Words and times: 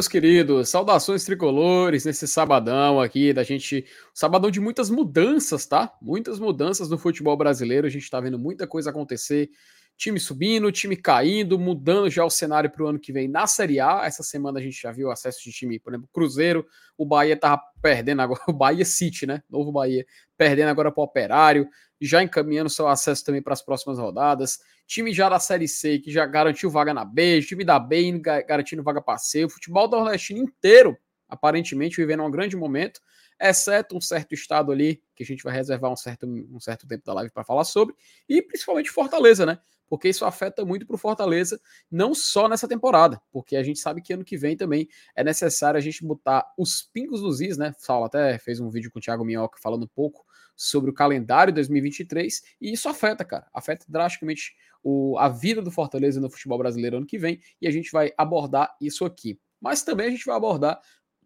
Meus 0.00 0.08
queridos. 0.08 0.70
Saudações 0.70 1.26
tricolores 1.26 2.06
nesse 2.06 2.26
sabadão 2.26 2.98
aqui 2.98 3.34
da 3.34 3.42
gente. 3.42 3.84
Sabadão 4.14 4.50
de 4.50 4.58
muitas 4.58 4.88
mudanças, 4.88 5.66
tá? 5.66 5.92
Muitas 6.00 6.38
mudanças 6.38 6.88
no 6.88 6.96
futebol 6.96 7.36
brasileiro. 7.36 7.86
A 7.86 7.90
gente 7.90 8.08
tá 8.08 8.18
vendo 8.18 8.38
muita 8.38 8.66
coisa 8.66 8.88
acontecer. 8.88 9.50
Time 9.98 10.18
subindo, 10.18 10.72
time 10.72 10.96
caindo, 10.96 11.58
mudando 11.58 12.08
já 12.08 12.24
o 12.24 12.30
cenário 12.30 12.70
para 12.70 12.82
o 12.82 12.86
ano 12.86 12.98
que 12.98 13.12
vem 13.12 13.28
na 13.28 13.46
Série 13.46 13.78
A. 13.78 14.06
Essa 14.06 14.22
semana 14.22 14.58
a 14.58 14.62
gente 14.62 14.80
já 14.80 14.90
viu 14.90 15.10
acesso 15.10 15.44
de 15.44 15.52
time, 15.52 15.78
por 15.78 15.92
exemplo, 15.92 16.08
Cruzeiro. 16.10 16.66
O 16.96 17.04
Bahia 17.04 17.36
tava 17.36 17.60
perdendo 17.82 18.22
agora, 18.22 18.40
o 18.48 18.54
Bahia 18.54 18.86
City, 18.86 19.26
né? 19.26 19.42
Novo 19.50 19.70
Bahia, 19.70 20.06
perdendo 20.34 20.70
agora 20.70 20.90
para 20.90 21.02
o 21.02 21.04
Operário, 21.04 21.68
já 22.00 22.22
encaminhando 22.22 22.70
seu 22.70 22.88
acesso 22.88 23.24
também 23.24 23.42
para 23.42 23.52
as 23.52 23.62
próximas 23.62 23.98
rodadas 23.98 24.58
time 24.90 25.12
já 25.12 25.28
da 25.28 25.38
Série 25.38 25.68
C, 25.68 26.00
que 26.00 26.10
já 26.10 26.26
garantiu 26.26 26.68
vaga 26.68 26.92
na 26.92 27.04
B, 27.04 27.40
time 27.42 27.64
da 27.64 27.78
B 27.78 28.20
garantindo 28.46 28.82
vaga 28.82 29.00
para 29.00 29.18
C, 29.18 29.44
o 29.44 29.48
futebol 29.48 29.86
do 29.86 29.96
nordestino 29.96 30.40
inteiro, 30.40 30.98
aparentemente, 31.28 31.96
vivendo 31.96 32.24
um 32.24 32.30
grande 32.30 32.56
momento, 32.56 33.00
exceto 33.40 33.96
um 33.96 34.00
certo 34.00 34.34
estado 34.34 34.72
ali, 34.72 35.00
que 35.14 35.22
a 35.22 35.26
gente 35.26 35.44
vai 35.44 35.54
reservar 35.54 35.92
um 35.92 35.96
certo, 35.96 36.26
um 36.26 36.58
certo 36.58 36.88
tempo 36.88 37.04
da 37.06 37.14
live 37.14 37.30
para 37.30 37.44
falar 37.44 37.62
sobre, 37.62 37.94
e 38.28 38.42
principalmente 38.42 38.90
Fortaleza, 38.90 39.46
né? 39.46 39.60
Porque 39.88 40.08
isso 40.08 40.24
afeta 40.24 40.64
muito 40.64 40.84
para 40.84 40.94
o 40.96 40.98
Fortaleza, 40.98 41.60
não 41.88 42.12
só 42.12 42.48
nessa 42.48 42.66
temporada, 42.66 43.20
porque 43.30 43.54
a 43.54 43.62
gente 43.62 43.78
sabe 43.78 44.02
que 44.02 44.12
ano 44.12 44.24
que 44.24 44.36
vem 44.36 44.56
também 44.56 44.88
é 45.14 45.22
necessário 45.22 45.78
a 45.78 45.80
gente 45.80 46.04
botar 46.04 46.52
os 46.58 46.82
pingos 46.82 47.22
nos 47.22 47.40
is, 47.40 47.56
né? 47.56 47.72
Saulo 47.78 48.06
até 48.06 48.38
fez 48.38 48.58
um 48.58 48.68
vídeo 48.70 48.90
com 48.90 48.98
o 48.98 49.02
Thiago 49.02 49.24
Minhoca 49.24 49.58
falando 49.62 49.84
um 49.84 49.88
pouco 49.88 50.24
sobre 50.60 50.90
o 50.90 50.92
calendário 50.92 51.54
2023, 51.54 52.42
e 52.60 52.70
isso 52.70 52.86
afeta, 52.86 53.24
cara, 53.24 53.46
afeta 53.54 53.86
drasticamente 53.88 54.54
o, 54.82 55.16
a 55.18 55.26
vida 55.26 55.62
do 55.62 55.70
Fortaleza 55.70 56.20
no 56.20 56.28
futebol 56.28 56.58
brasileiro 56.58 56.98
ano 56.98 57.06
que 57.06 57.16
vem, 57.16 57.40
e 57.62 57.66
a 57.66 57.70
gente 57.70 57.90
vai 57.90 58.12
abordar 58.14 58.76
isso 58.78 59.06
aqui. 59.06 59.40
Mas 59.58 59.82
também 59.82 60.08
a 60.08 60.10
gente 60.10 60.26
vai 60.26 60.36
abordar 60.36 60.78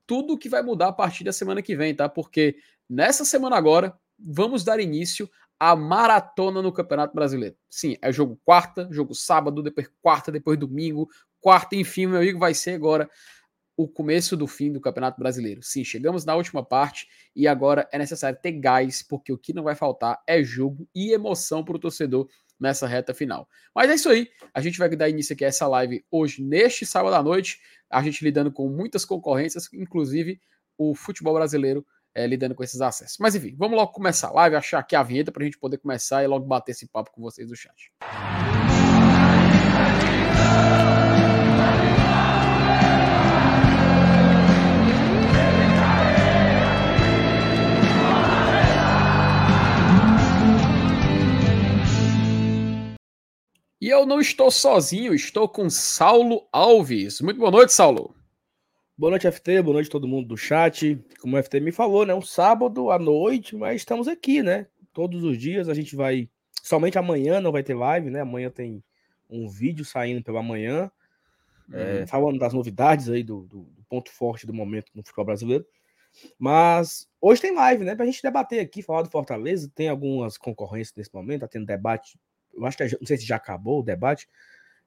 tudo 0.07 0.35
o 0.35 0.39
que 0.39 0.49
vai 0.49 0.63
mudar 0.63 0.89
a 0.89 0.93
partir 0.93 1.25
da 1.25 1.33
semana 1.33 1.63
que 1.63 1.75
vem, 1.75 1.93
tá? 1.93 2.09
Porque 2.09 2.57
nessa 2.89 3.25
semana 3.25 3.57
agora, 3.57 3.99
vamos 4.17 4.63
dar 4.63 4.79
início 4.79 5.29
à 5.59 5.75
maratona 5.75 6.63
no 6.63 6.73
Campeonato 6.73 7.13
Brasileiro. 7.13 7.57
Sim, 7.69 7.97
é 8.01 8.13
jogo 8.13 8.41
quarta, 8.45 8.87
jogo 8.93 9.17
sábado, 9.17 9.65
depois 9.65 9.91
quarta, 10.01 10.31
depois 10.31 10.57
domingo, 10.57 11.09
quarta, 11.41 11.75
enfim, 11.75 12.07
meu 12.07 12.19
amigo, 12.19 12.39
vai 12.39 12.55
ser 12.55 12.75
agora 12.75 13.11
o 13.77 13.89
começo 13.89 14.37
do 14.37 14.47
fim 14.47 14.73
do 14.73 14.81
Campeonato 14.81 15.19
Brasileiro. 15.19 15.63
Sim, 15.63 15.85
chegamos 15.85 16.25
na 16.25 16.35
última 16.35 16.65
parte 16.65 17.09
e 17.35 17.49
agora 17.49 17.89
é 17.93 17.99
necessário 17.99 18.39
ter 18.41 18.53
gás, 18.53 19.03
porque 19.03 19.33
o 19.33 19.39
que 19.39 19.53
não 19.53 19.65
vai 19.65 19.75
faltar 19.75 20.23
é 20.27 20.43
jogo 20.43 20.89
e 20.95 21.13
emoção 21.13 21.65
para 21.65 21.77
o 21.77 21.79
torcedor 21.79 22.29
nessa 22.59 22.87
reta 22.87 23.13
final. 23.13 23.49
Mas 23.75 23.91
é 23.91 23.95
isso 23.95 24.09
aí. 24.09 24.29
A 24.53 24.61
gente 24.61 24.79
vai 24.79 24.89
dar 24.91 25.09
início 25.09 25.35
aqui 25.35 25.45
a 25.45 25.49
essa 25.49 25.67
live 25.67 26.05
hoje, 26.11 26.43
neste 26.43 26.87
sábado 26.87 27.15
à 27.17 27.23
noite. 27.23 27.61
A 27.91 28.03
gente 28.03 28.23
lidando 28.25 28.53
com 28.53 28.69
muitas 28.69 29.05
concorrências, 29.05 29.69
inclusive 29.73 30.41
o 30.79 30.95
futebol 30.95 31.35
brasileiro 31.35 31.85
é, 32.15 32.27
lidando 32.27 32.55
com 32.55 32.63
esses 32.63 32.81
acessos. 32.81 33.19
Mas 33.19 33.35
enfim, 33.35 33.55
vamos 33.59 33.77
logo 33.77 33.93
começar 33.93 34.29
a 34.29 34.33
live, 34.33 34.57
achar 34.57 34.79
aqui 34.79 34.95
a 34.95 35.03
vinheta 35.03 35.33
para 35.33 35.43
a 35.43 35.47
gente 35.47 35.59
poder 35.59 35.79
começar 35.79 36.23
e 36.23 36.27
logo 36.27 36.47
bater 36.47 36.73
esse 36.73 36.87
papo 36.87 37.11
com 37.11 37.21
vocês 37.21 37.49
do 37.49 37.57
chat. 37.57 37.93
E 53.85 53.91
eu 53.91 54.07
não 54.07 54.19
estou 54.19 54.51
sozinho, 54.51 55.13
estou 55.13 55.47
com 55.47 55.69
Saulo 55.69 56.49
Alves. 56.51 57.21
Muito 57.21 57.37
boa 57.37 57.51
noite, 57.51 57.75
Saulo. 57.75 58.15
Boa 58.97 59.11
noite, 59.11 59.31
FT. 59.31 59.61
Boa 59.61 59.75
noite 59.75 59.91
todo 59.91 60.09
mundo 60.09 60.29
do 60.29 60.39
chat. 60.39 60.99
Como 61.21 61.37
o 61.37 61.43
FT 61.43 61.61
me 61.61 61.71
falou, 61.71 62.07
né? 62.07 62.15
Um 62.15 62.23
sábado 62.23 62.91
à 62.91 62.99
noite, 62.99 63.55
mas 63.55 63.83
estamos 63.83 64.09
aqui, 64.09 64.43
né? 64.43 64.67
Todos 64.91 65.23
os 65.23 65.37
dias 65.37 65.69
a 65.69 65.75
gente 65.75 65.95
vai. 65.95 66.31
Somente 66.63 66.97
amanhã 66.97 67.43
não 67.43 67.53
vai 67.53 67.63
ter 67.63 67.75
live, 67.75 68.09
né? 68.09 68.23
Amanhã 68.23 68.49
tem 68.49 68.83
um 69.29 69.51
vídeo 69.51 69.85
saindo 69.85 70.25
pela 70.25 70.43
manhã, 70.43 70.91
é, 71.71 71.99
é, 71.99 72.07
falando 72.07 72.39
das 72.39 72.55
novidades 72.55 73.11
aí 73.11 73.23
do, 73.23 73.43
do, 73.43 73.65
do, 73.65 73.85
ponto 73.87 74.11
forte 74.11 74.47
do 74.47 74.55
momento 74.55 74.91
no 74.95 75.03
futebol 75.03 75.27
brasileiro. 75.27 75.67
Mas 76.39 77.07
hoje 77.21 77.43
tem 77.43 77.55
live, 77.55 77.85
né? 77.85 77.95
Pra 77.95 78.07
gente 78.07 78.23
debater 78.23 78.61
aqui, 78.61 78.81
falar 78.81 79.03
do 79.03 79.11
Fortaleza. 79.11 79.71
Tem 79.75 79.91
algumas 79.91 80.39
concorrências 80.39 80.97
nesse 80.97 81.13
momento, 81.13 81.43
tá 81.43 81.49
tendo 81.49 81.67
debate 81.67 82.19
eu 82.57 82.67
acho 82.67 82.77
que 82.77 82.85
não 82.85 83.07
sei 83.07 83.17
se 83.17 83.27
já 83.27 83.37
acabou 83.37 83.81
o 83.81 83.85
debate. 83.85 84.29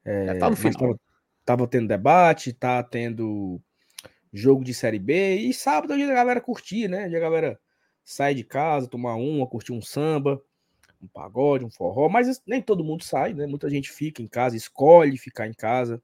É, 0.04 0.36
tá 0.36 0.50
no 0.50 0.56
final. 0.56 0.80
Tava, 0.80 1.00
tava, 1.46 1.68
tendo 1.68 1.88
debate, 1.88 2.54
tá 2.54 2.82
tendo 2.82 3.62
jogo 4.32 4.64
de 4.64 4.74
Série 4.74 5.00
B, 5.00 5.36
e 5.36 5.54
sábado 5.54 5.94
a 5.94 5.98
galera 5.98 6.42
curtir, 6.42 6.88
né? 6.88 7.06
A 7.06 7.20
galera 7.20 7.60
sai 8.04 8.34
de 8.34 8.44
casa, 8.44 8.88
tomar 8.88 9.16
uma, 9.16 9.48
curtir 9.48 9.74
um 9.74 9.82
samba, 9.82 10.42
um 11.02 11.08
pagode, 11.08 11.66
um 11.66 11.70
forró, 11.70 12.10
mas 12.10 12.42
nem 12.46 12.62
todo 12.62 12.84
mundo 12.84 13.04
sai, 13.04 13.34
né? 13.34 13.46
Muita 13.46 13.70
gente 13.70 13.92
fica 13.92 14.22
em 14.22 14.28
casa, 14.28 14.56
escolhe 14.56 15.18
ficar 15.18 15.48
em 15.48 15.54
casa. 15.54 16.02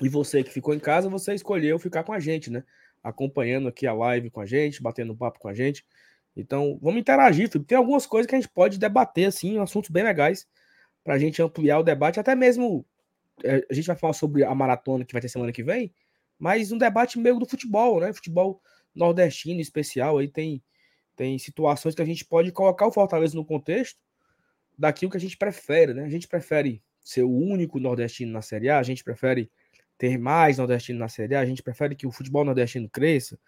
E 0.00 0.08
você 0.08 0.44
que 0.44 0.50
ficou 0.50 0.74
em 0.74 0.78
casa, 0.78 1.08
você 1.08 1.34
escolheu 1.34 1.78
ficar 1.78 2.04
com 2.04 2.12
a 2.12 2.20
gente, 2.20 2.50
né? 2.50 2.62
Acompanhando 3.02 3.68
aqui 3.68 3.86
a 3.86 3.94
live 3.94 4.30
com 4.30 4.40
a 4.40 4.46
gente, 4.46 4.82
batendo 4.82 5.16
papo 5.16 5.38
com 5.38 5.48
a 5.48 5.54
gente. 5.54 5.86
Então, 6.36 6.78
vamos 6.82 7.00
interagir, 7.00 7.48
Tem 7.48 7.78
algumas 7.78 8.04
coisas 8.04 8.28
que 8.28 8.34
a 8.34 8.38
gente 8.38 8.50
pode 8.50 8.78
debater, 8.78 9.26
assim, 9.26 9.58
assuntos 9.58 9.88
bem 9.90 10.04
legais 10.04 10.46
para 11.06 11.14
a 11.14 11.18
gente 11.18 11.40
ampliar 11.40 11.78
o 11.78 11.84
debate, 11.84 12.18
até 12.18 12.34
mesmo 12.34 12.84
é, 13.44 13.64
a 13.70 13.72
gente 13.72 13.86
vai 13.86 13.94
falar 13.94 14.12
sobre 14.12 14.42
a 14.42 14.52
maratona 14.52 15.04
que 15.04 15.12
vai 15.12 15.22
ter 15.22 15.28
semana 15.28 15.52
que 15.52 15.62
vem, 15.62 15.94
mas 16.36 16.72
um 16.72 16.78
debate 16.78 17.16
meio 17.16 17.38
do 17.38 17.46
futebol, 17.46 18.00
né? 18.00 18.12
Futebol 18.12 18.60
nordestino 18.92 19.60
especial, 19.60 20.18
aí 20.18 20.26
tem, 20.26 20.60
tem 21.14 21.38
situações 21.38 21.94
que 21.94 22.02
a 22.02 22.04
gente 22.04 22.24
pode 22.24 22.50
colocar 22.50 22.88
o 22.88 22.90
Fortaleza 22.90 23.36
no 23.36 23.44
contexto 23.44 24.00
daquilo 24.76 25.08
que 25.08 25.16
a 25.16 25.20
gente 25.20 25.36
prefere, 25.36 25.94
né? 25.94 26.02
A 26.02 26.08
gente 26.08 26.26
prefere 26.26 26.82
ser 27.04 27.22
o 27.22 27.30
único 27.30 27.78
nordestino 27.78 28.32
na 28.32 28.42
Série 28.42 28.68
A, 28.68 28.80
a 28.80 28.82
gente 28.82 29.04
prefere 29.04 29.48
ter 29.96 30.18
mais 30.18 30.58
nordestino 30.58 30.98
na 30.98 31.08
Série 31.08 31.36
A, 31.36 31.40
a 31.40 31.46
gente 31.46 31.62
prefere 31.62 31.94
que 31.94 32.04
o 32.04 32.10
futebol 32.10 32.44
nordestino 32.44 32.90
cresça, 32.90 33.38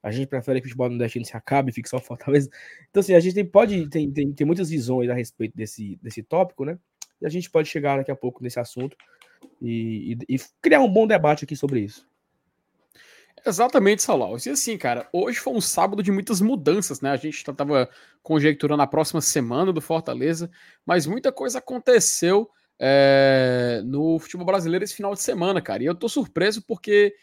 a 0.00 0.12
gente 0.12 0.28
prefere 0.28 0.60
que 0.60 0.66
o 0.66 0.70
futebol 0.70 0.88
nordestino 0.88 1.24
se 1.24 1.36
acabe 1.36 1.70
e 1.70 1.74
fique 1.74 1.88
só 1.88 1.98
Fortaleza. 1.98 2.48
Então, 2.88 3.00
assim, 3.00 3.14
a 3.14 3.20
gente 3.20 3.34
tem, 3.34 3.44
pode, 3.44 3.88
tem, 3.88 4.08
tem, 4.12 4.32
tem 4.32 4.46
muitas 4.46 4.70
visões 4.70 5.10
a 5.10 5.14
respeito 5.14 5.56
desse, 5.56 5.98
desse 6.00 6.22
tópico, 6.22 6.64
né? 6.64 6.78
E 7.20 7.26
a 7.26 7.28
gente 7.28 7.50
pode 7.50 7.68
chegar 7.68 7.98
daqui 7.98 8.10
a 8.10 8.16
pouco 8.16 8.42
nesse 8.42 8.58
assunto 8.58 8.96
e, 9.60 10.16
e, 10.28 10.36
e 10.36 10.40
criar 10.60 10.80
um 10.80 10.92
bom 10.92 11.06
debate 11.06 11.44
aqui 11.44 11.56
sobre 11.56 11.80
isso. 11.80 12.08
Exatamente, 13.44 14.02
Salau. 14.02 14.36
E 14.44 14.50
assim, 14.50 14.76
cara, 14.76 15.08
hoje 15.12 15.38
foi 15.38 15.54
um 15.54 15.60
sábado 15.60 16.02
de 16.02 16.12
muitas 16.12 16.40
mudanças, 16.40 17.00
né? 17.00 17.10
A 17.10 17.16
gente 17.16 17.36
estava 17.36 17.88
conjecturando 18.22 18.82
a 18.82 18.86
próxima 18.86 19.20
semana 19.20 19.72
do 19.72 19.80
Fortaleza, 19.80 20.50
mas 20.84 21.06
muita 21.06 21.32
coisa 21.32 21.58
aconteceu 21.58 22.50
é, 22.78 23.82
no 23.84 24.18
futebol 24.18 24.46
brasileiro 24.46 24.84
esse 24.84 24.94
final 24.94 25.14
de 25.14 25.22
semana, 25.22 25.60
cara. 25.60 25.82
E 25.82 25.86
eu 25.86 25.94
tô 25.94 26.08
surpreso 26.08 26.62
porque 26.62 27.14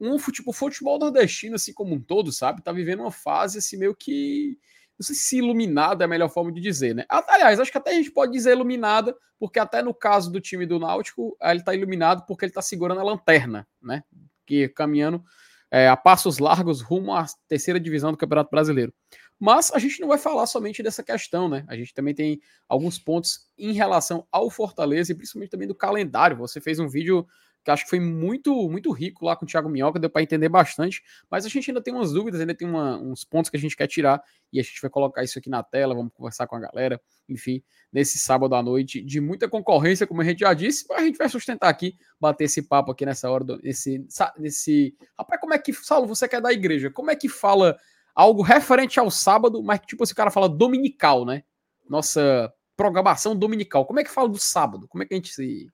um 0.00 0.18
futebol, 0.18 0.54
futebol 0.54 0.98
nordestino, 0.98 1.56
assim 1.56 1.74
como 1.74 1.94
um 1.94 2.00
todo, 2.00 2.32
sabe, 2.32 2.62
tá 2.62 2.72
vivendo 2.72 3.00
uma 3.00 3.12
fase 3.12 3.58
assim 3.58 3.76
meio 3.76 3.94
que 3.94 4.58
não 5.00 5.06
sei 5.06 5.16
se 5.16 5.38
iluminada 5.38 6.04
é 6.04 6.06
a 6.06 6.08
melhor 6.08 6.28
forma 6.28 6.52
de 6.52 6.60
dizer, 6.60 6.94
né? 6.94 7.06
Aliás, 7.08 7.58
acho 7.58 7.72
que 7.72 7.78
até 7.78 7.92
a 7.92 7.94
gente 7.94 8.10
pode 8.10 8.32
dizer 8.32 8.52
iluminada, 8.52 9.16
porque 9.38 9.58
até 9.58 9.82
no 9.82 9.94
caso 9.94 10.30
do 10.30 10.42
time 10.42 10.66
do 10.66 10.78
Náutico, 10.78 11.34
ele 11.40 11.60
está 11.60 11.74
iluminado 11.74 12.26
porque 12.26 12.44
ele 12.44 12.50
está 12.50 12.60
segurando 12.60 13.00
a 13.00 13.04
lanterna, 13.04 13.66
né? 13.82 14.02
Que 14.44 14.68
caminhando 14.68 15.24
é, 15.70 15.88
a 15.88 15.96
passos 15.96 16.38
largos 16.38 16.82
rumo 16.82 17.14
à 17.14 17.24
terceira 17.48 17.80
divisão 17.80 18.10
do 18.10 18.18
Campeonato 18.18 18.50
Brasileiro. 18.50 18.92
Mas 19.38 19.72
a 19.72 19.78
gente 19.78 20.02
não 20.02 20.08
vai 20.08 20.18
falar 20.18 20.46
somente 20.46 20.82
dessa 20.82 21.02
questão, 21.02 21.48
né? 21.48 21.64
A 21.66 21.74
gente 21.76 21.94
também 21.94 22.14
tem 22.14 22.38
alguns 22.68 22.98
pontos 22.98 23.48
em 23.56 23.72
relação 23.72 24.28
ao 24.30 24.50
Fortaleza 24.50 25.12
e 25.12 25.14
principalmente 25.14 25.48
também 25.48 25.66
do 25.66 25.74
calendário. 25.74 26.36
Você 26.36 26.60
fez 26.60 26.78
um 26.78 26.86
vídeo 26.86 27.26
que 27.64 27.70
acho 27.70 27.84
que 27.84 27.90
foi 27.90 28.00
muito 28.00 28.68
muito 28.68 28.90
rico 28.90 29.24
lá 29.24 29.36
com 29.36 29.44
o 29.44 29.48
Thiago 29.48 29.68
Minhoca, 29.68 29.98
deu 29.98 30.10
para 30.10 30.22
entender 30.22 30.48
bastante, 30.48 31.02
mas 31.30 31.44
a 31.44 31.48
gente 31.48 31.70
ainda 31.70 31.82
tem 31.82 31.94
umas 31.94 32.12
dúvidas, 32.12 32.40
ainda 32.40 32.54
tem 32.54 32.68
uma, 32.68 32.98
uns 32.98 33.24
pontos 33.24 33.50
que 33.50 33.56
a 33.56 33.60
gente 33.60 33.76
quer 33.76 33.86
tirar 33.86 34.22
e 34.52 34.58
a 34.58 34.62
gente 34.62 34.80
vai 34.80 34.90
colocar 34.90 35.22
isso 35.22 35.38
aqui 35.38 35.48
na 35.48 35.62
tela, 35.62 35.94
vamos 35.94 36.12
conversar 36.12 36.46
com 36.46 36.56
a 36.56 36.60
galera, 36.60 37.00
enfim, 37.28 37.62
nesse 37.92 38.18
sábado 38.18 38.54
à 38.54 38.62
noite, 38.62 39.02
de 39.02 39.20
muita 39.20 39.48
concorrência, 39.48 40.06
como 40.06 40.22
a 40.22 40.24
gente 40.24 40.40
já 40.40 40.52
disse, 40.54 40.86
mas 40.88 40.98
a 40.98 41.04
gente 41.04 41.18
vai 41.18 41.28
sustentar 41.28 41.68
aqui, 41.68 41.96
bater 42.20 42.44
esse 42.44 42.62
papo 42.62 42.90
aqui 42.90 43.04
nessa 43.06 43.30
hora, 43.30 43.44
nesse, 43.62 44.04
nesse... 44.38 44.96
Rapaz, 45.18 45.40
como 45.40 45.54
é 45.54 45.58
que, 45.58 45.72
Saulo, 45.72 46.06
você 46.06 46.28
quer 46.28 46.40
da 46.40 46.52
igreja, 46.52 46.90
como 46.90 47.10
é 47.10 47.16
que 47.16 47.28
fala 47.28 47.76
algo 48.14 48.42
referente 48.42 48.98
ao 48.98 49.10
sábado, 49.10 49.62
mas 49.62 49.80
tipo 49.80 50.02
esse 50.02 50.14
cara 50.14 50.30
fala 50.30 50.48
dominical, 50.48 51.24
né? 51.24 51.44
Nossa 51.88 52.52
programação 52.76 53.36
dominical, 53.36 53.84
como 53.84 54.00
é 54.00 54.04
que 54.04 54.10
fala 54.10 54.28
do 54.28 54.38
sábado? 54.38 54.88
Como 54.88 55.02
é 55.02 55.06
que 55.06 55.14
a 55.14 55.16
gente 55.16 55.32
se... 55.32 55.68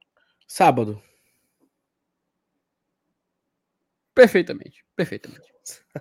Sábado. 0.46 1.02
Perfeitamente, 4.16 4.82
perfeitamente. 4.96 5.42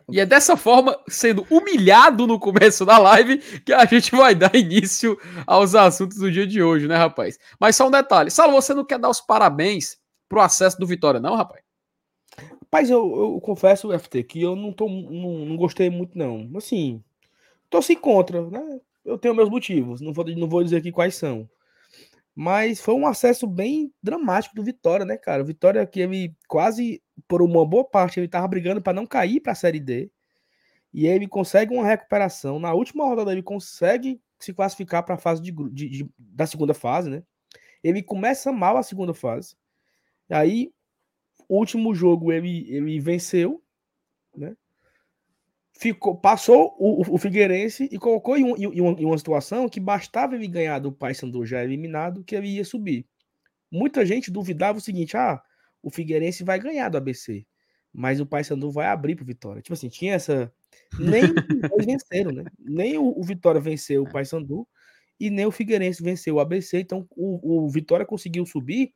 E 0.10 0.22
é 0.22 0.26
dessa 0.26 0.56
forma, 0.56 0.98
sendo 1.06 1.46
humilhado 1.52 2.26
no 2.26 2.40
começo 2.40 2.86
da 2.86 2.98
live, 2.98 3.40
que 3.60 3.74
a 3.74 3.84
gente 3.84 4.16
vai 4.16 4.34
dar 4.34 4.56
início 4.56 5.20
aos 5.46 5.76
assuntos 5.76 6.18
do 6.20 6.32
dia 6.32 6.48
de 6.48 6.64
hoje, 6.64 6.88
né, 6.88 6.96
rapaz? 6.96 7.38
Mas 7.60 7.76
só 7.76 7.90
um 7.90 7.92
detalhe. 7.92 8.32
Salo, 8.32 8.54
você 8.54 8.74
não 8.74 8.86
quer 8.86 9.00
dar 9.00 9.10
os 9.10 9.20
parabéns 9.20 9.98
pro 10.30 10.40
acesso 10.40 10.80
do 10.80 10.88
Vitória, 10.88 11.20
não, 11.20 11.36
rapaz? 11.36 11.62
Rapaz, 12.62 12.90
eu, 12.90 13.34
eu 13.34 13.42
confesso, 13.42 13.92
FT, 13.92 14.24
que 14.24 14.42
eu 14.42 14.56
não, 14.56 14.72
tô, 14.72 14.88
não, 14.88 15.46
não 15.46 15.58
gostei 15.58 15.90
muito, 15.90 16.18
não. 16.18 16.50
Assim, 16.56 17.04
se 17.82 17.98
contra, 17.98 18.50
né? 18.50 18.80
Eu 19.04 19.18
tenho 19.18 19.36
meus 19.36 19.50
motivos, 19.50 20.00
não 20.00 20.14
vou, 20.14 20.24
não 20.24 20.48
vou 20.48 20.64
dizer 20.64 20.78
aqui 20.78 20.90
quais 20.90 21.16
são. 21.16 21.50
Mas 22.36 22.82
foi 22.82 22.94
um 22.94 23.08
acesso 23.08 23.48
bem 23.48 23.94
dramático 24.04 24.54
do 24.54 24.64
Vitória, 24.64 25.06
né, 25.06 25.16
cara? 25.16 25.42
O 25.42 25.46
Vitória 25.46 25.86
que 25.88 26.02
ele 26.02 26.36
quase, 26.50 27.02
por 27.30 27.42
uma 27.42 27.66
boa 27.66 27.86
parte, 27.86 28.20
ele 28.20 28.28
tava 28.28 28.48
brigando 28.48 28.82
para 28.82 28.94
não 28.94 29.06
cair 29.06 29.40
para 29.40 29.54
a 29.54 29.56
Série 29.56 29.80
D. 29.80 30.12
E 30.94 31.08
ele 31.08 31.28
consegue 31.28 31.74
uma 31.74 31.86
recuperação. 31.86 32.60
Na 32.60 32.74
última 32.74 33.06
rodada, 33.06 33.32
ele 33.32 33.42
consegue 33.42 34.22
se 34.38 34.54
classificar 34.54 35.04
para 35.04 35.16
a 35.16 35.18
fase 35.18 35.42
de, 35.42 35.52
de, 35.72 35.90
de, 35.90 36.10
da 36.18 36.46
segunda 36.46 36.74
fase, 36.74 37.10
né? 37.10 37.24
Ele 37.82 38.04
começa 38.04 38.52
mal 38.52 38.76
a 38.76 38.84
segunda 38.84 39.14
fase. 39.14 39.56
Aí, 40.30 40.74
último 41.48 41.96
jogo 41.96 42.32
ele, 42.32 42.70
ele 42.70 43.00
venceu, 43.00 43.64
né? 44.36 44.56
Ficou, 45.78 46.16
passou 46.16 46.74
o, 46.80 47.16
o 47.16 47.18
Figueirense 47.18 47.90
e 47.92 48.00
colocou 48.00 48.38
em, 48.38 48.46
um, 48.46 48.56
em, 48.56 48.82
uma, 48.82 49.02
em, 49.02 49.06
uma, 49.06 49.18
situação 49.18 49.68
que 49.68 49.80
bastava 49.80 50.34
ele 50.36 50.48
ganhar 50.48 50.80
do 50.80 50.90
Paysandu 50.90 51.46
já 51.46 51.62
eliminado 51.62 52.24
que 52.24 52.34
ele 52.34 52.48
ia 52.48 52.64
subir. 52.64 53.06
Muita 53.70 54.06
gente 54.06 54.32
duvidava 54.32 54.78
o 54.78 54.82
seguinte: 54.82 55.18
ah, 55.18 55.42
o 55.84 55.92
Figueirense 55.92 56.46
vai 56.46 56.60
ganhar 56.60 56.88
do 56.88 56.98
ABC, 56.98 57.46
mas 57.92 58.22
o 58.22 58.26
Paysandu 58.26 58.72
vai 58.72 58.88
abrir 58.88 59.16
para 59.16 59.26
Vitória. 59.26 59.62
Tipo 59.62 59.74
assim, 59.74 59.90
tinha 59.90 60.14
essa. 60.14 60.52
Nem 60.98 61.24
os 61.78 61.86
venceram, 61.86 62.32
né? 62.32 62.46
Nem 62.58 62.98
o, 62.98 63.08
o 63.18 63.24
Vitória 63.24 63.60
venceu 63.60 64.04
o 64.04 64.10
Paysandu 64.10 64.66
e 65.20 65.30
nem 65.30 65.46
o 65.46 65.52
Figueirense 65.52 66.02
venceu 66.02 66.36
o 66.36 66.40
ABC. 66.40 66.80
Então 66.80 67.06
o, 67.12 67.66
o 67.66 67.70
Vitória 67.70 68.06
conseguiu 68.06 68.46
subir 68.46 68.94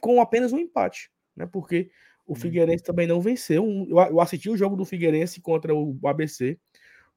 com 0.00 0.20
apenas 0.20 0.52
um 0.52 0.58
empate, 0.58 1.10
né? 1.36 1.46
Porque 1.46 1.90
o 2.32 2.34
uhum. 2.34 2.40
Figueirense 2.40 2.82
também 2.82 3.06
não 3.06 3.20
venceu. 3.20 3.64
Eu 3.90 4.20
assisti 4.20 4.48
o 4.48 4.56
jogo 4.56 4.76
do 4.76 4.84
Figueirense 4.84 5.40
contra 5.40 5.74
o 5.74 5.98
ABC, 6.04 6.58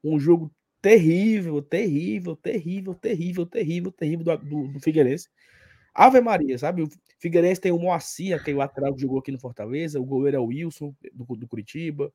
um 0.04 0.20
jogo 0.20 0.52
terrível, 0.82 1.62
terrível, 1.62 2.36
terrível, 2.36 2.94
terrível, 2.94 3.46
terrível, 3.46 3.92
terrível 3.92 4.26
do, 4.26 4.38
do, 4.38 4.68
do 4.74 4.80
Figueirense. 4.80 5.30
Ave 5.94 6.20
Maria, 6.20 6.58
sabe? 6.60 6.84
O 6.84 6.90
Figueirense 7.18 7.62
tem 7.62 7.72
o 7.72 7.80
Moacir, 7.80 8.44
que 8.44 8.52
é 8.52 8.54
o 8.54 8.58
lateral 8.58 8.94
que 8.94 9.02
jogou 9.02 9.20
aqui 9.20 9.32
no 9.32 9.40
Fortaleza, 9.40 10.00
o 10.00 10.06
goleiro 10.06 10.38
é 10.38 10.40
o 10.40 10.48
Wilson, 10.48 10.94
do, 11.14 11.26
do 11.38 11.48
Curitiba, 11.48 12.12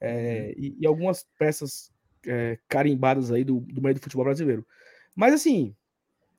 é, 0.00 0.54
uhum. 0.56 0.64
e, 0.64 0.76
e, 0.80 0.86
algumas 0.86 1.26
peças 1.38 1.92
é, 2.26 2.58
carimbadas 2.66 3.30
aí 3.30 3.44
do, 3.44 3.60
do 3.60 3.82
meio 3.82 3.94
do 3.94 4.00
futebol 4.00 4.24
brasileiro. 4.24 4.66
Mas 5.14 5.34
assim, 5.34 5.76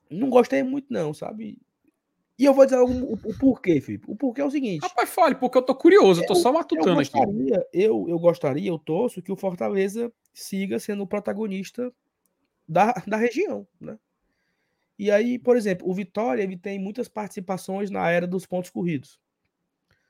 não 0.10 0.30
gostei 0.30 0.64
muito, 0.64 0.88
não, 0.92 1.14
sabe? 1.14 1.60
E 2.38 2.44
eu 2.44 2.54
vou 2.54 2.66
dizer 2.66 2.80
o, 2.80 3.14
o, 3.14 3.38
porquê, 3.40 3.80
Felipe. 3.80 4.06
O 4.10 4.16
porquê 4.16 4.42
é 4.42 4.46
o 4.46 4.52
seguinte. 4.52 4.82
Rapaz, 4.82 5.10
fale, 5.10 5.36
porque 5.36 5.58
eu 5.58 5.62
tô 5.62 5.74
curioso, 5.74 6.22
eu 6.22 6.28
tô 6.28 6.36
só 6.36 6.52
matutando 6.52 6.90
eu 6.90 6.96
gostaria, 6.96 7.58
aqui. 7.58 7.68
Eu, 7.72 8.10
eu 8.10 8.20
gostaria, 8.20 8.70
eu 8.70 8.78
torço 8.78 9.22
que 9.22 9.32
o 9.32 9.38
Fortaleza 9.38 10.12
siga 10.34 10.78
sendo 10.78 11.04
o 11.04 11.08
protagonista 11.08 11.94
da, 12.68 12.92
da 13.08 13.16
região, 13.16 13.66
né? 13.80 13.98
E 15.00 15.10
aí, 15.12 15.40
por 15.40 15.56
exemplo, 15.56 15.90
o 15.90 15.94
Vitória 15.94 16.42
ele 16.42 16.58
tem 16.58 16.80
muitas 16.80 17.08
participações 17.08 17.90
na 17.90 18.10
era 18.10 18.28
dos 18.28 18.46
pontos 18.46 18.70
corridos. 18.70 19.20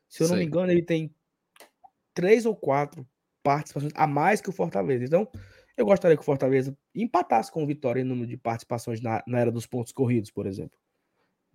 Se 0.07 0.24
eu 0.24 0.28
Sei. 0.28 0.36
não 0.36 0.39
me 0.39 0.48
engano, 0.48 0.71
ele 0.71 0.83
tem 0.83 1.13
três 2.13 2.45
ou 2.45 2.56
quatro 2.56 3.07
participações 3.44 3.94
a 3.95 4.07
mais 4.07 4.42
que 4.42 4.50
o 4.50 4.54
Fortaleza. 4.54 5.04
Então, 5.04 5.28
eu 5.78 5.86
gostaria 5.86 6.16
que 6.16 6.21
o 6.21 6.25
Fortaleza 6.25 6.75
empatasse 6.94 7.51
com 7.51 7.63
o 7.63 7.68
Vitória 7.68 8.01
em 8.01 8.04
número 8.04 8.28
de 8.28 8.38
participações 8.38 9.01
na, 9.01 9.24
na 9.28 9.39
era 9.39 9.51
dos 9.51 9.68
pontos 9.68 9.92
corridos, 9.92 10.31
por 10.31 10.48
exemplo 10.48 10.78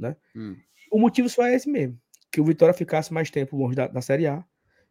né? 0.01 0.17
Hum. 0.35 0.57
O 0.91 0.99
motivo 0.99 1.29
só 1.29 1.47
é 1.47 1.55
esse 1.55 1.69
mesmo, 1.69 1.99
que 2.33 2.41
o 2.41 2.45
Vitória 2.45 2.75
ficasse 2.75 3.13
mais 3.13 3.31
tempo 3.31 3.57
longe 3.57 3.77
da, 3.77 3.87
da 3.87 4.01
Série 4.01 4.27
A 4.27 4.45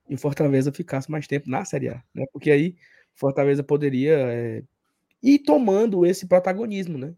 e 0.08 0.16
o 0.16 0.18
Fortaleza 0.18 0.72
ficasse 0.72 1.10
mais 1.12 1.28
tempo 1.28 1.50
na 1.50 1.66
Série 1.66 1.90
A, 1.90 2.04
né? 2.14 2.26
Porque 2.32 2.50
aí 2.50 2.76
Fortaleza 3.14 3.64
poderia 3.64 4.18
é, 4.18 4.64
ir 5.22 5.40
tomando 5.40 6.06
esse 6.06 6.28
protagonismo, 6.28 6.98
né? 6.98 7.14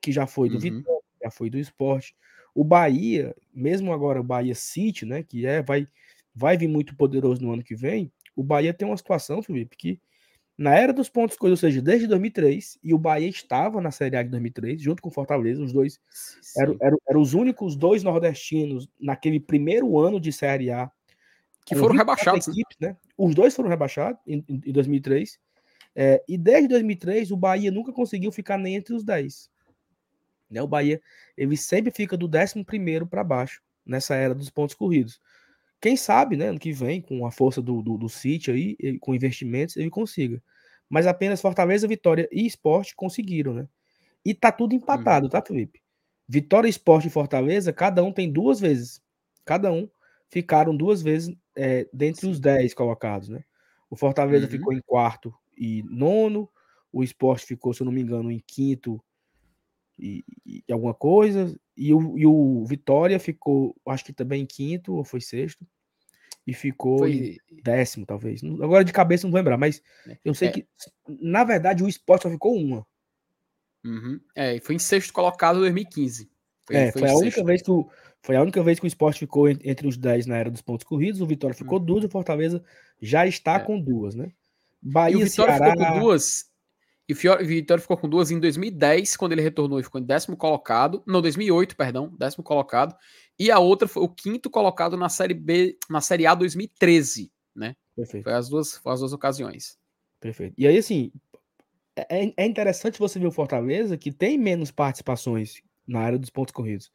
Que 0.00 0.10
já 0.10 0.26
foi 0.26 0.48
do 0.48 0.54
uhum. 0.54 0.60
Vitória, 0.60 1.02
já 1.22 1.30
foi 1.30 1.50
do 1.50 1.58
esporte. 1.58 2.16
O 2.54 2.64
Bahia, 2.64 3.34
mesmo 3.52 3.92
agora 3.92 4.20
o 4.20 4.24
Bahia 4.24 4.54
City, 4.54 5.04
né? 5.04 5.22
Que 5.22 5.44
é, 5.44 5.62
vai, 5.62 5.86
vai 6.34 6.56
vir 6.56 6.68
muito 6.68 6.96
poderoso 6.96 7.42
no 7.42 7.52
ano 7.52 7.62
que 7.62 7.74
vem. 7.74 8.10
O 8.34 8.42
Bahia 8.42 8.72
tem 8.72 8.86
uma 8.86 8.96
situação, 8.96 9.42
Felipe, 9.42 9.76
que 9.76 10.00
na 10.56 10.74
era 10.74 10.92
dos 10.92 11.08
pontos 11.08 11.36
corridos, 11.36 11.62
ou 11.62 11.68
seja, 11.68 11.82
desde 11.82 12.06
2003, 12.06 12.78
e 12.82 12.94
o 12.94 12.98
Bahia 12.98 13.28
estava 13.28 13.80
na 13.80 13.90
Série 13.90 14.16
A 14.16 14.22
de 14.22 14.30
2003, 14.30 14.80
junto 14.80 15.02
com 15.02 15.08
o 15.08 15.12
Fortaleza, 15.12 15.62
os 15.62 15.72
dois 15.72 15.98
eram, 16.56 16.76
eram, 16.80 16.98
eram, 17.08 17.20
os 17.20 17.34
únicos 17.34 17.74
dois 17.74 18.04
nordestinos 18.04 18.88
naquele 19.00 19.40
primeiro 19.40 19.98
ano 19.98 20.20
de 20.20 20.32
Série 20.32 20.70
A. 20.70 20.90
Que 21.66 21.74
foram 21.74 21.96
rebaixados. 21.96 22.46
Né? 22.46 22.52
Equipes, 22.52 22.76
né? 22.80 22.96
Os 23.16 23.34
dois 23.34 23.54
foram 23.56 23.68
rebaixados 23.68 24.20
em, 24.26 24.44
em 24.48 24.72
2003. 24.72 25.38
É, 25.96 26.22
e 26.28 26.36
desde 26.38 26.68
2003, 26.68 27.30
o 27.30 27.36
Bahia 27.36 27.70
nunca 27.70 27.92
conseguiu 27.92 28.30
ficar 28.30 28.58
nem 28.58 28.76
entre 28.76 28.94
os 28.94 29.02
10. 29.02 29.50
Né? 30.50 30.62
O 30.62 30.68
Bahia 30.68 31.00
ele 31.36 31.56
sempre 31.56 31.90
fica 31.90 32.16
do 32.16 32.26
11 32.26 32.64
para 33.10 33.24
baixo, 33.24 33.60
nessa 33.84 34.14
era 34.14 34.34
dos 34.34 34.50
pontos 34.50 34.74
corridos. 34.74 35.20
Quem 35.80 35.96
sabe, 35.96 36.36
né, 36.36 36.48
ano 36.48 36.58
que 36.58 36.72
vem, 36.72 37.02
com 37.02 37.26
a 37.26 37.30
força 37.30 37.60
do, 37.60 37.82
do, 37.82 37.98
do 37.98 38.08
City 38.08 38.50
aí, 38.50 38.98
com 39.00 39.14
investimentos, 39.14 39.76
ele 39.76 39.90
consiga. 39.90 40.42
Mas 40.94 41.08
apenas 41.08 41.40
Fortaleza, 41.40 41.88
Vitória 41.88 42.28
e 42.30 42.46
Esporte 42.46 42.94
conseguiram, 42.94 43.52
né? 43.52 43.68
E 44.24 44.32
tá 44.32 44.52
tudo 44.52 44.76
empatado, 44.76 45.26
uhum. 45.26 45.28
tá, 45.28 45.42
Felipe? 45.42 45.82
Vitória, 46.28 46.68
Esporte 46.68 47.08
e 47.08 47.10
Fortaleza, 47.10 47.72
cada 47.72 48.00
um 48.04 48.12
tem 48.12 48.30
duas 48.30 48.60
vezes. 48.60 49.02
Cada 49.44 49.72
um 49.72 49.90
ficaram 50.30 50.76
duas 50.76 51.02
vezes 51.02 51.34
é, 51.56 51.88
dentre 51.92 52.28
os 52.28 52.38
dez 52.38 52.72
colocados, 52.74 53.28
né? 53.28 53.42
O 53.90 53.96
Fortaleza 53.96 54.44
uhum. 54.44 54.52
ficou 54.52 54.72
em 54.72 54.80
quarto 54.82 55.34
e 55.58 55.82
nono, 55.82 56.48
o 56.92 57.02
Esporte 57.02 57.44
ficou, 57.44 57.74
se 57.74 57.82
eu 57.82 57.86
não 57.86 57.92
me 57.92 58.00
engano, 58.00 58.30
em 58.30 58.40
quinto 58.46 59.02
e, 59.98 60.24
e 60.46 60.62
alguma 60.70 60.94
coisa, 60.94 61.58
e 61.76 61.92
o, 61.92 62.16
e 62.16 62.24
o 62.24 62.64
Vitória 62.66 63.18
ficou, 63.18 63.74
acho 63.88 64.04
que 64.04 64.12
também 64.12 64.42
em 64.42 64.46
quinto 64.46 64.94
ou 64.94 65.02
foi 65.02 65.20
sexto 65.20 65.66
e 66.46 66.52
ficou 66.52 66.98
foi... 66.98 67.38
décimo, 67.62 68.04
talvez. 68.04 68.42
Agora 68.44 68.84
de 68.84 68.92
cabeça 68.92 69.26
não 69.26 69.30
vou 69.30 69.38
lembrar, 69.38 69.56
mas 69.56 69.82
é, 70.06 70.18
eu 70.24 70.34
sei 70.34 70.48
é. 70.48 70.52
que, 70.52 70.66
na 71.08 71.44
verdade, 71.44 71.82
o 71.82 71.88
esporte 71.88 72.22
só 72.22 72.30
ficou 72.30 72.54
uma. 72.56 72.86
Uhum. 73.84 74.20
É, 74.34 74.58
foi 74.60 74.74
em 74.74 74.78
sexto 74.78 75.12
colocado 75.12 75.56
em 75.56 75.60
2015. 75.60 76.30
Foi, 76.66 76.76
é, 76.76 76.92
foi, 76.92 77.02
foi 77.02 77.10
a 77.10 77.14
única 77.14 77.44
vez 77.44 77.62
que 77.62 77.70
o, 77.70 77.88
foi 78.22 78.36
a 78.36 78.42
única 78.42 78.62
vez 78.62 78.78
que 78.78 78.86
o 78.86 78.88
esporte 78.88 79.18
ficou 79.18 79.48
entre 79.48 79.86
os 79.86 79.96
10 79.96 80.26
na 80.26 80.36
era 80.36 80.50
dos 80.50 80.62
pontos 80.62 80.84
corridos, 80.84 81.20
o 81.20 81.26
Vitória 81.26 81.54
ficou 81.54 81.78
uhum. 81.78 81.84
duas, 81.84 82.04
o 82.04 82.08
Fortaleza 82.08 82.64
já 83.00 83.26
está 83.26 83.56
é. 83.56 83.60
com 83.60 83.78
duas, 83.78 84.14
né? 84.14 84.32
Bahia, 84.80 85.14
e 85.14 85.16
o 85.16 85.24
Vitória 85.24 85.56
Ceará... 85.56 85.72
ficou 85.72 85.86
com 85.86 86.00
duas 86.00 86.50
e 87.08 87.12
o 87.12 87.46
Vitória 87.46 87.82
ficou 87.82 87.96
com 87.96 88.08
duas 88.08 88.30
em 88.30 88.40
2010, 88.40 89.16
quando 89.16 89.32
ele 89.32 89.42
retornou 89.42 89.78
e 89.78 89.82
ficou 89.82 90.00
em 90.00 90.04
décimo 90.04 90.36
colocado. 90.36 91.02
Não, 91.06 91.20
2008, 91.20 91.76
perdão, 91.76 92.14
décimo 92.18 92.42
colocado. 92.42 92.96
E 93.38 93.50
a 93.50 93.58
outra 93.58 93.86
foi 93.86 94.02
o 94.02 94.08
quinto 94.08 94.48
colocado 94.48 94.96
na 94.96 95.08
Série 95.08 95.34
B, 95.34 95.76
na 95.90 96.00
Série 96.00 96.26
A 96.26 96.34
2013, 96.34 97.30
né? 97.54 97.76
Perfeito. 97.94 98.24
Foi 98.24 98.32
as 98.32 98.48
duas, 98.48 98.76
foi 98.78 98.92
as 98.92 99.00
duas 99.00 99.12
ocasiões. 99.12 99.78
Perfeito. 100.18 100.54
E 100.56 100.66
aí, 100.66 100.78
assim, 100.78 101.12
é, 101.96 102.32
é 102.36 102.46
interessante 102.46 102.98
você 102.98 103.18
ver 103.18 103.26
o 103.26 103.32
Fortaleza, 103.32 103.98
que 103.98 104.10
tem 104.10 104.38
menos 104.38 104.70
participações 104.70 105.62
na 105.86 106.00
área 106.00 106.18
dos 106.18 106.30
pontos 106.30 106.52
corridos 106.52 106.90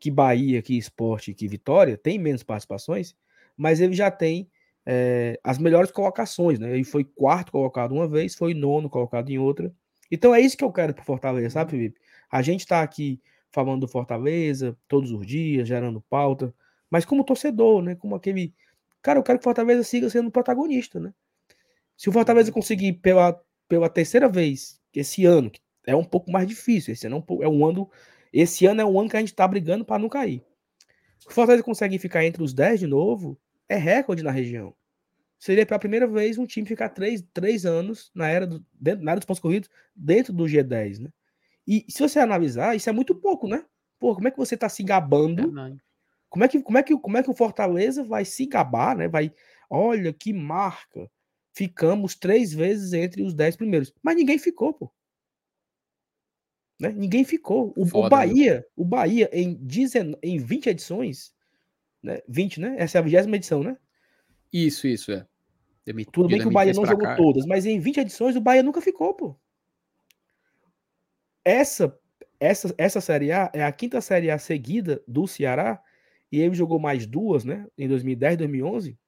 que 0.00 0.10
Bahia, 0.10 0.62
que 0.62 0.78
Esporte, 0.78 1.34
que 1.34 1.46
Vitória, 1.46 1.96
tem 1.96 2.18
menos 2.18 2.42
participações, 2.42 3.14
mas 3.56 3.80
ele 3.80 3.92
já 3.92 4.10
tem 4.10 4.50
é, 4.92 5.38
as 5.44 5.56
melhores 5.56 5.92
colocações, 5.92 6.58
né? 6.58 6.72
Ele 6.74 6.82
foi 6.82 7.04
quarto 7.04 7.52
colocado 7.52 7.92
uma 7.92 8.08
vez, 8.08 8.34
foi 8.34 8.54
nono 8.54 8.90
colocado 8.90 9.30
em 9.30 9.38
outra. 9.38 9.72
Então 10.10 10.34
é 10.34 10.40
isso 10.40 10.56
que 10.56 10.64
eu 10.64 10.72
quero 10.72 10.92
pro 10.92 11.04
Fortaleza, 11.04 11.50
sabe, 11.50 11.70
Felipe? 11.70 12.00
A 12.28 12.42
gente 12.42 12.66
tá 12.66 12.82
aqui 12.82 13.20
falando 13.52 13.82
do 13.82 13.88
Fortaleza 13.88 14.76
todos 14.88 15.12
os 15.12 15.24
dias, 15.24 15.68
gerando 15.68 16.00
pauta, 16.10 16.52
mas 16.90 17.04
como 17.04 17.22
torcedor, 17.22 17.82
né? 17.82 17.94
Como 17.94 18.16
aquele. 18.16 18.52
Cara, 19.00 19.20
eu 19.20 19.22
quero 19.22 19.38
que 19.38 19.44
o 19.44 19.44
Fortaleza 19.44 19.84
siga 19.84 20.10
sendo 20.10 20.28
protagonista, 20.28 20.98
né? 20.98 21.14
Se 21.96 22.08
o 22.08 22.12
Fortaleza 22.12 22.50
conseguir 22.50 22.94
pela, 22.94 23.40
pela 23.68 23.88
terceira 23.88 24.28
vez 24.28 24.80
esse 24.92 25.24
ano, 25.24 25.52
que 25.52 25.60
é 25.86 25.94
um 25.94 26.02
pouco 26.02 26.32
mais 26.32 26.48
difícil, 26.48 26.94
esse 26.94 27.06
ano 27.06 27.24
é 27.42 27.48
um 27.48 27.64
ano. 27.64 27.88
Esse 28.32 28.66
ano 28.66 28.80
é 28.80 28.84
um 28.84 28.98
ano 28.98 29.08
que 29.08 29.16
a 29.16 29.20
gente 29.20 29.34
tá 29.34 29.46
brigando 29.46 29.84
para 29.84 30.00
não 30.00 30.08
cair. 30.08 30.42
Se 31.20 31.28
o 31.28 31.30
Fortaleza 31.30 31.62
conseguir 31.62 32.00
ficar 32.00 32.24
entre 32.24 32.42
os 32.42 32.52
10 32.52 32.80
de 32.80 32.86
novo, 32.88 33.38
é 33.68 33.76
recorde 33.76 34.24
na 34.24 34.32
região. 34.32 34.74
Seria 35.40 35.64
pela 35.64 35.80
primeira 35.80 36.06
vez 36.06 36.36
um 36.36 36.44
time 36.44 36.68
ficar 36.68 36.90
três, 36.90 37.24
três 37.32 37.64
anos 37.64 38.10
na 38.14 38.28
era, 38.28 38.46
do, 38.46 38.62
dentro, 38.78 39.02
na 39.02 39.12
era 39.12 39.20
dos 39.20 39.24
pontos 39.24 39.40
corridos 39.40 39.70
dentro 39.96 40.34
do 40.34 40.44
G10, 40.44 40.98
né? 40.98 41.10
E 41.66 41.86
se 41.88 41.98
você 41.98 42.18
analisar, 42.18 42.76
isso 42.76 42.90
é 42.90 42.92
muito 42.92 43.14
pouco, 43.14 43.48
né? 43.48 43.64
Pô, 43.98 44.14
como 44.14 44.28
é 44.28 44.30
que 44.30 44.36
você 44.36 44.54
tá 44.54 44.68
se 44.68 44.82
gabando? 44.82 45.50
Como 46.28 46.44
é 46.44 46.48
que, 46.48 46.62
como 46.62 46.76
é 46.76 46.82
que, 46.82 46.98
como 46.98 47.16
é 47.16 47.22
que 47.22 47.30
o 47.30 47.34
Fortaleza 47.34 48.04
vai 48.04 48.26
se 48.26 48.44
gabar, 48.44 48.94
né? 48.94 49.08
Vai, 49.08 49.32
olha 49.70 50.12
que 50.12 50.30
marca. 50.30 51.10
Ficamos 51.54 52.14
três 52.14 52.52
vezes 52.52 52.92
entre 52.92 53.22
os 53.22 53.32
dez 53.32 53.56
primeiros. 53.56 53.94
Mas 54.02 54.16
ninguém 54.16 54.38
ficou, 54.38 54.74
pô. 54.74 54.92
Né? 56.78 56.90
Ninguém 56.92 57.24
ficou. 57.24 57.72
O, 57.74 57.86
Foda, 57.86 58.06
o 58.06 58.10
Bahia, 58.10 58.56
né? 58.56 58.64
o 58.76 58.84
Bahia 58.84 59.30
em, 59.32 59.54
19, 59.54 60.18
em 60.22 60.38
20 60.38 60.68
edições, 60.68 61.32
né? 62.02 62.20
20, 62.28 62.60
né? 62.60 62.76
Essa 62.78 62.98
é 62.98 63.00
a 63.00 63.02
vigésima 63.02 63.36
edição, 63.36 63.62
né? 63.62 63.78
Isso, 64.52 64.86
isso, 64.86 65.12
é. 65.12 65.26
Demitido, 65.84 66.12
Tudo 66.12 66.28
bem 66.28 66.40
que 66.40 66.46
o 66.46 66.50
Bahia 66.50 66.72
não 66.72 66.86
jogou 66.86 67.06
cá. 67.06 67.16
todas, 67.16 67.46
mas 67.46 67.66
em 67.66 67.78
20 67.80 68.00
edições 68.00 68.36
o 68.36 68.40
Bahia 68.40 68.62
nunca 68.62 68.80
ficou, 68.80 69.14
pô. 69.14 69.36
Essa, 71.44 71.98
essa, 72.38 72.74
essa 72.76 73.00
Série 73.00 73.32
A 73.32 73.50
é 73.54 73.64
a 73.64 73.72
quinta 73.72 74.00
Série 74.00 74.30
A 74.30 74.38
seguida 74.38 75.02
do 75.06 75.26
Ceará, 75.26 75.82
e 76.30 76.40
ele 76.40 76.54
jogou 76.54 76.78
mais 76.78 77.06
duas, 77.06 77.44
né? 77.44 77.66
Em 77.76 77.88
2010 77.88 78.36
2011. 78.38 78.98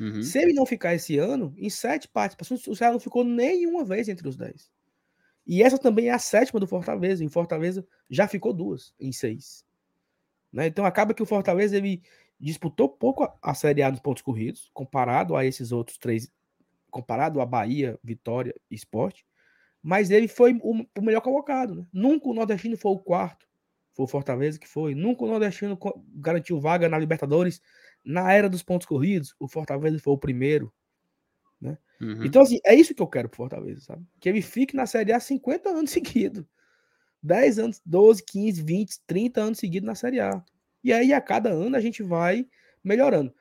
Uhum. 0.00 0.22
Se 0.22 0.38
ele 0.38 0.52
não 0.52 0.66
ficar 0.66 0.94
esse 0.94 1.18
ano, 1.18 1.54
em 1.56 1.70
sete 1.70 2.08
participações, 2.08 2.66
o 2.66 2.74
Ceará 2.74 2.92
não 2.92 3.00
ficou 3.00 3.22
nenhuma 3.22 3.84
vez 3.84 4.08
entre 4.08 4.26
os 4.26 4.36
dez. 4.36 4.70
E 5.46 5.62
essa 5.62 5.78
também 5.78 6.08
é 6.08 6.12
a 6.12 6.18
sétima 6.18 6.58
do 6.58 6.66
Fortaleza. 6.66 7.24
Em 7.24 7.28
Fortaleza 7.28 7.86
já 8.08 8.26
ficou 8.26 8.52
duas, 8.52 8.94
em 8.98 9.12
seis. 9.12 9.64
Né? 10.52 10.66
Então 10.66 10.84
acaba 10.84 11.14
que 11.14 11.22
o 11.22 11.26
Fortaleza 11.26 11.76
ele 11.76 12.02
disputou 12.42 12.88
pouco 12.88 13.22
a, 13.22 13.34
a 13.40 13.54
Série 13.54 13.82
A 13.82 13.90
nos 13.90 14.00
pontos 14.00 14.22
corridos, 14.22 14.70
comparado 14.74 15.36
a 15.36 15.44
esses 15.44 15.70
outros 15.70 15.96
três, 15.96 16.30
comparado 16.90 17.40
a 17.40 17.46
Bahia, 17.46 17.98
Vitória 18.02 18.54
e 18.70 18.74
Esporte, 18.74 19.24
mas 19.82 20.10
ele 20.10 20.28
foi 20.28 20.58
o, 20.62 20.84
o 20.96 21.02
melhor 21.02 21.20
colocado. 21.20 21.74
Né? 21.76 21.86
Nunca 21.92 22.28
o 22.28 22.34
Nordestino 22.34 22.76
foi 22.76 22.92
o 22.92 22.98
quarto, 22.98 23.46
foi 23.94 24.04
o 24.04 24.08
Fortaleza 24.08 24.58
que 24.58 24.68
foi. 24.68 24.94
Nunca 24.94 25.24
o 25.24 25.28
Nordestino 25.28 25.78
garantiu 26.14 26.60
vaga 26.60 26.88
na 26.88 26.98
Libertadores 26.98 27.60
na 28.04 28.32
era 28.32 28.48
dos 28.48 28.62
pontos 28.62 28.86
corridos, 28.86 29.34
o 29.38 29.46
Fortaleza 29.46 29.98
foi 30.00 30.12
o 30.12 30.18
primeiro. 30.18 30.72
Né? 31.60 31.78
Uhum. 32.00 32.24
Então, 32.24 32.42
assim, 32.42 32.58
é 32.66 32.74
isso 32.74 32.92
que 32.92 33.00
eu 33.00 33.06
quero 33.06 33.28
pro 33.28 33.36
Fortaleza, 33.36 33.80
sabe? 33.80 34.04
Que 34.18 34.28
ele 34.28 34.42
fique 34.42 34.74
na 34.74 34.86
Série 34.86 35.12
A 35.12 35.20
50 35.20 35.68
anos 35.70 35.90
seguidos. 35.92 36.44
10 37.22 37.58
anos, 37.60 37.80
12, 37.86 38.24
15, 38.24 38.62
20, 38.62 39.00
30 39.06 39.40
anos 39.40 39.58
seguidos 39.58 39.86
na 39.86 39.94
Série 39.94 40.18
A. 40.18 40.44
E 40.82 40.92
aí, 40.92 41.12
a 41.12 41.20
cada 41.20 41.50
ano, 41.50 41.76
a 41.76 41.80
gente 41.80 42.02
vai 42.02 42.46
melhorando. 42.82 43.32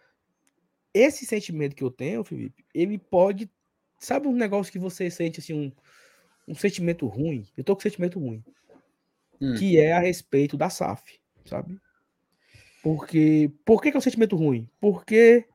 Esse 0.93 1.25
sentimento 1.25 1.75
que 1.75 1.83
eu 1.83 1.91
tenho, 1.91 2.23
Felipe, 2.23 2.65
ele 2.73 2.97
pode. 2.97 3.49
Sabe 3.97 4.27
um 4.27 4.33
negócio 4.33 4.71
que 4.71 4.79
você 4.79 5.09
sente 5.09 5.39
assim, 5.39 5.53
um, 5.53 5.71
um 6.51 6.55
sentimento 6.55 7.05
ruim? 7.07 7.47
Eu 7.55 7.63
tô 7.63 7.75
com 7.75 7.79
um 7.79 7.83
sentimento 7.83 8.19
ruim. 8.19 8.43
Hum. 9.39 9.55
Que 9.55 9.79
é 9.79 9.93
a 9.93 9.99
respeito 9.99 10.57
da 10.57 10.69
SAF, 10.69 11.19
sabe? 11.45 11.79
Porque. 12.83 13.51
Por 13.65 13.81
que, 13.81 13.89
que 13.89 13.97
é 13.97 13.99
um 13.99 14.01
sentimento 14.01 14.35
ruim? 14.35 14.69
Porque 14.79 15.45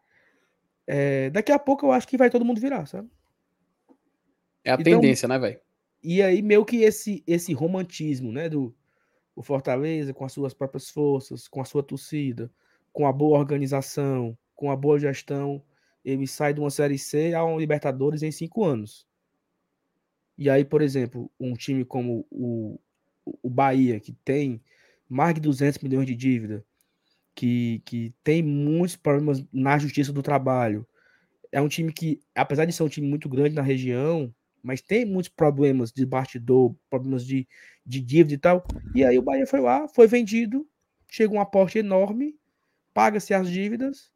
é, 0.86 1.30
daqui 1.30 1.50
a 1.50 1.58
pouco 1.58 1.86
eu 1.86 1.92
acho 1.92 2.06
que 2.06 2.16
vai 2.16 2.30
todo 2.30 2.44
mundo 2.44 2.60
virar, 2.60 2.86
sabe? 2.86 3.10
É 4.64 4.70
a 4.70 4.74
então, 4.74 4.84
tendência, 4.84 5.28
né, 5.28 5.38
velho? 5.38 5.60
E 6.02 6.22
aí, 6.22 6.40
meio 6.40 6.64
que 6.64 6.78
esse, 6.78 7.22
esse 7.26 7.52
romantismo, 7.52 8.30
né, 8.30 8.48
do 8.48 8.74
o 9.36 9.42
Fortaleza 9.42 10.14
com 10.14 10.24
as 10.24 10.32
suas 10.32 10.54
próprias 10.54 10.88
forças, 10.88 11.46
com 11.46 11.60
a 11.60 11.64
sua 11.64 11.82
torcida, 11.82 12.50
com 12.92 13.06
a 13.06 13.12
boa 13.12 13.38
organização, 13.38 14.36
com 14.54 14.70
a 14.70 14.76
boa 14.76 14.98
gestão, 14.98 15.62
ele 16.02 16.26
sai 16.26 16.54
de 16.54 16.60
uma 16.60 16.70
Série 16.70 16.98
C 16.98 17.34
a 17.34 17.44
um 17.44 17.58
Libertadores 17.58 18.22
em 18.22 18.32
cinco 18.32 18.64
anos. 18.64 19.06
E 20.38 20.48
aí, 20.48 20.64
por 20.64 20.80
exemplo, 20.80 21.30
um 21.38 21.52
time 21.52 21.84
como 21.84 22.26
o, 22.30 22.80
o 23.42 23.50
Bahia, 23.50 24.00
que 24.00 24.12
tem 24.24 24.62
mais 25.08 25.34
de 25.34 25.40
200 25.40 25.78
milhões 25.80 26.06
de 26.06 26.14
dívida, 26.14 26.64
que, 27.34 27.82
que 27.84 28.14
tem 28.24 28.42
muitos 28.42 28.96
problemas 28.96 29.44
na 29.52 29.78
justiça 29.78 30.12
do 30.12 30.22
trabalho. 30.22 30.86
É 31.52 31.60
um 31.60 31.68
time 31.68 31.92
que, 31.92 32.20
apesar 32.34 32.64
de 32.64 32.72
ser 32.72 32.82
um 32.82 32.88
time 32.88 33.06
muito 33.06 33.28
grande 33.28 33.54
na 33.54 33.62
região, 33.62 34.34
mas 34.66 34.82
tem 34.82 35.04
muitos 35.04 35.28
problemas 35.28 35.92
de 35.92 36.04
bastidor, 36.04 36.74
problemas 36.90 37.24
de, 37.24 37.46
de 37.86 38.00
dívida 38.00 38.34
e 38.34 38.38
tal. 38.38 38.66
E 38.96 39.04
aí 39.04 39.16
o 39.16 39.22
Bahia 39.22 39.46
foi 39.46 39.60
lá, 39.60 39.86
foi 39.86 40.08
vendido, 40.08 40.68
chega 41.08 41.32
um 41.32 41.40
aporte 41.40 41.78
enorme, 41.78 42.36
paga-se 42.92 43.32
as 43.32 43.48
dívidas, 43.48 44.10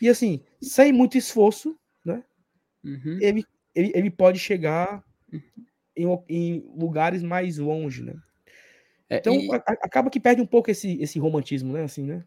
e 0.00 0.08
assim, 0.08 0.42
sem 0.60 0.92
muito 0.92 1.16
esforço, 1.16 1.78
né? 2.04 2.24
Uhum. 2.82 3.18
Ele, 3.20 3.44
ele, 3.72 3.92
ele 3.94 4.10
pode 4.10 4.40
chegar 4.40 5.04
em, 5.96 6.04
em 6.28 6.72
lugares 6.76 7.22
mais 7.22 7.58
longe, 7.58 8.02
né? 8.02 8.16
É, 9.08 9.18
então 9.18 9.36
e... 9.36 9.54
a, 9.54 9.58
acaba 9.82 10.10
que 10.10 10.18
perde 10.18 10.42
um 10.42 10.46
pouco 10.46 10.68
esse, 10.68 11.00
esse 11.00 11.20
romantismo, 11.20 11.72
né? 11.72 11.84
Assim, 11.84 12.02
né? 12.02 12.24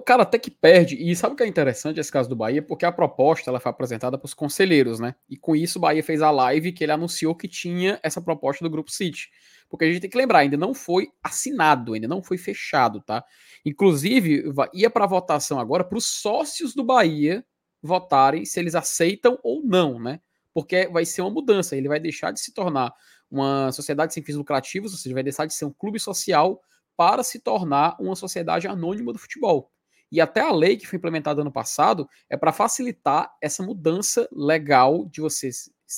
Cara, 0.00 0.22
até 0.22 0.38
que 0.38 0.50
perde. 0.50 0.96
E 0.96 1.14
sabe 1.14 1.34
o 1.34 1.36
que 1.36 1.42
é 1.42 1.46
interessante 1.46 2.00
esse 2.00 2.10
caso 2.10 2.28
do 2.28 2.36
Bahia? 2.36 2.62
Porque 2.62 2.86
a 2.86 2.92
proposta 2.92 3.50
ela 3.50 3.60
foi 3.60 3.70
apresentada 3.70 4.16
para 4.18 4.26
os 4.26 4.34
conselheiros, 4.34 4.98
né? 5.00 5.14
E 5.28 5.36
com 5.36 5.54
isso 5.54 5.78
o 5.78 5.80
Bahia 5.80 6.02
fez 6.02 6.22
a 6.22 6.30
live 6.30 6.72
que 6.72 6.84
ele 6.84 6.92
anunciou 6.92 7.34
que 7.34 7.48
tinha 7.48 7.98
essa 8.02 8.20
proposta 8.20 8.64
do 8.64 8.70
Grupo 8.70 8.90
City. 8.90 9.30
Porque 9.68 9.84
a 9.84 9.88
gente 9.88 10.00
tem 10.00 10.10
que 10.10 10.16
lembrar, 10.16 10.40
ainda 10.40 10.56
não 10.56 10.72
foi 10.72 11.08
assinado, 11.22 11.94
ainda 11.94 12.08
não 12.08 12.22
foi 12.22 12.38
fechado, 12.38 13.00
tá? 13.00 13.24
Inclusive, 13.64 14.44
ia 14.72 14.88
para 14.88 15.06
votação 15.06 15.58
agora 15.58 15.84
para 15.84 15.98
os 15.98 16.06
sócios 16.06 16.74
do 16.74 16.84
Bahia 16.84 17.44
votarem 17.82 18.44
se 18.44 18.58
eles 18.60 18.74
aceitam 18.74 19.38
ou 19.42 19.62
não, 19.64 19.98
né? 20.00 20.20
Porque 20.52 20.86
vai 20.88 21.04
ser 21.04 21.22
uma 21.22 21.30
mudança. 21.30 21.76
Ele 21.76 21.88
vai 21.88 22.00
deixar 22.00 22.30
de 22.30 22.40
se 22.40 22.52
tornar 22.52 22.92
uma 23.30 23.72
sociedade 23.72 24.14
sem 24.14 24.22
fins 24.22 24.36
lucrativos, 24.36 24.92
ou 24.92 24.98
seja, 24.98 25.14
vai 25.14 25.22
deixar 25.22 25.46
de 25.46 25.54
ser 25.54 25.64
um 25.64 25.72
clube 25.72 25.98
social 25.98 26.60
para 26.96 27.24
se 27.24 27.40
tornar 27.40 27.96
uma 28.00 28.14
sociedade 28.14 28.68
anônima 28.68 29.12
do 29.12 29.18
futebol. 29.18 29.73
E 30.14 30.20
até 30.20 30.40
a 30.40 30.52
lei 30.52 30.76
que 30.76 30.86
foi 30.86 30.96
implementada 30.96 31.40
ano 31.40 31.50
passado 31.50 32.08
é 32.30 32.36
para 32.36 32.52
facilitar 32.52 33.34
essa 33.42 33.64
mudança 33.64 34.28
legal 34.30 35.06
de 35.06 35.20
você 35.20 35.50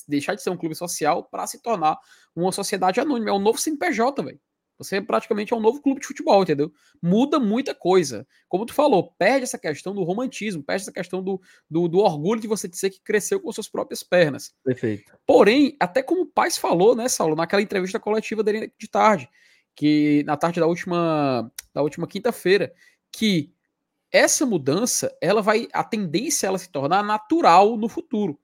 deixar 0.09 0.35
de 0.35 0.43
ser 0.43 0.49
um 0.49 0.57
clube 0.57 0.75
social 0.75 1.25
para 1.25 1.47
se 1.47 1.61
tornar 1.61 1.99
uma 2.35 2.51
sociedade 2.51 2.99
anônima. 2.99 3.29
É 3.29 3.33
um 3.35 3.39
novo 3.39 3.59
CNPJ, 3.59 4.23
velho. 4.23 4.41
Você 4.79 5.03
praticamente 5.03 5.53
é 5.53 5.57
um 5.57 5.61
novo 5.61 5.83
clube 5.83 6.01
de 6.01 6.07
futebol, 6.07 6.43
entendeu? 6.43 6.73
Muda 7.03 7.39
muita 7.39 7.75
coisa. 7.75 8.27
Como 8.49 8.65
tu 8.65 8.73
falou, 8.73 9.13
perde 9.19 9.43
essa 9.45 9.59
questão 9.59 9.95
do 9.95 10.03
romantismo, 10.03 10.63
perde 10.63 10.85
essa 10.85 10.93
questão 10.93 11.23
do, 11.23 11.39
do, 11.69 11.87
do 11.87 11.99
orgulho 11.99 12.41
de 12.41 12.49
você 12.49 12.67
dizer 12.67 12.89
que 12.89 13.03
cresceu 13.03 13.39
com 13.39 13.53
suas 13.53 13.69
próprias 13.69 14.03
pernas. 14.03 14.55
Perfeito. 14.65 15.13
Porém, 15.27 15.77
até 15.79 16.03
como 16.03 16.23
o 16.23 16.27
Paz 16.27 16.57
falou, 16.57 16.97
né, 16.97 17.07
Saulo, 17.07 17.37
naquela 17.37 17.61
entrevista 17.61 18.01
coletiva 18.01 18.43
dele 18.43 18.73
de 18.79 18.89
tarde, 18.89 19.29
que 19.75 20.25
na 20.25 20.39
tarde 20.39 20.59
da 20.59 20.67
última, 20.67 21.53
da 21.75 21.83
última 21.83 22.07
quinta-feira, 22.07 22.73
que 23.13 23.55
essa 24.11 24.47
mudança, 24.47 25.17
ela 25.21 25.43
vai, 25.43 25.69
a 25.73 25.85
tendência 25.85 26.47
é 26.47 26.49
ela 26.49 26.59
se 26.59 26.71
tornar 26.71 27.03
natural 27.03 27.77
no 27.77 27.89
futuro. 27.89 28.39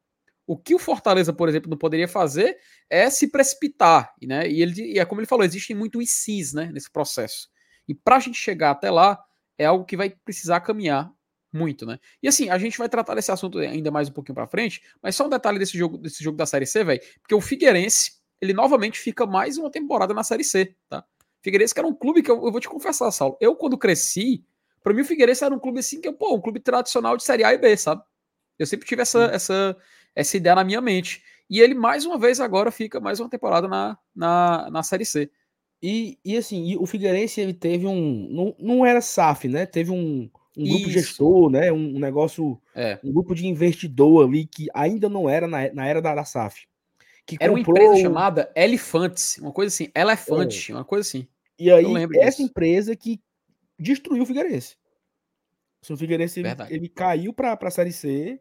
O 0.46 0.56
que 0.56 0.74
o 0.74 0.78
Fortaleza, 0.78 1.32
por 1.32 1.48
exemplo, 1.48 1.70
não 1.70 1.78
poderia 1.78 2.08
fazer 2.08 2.58
é 2.90 3.08
se 3.08 3.30
precipitar, 3.30 4.12
né? 4.22 4.48
E 4.48 4.60
ele, 4.60 4.94
e 4.94 4.98
é 4.98 5.04
como 5.04 5.20
ele 5.20 5.28
falou, 5.28 5.44
existem 5.44 5.74
muito 5.74 6.02
ICs, 6.02 6.52
né, 6.52 6.66
nesse 6.72 6.90
processo. 6.90 7.48
E 7.88 7.94
para 7.94 8.16
a 8.16 8.20
gente 8.20 8.38
chegar 8.38 8.72
até 8.72 8.90
lá, 8.90 9.22
é 9.56 9.64
algo 9.64 9.84
que 9.84 9.96
vai 9.96 10.10
precisar 10.10 10.60
caminhar 10.60 11.12
muito, 11.52 11.86
né? 11.86 11.98
E 12.22 12.28
assim, 12.28 12.48
a 12.48 12.58
gente 12.58 12.78
vai 12.78 12.88
tratar 12.88 13.14
desse 13.14 13.30
assunto 13.30 13.58
ainda 13.58 13.90
mais 13.90 14.08
um 14.08 14.12
pouquinho 14.12 14.34
para 14.34 14.46
frente, 14.46 14.82
mas 15.02 15.14
só 15.14 15.26
um 15.26 15.28
detalhe 15.28 15.58
desse 15.58 15.76
jogo, 15.76 15.98
desse 15.98 16.24
jogo 16.24 16.36
da 16.36 16.46
Série 16.46 16.66
C, 16.66 16.82
velho, 16.82 17.00
porque 17.20 17.34
o 17.34 17.40
Figueirense, 17.40 18.12
ele 18.40 18.52
novamente 18.52 18.98
fica 18.98 19.26
mais 19.26 19.58
uma 19.58 19.70
temporada 19.70 20.14
na 20.14 20.24
Série 20.24 20.44
C, 20.44 20.74
tá? 20.88 21.04
Figueirense 21.42 21.74
que 21.74 21.80
era 21.80 21.88
um 21.88 21.94
clube 21.94 22.22
que 22.22 22.30
eu, 22.30 22.44
eu 22.44 22.50
vou 22.50 22.60
te 22.60 22.68
confessar, 22.68 23.10
Saulo, 23.10 23.36
eu 23.40 23.54
quando 23.54 23.76
cresci, 23.76 24.44
para 24.82 24.92
mim 24.92 25.02
o 25.02 25.04
Figueirense 25.04 25.44
era 25.44 25.54
um 25.54 25.58
clube 25.58 25.80
assim 25.80 26.00
que, 26.00 26.10
pô, 26.12 26.34
um 26.34 26.40
clube 26.40 26.60
tradicional 26.60 27.16
de 27.16 27.24
Série 27.24 27.44
A 27.44 27.52
e 27.52 27.58
B, 27.58 27.76
sabe? 27.76 28.02
Eu 28.58 28.66
sempre 28.66 28.86
tive 28.86 29.02
essa, 29.02 29.24
essa, 29.26 29.76
essa 30.14 30.36
ideia 30.36 30.54
na 30.54 30.64
minha 30.64 30.80
mente. 30.80 31.22
E 31.48 31.60
ele, 31.60 31.74
mais 31.74 32.06
uma 32.06 32.18
vez, 32.18 32.40
agora 32.40 32.70
fica 32.70 33.00
mais 33.00 33.20
uma 33.20 33.28
temporada 33.28 33.68
na, 33.68 33.98
na, 34.14 34.70
na 34.70 34.82
Série 34.82 35.04
C. 35.04 35.30
E, 35.82 36.18
e 36.24 36.36
assim, 36.36 36.64
e 36.68 36.76
o 36.76 36.86
Figueirense 36.86 37.40
ele 37.40 37.52
teve 37.52 37.86
um. 37.86 38.28
Não, 38.30 38.56
não 38.58 38.86
era 38.86 39.00
SAF, 39.00 39.48
né? 39.48 39.66
Teve 39.66 39.90
um, 39.90 40.30
um 40.56 40.64
grupo 40.64 40.88
Isso. 40.88 40.90
gestor, 40.90 41.50
né? 41.50 41.72
Um, 41.72 41.96
um 41.96 41.98
negócio. 41.98 42.60
É. 42.74 42.98
Um 43.02 43.12
grupo 43.12 43.34
de 43.34 43.46
investidor 43.46 44.26
ali 44.26 44.46
que 44.46 44.68
ainda 44.72 45.08
não 45.08 45.28
era 45.28 45.48
na, 45.48 45.72
na 45.74 45.86
era 45.86 46.00
da, 46.00 46.14
da 46.14 46.24
SAF. 46.24 46.66
Que 47.26 47.36
era 47.40 47.52
comprou... 47.52 47.76
uma 47.76 47.84
empresa 47.84 48.02
chamada 48.02 48.52
Elefantes, 48.54 49.38
uma 49.38 49.52
coisa 49.52 49.68
assim, 49.72 49.88
Elefante, 49.94 50.72
é. 50.72 50.74
uma 50.74 50.84
coisa 50.84 51.06
assim. 51.06 51.26
E 51.58 51.70
aí, 51.70 51.84
essa 52.18 52.42
empresa 52.42 52.96
que 52.96 53.20
destruiu 53.82 54.22
o 54.22 54.26
Figueirense. 54.26 54.76
O 55.90 55.96
Figueirense 55.96 56.40
ele, 56.40 56.48
ele, 56.70 56.88
caiu 56.88 57.32
para 57.32 57.58
a 57.60 57.70
Série 57.70 57.92
C 57.92 58.40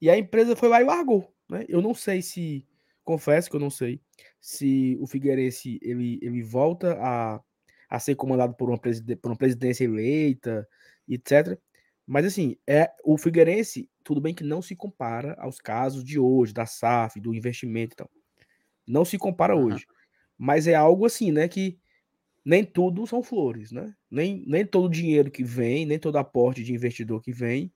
e 0.00 0.08
a 0.08 0.16
empresa 0.16 0.54
foi 0.54 0.68
lá 0.68 0.80
e 0.80 0.84
largou. 0.84 1.34
Né? 1.48 1.64
Eu 1.68 1.82
não 1.82 1.92
sei 1.94 2.22
se, 2.22 2.64
confesso 3.02 3.50
que 3.50 3.56
eu 3.56 3.60
não 3.60 3.70
sei, 3.70 4.00
se 4.40 4.96
o 5.00 5.06
Figueirense 5.06 5.80
ele, 5.82 6.18
ele 6.22 6.42
volta 6.42 6.96
a, 7.00 7.40
a 7.88 7.98
ser 7.98 8.14
comandado 8.14 8.54
por 8.54 8.70
uma, 8.70 8.78
preside, 8.78 9.16
por 9.16 9.30
uma 9.30 9.36
presidência 9.36 9.84
eleita, 9.84 10.66
etc. 11.08 11.58
Mas 12.06 12.24
assim, 12.24 12.56
é 12.66 12.90
o 13.04 13.18
Figueirense, 13.18 13.90
tudo 14.04 14.20
bem 14.20 14.32
que 14.32 14.44
não 14.44 14.62
se 14.62 14.76
compara 14.76 15.34
aos 15.40 15.60
casos 15.60 16.04
de 16.04 16.18
hoje, 16.18 16.52
da 16.52 16.66
SAF, 16.66 17.20
do 17.20 17.34
investimento 17.34 17.94
e 17.94 17.96
tal. 17.96 18.10
Não 18.86 19.04
se 19.04 19.18
compara 19.18 19.56
hoje. 19.56 19.84
Mas 20.38 20.66
é 20.66 20.74
algo 20.74 21.04
assim, 21.04 21.32
né? 21.32 21.48
Que 21.48 21.78
nem 22.44 22.64
tudo 22.64 23.06
são 23.06 23.22
flores, 23.22 23.70
né? 23.70 23.94
Nem, 24.10 24.44
nem 24.46 24.64
todo 24.64 24.88
dinheiro 24.88 25.30
que 25.30 25.44
vem, 25.44 25.84
nem 25.86 25.98
todo 25.98 26.16
aporte 26.16 26.62
de 26.62 26.72
investidor 26.72 27.22
que 27.22 27.32
vem 27.32 27.72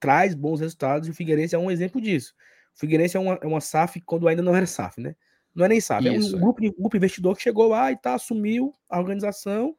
traz 0.00 0.34
bons 0.34 0.60
resultados 0.60 1.08
e 1.08 1.10
o 1.10 1.14
Figueirense 1.14 1.54
é 1.54 1.58
um 1.58 1.70
exemplo 1.70 2.00
disso. 2.00 2.34
O 2.74 2.78
Figueirense 2.78 3.16
é 3.16 3.20
uma, 3.20 3.38
é 3.42 3.46
uma 3.46 3.60
SAF 3.60 4.00
quando 4.02 4.28
ainda 4.28 4.42
não 4.42 4.54
era 4.54 4.66
SAF, 4.66 5.00
né? 5.00 5.16
Não 5.54 5.64
é 5.64 5.68
nem 5.68 5.80
SAF, 5.80 6.06
Isso, 6.06 6.34
é 6.34 6.36
um 6.36 6.38
é. 6.38 6.40
grupo, 6.40 6.60
de, 6.60 6.70
grupo 6.70 6.96
investidor 6.96 7.36
que 7.36 7.42
chegou 7.42 7.68
lá 7.68 7.90
e 7.90 7.96
tá, 7.96 8.14
assumiu 8.14 8.72
a 8.88 8.98
organização 8.98 9.76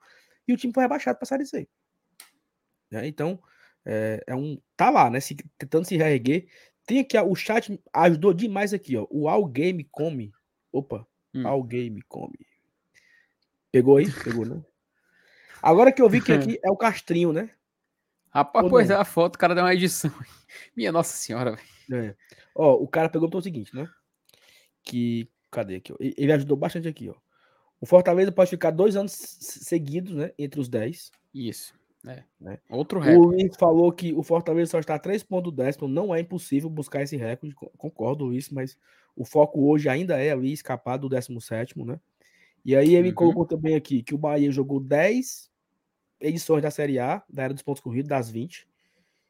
e 0.48 0.54
o 0.54 0.58
time 0.58 0.74
foi 0.74 0.84
rebaixado 0.84 1.18
para 1.18 1.26
a 1.26 1.28
Série 1.28 1.46
C. 1.46 1.68
Né? 2.92 3.08
Então, 3.08 3.40
é, 3.86 4.22
é 4.28 4.36
um. 4.36 4.60
Tá 4.76 4.90
lá, 4.90 5.10
né? 5.10 5.20
Se, 5.20 5.36
tentando 5.58 5.86
se 5.86 5.96
reerguer. 5.96 6.48
Tem 6.86 7.00
aqui, 7.00 7.18
ó, 7.18 7.26
o 7.26 7.36
chat 7.36 7.80
ajudou 7.94 8.34
demais 8.34 8.74
aqui, 8.74 8.98
ó. 8.98 9.06
O 9.10 9.30
All 9.30 9.46
Game 9.46 9.88
Come. 9.92 10.32
Opa, 10.72 11.08
hum. 11.34 11.48
All 11.48 11.64
Game 11.64 12.02
Come. 12.08 12.38
Pegou 13.72 13.98
aí? 13.98 14.12
Pegou, 14.24 14.46
né? 14.46 14.64
Agora 15.62 15.92
que 15.92 16.02
eu 16.02 16.10
vi 16.10 16.22
que 16.22 16.32
aqui 16.32 16.60
é 16.64 16.72
o 16.72 16.78
Castrinho, 16.78 17.34
né? 17.34 17.50
Rapaz, 18.30 18.64
Ou 18.64 18.70
pois 18.70 18.90
não? 18.90 18.96
é, 18.96 19.00
a 19.00 19.06
foto, 19.06 19.36
o 19.36 19.40
cara 19.40 19.56
deu 19.56 19.64
uma 19.64 19.74
edição. 19.74 20.12
Minha 20.76 20.92
Nossa 20.92 21.16
Senhora, 21.16 21.58
velho. 21.88 22.10
É. 22.10 22.16
Ó, 22.54 22.76
o 22.76 22.88
cara 22.88 23.10
perguntou 23.10 23.40
o 23.40 23.44
seguinte, 23.44 23.76
né? 23.76 23.90
Que. 24.84 25.30
Cadê 25.52 25.78
aqui? 25.78 25.92
Ó? 25.92 25.96
Ele 26.00 26.32
ajudou 26.32 26.56
bastante 26.56 26.88
aqui, 26.88 27.10
ó. 27.10 27.16
O 27.82 27.86
Fortaleza 27.86 28.32
pode 28.32 28.50
ficar 28.50 28.72
dois 28.72 28.96
anos 28.96 29.14
seguidos, 29.14 30.14
né? 30.14 30.32
Entre 30.38 30.60
os 30.60 30.68
10. 30.68 31.12
Isso. 31.34 31.74
É. 32.06 32.24
Né? 32.40 32.60
Outro 32.70 33.00
recorde. 33.00 33.20
O 33.20 33.32
Luiz 33.32 33.56
falou 33.58 33.92
que 33.92 34.14
o 34.14 34.24
Fortaleza 34.24 34.72
só 34.72 34.80
está 34.80 34.96
a 34.96 35.00
3,10, 35.00 35.76
então 35.76 35.88
não 35.88 36.14
é 36.14 36.20
impossível 36.20 36.70
buscar 36.70 37.02
esse 37.02 37.18
recorde. 37.18 37.56
Concordo, 37.78 38.26
Luiz, 38.26 38.50
mas 38.50 38.78
o 39.16 39.26
foco 39.26 39.70
hoje 39.70 39.90
ainda 39.90 40.18
é 40.18 40.32
ali 40.32 40.52
escapar 40.52 40.98
do 40.98 41.10
17, 41.10 41.78
né? 41.84 42.00
E 42.64 42.76
aí 42.76 42.96
ele 42.96 43.10
uhum. 43.10 43.16
colocou 43.16 43.46
também 43.46 43.76
aqui 43.76 44.04
que 44.04 44.14
o 44.14 44.18
Bahia 44.18 44.52
jogou 44.52 44.80
10 44.80 45.50
edições 46.20 46.62
da 46.62 46.72
Série 46.72 47.00
A, 47.00 47.24
da 47.30 47.44
era 47.44 47.54
dos 47.54 47.64
pontos 47.64 47.82
corridos, 47.82 48.10
das 48.10 48.30
20. 48.30 48.68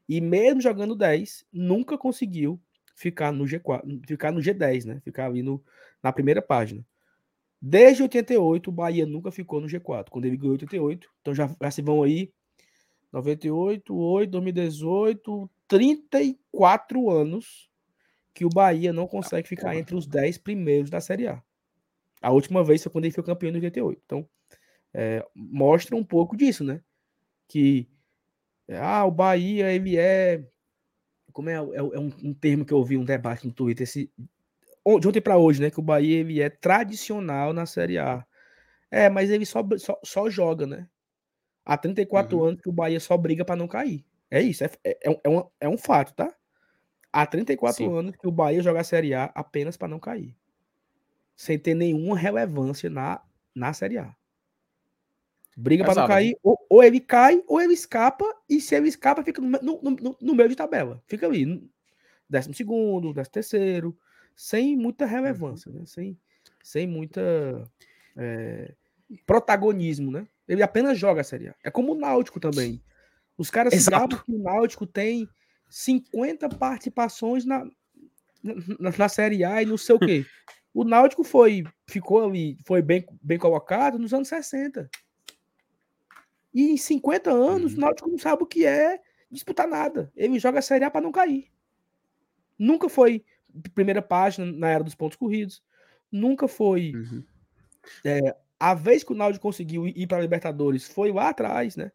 E 0.07 0.19
mesmo 0.19 0.59
jogando 0.59 0.95
10, 0.95 1.45
nunca 1.53 1.97
conseguiu 1.97 2.59
ficar 2.95 3.31
no 3.31 3.45
G4, 3.45 4.01
ficar 4.07 4.31
no 4.31 4.39
G10, 4.39 4.85
né? 4.85 4.99
Ficar 5.03 5.27
ali 5.27 5.43
no, 5.43 5.63
na 6.01 6.11
primeira 6.11 6.41
página. 6.41 6.83
Desde 7.61 8.01
88, 8.03 8.69
o 8.69 8.73
Bahia 8.73 9.05
nunca 9.05 9.31
ficou 9.31 9.61
no 9.61 9.67
G4. 9.67 10.09
Quando 10.09 10.25
ele 10.25 10.37
ganhou 10.37 10.53
88, 10.53 11.09
então 11.21 11.35
já, 11.35 11.53
já 11.61 11.71
se 11.71 11.81
vão 11.81 12.03
aí 12.03 12.31
98, 13.11 13.95
8, 13.95 14.31
2018, 14.31 15.49
34 15.67 17.09
anos 17.09 17.69
que 18.33 18.45
o 18.45 18.49
Bahia 18.49 18.93
não 18.93 19.07
consegue 19.07 19.47
ficar 19.47 19.75
entre 19.75 19.95
os 19.95 20.07
10 20.07 20.37
primeiros 20.37 20.89
da 20.89 21.01
Série 21.01 21.27
A. 21.27 21.43
A 22.21 22.31
última 22.31 22.63
vez 22.63 22.83
foi 22.83 22.91
quando 22.91 23.05
ele 23.05 23.13
foi 23.13 23.23
campeão 23.23 23.51
em 23.51 23.55
88. 23.55 24.01
Então, 24.05 24.27
é, 24.93 25.25
mostra 25.35 25.95
um 25.95 26.03
pouco 26.03 26.35
disso, 26.35 26.63
né? 26.63 26.81
Que 27.47 27.89
ah, 28.77 29.05
o 29.05 29.11
Bahia, 29.11 29.71
ele 29.71 29.97
é. 29.97 30.43
Como 31.31 31.49
é? 31.49 31.55
É, 31.55 31.57
é 31.57 31.99
um, 31.99 32.11
um, 32.23 32.33
termo 32.33 32.65
que 32.65 32.73
eu 32.73 32.77
ouvi 32.77 32.97
um 32.97 33.05
debate 33.05 33.47
no 33.47 33.53
Twitter 33.53 33.83
esse, 33.83 34.11
de 34.99 35.07
ontem 35.07 35.21
para 35.21 35.37
hoje, 35.37 35.61
né? 35.61 35.69
Que 35.69 35.79
o 35.79 35.83
Bahia 35.83 36.19
ele 36.19 36.41
é 36.41 36.49
tradicional 36.49 37.53
na 37.53 37.65
Série 37.65 37.97
A. 37.97 38.25
É, 38.91 39.09
mas 39.09 39.29
ele 39.29 39.45
só, 39.45 39.63
só, 39.77 39.99
só 40.03 40.29
joga, 40.29 40.65
né? 40.65 40.87
Há 41.65 41.77
34 41.77 42.37
uhum. 42.37 42.45
anos 42.45 42.61
que 42.61 42.69
o 42.69 42.71
Bahia 42.71 42.99
só 42.99 43.15
briga 43.15 43.45
para 43.45 43.55
não 43.55 43.67
cair. 43.67 44.03
É 44.31 44.41
isso, 44.41 44.63
é, 44.63 44.71
é, 44.83 45.19
é, 45.23 45.29
um, 45.29 45.43
é 45.59 45.69
um 45.69 45.77
fato, 45.77 46.13
tá? 46.13 46.33
Há 47.11 47.25
34 47.25 47.77
Sim. 47.77 47.91
anos 47.91 48.15
que 48.15 48.27
o 48.27 48.31
Bahia 48.31 48.61
joga 48.61 48.81
a 48.81 48.83
Série 48.83 49.13
A 49.13 49.25
apenas 49.35 49.77
para 49.77 49.87
não 49.87 49.99
cair. 49.99 50.35
Sem 51.39 51.57
ter 51.57 51.73
nenhuma 51.73 52.17
relevância 52.17 52.89
na, 52.89 53.21
na 53.55 53.71
Série 53.71 53.97
A. 53.97 54.13
Briga 55.55 55.85
para 55.85 56.01
não 56.01 56.05
cair, 56.05 56.37
ou, 56.43 56.57
ou, 56.69 56.83
ele 56.83 56.99
cai, 56.99 57.41
ou 57.47 57.61
ele 57.61 57.73
escapa, 57.73 58.25
e 58.49 58.59
se 58.59 58.75
ele 58.75 58.89
escapa, 58.89 59.23
fica 59.23 59.41
no, 59.41 59.49
no, 59.61 59.81
no, 59.81 60.17
no 60.19 60.35
meio 60.35 60.49
de 60.49 60.55
tabela. 60.57 61.01
Fica 61.07 61.25
ali. 61.25 61.65
Décimo 62.29 62.53
segundo, 62.53 63.13
décimo 63.13 63.31
terceiro, 63.31 63.97
sem 64.35 64.75
muita 64.75 65.05
relevância, 65.05 65.71
né? 65.71 65.83
Sem, 65.85 66.19
sem 66.61 66.85
muita 66.85 67.21
é, 68.17 68.73
protagonismo, 69.25 70.11
né? 70.11 70.27
Ele 70.45 70.61
apenas 70.61 70.99
joga 70.99 71.21
a 71.21 71.23
Série 71.23 71.47
A. 71.47 71.55
É 71.63 71.71
como 71.71 71.93
o 71.93 71.97
Náutico 71.97 72.41
também. 72.41 72.83
Os 73.37 73.49
caras 73.49 73.73
sabem 73.81 74.17
que 74.17 74.33
o 74.33 74.43
Náutico 74.43 74.85
tem 74.85 75.25
50 75.69 76.49
participações 76.49 77.45
na, 77.45 77.63
na, 78.43 78.91
na, 78.97 79.07
Série 79.07 79.45
A 79.45 79.63
e 79.63 79.65
não 79.65 79.77
sei 79.77 79.95
o 79.95 79.99
quê. 79.99 80.25
O 80.73 80.83
Náutico 80.83 81.23
foi, 81.23 81.63
ficou 81.87 82.23
ali, 82.23 82.57
foi 82.65 82.81
bem, 82.81 83.05
bem 83.21 83.37
colocado 83.37 83.97
nos 83.97 84.13
anos 84.13 84.27
60. 84.27 84.89
E 86.53 86.71
em 86.71 86.77
50 86.77 87.31
anos, 87.31 87.73
uhum. 87.73 87.77
o 87.77 87.81
Náutico 87.81 88.09
não 88.09 88.17
sabe 88.17 88.43
o 88.43 88.47
que 88.47 88.65
é 88.65 88.99
disputar 89.29 89.67
nada. 89.67 90.11
Ele 90.15 90.39
joga 90.39 90.59
a 90.59 90.61
Série 90.61 90.83
A 90.83 90.91
para 90.91 91.01
não 91.01 91.11
cair. 91.11 91.51
Nunca 92.57 92.89
foi 92.89 93.23
primeira 93.73 94.01
página 94.01 94.51
na 94.51 94.69
era 94.69 94.83
dos 94.83 94.95
pontos 94.95 95.17
corridos. 95.17 95.63
Nunca 96.11 96.47
foi. 96.47 96.91
Uhum. 96.95 97.23
É, 98.03 98.35
a 98.59 98.73
vez 98.73 99.03
que 99.03 99.11
o 99.11 99.15
Náutico 99.15 99.43
conseguiu 99.43 99.87
ir 99.87 100.07
para 100.07 100.17
a 100.17 100.21
Libertadores 100.21 100.87
foi 100.87 101.11
lá 101.11 101.29
atrás, 101.29 101.75
né? 101.75 101.91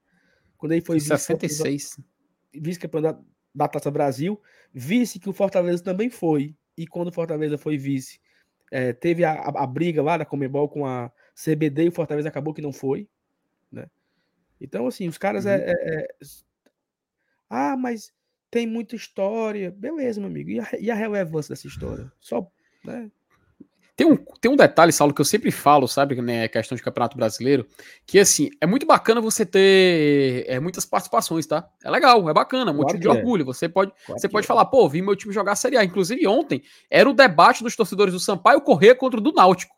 Quando 0.56 0.72
ele 0.72 0.84
foi 0.84 0.98
vice-campeão 0.98 1.48
vice 2.52 2.78
da, 3.02 3.18
da 3.54 3.68
Taça 3.68 3.90
Brasil. 3.90 4.40
Vice 4.72 5.18
que 5.18 5.28
o 5.28 5.32
Fortaleza 5.32 5.82
também 5.82 6.08
foi. 6.08 6.56
E 6.76 6.86
quando 6.86 7.08
o 7.08 7.12
Fortaleza 7.12 7.58
foi 7.58 7.76
vice, 7.76 8.20
é, 8.74 8.92
teve 8.92 9.24
a, 9.24 9.34
a, 9.34 9.66
briga 9.68 10.02
lá 10.02 10.16
da 10.16 10.24
Comebol 10.24 10.68
com 10.68 10.84
a 10.84 11.08
CBD 11.32 11.84
e 11.84 11.88
o 11.88 11.92
Fortaleza 11.92 12.28
acabou 12.28 12.52
que 12.52 12.60
não 12.60 12.72
foi. 12.72 13.08
Né? 13.70 13.86
Então, 14.60 14.88
assim, 14.88 15.06
os 15.06 15.16
caras 15.16 15.46
é, 15.46 15.58
uhum. 15.58 15.62
é, 15.62 15.94
é, 15.94 16.08
Ah, 17.48 17.76
mas 17.76 18.12
tem 18.50 18.66
muita 18.66 18.96
história. 18.96 19.70
Beleza, 19.70 20.20
meu 20.20 20.28
amigo. 20.28 20.50
E 20.50 20.58
a, 20.58 20.68
e 20.80 20.90
a 20.90 20.94
relevância 20.96 21.54
dessa 21.54 21.68
história? 21.68 22.10
Só, 22.18 22.50
né? 22.84 23.12
Tem 23.96 24.04
um, 24.06 24.16
tem 24.40 24.50
um 24.50 24.56
detalhe, 24.56 24.90
Saulo, 24.90 25.14
que 25.14 25.20
eu 25.20 25.24
sempre 25.24 25.52
falo, 25.52 25.86
sabe, 25.86 26.20
né, 26.20 26.48
questão 26.48 26.74
de 26.74 26.82
campeonato 26.82 27.16
brasileiro, 27.16 27.64
que 28.04 28.18
assim, 28.18 28.50
é 28.60 28.66
muito 28.66 28.84
bacana 28.84 29.20
você 29.20 29.46
ter 29.46 30.44
é, 30.48 30.58
muitas 30.58 30.84
participações, 30.84 31.46
tá? 31.46 31.68
É 31.82 31.88
legal, 31.88 32.28
é 32.28 32.34
bacana, 32.34 32.72
é 32.72 32.74
motivo 32.74 33.00
claro 33.00 33.00
de 33.00 33.06
é. 33.06 33.10
orgulho. 33.10 33.44
Você 33.44 33.68
pode, 33.68 33.92
você 34.08 34.28
pode 34.28 34.46
é. 34.46 34.48
falar, 34.48 34.64
pô, 34.64 34.88
vi 34.88 35.00
meu 35.00 35.14
time 35.14 35.32
jogar 35.32 35.52
a 35.52 35.56
Série 35.56 35.76
A. 35.76 35.84
Inclusive, 35.84 36.26
ontem 36.26 36.62
era 36.90 37.08
o 37.08 37.14
debate 37.14 37.62
dos 37.62 37.76
torcedores 37.76 38.12
do 38.12 38.18
Sampaio 38.18 38.60
correr 38.60 38.96
contra 38.96 39.20
o 39.20 39.22
do 39.22 39.32
Náutico. 39.32 39.74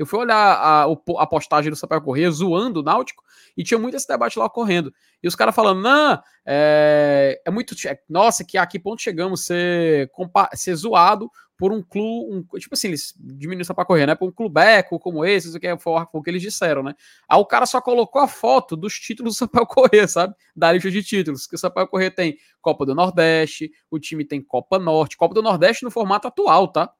Eu 0.00 0.06
fui 0.06 0.18
olhar 0.18 0.34
a, 0.34 0.84
a 0.84 1.26
postagem 1.26 1.70
do 1.70 1.76
Sampaio 1.76 2.00
Corrêa 2.00 2.30
zoando 2.30 2.80
o 2.80 2.82
Náutico 2.82 3.22
e 3.54 3.62
tinha 3.62 3.78
muito 3.78 3.98
esse 3.98 4.08
debate 4.08 4.38
lá 4.38 4.46
ocorrendo. 4.46 4.90
E 5.22 5.28
os 5.28 5.36
caras 5.36 5.54
falando, 5.54 5.82
não, 5.82 6.18
é, 6.46 7.38
é 7.44 7.50
muito. 7.50 7.74
É, 7.86 8.00
nossa, 8.08 8.42
que 8.42 8.56
aqui 8.56 8.78
ponto 8.78 9.02
chegamos 9.02 9.44
ser, 9.44 10.10
ser 10.54 10.74
zoado 10.74 11.30
por 11.60 11.72
um 11.72 11.82
clube. 11.82 12.34
Um, 12.34 12.58
tipo 12.58 12.74
assim, 12.74 12.88
eles 12.88 13.12
diminuíram 13.18 13.60
o 13.60 13.64
Sampaio 13.66 13.86
Corrêa, 13.86 14.06
né? 14.06 14.14
Por 14.14 14.26
um 14.26 14.32
clubeco 14.32 14.98
como 14.98 15.22
esse, 15.26 15.48
isso 15.48 15.60
que 15.60 15.66
é, 15.66 15.74
o 15.74 16.22
que 16.22 16.30
eles 16.30 16.40
disseram, 16.40 16.82
né? 16.82 16.94
Aí 17.28 17.38
o 17.38 17.44
cara 17.44 17.66
só 17.66 17.82
colocou 17.82 18.22
a 18.22 18.26
foto 18.26 18.74
dos 18.74 18.94
títulos 18.98 19.34
do 19.34 19.36
Sampaio 19.44 19.66
Corrêa, 19.66 20.08
sabe? 20.08 20.34
Da 20.56 20.72
lista 20.72 20.90
de 20.90 21.02
títulos. 21.02 21.46
Que 21.46 21.56
o 21.56 21.58
Sampaio 21.58 21.86
Corrêa 21.86 22.10
tem 22.10 22.38
Copa 22.62 22.86
do 22.86 22.94
Nordeste, 22.94 23.70
o 23.90 23.98
time 23.98 24.24
tem 24.24 24.42
Copa 24.42 24.78
Norte, 24.78 25.18
Copa 25.18 25.34
do 25.34 25.42
Nordeste 25.42 25.84
no 25.84 25.90
formato 25.90 26.26
atual, 26.26 26.68
tá? 26.68 26.90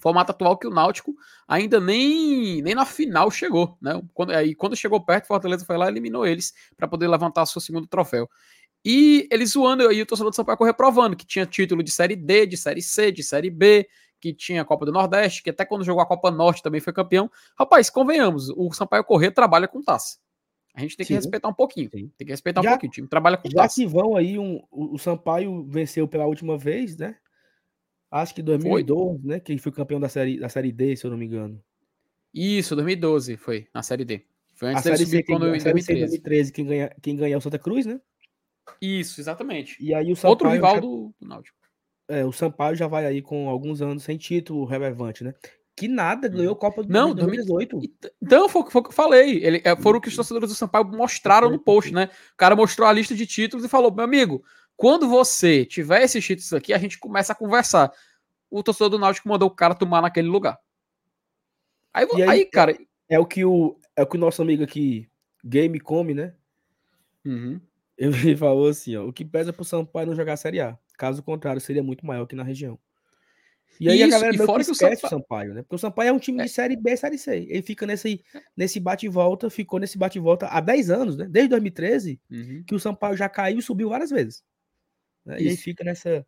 formato 0.00 0.32
atual 0.32 0.58
que 0.58 0.66
o 0.66 0.70
Náutico 0.70 1.14
ainda 1.48 1.80
nem, 1.80 2.60
nem 2.60 2.74
na 2.74 2.84
final 2.84 3.30
chegou, 3.30 3.78
né? 3.80 4.02
Quando, 4.12 4.32
aí, 4.32 4.54
quando 4.54 4.76
chegou 4.76 5.02
perto, 5.02 5.26
Fortaleza 5.26 5.64
foi 5.64 5.78
lá 5.78 5.86
e 5.86 5.88
eliminou 5.88 6.26
eles 6.26 6.52
para 6.76 6.86
poder 6.86 7.08
levantar 7.08 7.46
seu 7.46 7.60
segundo 7.60 7.86
troféu. 7.86 8.28
E 8.84 9.26
eles 9.30 9.52
zoando 9.52 9.88
aí 9.88 10.02
o 10.02 10.06
torcedor 10.06 10.30
do 10.30 10.36
Sampaio 10.36 10.58
Correia 10.58 10.74
provando 10.74 11.16
que 11.16 11.24
tinha 11.24 11.46
título 11.46 11.82
de 11.82 11.90
Série 11.90 12.16
D, 12.16 12.46
de 12.46 12.56
Série 12.56 12.82
C, 12.82 13.10
de 13.10 13.22
Série 13.22 13.50
B, 13.50 13.88
que 14.20 14.34
tinha 14.34 14.62
a 14.62 14.64
Copa 14.64 14.84
do 14.84 14.92
Nordeste, 14.92 15.42
que 15.42 15.50
até 15.50 15.64
quando 15.64 15.84
jogou 15.84 16.02
a 16.02 16.06
Copa 16.06 16.30
Norte 16.30 16.62
também 16.62 16.80
foi 16.80 16.92
campeão. 16.92 17.30
Rapaz, 17.58 17.88
convenhamos, 17.88 18.50
o 18.50 18.72
Sampaio 18.72 19.04
Correia 19.04 19.32
trabalha 19.32 19.66
com 19.66 19.82
taça. 19.82 20.18
A 20.74 20.80
gente 20.80 20.96
tem 20.96 21.06
que 21.06 21.12
Sim. 21.12 21.18
respeitar 21.18 21.48
um 21.48 21.54
pouquinho. 21.54 21.88
Tem 21.88 22.10
que 22.18 22.24
respeitar 22.24 22.62
já, 22.62 22.70
um 22.70 22.72
pouquinho. 22.72 22.90
O 22.90 22.94
time 22.94 23.08
trabalha 23.08 23.36
com 23.36 23.48
já 23.48 23.62
taça. 23.62 23.80
Já 23.80 23.86
que 23.86 23.92
vão 23.92 24.16
aí, 24.16 24.38
um, 24.38 24.60
o 24.70 24.98
Sampaio 24.98 25.64
venceu 25.64 26.08
pela 26.08 26.26
última 26.26 26.58
vez, 26.58 26.96
né? 26.96 27.16
Acho 28.10 28.34
que 28.34 28.42
2012, 28.42 29.20
foi. 29.20 29.30
né? 29.30 29.40
Que 29.40 29.56
foi 29.56 29.72
campeão 29.72 30.00
da 30.00 30.08
série, 30.08 30.38
da 30.38 30.48
série 30.48 30.72
D, 30.72 30.96
se 30.96 31.06
eu 31.06 31.10
não 31.10 31.18
me 31.18 31.26
engano. 31.26 31.62
Isso, 32.32 32.74
2012 32.74 33.36
foi, 33.36 33.68
na 33.72 33.82
série 33.82 34.04
D. 34.04 34.22
Foi 34.54 34.68
antes 34.68 34.86
a 34.86 34.96
série 34.96 35.06
C, 35.08 35.22
quando 35.22 35.46
em 35.46 35.58
2013. 35.58 36.00
2013 36.00 36.52
quem 36.52 36.66
ganha, 36.66 36.96
quem 37.00 37.16
ganha 37.16 37.34
é 37.34 37.38
o 37.38 37.40
Santa 37.40 37.58
Cruz, 37.58 37.86
né? 37.86 38.00
Isso, 38.80 39.20
exatamente. 39.20 39.76
E 39.82 39.94
aí 39.94 40.12
o 40.12 40.16
Sampaio 40.16 40.30
Outro 40.30 40.48
rival 40.48 40.74
já, 40.74 40.80
do, 40.80 41.14
do 41.20 41.28
Náutico. 41.28 41.58
É, 42.08 42.24
o 42.24 42.32
Sampaio 42.32 42.76
já 42.76 42.86
vai 42.86 43.06
aí 43.06 43.22
com 43.22 43.48
alguns 43.48 43.80
anos 43.80 44.02
sem 44.02 44.16
título 44.16 44.64
relevante, 44.64 45.24
né? 45.24 45.34
Que 45.76 45.88
nada, 45.88 46.28
ganhou 46.28 46.52
a 46.52 46.56
Copa 46.56 46.84
do 46.84 46.92
Não, 46.92 47.12
2018. 47.12 47.80
Então, 48.22 48.48
foi, 48.48 48.70
foi 48.70 48.80
o 48.80 48.84
que 48.84 48.90
eu 48.90 48.94
falei. 48.94 49.44
Ele, 49.44 49.60
é, 49.64 49.74
foram 49.74 49.98
o 49.98 50.00
que 50.00 50.08
os 50.08 50.14
torcedores 50.14 50.48
do 50.48 50.54
Sampaio 50.54 50.84
mostraram 50.84 51.50
no 51.50 51.58
post, 51.58 51.92
né? 51.92 52.10
O 52.32 52.36
cara 52.36 52.54
mostrou 52.54 52.86
a 52.86 52.92
lista 52.92 53.14
de 53.14 53.26
títulos 53.26 53.64
e 53.64 53.68
falou: 53.68 53.92
meu 53.92 54.04
amigo, 54.04 54.44
quando 54.76 55.08
você 55.08 55.64
tiver 55.64 56.02
esses 56.02 56.24
títulos 56.24 56.52
aqui, 56.52 56.72
a 56.72 56.78
gente 56.78 56.98
começa 56.98 57.32
a 57.32 57.36
conversar. 57.36 57.92
O 58.48 58.62
torcedor 58.62 58.90
do 58.90 58.98
Náutico 58.98 59.28
mandou 59.28 59.48
o 59.48 59.54
cara 59.54 59.74
tomar 59.74 60.00
naquele 60.00 60.28
lugar. 60.28 60.58
Aí, 61.92 62.06
aí, 62.14 62.22
aí, 62.22 62.44
cara. 62.44 62.72
É, 63.08 63.16
é, 63.16 63.18
o 63.18 63.26
que 63.26 63.44
o, 63.44 63.76
é 63.96 64.02
o 64.02 64.06
que 64.06 64.16
o 64.16 64.20
nosso 64.20 64.42
amigo 64.42 64.62
aqui, 64.62 65.08
Game 65.44 65.78
come, 65.80 66.14
né? 66.14 66.34
Uhum. 67.24 67.60
Ele 67.96 68.36
falou 68.36 68.68
assim: 68.68 68.96
ó, 68.96 69.06
o 69.06 69.12
que 69.12 69.24
pesa 69.24 69.52
pro 69.52 69.64
Sampaio 69.64 70.06
não 70.06 70.14
jogar 70.14 70.34
a 70.34 70.36
Série 70.36 70.60
A. 70.60 70.78
Caso 70.96 71.22
contrário, 71.22 71.60
seria 71.60 71.82
muito 71.82 72.06
maior 72.06 72.26
que 72.26 72.36
na 72.36 72.42
região. 72.42 72.78
E 73.80 73.88
aí 73.88 73.96
Isso, 73.96 74.06
a 74.06 74.10
galera 74.10 74.34
e 74.34 74.38
fora 74.38 74.60
que, 74.60 74.66
que 74.66 74.72
esquece 74.72 75.04
o 75.04 75.08
Sampaio... 75.08 75.20
Sampaio, 75.20 75.54
né? 75.54 75.62
Porque 75.62 75.74
o 75.74 75.78
Sampaio 75.78 76.08
é 76.08 76.12
um 76.12 76.18
time 76.18 76.40
é. 76.40 76.44
de 76.44 76.50
Série 76.50 76.76
B, 76.76 76.96
Série 76.96 77.18
C. 77.18 77.46
Ele 77.48 77.62
fica 77.62 77.86
nesse, 77.86 78.22
nesse 78.56 78.78
bate-volta, 78.78 79.50
ficou 79.50 79.80
nesse 79.80 79.98
bate-volta 79.98 80.46
há 80.46 80.60
10 80.60 80.90
anos, 80.90 81.16
né? 81.16 81.26
Desde 81.28 81.50
2013, 81.50 82.20
uhum. 82.30 82.64
que 82.66 82.74
o 82.74 82.78
Sampaio 82.78 83.16
já 83.16 83.28
caiu 83.28 83.58
e 83.58 83.62
subiu 83.62 83.88
várias 83.88 84.10
vezes. 84.10 84.44
Né? 85.24 85.40
E 85.40 85.48
aí 85.48 85.56
fica 85.56 85.82
nessa, 85.82 86.24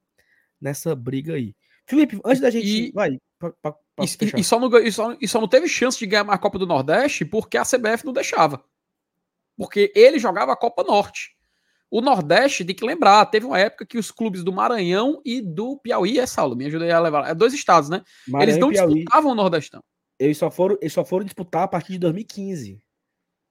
nessa 0.60 0.94
briga 0.94 1.34
aí. 1.34 1.54
Felipe, 1.86 2.20
antes 2.24 2.40
da 2.40 2.50
gente. 2.50 2.66
E, 2.66 2.92
vai, 2.92 3.16
pra, 3.38 3.52
pra, 3.62 3.72
pra 3.72 4.04
e, 4.04 4.40
e, 4.40 4.44
só 4.44 4.58
não, 4.58 4.76
e, 4.78 4.90
só, 4.90 5.16
e 5.20 5.28
só 5.28 5.40
não 5.40 5.48
teve 5.48 5.68
chance 5.68 5.98
de 5.98 6.06
ganhar 6.06 6.28
a 6.28 6.38
Copa 6.38 6.58
do 6.58 6.66
Nordeste 6.66 7.24
porque 7.24 7.56
a 7.56 7.62
CBF 7.62 8.04
não 8.04 8.12
deixava. 8.12 8.64
Porque 9.56 9.92
ele 9.94 10.18
jogava 10.18 10.52
a 10.52 10.56
Copa 10.56 10.82
Norte. 10.82 11.35
O 11.90 12.00
Nordeste, 12.00 12.64
tem 12.64 12.74
que 12.74 12.84
lembrar, 12.84 13.24
teve 13.26 13.46
uma 13.46 13.58
época 13.58 13.86
que 13.86 13.96
os 13.96 14.10
clubes 14.10 14.42
do 14.42 14.52
Maranhão 14.52 15.20
e 15.24 15.40
do 15.40 15.78
Piauí, 15.78 16.18
é 16.18 16.26
Saulo, 16.26 16.56
me 16.56 16.66
ajuda 16.66 16.94
a 16.94 17.00
levar. 17.00 17.28
É 17.28 17.34
dois 17.34 17.54
estados, 17.54 17.88
né? 17.88 18.02
Maranhão 18.26 18.42
eles 18.42 18.58
não 18.58 18.70
disputavam 18.70 19.32
o 19.32 19.34
Nordestão. 19.34 19.82
Eles 20.18 20.38
só, 20.38 20.50
foram, 20.50 20.76
eles 20.80 20.92
só 20.92 21.04
foram 21.04 21.24
disputar 21.24 21.62
a 21.62 21.68
partir 21.68 21.92
de 21.92 21.98
2015. 21.98 22.80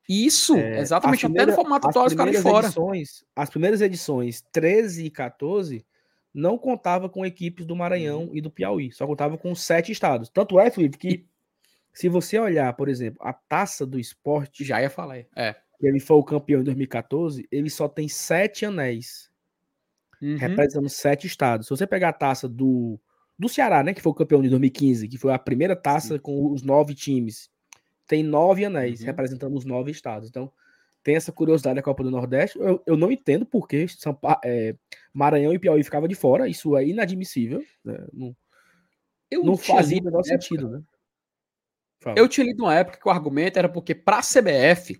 Isso, 0.07 0.55
é, 0.55 0.79
exatamente, 0.79 1.21
primeira, 1.21 1.43
até 1.43 1.51
no 1.51 1.55
formato 1.55 1.87
atual 1.87 2.09
ficaram 2.09 2.31
de 2.31 2.41
fora. 2.41 2.67
Edições, 2.67 3.23
as 3.35 3.49
primeiras 3.49 3.81
edições, 3.81 4.43
13 4.51 5.05
e 5.05 5.09
14, 5.09 5.85
não 6.33 6.57
contava 6.57 7.09
com 7.09 7.25
equipes 7.25 7.65
do 7.65 7.75
Maranhão 7.75 8.25
uhum. 8.25 8.35
e 8.35 8.41
do 8.41 8.51
Piauí, 8.51 8.91
só 8.91 9.07
contava 9.07 9.37
com 9.37 9.55
sete 9.55 9.91
estados. 9.91 10.29
Tanto 10.29 10.59
é, 10.59 10.69
Felipe, 10.69 10.97
que 10.97 11.25
se 11.95 12.09
você 12.09 12.37
olhar, 12.37 12.73
por 12.73 12.89
exemplo, 12.89 13.17
a 13.25 13.31
taça 13.31 13.85
do 13.85 13.97
esporte. 13.97 14.65
Já 14.65 14.81
ia 14.81 14.89
falar, 14.89 15.25
é. 15.35 15.55
Ele 15.85 15.99
foi 15.99 16.17
o 16.17 16.23
campeão 16.23 16.61
em 16.61 16.63
2014, 16.63 17.47
ele 17.51 17.69
só 17.69 17.87
tem 17.87 18.07
sete 18.07 18.65
anéis. 18.65 19.29
Uhum. 20.21 20.37
Representando 20.37 20.89
sete 20.89 21.27
estados. 21.27 21.67
Se 21.67 21.69
você 21.69 21.85
pegar 21.85 22.09
a 22.09 22.13
taça 22.13 22.47
do, 22.47 22.99
do 23.37 23.49
Ceará, 23.49 23.83
né? 23.83 23.93
Que 23.93 24.01
foi 24.01 24.11
o 24.11 24.15
campeão 24.15 24.41
de 24.41 24.49
2015, 24.49 25.07
que 25.07 25.17
foi 25.17 25.33
a 25.33 25.39
primeira 25.39 25.75
taça 25.75 26.15
Sim. 26.15 26.19
com 26.19 26.51
os 26.51 26.63
nove 26.63 26.95
times. 26.95 27.49
Tem 28.07 28.23
nove 28.23 28.63
anéis, 28.63 29.01
uhum. 29.01 29.07
representando 29.07 29.55
os 29.57 29.65
nove 29.65 29.91
estados. 29.91 30.29
Então, 30.29 30.51
tem 31.03 31.15
essa 31.15 31.31
curiosidade 31.31 31.75
da 31.75 31.83
Copa 31.83 32.03
do 32.03 32.11
Nordeste. 32.11 32.57
Eu, 32.57 32.81
eu 32.85 32.97
não 32.97 33.11
entendo 33.11 33.45
por 33.45 33.67
que 33.67 33.85
é, 34.43 34.75
Maranhão 35.13 35.53
e 35.53 35.59
Piauí 35.59 35.83
ficavam 35.83 36.07
de 36.07 36.15
fora. 36.15 36.47
Isso 36.47 36.75
é 36.75 36.87
inadmissível. 36.87 37.63
Né? 37.83 37.97
Não, 38.11 38.35
eu 39.29 39.43
não 39.43 39.57
fazia 39.57 39.99
o 39.99 40.03
menor 40.03 40.23
sentido, 40.23 40.69
né? 40.69 40.81
Fala. 41.99 42.17
Eu 42.17 42.27
tinha 42.27 42.45
lido 42.45 42.63
uma 42.63 42.73
época 42.73 42.99
que 42.99 43.07
o 43.07 43.11
argumento 43.11 43.57
era 43.57 43.69
porque 43.69 43.93
para 43.95 44.17
a 44.17 44.21
CBF, 44.21 44.99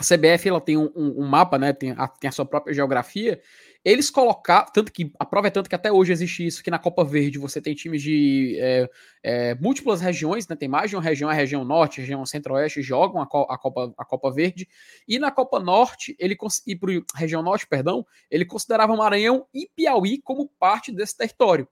a 0.00 0.02
CBF 0.02 0.48
ela 0.48 0.60
tem 0.62 0.78
um, 0.78 0.90
um, 0.96 1.26
mapa, 1.26 1.58
né? 1.58 1.74
Tem 1.74 1.90
a, 1.90 2.08
tem 2.08 2.28
a 2.28 2.32
sua 2.32 2.46
própria 2.46 2.72
geografia, 2.72 3.38
eles 3.84 4.08
colocaram, 4.08 4.66
tanto 4.72 4.90
que 4.90 5.12
a 5.18 5.26
prova 5.26 5.48
é 5.48 5.50
tanto 5.50 5.68
que 5.68 5.74
até 5.74 5.92
hoje 5.92 6.10
existe 6.10 6.46
isso, 6.46 6.62
que 6.62 6.70
na 6.70 6.78
Copa 6.78 7.04
Verde 7.04 7.38
você 7.38 7.60
tem 7.60 7.74
times 7.74 8.00
de 8.00 8.56
é, 8.58 8.90
é, 9.22 9.54
múltiplas 9.56 10.00
regiões, 10.00 10.48
né? 10.48 10.56
Tem 10.56 10.68
mais 10.68 10.88
de 10.88 10.96
uma 10.96 11.02
região, 11.02 11.28
a 11.28 11.34
região 11.34 11.64
norte, 11.66 12.00
a 12.00 12.02
região 12.02 12.24
centro-oeste 12.24 12.80
jogam 12.80 13.20
a, 13.20 13.24
a, 13.24 13.58
Copa, 13.58 13.92
a 13.98 14.04
Copa 14.06 14.32
Verde, 14.32 14.66
e 15.06 15.18
na 15.18 15.30
Copa 15.30 15.60
Norte, 15.60 16.16
ele 16.18 16.34
e 16.66 16.74
para 16.74 16.92
região 17.14 17.42
norte, 17.42 17.66
perdão, 17.66 18.06
ele 18.30 18.46
considerava 18.46 18.96
Maranhão 18.96 19.46
e 19.52 19.68
Piauí 19.76 20.18
como 20.22 20.48
parte 20.58 20.90
desse 20.90 21.14
território. 21.14 21.68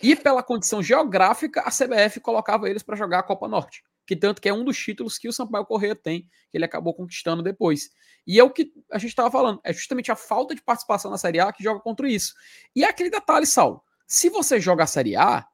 E 0.00 0.14
pela 0.14 0.44
condição 0.44 0.80
geográfica, 0.80 1.62
a 1.62 1.70
CBF 1.70 2.20
colocava 2.20 2.70
eles 2.70 2.84
para 2.84 2.94
jogar 2.94 3.18
a 3.18 3.22
Copa 3.24 3.48
Norte 3.48 3.82
que 4.08 4.16
tanto 4.16 4.40
que 4.40 4.48
é 4.48 4.54
um 4.54 4.64
dos 4.64 4.78
títulos 4.78 5.18
que 5.18 5.28
o 5.28 5.32
Sampaio 5.34 5.66
Corrêa 5.66 5.94
tem, 5.94 6.22
que 6.50 6.56
ele 6.56 6.64
acabou 6.64 6.94
conquistando 6.94 7.42
depois. 7.42 7.90
E 8.26 8.40
é 8.40 8.42
o 8.42 8.48
que 8.48 8.72
a 8.90 8.96
gente 8.96 9.10
estava 9.10 9.30
falando, 9.30 9.60
é 9.62 9.70
justamente 9.70 10.10
a 10.10 10.16
falta 10.16 10.54
de 10.54 10.62
participação 10.62 11.10
na 11.10 11.18
Série 11.18 11.38
A 11.38 11.52
que 11.52 11.62
joga 11.62 11.78
contra 11.80 12.08
isso. 12.08 12.32
E 12.74 12.84
é 12.84 12.88
aquele 12.88 13.10
detalhe, 13.10 13.44
Saulo, 13.44 13.84
se 14.06 14.30
você 14.30 14.58
joga 14.58 14.84
a 14.84 14.86
Série 14.86 15.14
A, 15.14 15.46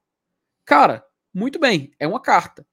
cara, 0.64 1.04
muito 1.34 1.58
bem, 1.58 1.92
é 1.98 2.06
uma 2.06 2.20
carta. 2.20 2.64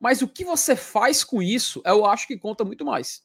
Mas 0.00 0.22
o 0.22 0.28
que 0.28 0.42
você 0.42 0.74
faz 0.74 1.22
com 1.22 1.42
isso, 1.42 1.82
eu 1.84 2.06
acho 2.06 2.26
que 2.26 2.38
conta 2.38 2.64
muito 2.64 2.82
mais. 2.82 3.22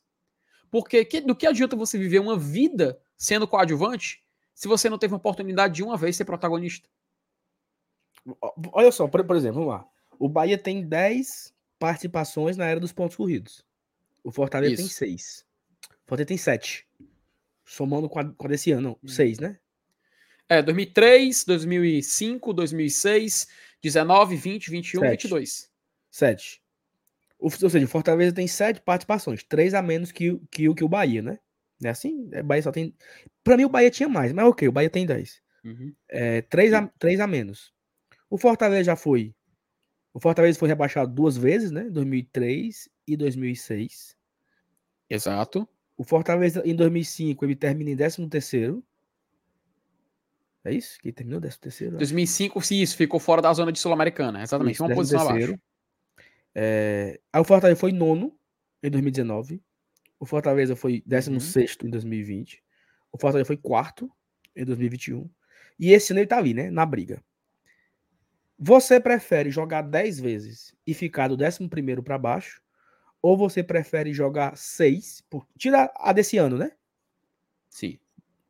Porque 0.70 1.06
que, 1.06 1.22
do 1.22 1.34
que 1.34 1.48
adianta 1.48 1.78
você 1.78 1.98
viver 1.98 2.20
uma 2.20 2.38
vida 2.38 3.02
sendo 3.18 3.48
coadjuvante 3.48 4.22
se 4.54 4.68
você 4.68 4.90
não 4.90 4.98
teve 4.98 5.14
uma 5.14 5.18
oportunidade 5.18 5.76
de 5.76 5.84
uma 5.84 5.96
vez 5.96 6.18
ser 6.18 6.26
protagonista? 6.26 6.90
Olha 8.74 8.92
só, 8.92 9.08
por, 9.08 9.24
por 9.24 9.38
exemplo, 9.38 9.64
vamos 9.64 9.70
lá. 9.70 9.88
O 10.20 10.28
Bahia 10.28 10.58
tem 10.58 10.86
10 10.86 11.54
participações 11.82 12.56
na 12.56 12.68
era 12.68 12.80
dos 12.80 12.94
pontos 12.94 13.18
corridos. 13.18 13.66
O 14.24 14.32
Fortaleza 14.32 14.76
Isso. 14.76 14.84
tem 14.84 14.90
seis. 14.92 15.46
O 15.90 16.10
Fortaleza 16.10 16.28
tem 16.28 16.38
sete. 16.38 16.88
Somando 17.66 18.08
com 18.08 18.20
a, 18.20 18.32
com 18.32 18.46
a 18.46 18.50
desse 18.50 18.72
ano, 18.72 18.82
não, 18.82 19.00
hum. 19.04 19.08
seis, 19.08 19.40
né? 19.40 19.58
É, 20.48 20.62
2003, 20.62 21.44
2005, 21.44 22.54
2006, 22.54 23.48
19, 23.82 24.36
20, 24.36 24.70
21, 24.70 25.00
sete. 25.02 25.24
22. 25.24 25.72
Sete. 26.12 26.62
O, 27.40 27.46
ou 27.46 27.70
seja, 27.70 27.84
o 27.84 27.90
Fortaleza 27.90 28.36
tem 28.36 28.48
sete 28.48 28.80
participações, 28.82 29.42
três 29.44 29.74
a 29.74 29.82
menos 29.82 30.12
que, 30.12 30.40
que, 30.52 30.72
que 30.72 30.84
o 30.84 30.90
Bahia, 30.90 31.24
né? 31.24 31.40
É 31.84 31.90
assim? 31.90 32.30
O 32.32 32.44
Bahia 32.44 32.62
só 32.62 32.72
tem. 32.72 32.96
Pra 33.44 33.58
mim, 33.58 33.66
o 33.66 33.70
Bahia 33.70 33.90
tinha 33.90 34.08
mais, 34.08 34.32
mas 34.34 34.46
ok, 34.46 34.68
o 34.68 34.72
Bahia 34.72 34.90
tem 34.90 35.04
dez. 35.04 35.42
Uhum. 35.64 35.96
É, 36.08 36.44
três, 36.44 36.74
a, 36.74 36.86
três 37.00 37.20
a 37.20 37.26
menos. 37.26 37.74
O 38.30 38.38
Fortaleza 38.38 38.84
já 38.84 38.96
foi 38.96 39.34
o 40.14 40.20
Fortaleza 40.20 40.60
foi 40.60 40.68
rebaixado 40.68 41.12
duas 41.12 41.38
vezes, 41.38 41.72
né? 41.72 41.90
2003 41.90 42.90
e 43.08 43.16
2006. 43.16 44.18
Exato. 45.10 45.68
O 45.98 46.04
Fortaleza 46.04 46.62
em 46.66 46.76
2005 46.76 47.46
ele 47.46 47.56
termina 47.56 47.92
em 47.92 47.96
13 47.96 48.28
terceiro. 48.28 48.84
É 50.64 50.74
isso? 50.74 51.00
Que 51.00 51.12
terminou 51.12 51.40
13 51.40 51.60
terceiro? 51.60 51.98
2005, 51.98 52.62
sim, 52.62 52.82
isso, 52.82 52.96
ficou 52.96 53.20
fora 53.20 53.42
da 53.42 53.52
zona 53.54 53.72
de 53.72 53.80
Sul-Americana, 53.80 54.44
exatamente, 54.44 54.76
isso, 54.76 54.84
uma 54.84 54.94
posição 54.94 55.28
terceiro. 55.28 55.54
abaixo. 55.54 55.64
É... 56.54 57.20
Aí 57.32 57.42
o 57.42 57.46
Fortaleza 57.46 57.80
foi 57.80 57.92
nono 57.92 58.38
em 58.84 58.90
2019. 58.90 59.62
O 60.20 60.26
Fortaleza 60.26 60.76
foi 60.76 61.02
16 61.06 61.78
uhum. 61.82 61.88
em 61.88 61.90
2020. 61.90 62.64
O 63.12 63.18
Fortaleza 63.18 63.48
foi 63.48 63.58
quarto 63.58 64.12
em 64.56 64.64
2021. 64.66 65.30
E 65.80 65.92
esse 65.92 66.14
ano 66.14 66.20
ele 66.20 66.28
tá 66.28 66.38
ali, 66.38 66.54
né? 66.54 66.70
Na 66.70 66.86
briga. 66.86 67.24
Você 68.64 69.00
prefere 69.00 69.50
jogar 69.50 69.82
10 69.82 70.20
vezes 70.20 70.76
e 70.86 70.94
ficar 70.94 71.28
do 71.28 71.36
11 71.36 71.68
para 72.04 72.16
baixo? 72.20 72.62
Ou 73.20 73.36
você 73.36 73.64
prefere 73.64 74.14
jogar 74.14 74.56
6? 74.56 75.22
Por... 75.28 75.48
Tira 75.58 75.92
a 75.96 76.14
desse 76.14 76.38
ano, 76.38 76.60
né? 76.60 76.72
Sim. 77.68 77.98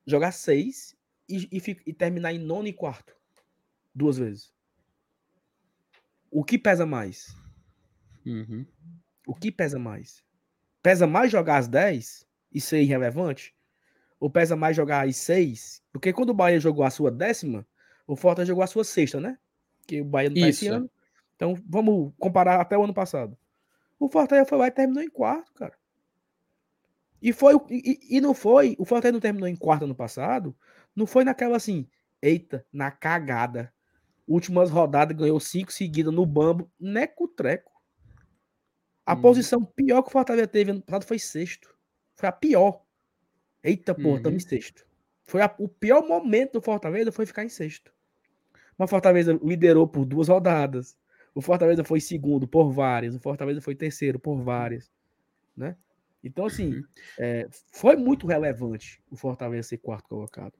Jogar 0.05 0.33
6 0.33 0.97
e, 1.29 1.47
e, 1.49 1.77
e, 1.85 1.93
terminar 1.93 2.33
em 2.33 2.39
nono 2.39 2.67
e 2.67 2.73
quarto. 2.73 3.15
Duas 3.95 4.17
vezes. 4.17 4.53
O 6.29 6.43
que 6.43 6.57
pesa 6.57 6.85
mais? 6.85 7.33
Uhum. 8.25 8.65
O 9.25 9.33
que 9.33 9.49
pesa 9.49 9.79
mais? 9.79 10.21
Pesa 10.83 11.07
mais 11.07 11.31
jogar 11.31 11.55
as 11.55 11.69
10 11.69 12.27
e 12.51 12.59
ser 12.59 12.81
irrelevante? 12.81 13.55
Ou 14.19 14.29
pesa 14.29 14.57
mais 14.57 14.75
jogar 14.75 15.07
as 15.07 15.15
6? 15.15 15.81
Porque 15.93 16.11
quando 16.11 16.31
o 16.31 16.33
Bahia 16.33 16.59
jogou 16.59 16.83
a 16.83 16.89
sua 16.89 17.09
décima, 17.09 17.65
o 18.05 18.17
Fortaleza 18.17 18.49
jogou 18.49 18.63
a 18.65 18.67
sua 18.67 18.83
sexta, 18.83 19.17
né? 19.17 19.37
Que 19.87 20.01
o 20.01 20.05
Bahia 20.05 20.29
não 20.29 20.41
tá 20.41 20.49
esse 20.49 20.67
ano. 20.67 20.89
Então, 21.35 21.55
vamos 21.67 22.13
comparar 22.19 22.59
até 22.61 22.77
o 22.77 22.83
ano 22.83 22.93
passado. 22.93 23.37
O 23.99 24.09
Fortaleza 24.09 24.47
foi 24.47 24.57
lá 24.57 24.67
e 24.67 24.71
terminou 24.71 25.03
em 25.03 25.09
quarto, 25.09 25.53
cara. 25.53 25.73
E 27.21 27.31
foi 27.31 27.53
e, 27.69 28.17
e 28.17 28.21
não 28.21 28.33
foi, 28.33 28.75
o 28.79 28.85
Fortaleza 28.85 29.13
não 29.13 29.19
terminou 29.19 29.47
em 29.47 29.55
quarto 29.55 29.85
ano 29.85 29.93
passado, 29.93 30.55
não 30.95 31.05
foi 31.05 31.23
naquela 31.23 31.57
assim, 31.57 31.87
eita, 32.21 32.65
na 32.73 32.89
cagada. 32.89 33.71
Últimas 34.27 34.69
rodadas 34.69 35.15
ganhou 35.15 35.39
cinco 35.39 35.71
seguidas 35.71 36.13
no 36.13 36.25
bambo, 36.25 36.71
neco 36.79 37.27
treco. 37.27 37.71
A 39.05 39.13
hum. 39.13 39.21
posição 39.21 39.63
pior 39.63 40.01
que 40.01 40.09
o 40.09 40.11
Fortaleza 40.11 40.47
teve 40.47 40.71
ano 40.71 40.81
passado 40.81 41.05
foi 41.05 41.19
sexto. 41.19 41.75
Foi 42.15 42.29
a 42.29 42.31
pior. 42.31 42.83
Eita, 43.63 43.93
porra, 43.93 44.17
estamos 44.17 44.43
em 44.43 44.45
uhum. 44.45 44.49
sexto. 44.49 44.85
Foi 45.23 45.41
a, 45.41 45.55
o 45.59 45.67
pior 45.67 46.07
momento 46.07 46.53
do 46.53 46.61
Fortaleza 46.61 47.11
foi 47.11 47.25
ficar 47.25 47.43
em 47.43 47.49
sexto. 47.49 47.93
Mas 48.77 48.89
Fortaleza 48.89 49.39
liderou 49.43 49.87
por 49.87 50.05
duas 50.05 50.27
rodadas. 50.27 50.97
O 51.33 51.41
Fortaleza 51.41 51.83
foi 51.83 51.99
segundo 51.99 52.47
por 52.47 52.71
várias. 52.71 53.15
O 53.15 53.19
Fortaleza 53.19 53.61
foi 53.61 53.75
terceiro 53.75 54.19
por 54.19 54.41
várias. 54.41 54.91
Né? 55.55 55.75
Então, 56.23 56.45
assim, 56.45 56.75
uhum. 56.75 56.83
é, 57.17 57.47
foi 57.71 57.95
muito 57.95 58.27
relevante 58.27 59.01
o 59.09 59.15
Fortaleza 59.15 59.69
ser 59.69 59.77
quarto 59.77 60.09
colocado. 60.09 60.53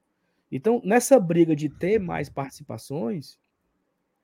Então, 0.50 0.82
nessa 0.84 1.18
briga 1.18 1.56
de 1.56 1.68
ter 1.68 1.98
mais 1.98 2.28
participações, 2.28 3.38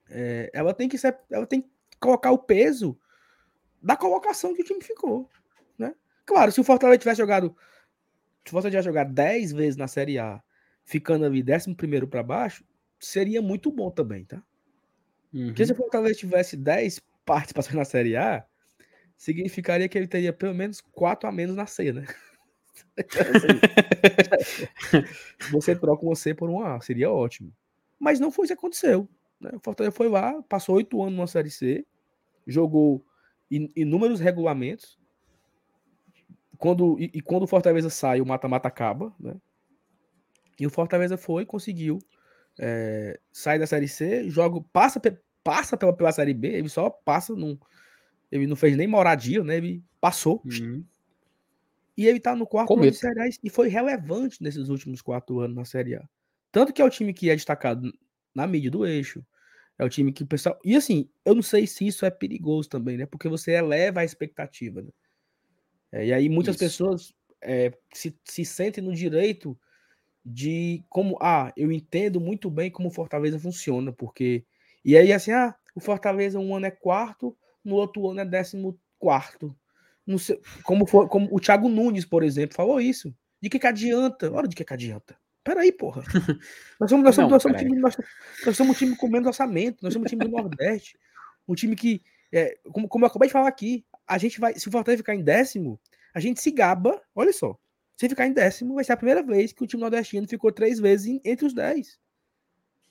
é, 0.09 0.49
ela 0.53 0.73
tem 0.73 0.87
que 0.87 0.97
ser, 0.97 1.17
ela 1.29 1.45
tem 1.45 1.61
que 1.61 1.69
colocar 1.99 2.31
o 2.31 2.37
peso 2.37 2.97
da 3.81 3.95
colocação 3.95 4.53
que 4.53 4.61
o 4.61 4.65
time 4.65 4.81
ficou. 4.81 5.29
Né? 5.77 5.95
Claro, 6.25 6.51
se 6.51 6.59
o 6.59 6.63
Fortaleza 6.63 6.99
tivesse 6.99 7.19
jogado. 7.19 7.55
Se 8.45 8.51
o 8.51 8.51
Fortaleza 8.51 8.71
tivesse 8.71 8.85
jogado 8.85 9.13
10 9.13 9.51
vezes 9.53 9.75
na 9.77 9.87
Série 9.87 10.19
A, 10.19 10.41
ficando 10.83 11.25
ali 11.25 11.43
11 11.43 11.75
para 12.07 12.23
baixo, 12.23 12.63
seria 12.99 13.41
muito 13.41 13.71
bom 13.71 13.89
também, 13.89 14.25
tá? 14.25 14.43
Uhum. 15.33 15.47
Porque 15.47 15.65
se 15.65 15.71
o 15.71 15.75
Fortaleza 15.75 16.19
tivesse 16.19 16.57
10 16.57 17.01
participações 17.25 17.75
na 17.75 17.85
Série 17.85 18.15
A, 18.17 18.45
significaria 19.15 19.87
que 19.87 19.97
ele 19.97 20.07
teria 20.07 20.33
pelo 20.33 20.53
menos 20.53 20.81
4 20.81 21.27
a 21.27 21.31
menos 21.31 21.55
na 21.55 21.65
C, 21.65 21.91
né? 21.91 22.05
Assim, 22.97 23.59
você 25.51 25.75
troca 25.75 26.15
C 26.15 26.33
por 26.33 26.49
um 26.49 26.61
A, 26.61 26.79
seria 26.81 27.11
ótimo. 27.11 27.53
Mas 27.99 28.19
não 28.19 28.31
foi 28.31 28.45
isso 28.45 28.53
que 28.53 28.59
aconteceu. 28.59 29.07
Né? 29.39 29.51
O 29.53 29.59
Fortaleza 29.59 29.95
foi 29.95 30.09
lá, 30.09 30.41
passou 30.43 30.75
oito 30.75 31.01
anos 31.01 31.17
na 31.17 31.27
Série 31.27 31.51
C, 31.51 31.85
jogou 32.47 33.05
inúmeros 33.49 34.19
regulamentos. 34.19 34.97
Quando, 36.57 36.99
e, 36.99 37.11
e 37.13 37.21
quando 37.21 37.43
o 37.43 37.47
Fortaleza 37.47 37.89
sai, 37.89 38.21
o 38.21 38.25
mata-mata 38.25 38.67
acaba, 38.67 39.13
né? 39.19 39.35
E 40.59 40.67
o 40.67 40.69
Fortaleza 40.69 41.17
foi, 41.17 41.45
conseguiu 41.45 41.99
é, 42.59 43.19
sair 43.31 43.57
da 43.57 43.65
Série 43.65 43.87
C, 43.87 44.29
joga, 44.29 44.61
passa, 44.73 45.01
passa 45.43 45.77
pela, 45.77 45.93
pela 45.93 46.11
Série 46.11 46.33
B, 46.33 46.49
ele 46.49 46.69
só 46.69 46.89
passa, 46.89 47.33
não, 47.33 47.57
ele 48.31 48.45
não 48.45 48.55
fez 48.55 48.75
nem 48.75 48.87
moradia, 48.87 49.43
né? 49.43 49.57
Ele 49.57 49.83
passou. 49.99 50.43
Uhum. 50.45 50.83
E 51.97 52.05
ele 52.05 52.19
tá 52.19 52.35
no 52.35 52.45
quarto 52.45 52.73
ano 52.73 52.91
de 52.91 52.97
Série 52.97 53.19
A 53.21 53.29
e 53.43 53.49
foi 53.49 53.69
relevante 53.69 54.43
nesses 54.43 54.69
últimos 54.69 55.01
quatro 55.01 55.39
anos 55.39 55.55
na 55.55 55.65
Série 55.65 55.95
A. 55.95 56.07
Tanto 56.51 56.73
que 56.73 56.81
é 56.81 56.85
o 56.85 56.89
time 56.89 57.13
que 57.13 57.29
é 57.29 57.35
destacado 57.35 57.91
na 58.33 58.45
mídia 58.45 58.71
do 58.71 58.85
eixo. 58.85 59.25
É 59.77 59.85
o 59.85 59.89
time 59.89 60.11
que 60.11 60.23
o 60.23 60.27
pessoal. 60.27 60.59
E 60.63 60.75
assim, 60.75 61.09
eu 61.23 61.33
não 61.33 61.41
sei 61.41 61.65
se 61.65 61.87
isso 61.87 62.05
é 62.05 62.09
perigoso 62.09 62.67
também, 62.67 62.97
né? 62.97 63.05
Porque 63.05 63.29
você 63.29 63.51
eleva 63.51 64.01
a 64.01 64.05
expectativa. 64.05 64.81
Né? 64.81 64.89
É, 65.91 66.05
e 66.07 66.13
aí 66.13 66.27
muitas 66.27 66.55
isso. 66.55 66.65
pessoas 66.65 67.13
é, 67.41 67.73
se, 67.93 68.17
se 68.25 68.43
sentem 68.43 68.83
no 68.83 68.93
direito 68.93 69.57
de 70.25 70.83
como. 70.89 71.17
Ah, 71.21 71.51
eu 71.55 71.71
entendo 71.71 72.19
muito 72.19 72.49
bem 72.49 72.69
como 72.71 72.89
o 72.89 72.91
Fortaleza 72.91 73.39
funciona, 73.39 73.91
porque. 73.91 74.43
E 74.83 74.97
aí, 74.97 75.11
assim, 75.11 75.31
ah, 75.31 75.55
o 75.75 75.79
Fortaleza 75.79 76.39
um 76.39 76.55
ano 76.55 76.65
é 76.65 76.71
quarto, 76.71 77.35
no 77.63 77.75
outro 77.75 78.09
ano 78.09 78.21
é 78.21 78.25
décimo 78.25 78.79
quarto. 78.97 79.55
Sei, 80.17 80.39
como, 80.63 80.87
foi, 80.87 81.07
como 81.07 81.27
o 81.31 81.39
Thiago 81.39 81.69
Nunes, 81.69 82.05
por 82.05 82.23
exemplo, 82.23 82.55
falou 82.55 82.81
isso. 82.81 83.13
De 83.41 83.49
que 83.49 83.59
que 83.59 83.67
adianta? 83.67 84.31
Olha 84.31 84.47
de 84.47 84.55
que 84.55 84.65
que 84.65 84.73
adianta. 84.73 85.15
Peraí, 85.43 85.71
porra. 85.71 86.03
Nós 86.79 86.89
somos, 86.89 87.05
nós 87.05 87.15
somos, 87.15 87.29
Não, 87.29 87.29
nós 87.29 87.43
somos, 87.43 87.61
time, 87.61 87.75
nós, 87.77 87.97
nós 88.45 88.57
somos 88.57 88.75
um 88.75 88.79
time 88.79 88.95
com 88.95 89.07
menos 89.07 89.27
orçamento, 89.27 89.83
nós 89.83 89.93
somos 89.93 90.05
um 90.05 90.09
time 90.09 90.25
do 90.25 90.31
Nordeste. 90.31 90.97
Um 91.47 91.55
time 91.55 91.75
que, 91.75 92.01
é, 92.31 92.57
como, 92.71 92.87
como 92.87 93.05
eu 93.05 93.09
acabei 93.09 93.27
de 93.27 93.33
falar 93.33 93.47
aqui, 93.47 93.85
a 94.07 94.17
gente 94.17 94.39
vai, 94.39 94.57
se 94.57 94.67
o 94.67 94.71
Fortaleza 94.71 95.03
ficar 95.03 95.15
em 95.15 95.23
décimo, 95.23 95.79
a 96.13 96.19
gente 96.19 96.41
se 96.41 96.51
gaba, 96.51 97.01
olha 97.15 97.33
só. 97.33 97.57
Se 97.99 98.07
ficar 98.07 98.25
em 98.25 98.31
décimo, 98.31 98.75
vai 98.75 98.83
ser 98.85 98.93
a 98.93 98.97
primeira 98.97 99.21
vez 99.21 99.51
que 99.51 99.61
o 99.61 99.67
time 99.67 99.81
nordestino 99.81 100.25
ficou 100.25 100.53
três 100.53 100.79
vezes 100.79 101.19
entre 101.21 101.45
os 101.45 101.53
dez. 101.53 101.99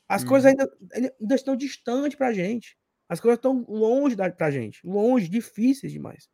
As 0.06 0.22
hum. 0.22 0.26
coisas 0.26 0.50
ainda, 0.50 0.70
ainda 0.92 1.34
estão 1.34 1.56
distantes 1.56 2.14
pra 2.14 2.30
gente. 2.30 2.76
As 3.08 3.18
coisas 3.18 3.38
estão 3.38 3.64
longe 3.66 4.14
da, 4.14 4.30
pra 4.30 4.50
gente. 4.50 4.86
Longe, 4.86 5.26
difíceis 5.26 5.94
demais. 5.94 6.28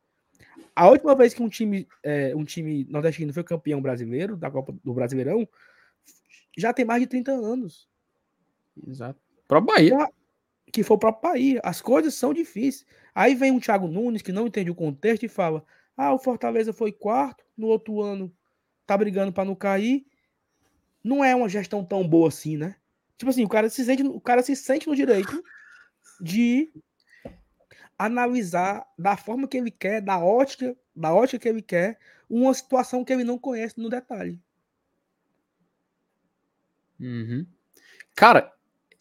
A 0.75 0.89
última 0.89 1.15
vez 1.15 1.33
que 1.33 1.41
um 1.41 1.47
time, 1.47 1.87
é, 2.03 2.35
um 2.35 2.43
time 2.43 2.85
nordestino 2.89 3.31
foi 3.31 3.45
campeão 3.45 3.81
brasileiro, 3.81 4.35
da 4.35 4.51
Copa 4.51 4.75
do 4.83 4.93
Brasileirão, 4.93 5.47
já 6.57 6.73
tem 6.73 6.83
mais 6.83 7.01
de 7.01 7.07
30 7.07 7.31
anos. 7.31 7.87
Exato. 8.85 9.17
Pro 9.47 9.61
Bahia. 9.61 9.95
Que 10.69 10.83
foi 10.83 10.97
o 10.97 10.99
próprio 10.99 11.31
Bahia. 11.31 11.61
As 11.63 11.79
coisas 11.79 12.13
são 12.13 12.33
difíceis. 12.33 12.85
Aí 13.13 13.35
vem 13.35 13.51
um 13.51 13.59
Thiago 13.61 13.87
Nunes 13.87 14.21
que 14.21 14.33
não 14.33 14.47
entende 14.47 14.69
o 14.69 14.75
contexto 14.75 15.23
e 15.23 15.29
fala: 15.29 15.65
ah, 15.95 16.13
o 16.13 16.19
Fortaleza 16.19 16.73
foi 16.73 16.91
quarto, 16.91 17.45
no 17.57 17.67
outro 17.67 18.01
ano 18.01 18.29
tá 18.85 18.97
brigando 18.97 19.31
para 19.31 19.45
não 19.45 19.55
cair. 19.55 20.05
Não 21.03 21.23
é 21.23 21.35
uma 21.35 21.49
gestão 21.49 21.83
tão 21.83 22.07
boa 22.07 22.29
assim, 22.29 22.57
né? 22.57 22.75
Tipo 23.17 23.29
assim, 23.29 23.43
o 23.43 23.49
cara 23.49 23.69
se 23.69 23.83
sente, 23.85 24.03
o 24.03 24.19
cara 24.19 24.43
se 24.43 24.55
sente 24.55 24.87
no 24.87 24.95
direito 24.95 25.43
de 26.19 26.71
analisar 27.97 28.85
da 28.97 29.15
forma 29.15 29.47
que 29.47 29.57
ele 29.57 29.71
quer, 29.71 30.01
da 30.01 30.19
ótica, 30.19 30.75
da 30.95 31.13
ótica 31.13 31.39
que 31.39 31.47
ele 31.47 31.61
quer, 31.61 31.97
uma 32.29 32.53
situação 32.53 33.05
que 33.05 33.13
ele 33.13 33.23
não 33.23 33.37
conhece 33.37 33.79
no 33.79 33.89
detalhe. 33.89 34.39
Uhum. 36.99 37.45
Cara, 38.15 38.53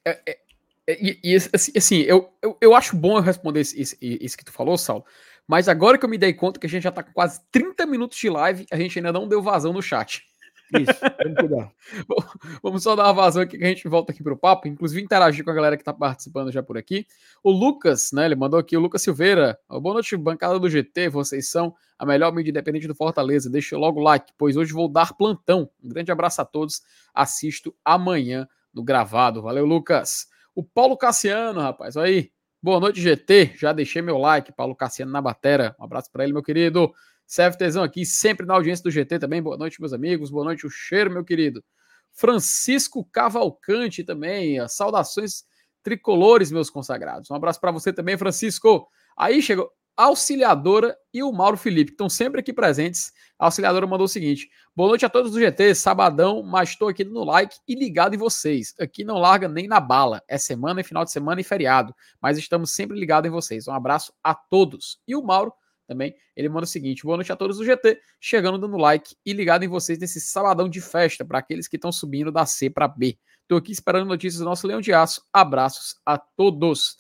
é, 0.05 0.21
é, 0.27 0.39
é, 0.87 1.37
assim, 1.53 1.73
assim, 1.77 2.01
eu, 2.01 2.33
eu, 2.43 2.59
eu, 2.61 2.75
acho 2.75 2.97
bom 2.97 3.17
eu 3.17 3.23
responder 3.23 3.61
isso, 3.61 3.97
que 4.37 4.45
tu 4.45 4.53
falou, 4.53 4.77
Saulo, 4.77 5.05
mas 5.47 5.69
agora 5.69 5.99
que 5.99 6.05
eu 6.05 6.09
me 6.09 6.19
dei 6.19 6.33
conta 6.33 6.59
que 6.59 6.67
a 6.67 6.71
gente 6.71 6.83
já 6.83 6.93
tá 6.93 7.03
com 7.03 7.13
quase 7.13 7.41
30 7.51 7.87
minutos 7.87 8.19
de 8.19 8.31
live, 8.31 8.67
a 8.71 8.77
gente 8.77 8.99
ainda 8.99 9.13
não 9.13 9.29
deu 9.29 9.43
vazão 9.43 9.73
no 9.73 9.83
chat. 9.83 10.25
Isso, 10.73 11.01
vamos 11.23 11.39
cuidar. 11.39 11.73
vamos 12.63 12.83
só 12.83 12.97
dar 12.97 13.05
uma 13.05 13.13
vazão 13.13 13.43
aqui 13.43 13.59
que 13.59 13.65
a 13.65 13.69
gente 13.69 13.87
volta 13.87 14.13
aqui 14.13 14.23
pro 14.23 14.37
papo. 14.37 14.67
Inclusive, 14.67 15.03
interagir 15.03 15.45
com 15.45 15.51
a 15.51 15.55
galera 15.55 15.77
que 15.77 15.85
tá 15.85 15.93
participando 15.93 16.51
já 16.51 16.63
por 16.63 16.79
aqui. 16.79 17.07
O 17.43 17.51
Lucas, 17.51 18.11
né? 18.13 18.25
Ele 18.25 18.35
mandou 18.35 18.59
aqui, 18.59 18.77
o 18.77 18.81
Lucas 18.81 19.03
Silveira. 19.03 19.59
Boa 19.69 19.95
noite, 19.95 20.17
bancada 20.17 20.59
do 20.59 20.69
GT. 20.69 21.09
Vocês 21.11 21.49
são 21.49 21.75
a 21.99 22.07
melhor 22.07 22.33
mídia 22.33 22.51
independente 22.51 22.89
do 22.89 22.95
Fortaleza. 22.95 23.51
Deixa 23.51 23.77
logo 23.77 24.01
o 24.01 24.03
like, 24.03 24.33
pois 24.39 24.57
hoje 24.57 24.73
vou 24.73 24.89
dar 24.89 25.13
plantão. 25.15 25.69
Um 25.83 25.89
grande 25.89 26.11
abraço 26.11 26.41
a 26.41 26.45
todos. 26.45 26.83
Assisto 27.15 27.75
amanhã 27.85 28.49
no 28.73 28.83
gravado. 28.83 29.43
Valeu, 29.43 29.67
Lucas. 29.67 30.27
O 30.55 30.63
Paulo 30.63 30.97
Cassiano, 30.97 31.61
rapaz, 31.61 31.97
olha 31.97 32.09
aí. 32.09 32.34
Boa 32.65 32.81
noite, 32.81 32.99
GT. 32.99 33.53
Já 33.59 33.75
deixei 33.75 34.01
meu 34.01 34.17
like, 34.17 34.51
Paulo 34.51 34.75
Cassiano 34.75 35.13
na 35.13 35.21
batera. 35.21 35.77
Um 35.79 35.85
abraço 35.85 36.11
para 36.11 36.25
ele, 36.25 36.33
meu 36.33 36.43
querido. 36.43 36.95
CFTzão 37.27 37.83
aqui, 37.83 38.07
sempre 38.07 38.47
na 38.47 38.55
audiência 38.55 38.83
do 38.83 38.91
GT 38.91 39.19
também. 39.19 39.43
Boa 39.43 39.59
noite, 39.59 39.79
meus 39.79 39.93
amigos. 39.93 40.31
Boa 40.31 40.47
noite, 40.47 40.67
o 40.67 40.71
cheiro, 40.71 41.11
meu 41.11 41.23
querido. 41.23 41.63
Francisco 42.11 43.05
Cavalcante 43.13 44.03
também. 44.03 44.67
Saudações 44.67 45.45
tricolores, 45.83 46.51
meus 46.51 46.71
consagrados. 46.71 47.31
Um 47.31 47.35
abraço 47.35 47.61
para 47.61 47.71
você 47.71 47.93
também, 47.93 48.17
Francisco. 48.17 48.89
Aí 49.15 49.43
chegou 49.43 49.71
a 49.97 50.05
Auxiliadora 50.05 50.97
e 51.13 51.23
o 51.23 51.33
Mauro 51.33 51.57
Felipe, 51.57 51.91
que 51.91 51.95
estão 51.95 52.09
sempre 52.09 52.41
aqui 52.41 52.53
presentes. 52.53 53.13
A 53.39 53.47
Auxiliadora 53.47 53.87
mandou 53.87 54.05
o 54.05 54.09
seguinte: 54.09 54.49
Boa 54.75 54.89
noite 54.89 55.07
a 55.07 55.09
todos 55.09 55.33
do 55.33 55.39
GT, 55.39 55.75
sabadão, 55.75 56.43
mas 56.43 56.71
estou 56.71 56.89
aqui 56.89 57.05
no 57.05 57.25
like 57.25 57.57
e 57.67 57.75
ligado 57.75 58.15
em 58.15 58.19
vocês. 58.19 58.75
Aqui 58.81 59.05
não 59.05 59.19
larga 59.19 59.49
nem 59.49 59.69
na 59.69 59.81
bala. 59.81 60.23
É 60.27 60.37
semana 60.37 60.81
e 60.81 60.85
final 60.85 61.05
de 61.05 61.13
semana 61.13 61.41
e 61.41 61.45
feriado, 61.45 61.95
mas 62.21 62.39
estamos 62.39 62.73
sempre 62.73 62.99
ligados 62.99 63.29
em 63.29 63.33
vocês. 63.33 63.69
Um 63.69 63.73
abraço 63.73 64.13
a 64.23 64.35
todos. 64.35 64.99
E 65.07 65.15
o 65.15 65.23
Mauro 65.23 65.53
também, 65.87 66.15
ele 66.35 66.49
manda 66.49 66.65
o 66.65 66.67
seguinte: 66.67 67.05
boa 67.05 67.17
noite 67.17 67.33
a 67.33 67.37
todos 67.37 67.59
do 67.59 67.65
GT, 67.65 68.01
chegando 68.21 68.59
dando 68.59 68.77
like 68.77 69.15
e 69.25 69.33
ligado 69.33 69.65
em 69.65 69.69
vocês 69.69 69.99
nesse 69.99 70.21
sabadão 70.21 70.69
de 70.69 70.81
festa 70.81 71.25
para 71.25 71.39
aqueles 71.39 71.69
que 71.69 71.77
estão 71.77 71.93
subindo 71.93 72.33
da 72.33 72.47
C 72.47 72.71
para 72.71 72.89
B. 72.89 73.19
Estou 73.43 73.59
aqui 73.59 73.73
esperando 73.73 74.09
notícias 74.09 74.39
do 74.39 74.47
nosso 74.47 74.67
Leão 74.67 74.81
de 74.81 74.93
Aço. 74.93 75.23
Abraços 75.33 75.97
a 76.05 76.17
todos. 76.17 76.97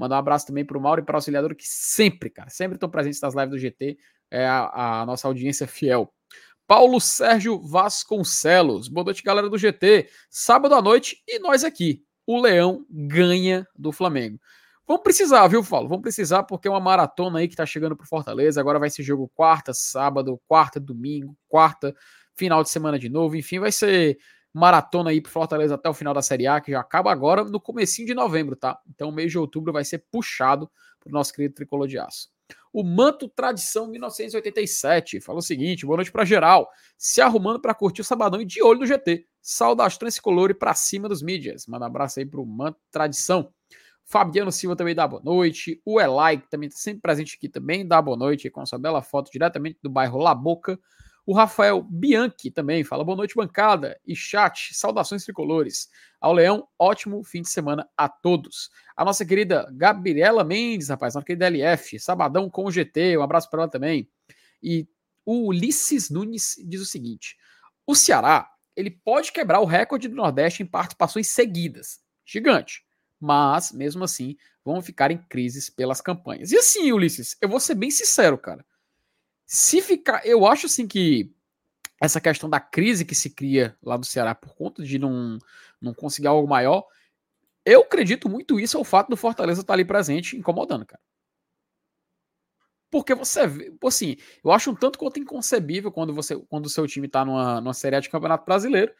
Mandar 0.00 0.16
um 0.16 0.20
abraço 0.20 0.46
também 0.46 0.64
para 0.64 0.78
o 0.78 0.80
Mauro 0.80 1.02
e 1.02 1.04
para 1.04 1.12
o 1.12 1.16
auxiliador 1.18 1.54
que 1.54 1.68
sempre, 1.68 2.30
cara, 2.30 2.48
sempre 2.48 2.76
estão 2.76 2.88
presentes 2.88 3.20
nas 3.20 3.34
lives 3.34 3.50
do 3.50 3.58
GT, 3.58 3.98
é 4.30 4.46
a, 4.46 5.02
a 5.02 5.06
nossa 5.06 5.28
audiência 5.28 5.66
fiel. 5.66 6.10
Paulo 6.66 6.98
Sérgio 6.98 7.60
Vasconcelos. 7.60 8.88
Boa 8.88 9.04
noite, 9.04 9.22
galera 9.22 9.50
do 9.50 9.58
GT. 9.58 10.08
Sábado 10.30 10.74
à 10.74 10.80
noite 10.80 11.22
e 11.28 11.38
nós 11.38 11.64
aqui. 11.64 12.02
O 12.26 12.40
Leão 12.40 12.86
ganha 12.88 13.68
do 13.76 13.92
Flamengo. 13.92 14.40
Vamos 14.86 15.02
precisar, 15.02 15.46
viu, 15.48 15.62
Paulo? 15.62 15.86
Vamos 15.86 16.02
precisar 16.02 16.44
porque 16.44 16.66
é 16.66 16.70
uma 16.70 16.80
maratona 16.80 17.40
aí 17.40 17.48
que 17.48 17.54
tá 17.54 17.66
chegando 17.66 17.94
pro 17.94 18.06
Fortaleza. 18.06 18.58
Agora 18.58 18.78
vai 18.78 18.88
ser 18.88 19.02
jogo 19.02 19.30
quarta, 19.34 19.74
sábado, 19.74 20.40
quarta, 20.48 20.80
domingo, 20.80 21.36
quarta, 21.46 21.94
final 22.34 22.62
de 22.62 22.70
semana 22.70 22.98
de 22.98 23.10
novo. 23.10 23.36
Enfim, 23.36 23.58
vai 23.58 23.70
ser 23.70 24.16
maratona 24.52 25.10
aí 25.10 25.20
pro 25.20 25.30
Fortaleza 25.30 25.74
até 25.74 25.88
o 25.88 25.94
final 25.94 26.12
da 26.12 26.22
Série 26.22 26.46
A, 26.46 26.60
que 26.60 26.72
já 26.72 26.80
acaba 26.80 27.12
agora 27.12 27.44
no 27.44 27.60
comecinho 27.60 28.06
de 28.06 28.14
novembro, 28.14 28.56
tá? 28.56 28.78
Então, 28.88 29.12
mês 29.12 29.30
de 29.30 29.38
outubro 29.38 29.72
vai 29.72 29.84
ser 29.84 30.04
puxado 30.10 30.70
pro 30.98 31.12
nosso 31.12 31.32
querido 31.32 31.54
tricolor 31.54 31.86
de 31.86 31.98
aço. 31.98 32.28
O 32.72 32.84
Manto 32.84 33.28
Tradição 33.28 33.88
1987 33.88 35.20
fala 35.20 35.38
o 35.38 35.42
seguinte: 35.42 35.84
boa 35.84 35.96
noite 35.96 36.12
para 36.12 36.24
geral. 36.24 36.68
Se 36.96 37.20
arrumando 37.20 37.60
para 37.60 37.74
curtir 37.74 38.00
o 38.00 38.04
sabadão 38.04 38.40
e 38.40 38.44
de 38.44 38.62
olho 38.62 38.80
no 38.80 38.86
GT. 38.86 39.26
Saudações 39.42 40.14
tricolor 40.14 40.50
e 40.50 40.54
para 40.54 40.74
cima 40.74 41.08
dos 41.08 41.22
mídias. 41.22 41.66
Manda 41.66 41.84
um 41.84 41.88
abraço 41.88 42.20
aí 42.20 42.26
pro 42.26 42.44
Manto 42.44 42.78
Tradição. 42.90 43.52
Fabiano 44.04 44.50
Silva 44.50 44.76
também 44.76 44.94
dá 44.94 45.06
boa 45.06 45.22
noite. 45.22 45.80
O 45.84 46.00
Elai, 46.00 46.38
que 46.38 46.50
também 46.50 46.68
está 46.68 46.80
sempre 46.80 47.00
presente 47.00 47.36
aqui, 47.36 47.48
também 47.48 47.86
dá 47.86 48.02
boa 48.02 48.16
noite 48.16 48.50
com 48.50 48.64
sua 48.66 48.78
bela 48.78 49.02
foto 49.02 49.30
diretamente 49.30 49.78
do 49.82 49.88
bairro 49.88 50.18
La 50.18 50.34
Boca. 50.34 50.78
O 51.30 51.32
Rafael 51.32 51.80
Bianchi 51.88 52.50
também 52.50 52.82
fala 52.82 53.04
boa 53.04 53.16
noite, 53.16 53.36
bancada 53.36 53.96
e 54.04 54.16
chat. 54.16 54.74
Saudações 54.74 55.22
tricolores. 55.22 55.88
Ao 56.20 56.32
Leão, 56.32 56.66
ótimo 56.76 57.22
fim 57.22 57.40
de 57.40 57.48
semana 57.48 57.88
a 57.96 58.08
todos. 58.08 58.68
A 58.96 59.04
nossa 59.04 59.24
querida 59.24 59.72
Gabriela 59.76 60.42
Mendes, 60.42 60.88
rapaz, 60.88 61.14
nossa 61.14 61.24
querida 61.24 61.46
LF, 61.46 62.00
sabadão 62.00 62.50
com 62.50 62.64
o 62.64 62.70
GT, 62.72 63.16
um 63.16 63.22
abraço 63.22 63.48
para 63.48 63.62
ela 63.62 63.70
também. 63.70 64.10
E 64.60 64.88
o 65.24 65.46
Ulisses 65.46 66.10
Nunes 66.10 66.56
diz 66.66 66.80
o 66.80 66.84
seguinte: 66.84 67.36
o 67.86 67.94
Ceará 67.94 68.50
ele 68.74 68.90
pode 68.90 69.30
quebrar 69.30 69.60
o 69.60 69.64
recorde 69.64 70.08
do 70.08 70.16
Nordeste 70.16 70.64
em 70.64 70.66
participações 70.66 71.28
seguidas. 71.28 72.00
Gigante 72.26 72.82
mas 73.20 73.70
mesmo 73.70 74.02
assim 74.02 74.36
vão 74.64 74.80
ficar 74.80 75.10
em 75.10 75.18
crises 75.18 75.68
pelas 75.68 76.00
campanhas. 76.00 76.52
E 76.52 76.56
assim, 76.56 76.90
Ulisses, 76.90 77.36
eu 77.40 77.48
vou 77.48 77.60
ser 77.60 77.74
bem 77.74 77.90
sincero, 77.90 78.38
cara. 78.38 78.64
Se 79.52 79.82
ficar, 79.82 80.24
eu 80.24 80.46
acho 80.46 80.66
assim 80.66 80.86
que 80.86 81.34
essa 82.00 82.20
questão 82.20 82.48
da 82.48 82.60
crise 82.60 83.04
que 83.04 83.16
se 83.16 83.30
cria 83.30 83.76
lá 83.82 83.96
do 83.96 84.06
Ceará 84.06 84.32
por 84.32 84.54
conta 84.54 84.80
de 84.84 84.96
não, 84.96 85.38
não 85.80 85.92
conseguir 85.92 86.28
algo 86.28 86.46
maior, 86.46 86.86
eu 87.64 87.80
acredito 87.80 88.28
muito 88.28 88.60
isso 88.60 88.78
ao 88.78 88.84
fato 88.84 89.08
do 89.08 89.16
Fortaleza 89.16 89.62
estar 89.62 89.74
ali 89.74 89.84
presente, 89.84 90.36
incomodando, 90.36 90.86
cara. 90.86 91.02
Porque 92.92 93.12
você 93.12 93.44
vê, 93.44 93.76
assim, 93.84 94.16
eu 94.44 94.52
acho 94.52 94.70
um 94.70 94.74
tanto 94.76 95.00
quanto 95.00 95.18
inconcebível 95.18 95.90
quando 95.90 96.14
você 96.14 96.36
quando 96.48 96.66
o 96.66 96.70
seu 96.70 96.86
time 96.86 97.08
está 97.08 97.24
numa, 97.24 97.60
numa 97.60 97.74
Série 97.74 98.00
de 98.00 98.08
Campeonato 98.08 98.44
Brasileiro, 98.44 98.94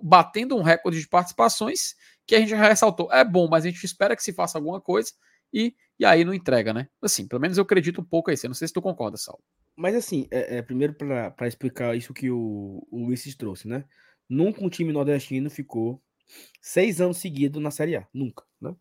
batendo 0.00 0.56
um 0.56 0.62
recorde 0.62 1.00
de 1.00 1.08
participações 1.08 1.96
que 2.24 2.36
a 2.36 2.38
gente 2.38 2.50
já 2.50 2.68
ressaltou. 2.68 3.12
É 3.12 3.24
bom, 3.24 3.48
mas 3.48 3.64
a 3.64 3.68
gente 3.68 3.82
espera 3.82 4.14
que 4.14 4.22
se 4.22 4.32
faça 4.32 4.58
alguma 4.58 4.80
coisa 4.80 5.10
e, 5.52 5.74
e 5.98 6.04
aí 6.04 6.24
não 6.24 6.32
entrega, 6.32 6.72
né? 6.72 6.88
Assim, 7.02 7.26
pelo 7.26 7.40
menos 7.40 7.58
eu 7.58 7.64
acredito 7.64 8.00
um 8.00 8.04
pouco 8.04 8.30
aí. 8.30 8.36
Eu 8.40 8.48
não 8.50 8.54
sei 8.54 8.68
se 8.68 8.74
tu 8.74 8.80
concorda, 8.80 9.16
Saulo. 9.16 9.42
Mas 9.78 9.94
assim, 9.94 10.26
é, 10.32 10.56
é 10.56 10.62
primeiro 10.62 10.92
para 10.92 11.46
explicar 11.46 11.96
isso 11.96 12.12
que 12.12 12.28
o, 12.32 12.84
o 12.90 13.06
Luiz 13.06 13.22
trouxe, 13.36 13.68
né? 13.68 13.84
Nunca 14.28 14.64
um 14.64 14.68
time 14.68 14.92
nordestino 14.92 15.48
ficou 15.48 16.02
seis 16.60 17.00
anos 17.00 17.18
seguidos 17.18 17.62
na 17.62 17.70
Série 17.70 17.94
A. 17.94 18.04
Nunca, 18.12 18.44
né? 18.60 18.74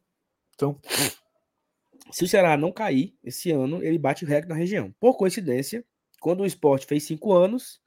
Então, 0.56 0.82
se 2.12 2.24
o 2.24 2.28
Ceará 2.28 2.58
não 2.58 2.72
cair 2.72 3.16
esse 3.24 3.52
ano, 3.52 3.84
ele 3.84 4.00
bate 4.00 4.26
o 4.26 4.28
recorde 4.28 4.50
na 4.50 4.56
região. 4.56 4.92
Por 5.00 5.16
coincidência, 5.16 5.86
quando 6.20 6.42
o 6.42 6.48
esporte 6.48 6.88
fez 6.88 7.04
cinco 7.04 7.32
anos, 7.32 7.80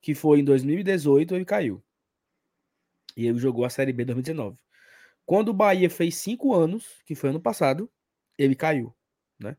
que 0.00 0.14
foi 0.14 0.40
em 0.40 0.44
2018, 0.44 1.34
ele 1.34 1.44
caiu. 1.44 1.84
E 3.14 3.26
ele 3.26 3.38
jogou 3.38 3.66
a 3.66 3.70
Série 3.70 3.92
B 3.92 4.02
2019. 4.06 4.56
Quando 5.26 5.50
o 5.50 5.54
Bahia 5.54 5.90
fez 5.90 6.16
cinco 6.16 6.54
anos, 6.54 7.02
que 7.04 7.14
foi 7.14 7.28
ano 7.28 7.40
passado, 7.40 7.92
ele 8.38 8.54
caiu, 8.54 8.96
né? 9.38 9.58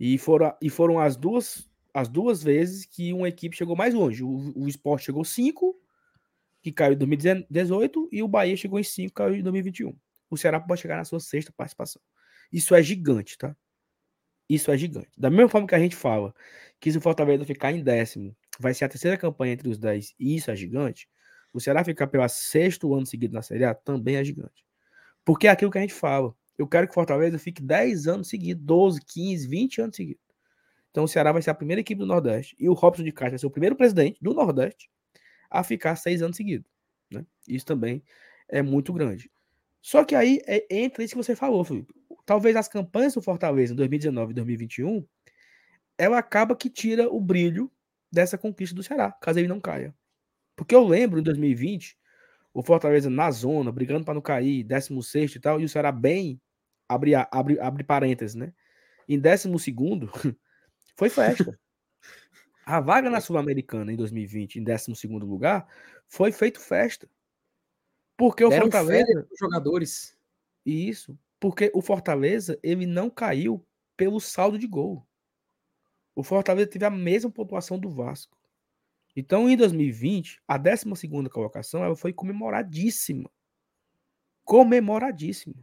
E 0.00 0.18
foram, 0.18 0.56
e 0.60 0.68
foram 0.68 0.98
as 0.98 1.16
duas 1.16 1.70
as 1.94 2.08
duas 2.08 2.42
vezes 2.42 2.84
que 2.84 3.12
uma 3.12 3.28
equipe 3.28 3.56
chegou 3.56 3.76
mais 3.76 3.94
longe. 3.94 4.22
O, 4.22 4.52
o 4.56 4.68
Sport 4.68 5.02
chegou 5.02 5.24
cinco, 5.24 5.78
que 6.62 6.72
caiu 6.72 6.94
em 6.94 6.96
2018, 6.96 8.08
e 8.12 8.22
o 8.22 8.28
Bahia 8.28 8.56
chegou 8.56 8.78
em 8.78 8.84
cinco, 8.84 9.14
caiu 9.14 9.34
em 9.34 9.42
2021. 9.42 9.94
O 10.30 10.36
Ceará 10.36 10.58
pode 10.60 10.80
chegar 10.80 10.96
na 10.96 11.04
sua 11.04 11.20
sexta 11.20 11.52
participação. 11.52 12.00
Isso 12.52 12.74
é 12.74 12.82
gigante, 12.82 13.36
tá? 13.36 13.56
Isso 14.48 14.70
é 14.70 14.76
gigante. 14.76 15.10
Da 15.16 15.30
mesma 15.30 15.48
forma 15.48 15.66
que 15.66 15.74
a 15.74 15.78
gente 15.78 15.96
fala 15.96 16.34
que 16.80 16.90
se 16.90 16.98
o 16.98 17.00
Fortaleza 17.00 17.44
ficar 17.44 17.72
em 17.72 17.82
décimo, 17.82 18.36
vai 18.58 18.74
ser 18.74 18.84
a 18.84 18.88
terceira 18.88 19.16
campanha 19.16 19.52
entre 19.52 19.68
os 19.68 19.78
dez, 19.78 20.14
e 20.18 20.36
isso 20.36 20.50
é 20.50 20.56
gigante, 20.56 21.08
o 21.52 21.60
Ceará 21.60 21.84
ficar 21.84 22.06
pelo 22.06 22.26
sexto 22.28 22.94
ano 22.94 23.06
seguido 23.06 23.34
na 23.34 23.42
Série 23.42 23.64
A 23.64 23.74
também 23.74 24.16
é 24.16 24.24
gigante. 24.24 24.64
Porque 25.24 25.46
é 25.46 25.50
aquilo 25.50 25.70
que 25.70 25.78
a 25.78 25.82
gente 25.82 25.94
fala. 25.94 26.34
Eu 26.58 26.66
quero 26.66 26.86
que 26.86 26.92
o 26.92 26.94
Fortaleza 26.94 27.38
fique 27.38 27.62
10 27.62 28.06
anos 28.06 28.28
seguidos, 28.28 28.64
12, 28.64 29.00
15, 29.04 29.48
20 29.48 29.80
anos 29.82 29.96
seguidos. 29.96 30.22
Então 30.92 31.04
o 31.04 31.08
Ceará 31.08 31.32
vai 31.32 31.42
ser 31.42 31.50
a 31.50 31.54
primeira 31.54 31.80
equipe 31.80 31.98
do 31.98 32.06
Nordeste 32.06 32.54
e 32.60 32.68
o 32.68 32.74
Robson 32.74 33.02
de 33.02 33.10
Castro 33.10 33.32
vai 33.32 33.38
ser 33.40 33.46
o 33.46 33.50
primeiro 33.50 33.74
presidente 33.74 34.22
do 34.22 34.32
Nordeste 34.32 34.88
a 35.50 35.64
ficar 35.64 35.96
seis 35.96 36.22
anos 36.22 36.36
seguidos. 36.36 36.70
Né? 37.10 37.26
Isso 37.48 37.66
também 37.66 38.02
é 38.48 38.62
muito 38.62 38.92
grande. 38.92 39.30
Só 39.80 40.04
que 40.04 40.14
aí 40.14 40.40
é, 40.46 40.64
entra 40.70 41.02
isso 41.02 41.14
que 41.14 41.22
você 41.22 41.34
falou, 41.34 41.64
Felipe. 41.64 41.92
Talvez 42.24 42.54
as 42.54 42.68
campanhas 42.68 43.14
do 43.14 43.22
Fortaleza 43.22 43.72
em 43.72 43.76
2019 43.76 44.30
e 44.30 44.34
2021 44.34 45.04
ela 45.98 46.18
acaba 46.18 46.56
que 46.56 46.70
tira 46.70 47.08
o 47.08 47.20
brilho 47.20 47.70
dessa 48.10 48.36
conquista 48.36 48.74
do 48.74 48.82
Ceará, 48.82 49.12
caso 49.12 49.38
ele 49.38 49.48
não 49.48 49.60
caia. 49.60 49.94
Porque 50.56 50.74
eu 50.74 50.84
lembro 50.84 51.18
em 51.18 51.22
2020, 51.22 51.96
o 52.52 52.62
Fortaleza 52.62 53.08
na 53.08 53.30
zona, 53.30 53.72
brigando 53.72 54.04
para 54.04 54.14
não 54.14 54.20
cair, 54.20 54.64
16 54.64 55.36
e 55.36 55.40
tal, 55.40 55.60
e 55.60 55.64
o 55.64 55.68
Ceará 55.68 55.90
bem, 55.90 56.40
abre, 56.88 57.14
abre, 57.14 57.58
abre 57.58 57.84
parênteses, 57.84 58.34
né? 58.34 58.52
Em 59.08 59.18
12, 59.18 59.48
foi 60.96 61.08
festa. 61.08 61.58
A 62.64 62.80
vaga 62.80 63.10
na 63.10 63.20
Sul-Americana 63.20 63.92
em 63.92 63.96
2020, 63.96 64.56
em 64.56 64.64
12 64.64 65.08
lugar, 65.08 65.66
foi 66.06 66.30
feito 66.30 66.60
festa. 66.60 67.08
Porque 68.16 68.48
Deram 68.48 68.68
o 68.68 68.70
Fortaleza. 68.70 69.28
jogadores. 69.38 70.16
Isso. 70.64 71.18
Porque 71.40 71.72
o 71.74 71.82
Fortaleza, 71.82 72.58
ele 72.62 72.86
não 72.86 73.10
caiu 73.10 73.66
pelo 73.96 74.20
saldo 74.20 74.56
de 74.58 74.66
gol. 74.68 75.04
O 76.14 76.22
Fortaleza 76.22 76.70
teve 76.70 76.84
a 76.84 76.90
mesma 76.90 77.30
pontuação 77.30 77.78
do 77.78 77.90
Vasco. 77.90 78.36
Então, 79.16 79.48
em 79.48 79.56
2020, 79.56 80.40
a 80.46 80.56
12 80.56 80.84
colocação 81.30 81.82
ela 81.84 81.96
foi 81.96 82.12
comemoradíssima. 82.12 83.30
Comemoradíssima. 84.44 85.56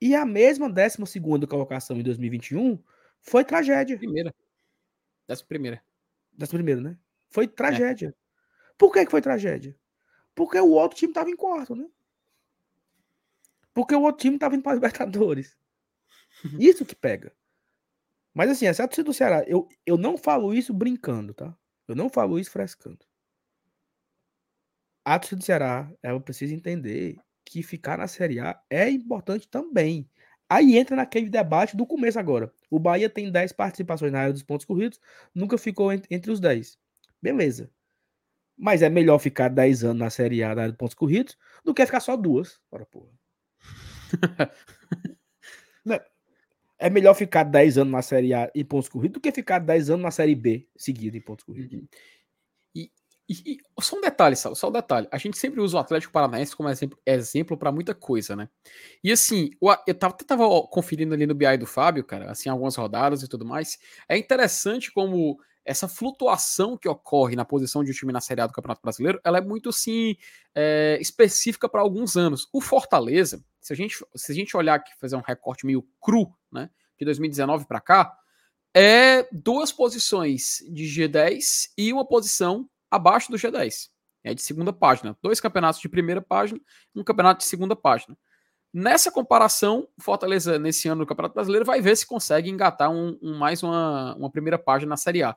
E 0.00 0.14
a 0.14 0.26
mesma 0.26 0.68
12 0.68 1.20
colocação 1.48 1.96
em 1.96 2.02
2021 2.02 2.78
foi 3.24 3.44
tragédia. 3.44 3.96
Primeira. 3.96 4.34
Décima 5.26 5.48
primeira. 5.48 5.84
Décima 6.32 6.58
primeira, 6.58 6.80
né? 6.80 6.98
Foi 7.30 7.48
tragédia. 7.48 8.08
É. 8.08 8.14
Por 8.76 8.92
que, 8.92 9.04
que 9.04 9.10
foi 9.10 9.22
tragédia? 9.22 9.76
Porque 10.34 10.58
o 10.58 10.70
outro 10.70 10.96
time 10.96 11.10
estava 11.10 11.30
em 11.30 11.36
quarto, 11.36 11.74
né? 11.74 11.88
Porque 13.72 13.94
o 13.94 14.02
outro 14.02 14.20
time 14.20 14.36
estava 14.36 14.54
indo 14.54 14.62
para 14.62 14.74
Libertadores. 14.74 15.56
Isso 16.60 16.84
que 16.84 16.94
pega. 16.94 17.34
Mas 18.32 18.50
assim, 18.50 18.66
essa 18.66 18.86
torcida 18.86 19.06
do 19.06 19.14
Ceará, 19.14 19.44
eu, 19.46 19.68
eu 19.86 19.96
não 19.96 20.18
falo 20.18 20.52
isso 20.52 20.74
brincando, 20.74 21.32
tá? 21.32 21.56
Eu 21.86 21.94
não 21.94 22.08
falo 22.08 22.36
isso 22.36 22.50
frescando. 22.50 22.98
A 25.04 25.18
torcida 25.20 25.38
do 25.38 25.44
Ceará, 25.44 25.92
ela 26.02 26.20
precisa 26.20 26.52
entender 26.52 27.16
que 27.44 27.62
ficar 27.62 27.96
na 27.96 28.08
Série 28.08 28.40
A 28.40 28.60
é 28.68 28.90
importante 28.90 29.46
também. 29.46 30.10
Aí 30.48 30.76
entra 30.76 30.96
naquele 30.96 31.28
debate 31.28 31.76
do 31.76 31.86
começo 31.86 32.18
agora. 32.18 32.52
O 32.70 32.78
Bahia 32.78 33.08
tem 33.08 33.30
10 33.30 33.52
participações 33.52 34.12
na 34.12 34.20
área 34.20 34.32
dos 34.32 34.42
pontos 34.42 34.66
corridos, 34.66 35.00
nunca 35.34 35.58
ficou 35.58 35.92
entre 35.92 36.30
os 36.30 36.40
10. 36.40 36.78
Beleza. 37.20 37.70
Mas 38.56 38.82
é 38.82 38.88
melhor 38.88 39.18
ficar 39.18 39.48
10 39.48 39.84
anos 39.84 39.98
na 39.98 40.10
Série 40.10 40.42
A 40.42 40.54
na 40.54 40.62
área 40.62 40.72
dos 40.72 40.78
pontos 40.78 40.94
corridos 40.94 41.36
do 41.64 41.74
que 41.74 41.84
ficar 41.84 42.00
só 42.00 42.16
duas. 42.16 42.60
Ora, 42.70 42.86
porra. 42.86 43.10
É 46.78 46.90
melhor 46.90 47.14
ficar 47.14 47.44
10 47.44 47.78
anos 47.78 47.92
na 47.92 48.02
Série 48.02 48.34
A 48.34 48.50
em 48.54 48.64
pontos 48.64 48.90
corridos 48.90 49.14
do 49.14 49.20
que 49.20 49.32
ficar 49.32 49.58
10 49.58 49.88
anos 49.90 50.02
na 50.02 50.10
Série 50.10 50.34
B 50.34 50.68
seguida 50.76 51.16
em 51.16 51.20
pontos 51.20 51.44
corridos. 51.44 51.88
E, 53.28 53.52
e, 53.52 53.58
só 53.80 53.96
um 53.96 54.00
detalhe, 54.00 54.36
só, 54.36 54.54
só 54.54 54.68
um 54.68 54.72
detalhe. 54.72 55.08
A 55.10 55.16
gente 55.16 55.38
sempre 55.38 55.60
usa 55.60 55.76
o 55.76 55.80
Atlético 55.80 56.12
Paranaense 56.12 56.54
como 56.54 56.68
exemplo, 57.06 57.56
para 57.56 57.72
muita 57.72 57.94
coisa, 57.94 58.36
né? 58.36 58.48
E 59.02 59.10
assim, 59.10 59.50
eu 59.86 59.94
tava, 59.94 60.14
tava 60.14 60.44
conferindo 60.68 61.14
ali 61.14 61.26
no 61.26 61.34
BI 61.34 61.56
do 61.56 61.66
Fábio, 61.66 62.04
cara, 62.04 62.30
assim, 62.30 62.48
algumas 62.48 62.76
rodadas 62.76 63.22
e 63.22 63.28
tudo 63.28 63.44
mais. 63.44 63.78
É 64.08 64.18
interessante 64.18 64.92
como 64.92 65.38
essa 65.64 65.88
flutuação 65.88 66.76
que 66.76 66.88
ocorre 66.88 67.34
na 67.34 67.44
posição 67.44 67.82
de 67.82 67.90
um 67.90 67.94
time 67.94 68.12
na 68.12 68.20
Série 68.20 68.42
A 68.42 68.46
do 68.46 68.52
Campeonato 68.52 68.82
Brasileiro, 68.82 69.18
ela 69.24 69.38
é 69.38 69.40
muito 69.40 69.70
assim 69.70 70.14
é, 70.54 70.98
específica 71.00 71.68
para 71.68 71.80
alguns 71.80 72.16
anos. 72.16 72.46
O 72.52 72.60
Fortaleza, 72.60 73.42
se 73.60 73.72
a 73.72 73.76
gente 73.76 73.96
se 74.14 74.32
a 74.32 74.34
gente 74.34 74.54
olhar 74.56 74.74
aqui, 74.74 74.92
fazer 75.00 75.16
um 75.16 75.22
recorte 75.26 75.64
meio 75.64 75.82
cru, 76.00 76.30
né, 76.52 76.68
de 76.98 77.04
2019 77.06 77.66
para 77.66 77.80
cá, 77.80 78.14
é 78.76 79.26
duas 79.32 79.72
posições 79.72 80.58
de 80.68 80.84
G10 80.84 81.70
e 81.78 81.92
uma 81.92 82.06
posição 82.06 82.68
abaixo 82.94 83.30
do 83.30 83.36
G10. 83.36 83.88
É 84.22 84.32
de 84.32 84.42
segunda 84.42 84.72
página. 84.72 85.16
Dois 85.22 85.40
campeonatos 85.40 85.80
de 85.80 85.88
primeira 85.88 86.22
página, 86.22 86.58
um 86.94 87.04
campeonato 87.04 87.40
de 87.40 87.44
segunda 87.44 87.76
página. 87.76 88.16
Nessa 88.72 89.10
comparação, 89.10 89.86
Fortaleza, 90.00 90.58
nesse 90.58 90.88
ano 90.88 91.04
do 91.04 91.06
Campeonato 91.06 91.34
Brasileiro, 91.34 91.64
vai 91.64 91.80
ver 91.80 91.96
se 91.96 92.04
consegue 92.04 92.50
engatar 92.50 92.90
um, 92.90 93.16
um, 93.22 93.38
mais 93.38 93.62
uma, 93.62 94.16
uma 94.16 94.28
primeira 94.28 94.58
página 94.58 94.90
na 94.90 94.96
Série 94.96 95.22
A. 95.22 95.36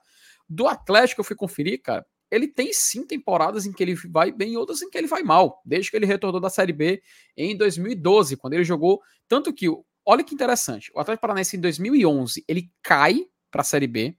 Do 0.49 0.67
Atlético, 0.67 1.21
eu 1.21 1.25
fui 1.25 1.35
conferir, 1.35 1.79
cara, 1.83 2.03
ele 2.31 2.47
tem 2.47 2.73
sim 2.73 3.05
temporadas 3.05 3.65
em 3.65 3.71
que 3.71 3.83
ele 3.83 3.93
vai 3.93 4.31
bem 4.31 4.53
e 4.53 4.57
outras 4.57 4.81
em 4.81 4.89
que 4.89 4.97
ele 4.97 5.05
vai 5.05 5.21
mal, 5.21 5.61
desde 5.63 5.91
que 5.91 5.97
ele 5.97 6.05
retornou 6.05 6.41
da 6.41 6.49
Série 6.49 6.73
B 6.73 7.01
em 7.35 7.55
2012, 7.55 8.37
quando 8.37 8.53
ele 8.53 8.63
jogou. 8.63 9.01
Tanto 9.27 9.53
que, 9.53 9.67
olha 10.05 10.23
que 10.23 10.33
interessante, 10.33 10.91
o 10.95 10.99
Atlético 10.99 11.21
Paranaense 11.21 11.57
em 11.57 11.61
2011 11.61 12.43
ele 12.47 12.71
cai 12.81 13.25
para 13.51 13.61
a 13.61 13.65
Série 13.65 13.87
B. 13.87 14.17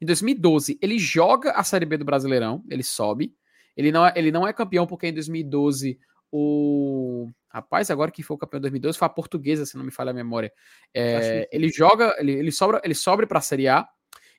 Em 0.00 0.06
2012 0.06 0.78
ele 0.80 0.98
joga 0.98 1.52
a 1.52 1.64
Série 1.64 1.86
B 1.86 1.96
do 1.96 2.04
Brasileirão, 2.04 2.64
ele 2.68 2.82
sobe. 2.82 3.34
Ele 3.76 3.92
não 3.92 4.06
é, 4.06 4.12
ele 4.16 4.32
não 4.32 4.46
é 4.46 4.52
campeão 4.52 4.86
porque 4.86 5.06
em 5.06 5.14
2012 5.14 5.98
o 6.30 7.30
Rapaz, 7.48 7.90
agora 7.90 8.10
que 8.10 8.22
foi 8.22 8.36
o 8.36 8.38
campeão 8.38 8.58
de 8.58 8.62
2012 8.62 8.98
foi 8.98 9.06
a 9.06 9.10
portuguesa, 9.10 9.64
se 9.64 9.76
não 9.76 9.84
me 9.84 9.90
falha 9.90 10.10
a 10.10 10.14
memória. 10.14 10.52
É, 10.94 11.48
ele 11.50 11.70
joga, 11.70 12.14
ele, 12.18 12.32
ele 12.32 12.52
sobra, 12.52 12.80
ele 12.84 12.94
sobra 12.94 13.26
para 13.26 13.38
a 13.38 13.42
Série 13.42 13.68
A. 13.68 13.88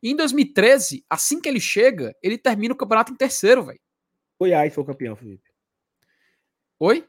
E 0.01 0.11
em 0.11 0.15
2013, 0.15 1.03
assim 1.09 1.41
que 1.41 1.49
ele 1.49 1.59
chega, 1.59 2.15
ele 2.21 2.37
termina 2.37 2.73
o 2.73 2.77
campeonato 2.77 3.11
em 3.11 3.15
terceiro, 3.15 3.63
velho. 3.63 3.79
Goiás 4.39 4.73
foi 4.73 4.83
o 4.83 4.87
campeão, 4.87 5.15
Felipe. 5.15 5.49
Oi? 6.79 7.05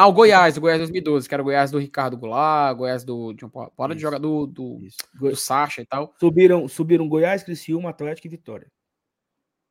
Ah, 0.00 0.06
o 0.06 0.12
Goiás, 0.12 0.56
o 0.56 0.60
Goiás 0.60 0.78
2012, 0.78 1.28
que 1.28 1.34
era 1.34 1.42
o 1.42 1.44
Goiás 1.44 1.72
do 1.72 1.78
Ricardo 1.78 2.16
Goulart, 2.16 2.76
Goiás 2.76 3.02
do. 3.02 3.32
De 3.32 3.44
uma 3.44 3.94
de 3.96 4.00
jogar 4.00 4.18
do, 4.18 4.46
do, 4.46 4.78
do 5.12 5.34
Sacha 5.34 5.82
e 5.82 5.86
tal. 5.86 6.14
Subiram, 6.20 6.68
subiram 6.68 7.08
Goiás, 7.08 7.42
Criciúma, 7.42 7.90
Atlético 7.90 8.28
e 8.28 8.30
Vitória. 8.30 8.70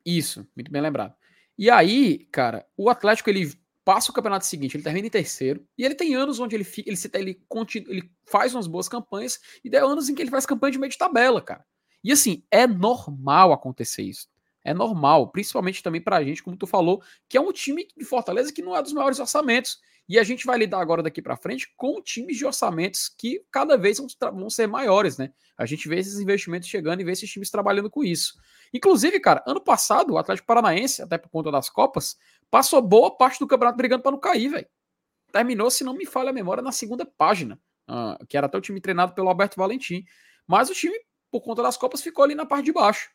Isso, 0.06 0.46
muito 0.54 0.70
bem 0.70 0.82
lembrado. 0.82 1.16
E 1.58 1.70
aí, 1.70 2.28
cara, 2.30 2.68
o 2.76 2.90
Atlético 2.90 3.30
ele 3.30 3.54
passa 3.86 4.12
o 4.12 4.14
campeonato 4.14 4.46
seguinte, 4.46 4.76
ele 4.76 4.84
termina 4.84 5.08
em 5.08 5.10
terceiro, 5.10 5.66
e 5.78 5.86
ele 5.86 5.96
tem 5.96 6.14
anos 6.14 6.42
onde 6.42 6.58
ele 6.58 6.66
fica, 6.66 6.90
ele, 6.90 7.00
ele, 7.14 7.42
continua, 7.48 7.90
ele 7.90 8.12
faz 8.26 8.54
umas 8.54 8.68
boas 8.68 8.90
campanhas, 8.90 9.40
e 9.64 9.70
tem 9.70 9.80
anos 9.80 10.10
em 10.10 10.14
que 10.14 10.22
ele 10.22 10.30
faz 10.30 10.46
campanha 10.46 10.74
de 10.74 10.78
meio 10.78 10.92
de 10.92 10.98
tabela, 10.98 11.42
cara. 11.42 11.64
E 12.04 12.12
assim, 12.12 12.44
é 12.52 12.68
normal 12.68 13.54
acontecer 13.54 14.04
isso. 14.04 14.28
É 14.62 14.74
normal, 14.74 15.32
principalmente 15.32 15.82
também 15.82 16.02
pra 16.02 16.22
gente, 16.22 16.44
como 16.44 16.58
tu 16.58 16.68
falou, 16.68 17.02
que 17.30 17.38
é 17.38 17.40
um 17.40 17.54
time 17.54 17.88
de 17.96 18.04
Fortaleza 18.04 18.52
que 18.52 18.62
não 18.62 18.76
é 18.76 18.84
dos 18.84 18.92
maiores 18.92 19.20
orçamentos. 19.20 19.80
E 20.10 20.18
a 20.18 20.24
gente 20.24 20.46
vai 20.46 20.58
lidar 20.58 20.80
agora 20.80 21.04
daqui 21.04 21.22
para 21.22 21.36
frente 21.36 21.74
com 21.76 22.02
times 22.02 22.38
de 22.38 22.46
orçamentos 22.46 23.10
que 23.10 23.44
cada 23.52 23.78
vez 23.78 24.00
vão, 24.22 24.50
ser 24.50 24.66
maiores, 24.66 25.18
né? 25.18 25.34
A 25.58 25.66
gente 25.66 25.90
vê 25.90 26.00
esses 26.00 26.18
investimentos 26.18 26.70
chegando 26.70 27.02
e 27.02 27.04
vê 27.04 27.12
esses 27.12 27.30
times 27.30 27.50
trabalhando 27.50 27.90
com 27.90 28.04
isso. 28.04 28.36
Inclusive, 28.74 29.20
cara, 29.20 29.44
ano 29.46 29.60
passado, 29.60 30.14
o 30.14 30.18
Atlético 30.18 30.48
Paranaense, 30.48 31.02
até 31.02 31.18
por 31.18 31.30
conta 31.30 31.52
das 31.52 31.70
Copas, 31.70 32.16
passou 32.50 32.82
boa 32.82 33.18
parte 33.18 33.40
do 33.40 33.48
campeonato 33.48 33.78
brigando 33.78 34.02
para 34.02 34.12
não 34.12 34.20
cair, 34.20 34.50
velho. 34.50 34.68
Terminou, 35.32 35.70
se 35.70 35.84
não 35.84 35.94
me 35.94 36.06
falha 36.06 36.30
a 36.30 36.34
memória, 36.34 36.64
na 36.64 36.72
segunda 36.72 37.06
página, 37.06 37.60
uh, 37.90 38.26
que 38.28 38.38
era 38.38 38.48
até 38.48 38.58
o 38.58 38.62
time 38.62 38.80
treinado 38.80 39.14
pelo 39.14 39.28
Alberto 39.28 39.58
Valentim. 39.58 40.06
Mas 40.48 40.70
o 40.70 40.74
time, 40.74 40.98
por 41.30 41.42
conta 41.42 41.62
das 41.62 41.76
Copas, 41.76 42.02
ficou 42.02 42.24
ali 42.24 42.34
na 42.34 42.46
parte 42.46 42.66
de 42.66 42.72
baixo. 42.72 43.10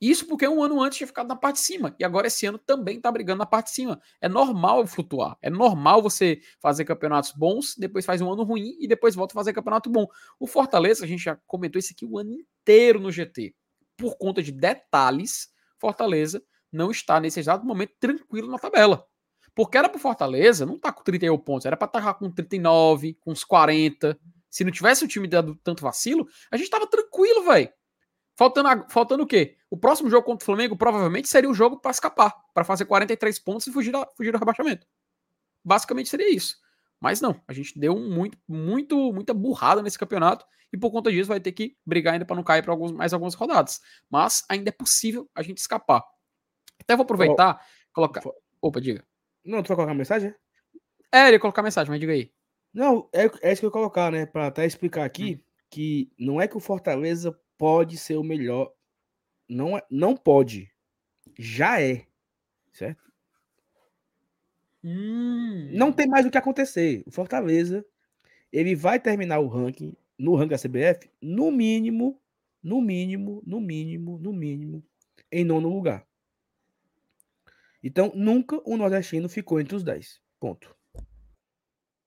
Isso 0.00 0.26
porque 0.26 0.48
um 0.48 0.62
ano 0.62 0.80
antes 0.82 0.96
tinha 0.96 1.06
ficado 1.06 1.28
na 1.28 1.36
parte 1.36 1.56
de 1.56 1.62
cima. 1.62 1.94
E 1.98 2.04
agora 2.04 2.26
esse 2.26 2.46
ano 2.46 2.56
também 2.56 2.96
está 2.96 3.12
brigando 3.12 3.38
na 3.38 3.46
parte 3.46 3.66
de 3.66 3.72
cima. 3.72 4.00
É 4.20 4.28
normal 4.28 4.86
flutuar. 4.86 5.36
É 5.42 5.50
normal 5.50 6.00
você 6.00 6.40
fazer 6.58 6.86
campeonatos 6.86 7.32
bons, 7.32 7.74
depois 7.76 8.06
faz 8.06 8.22
um 8.22 8.32
ano 8.32 8.42
ruim 8.42 8.76
e 8.80 8.88
depois 8.88 9.14
volta 9.14 9.34
a 9.34 9.36
fazer 9.36 9.52
campeonato 9.52 9.90
bom. 9.90 10.06
O 10.38 10.46
Fortaleza, 10.46 11.04
a 11.04 11.08
gente 11.08 11.22
já 11.22 11.36
comentou 11.46 11.78
isso 11.78 11.92
aqui 11.92 12.06
o 12.06 12.18
ano 12.18 12.32
inteiro 12.32 12.98
no 12.98 13.12
GT. 13.12 13.54
Por 13.96 14.16
conta 14.16 14.42
de 14.42 14.52
detalhes, 14.52 15.50
Fortaleza 15.78 16.42
não 16.72 16.90
está 16.90 17.20
nesse 17.20 17.40
exato 17.40 17.66
momento 17.66 17.92
tranquilo 18.00 18.50
na 18.50 18.58
tabela. 18.58 19.04
Porque 19.54 19.76
era 19.76 19.88
pro 19.88 19.98
Fortaleza, 19.98 20.64
não 20.64 20.78
tá 20.78 20.92
com 20.92 21.02
31 21.02 21.36
pontos, 21.38 21.66
era 21.66 21.76
para 21.76 21.86
estar 21.86 22.00
tá 22.00 22.14
com 22.14 22.30
39, 22.30 23.18
com 23.20 23.32
uns 23.32 23.44
40. 23.44 24.18
Se 24.48 24.64
não 24.64 24.70
tivesse 24.70 25.04
o 25.04 25.08
time 25.08 25.28
dando 25.28 25.54
tanto 25.56 25.82
vacilo, 25.82 26.26
a 26.50 26.56
gente 26.56 26.70
tava 26.70 26.86
tranquilo, 26.86 27.44
velho. 27.44 27.70
Faltando, 28.36 28.86
faltando 28.88 29.24
o 29.24 29.26
quê? 29.26 29.56
O 29.70 29.76
próximo 29.76 30.10
jogo 30.10 30.26
contra 30.26 30.42
o 30.42 30.46
Flamengo 30.46 30.76
provavelmente 30.76 31.28
seria 31.28 31.48
o 31.48 31.54
jogo 31.54 31.78
para 31.80 31.92
escapar, 31.92 32.34
para 32.52 32.64
fazer 32.64 32.84
43 32.86 33.38
pontos 33.38 33.66
e 33.68 33.72
fugir, 33.72 33.92
da, 33.92 34.06
fugir 34.16 34.32
do 34.32 34.38
rebaixamento. 34.38 34.84
Basicamente 35.64 36.08
seria 36.08 36.28
isso. 36.28 36.56
Mas 37.00 37.20
não, 37.20 37.40
a 37.46 37.52
gente 37.52 37.78
deu 37.78 37.96
muito, 37.96 38.36
muito, 38.46 39.12
muita 39.12 39.32
burrada 39.32 39.80
nesse 39.80 39.98
campeonato 39.98 40.44
e 40.72 40.76
por 40.76 40.90
conta 40.90 41.10
disso 41.10 41.28
vai 41.28 41.40
ter 41.40 41.52
que 41.52 41.76
brigar 41.86 42.14
ainda 42.14 42.26
para 42.26 42.36
não 42.36 42.42
cair 42.42 42.62
para 42.62 42.76
mais 42.76 43.12
algumas 43.12 43.34
rodadas. 43.34 43.80
Mas 44.10 44.44
ainda 44.48 44.68
é 44.68 44.72
possível 44.72 45.28
a 45.34 45.42
gente 45.42 45.58
escapar. 45.58 46.04
Até 46.80 46.96
vou 46.96 47.04
aproveitar, 47.04 47.60
oh, 47.60 47.92
colocar. 47.92 48.22
Opa, 48.60 48.80
diga. 48.80 49.04
Não, 49.44 49.62
tu 49.62 49.68
vai 49.68 49.76
colocar 49.76 49.94
mensagem? 49.94 50.34
É, 51.12 51.26
ele 51.26 51.36
ia 51.36 51.40
colocar 51.40 51.62
mensagem, 51.62 51.90
mas 51.90 52.00
diga 52.00 52.12
aí. 52.12 52.30
Não, 52.72 53.08
é, 53.12 53.30
é 53.42 53.52
isso 53.52 53.60
que 53.60 53.66
eu 53.66 53.68
ia 53.68 53.72
colocar, 53.72 54.12
né? 54.12 54.26
Para 54.26 54.46
até 54.46 54.64
explicar 54.64 55.04
aqui 55.04 55.34
hum. 55.34 55.44
que 55.70 56.12
não 56.18 56.40
é 56.40 56.46
que 56.46 56.56
o 56.56 56.60
Fortaleza 56.60 57.36
pode 57.58 57.96
ser 57.96 58.16
o 58.16 58.22
melhor. 58.22 58.72
Não, 59.50 59.76
é, 59.76 59.82
não 59.90 60.16
pode. 60.16 60.70
Já 61.36 61.82
é. 61.82 62.06
Certo? 62.72 63.10
Hum. 64.82 65.68
Não 65.72 65.92
tem 65.92 66.06
mais 66.06 66.24
o 66.24 66.30
que 66.30 66.38
acontecer. 66.38 67.02
O 67.06 67.10
Fortaleza 67.10 67.84
ele 68.52 68.74
vai 68.74 68.98
terminar 68.98 69.40
o 69.40 69.48
ranking 69.48 69.94
no 70.18 70.36
ranking 70.36 70.50
da 70.50 70.58
CBF 70.58 71.10
no 71.20 71.50
mínimo, 71.50 72.20
no 72.62 72.80
mínimo, 72.80 73.42
no 73.44 73.60
mínimo, 73.60 74.18
no 74.18 74.32
mínimo, 74.32 74.84
em 75.32 75.44
nono 75.44 75.68
lugar. 75.68 76.06
Então, 77.82 78.12
nunca 78.14 78.60
o 78.64 78.76
nordestino 78.76 79.28
ficou 79.28 79.60
entre 79.60 79.74
os 79.74 79.82
10. 79.82 80.20
Ponto. 80.38 80.76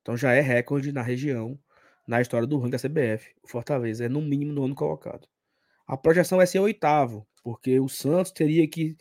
Então 0.01 0.15
já 0.15 0.33
é 0.33 0.41
recorde 0.41 0.91
na 0.91 1.01
região, 1.01 1.57
na 2.07 2.21
história 2.21 2.47
do 2.47 2.57
ranking 2.57 2.71
da 2.71 2.77
CBF. 2.77 3.33
O 3.41 3.47
Fortaleza 3.47 4.05
é 4.05 4.09
no 4.09 4.21
mínimo 4.21 4.53
no 4.53 4.65
ano 4.65 4.75
colocado. 4.75 5.27
A 5.87 5.97
projeção 5.97 6.37
vai 6.37 6.47
ser 6.47 6.59
oitavo, 6.59 7.27
porque 7.43 7.79
o 7.79 7.89
Santos 7.89 8.31
teria 8.31 8.67
que. 8.67 8.95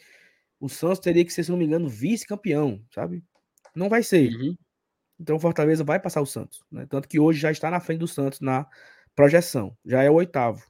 O 0.60 0.68
Santos 0.68 1.00
teria 1.00 1.24
que 1.24 1.32
ser, 1.32 1.44
se 1.44 1.50
não 1.50 1.58
me 1.58 1.64
engano, 1.64 1.88
vice-campeão, 1.88 2.82
sabe? 2.92 3.24
Não 3.74 3.88
vai 3.88 4.02
ser. 4.02 4.32
Uhum. 4.32 4.56
Então 5.18 5.36
o 5.36 5.40
Fortaleza 5.40 5.84
vai 5.84 6.00
passar 6.00 6.20
o 6.20 6.26
Santos. 6.26 6.62
Né? 6.70 6.86
Tanto 6.88 7.08
que 7.08 7.18
hoje 7.18 7.40
já 7.40 7.50
está 7.50 7.70
na 7.70 7.80
frente 7.80 8.00
do 8.00 8.08
Santos 8.08 8.40
na 8.40 8.66
projeção. 9.14 9.76
Já 9.84 10.02
é 10.02 10.10
o 10.10 10.14
oitavo. 10.14 10.64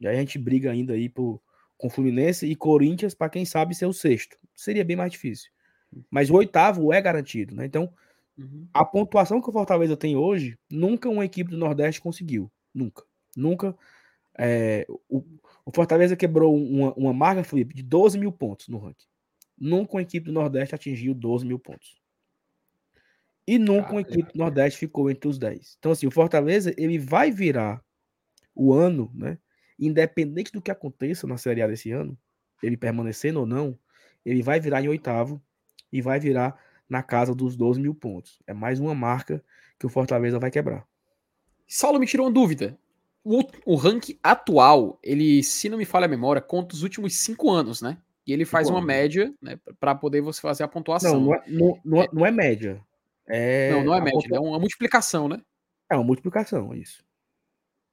E 0.00 0.06
aí 0.06 0.16
a 0.16 0.18
gente 0.18 0.38
briga 0.38 0.70
ainda 0.70 0.94
aí 0.94 1.08
por, 1.08 1.40
com 1.76 1.88
Fluminense 1.88 2.46
e 2.46 2.56
Corinthians 2.56 3.14
para 3.14 3.30
quem 3.30 3.44
sabe 3.44 3.74
ser 3.74 3.86
o 3.86 3.92
sexto. 3.92 4.36
Seria 4.54 4.84
bem 4.84 4.96
mais 4.96 5.12
difícil. 5.12 5.50
Mas 6.10 6.30
o 6.30 6.34
oitavo 6.34 6.92
é 6.92 7.00
garantido, 7.00 7.54
né? 7.54 7.64
Então, 7.64 7.92
uhum. 8.36 8.66
a 8.74 8.84
pontuação 8.84 9.40
que 9.40 9.48
o 9.48 9.52
Fortaleza 9.52 9.96
tem 9.96 10.16
hoje, 10.16 10.58
nunca 10.68 11.08
uma 11.08 11.24
equipe 11.24 11.50
do 11.50 11.56
Nordeste 11.56 12.00
conseguiu. 12.00 12.50
Nunca. 12.74 13.04
Nunca 13.36 13.76
é, 14.38 14.86
o, 15.08 15.24
o, 15.64 15.70
Fortaleza 15.74 16.16
quebrou 16.16 16.54
uma, 16.54 16.92
uma 16.94 17.12
marca, 17.12 17.44
Felipe, 17.44 17.74
de 17.74 17.82
12 17.82 18.18
mil 18.18 18.32
pontos 18.32 18.68
no 18.68 18.78
ranking. 18.78 19.06
Nunca 19.56 19.94
uma 19.94 20.02
equipe 20.02 20.26
do 20.26 20.32
Nordeste 20.32 20.74
atingiu 20.74 21.14
12 21.14 21.46
mil 21.46 21.58
pontos. 21.58 22.00
E 23.46 23.58
nunca 23.58 23.90
uma 23.92 24.00
equipe 24.00 24.32
do 24.32 24.38
Nordeste 24.38 24.78
ficou 24.78 25.10
entre 25.10 25.28
os 25.28 25.38
10. 25.38 25.76
Então, 25.78 25.92
assim, 25.92 26.06
o 26.06 26.10
Fortaleza 26.10 26.74
ele 26.76 26.98
vai 26.98 27.30
virar 27.30 27.82
o 28.54 28.72
ano, 28.72 29.10
né? 29.14 29.38
Independente 29.78 30.52
do 30.52 30.62
que 30.62 30.70
aconteça 30.70 31.26
na 31.26 31.36
Série 31.36 31.60
A 31.60 31.66
desse 31.66 31.90
ano, 31.90 32.16
ele 32.62 32.76
permanecendo 32.76 33.40
ou 33.40 33.46
não, 33.46 33.78
ele 34.24 34.42
vai 34.42 34.58
virar 34.60 34.82
em 34.82 34.88
oitavo 34.88 35.42
e 35.92 36.00
vai 36.00 36.18
virar 36.18 36.58
na 36.88 37.02
casa 37.02 37.34
dos 37.34 37.56
12 37.56 37.80
mil 37.80 37.94
pontos. 37.94 38.40
É 38.46 38.54
mais 38.54 38.80
uma 38.80 38.94
marca 38.94 39.44
que 39.78 39.86
o 39.86 39.88
Fortaleza 39.88 40.38
vai 40.38 40.50
quebrar. 40.50 40.86
Saulo 41.66 41.98
me 41.98 42.06
tirou 42.06 42.26
uma 42.26 42.32
dúvida 42.32 42.78
o, 43.24 43.42
o 43.64 43.74
ranking 43.74 44.18
atual, 44.22 44.98
ele, 45.02 45.42
se 45.42 45.68
não 45.68 45.78
me 45.78 45.86
falha 45.86 46.04
a 46.04 46.08
memória, 46.08 46.42
conta 46.42 46.74
os 46.74 46.82
últimos 46.82 47.16
cinco 47.16 47.50
anos, 47.50 47.80
né? 47.80 47.96
E 48.26 48.32
ele 48.32 48.44
faz 48.44 48.70
uma 48.70 48.80
média, 48.80 49.34
né, 49.40 49.58
para 49.78 49.94
poder 49.94 50.20
você 50.20 50.40
fazer 50.40 50.62
a 50.62 50.68
pontuação. 50.68 51.20
Não, 51.20 51.26
não 51.26 51.34
é, 51.34 51.44
não, 51.46 51.80
não 51.84 52.02
é, 52.02 52.08
não 52.12 52.26
é 52.26 52.30
média. 52.30 52.82
É 53.26 53.70
não, 53.72 53.84
não 53.84 53.94
é 53.94 54.00
média, 54.00 54.20
pontua... 54.20 54.36
é 54.36 54.40
uma 54.40 54.58
multiplicação, 54.58 55.28
né? 55.28 55.42
É 55.90 55.94
uma 55.94 56.04
multiplicação, 56.04 56.74
isso. 56.74 57.04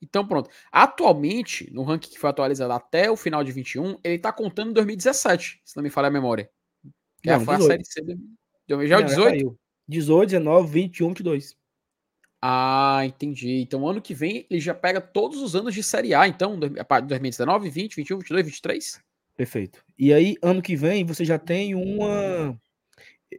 Então, 0.02 0.28
pronto. 0.28 0.50
Atualmente, 0.72 1.70
no 1.72 1.84
ranking 1.84 2.10
que 2.10 2.20
foi 2.20 2.30
atualizado 2.30 2.74
até 2.74 3.12
o 3.12 3.16
final 3.16 3.44
de 3.44 3.52
21, 3.52 3.98
ele 4.04 4.18
tá 4.18 4.32
contando 4.32 4.74
2017, 4.74 5.62
se 5.64 5.76
não 5.76 5.84
me 5.84 5.90
falha 5.90 6.08
a 6.08 6.12
memória. 6.12 6.50
Que 7.22 7.30
não, 7.30 7.46
foi 7.46 7.58
18. 7.58 7.64
a 7.64 7.68
série 7.68 7.86
C. 7.86 8.18
Já 8.88 8.96
é 8.96 9.00
o 9.00 9.06
18? 9.06 9.60
18, 9.88 10.30
19, 10.30 10.72
21, 10.72 11.08
22. 11.10 11.58
Ah, 12.42 13.02
entendi. 13.06 13.62
Então, 13.62 13.88
ano 13.88 14.02
que 14.02 14.16
vem 14.16 14.48
ele 14.50 14.60
já 14.60 14.74
pega 14.74 15.00
todos 15.00 15.42
os 15.42 15.56
anos 15.56 15.76
de 15.76 15.84
Série 15.84 16.16
A, 16.16 16.28
então, 16.28 16.58
2019, 16.58 17.70
20, 17.70 17.96
21, 17.96 18.18
22, 18.18 18.46
23? 18.46 19.02
Perfeito. 19.38 19.84
E 19.98 20.14
aí, 20.14 20.36
ano 20.42 20.62
que 20.62 20.76
vem, 20.76 21.06
você 21.06 21.24
já 21.24 21.38
tem 21.38 21.76
uma. 21.76 22.60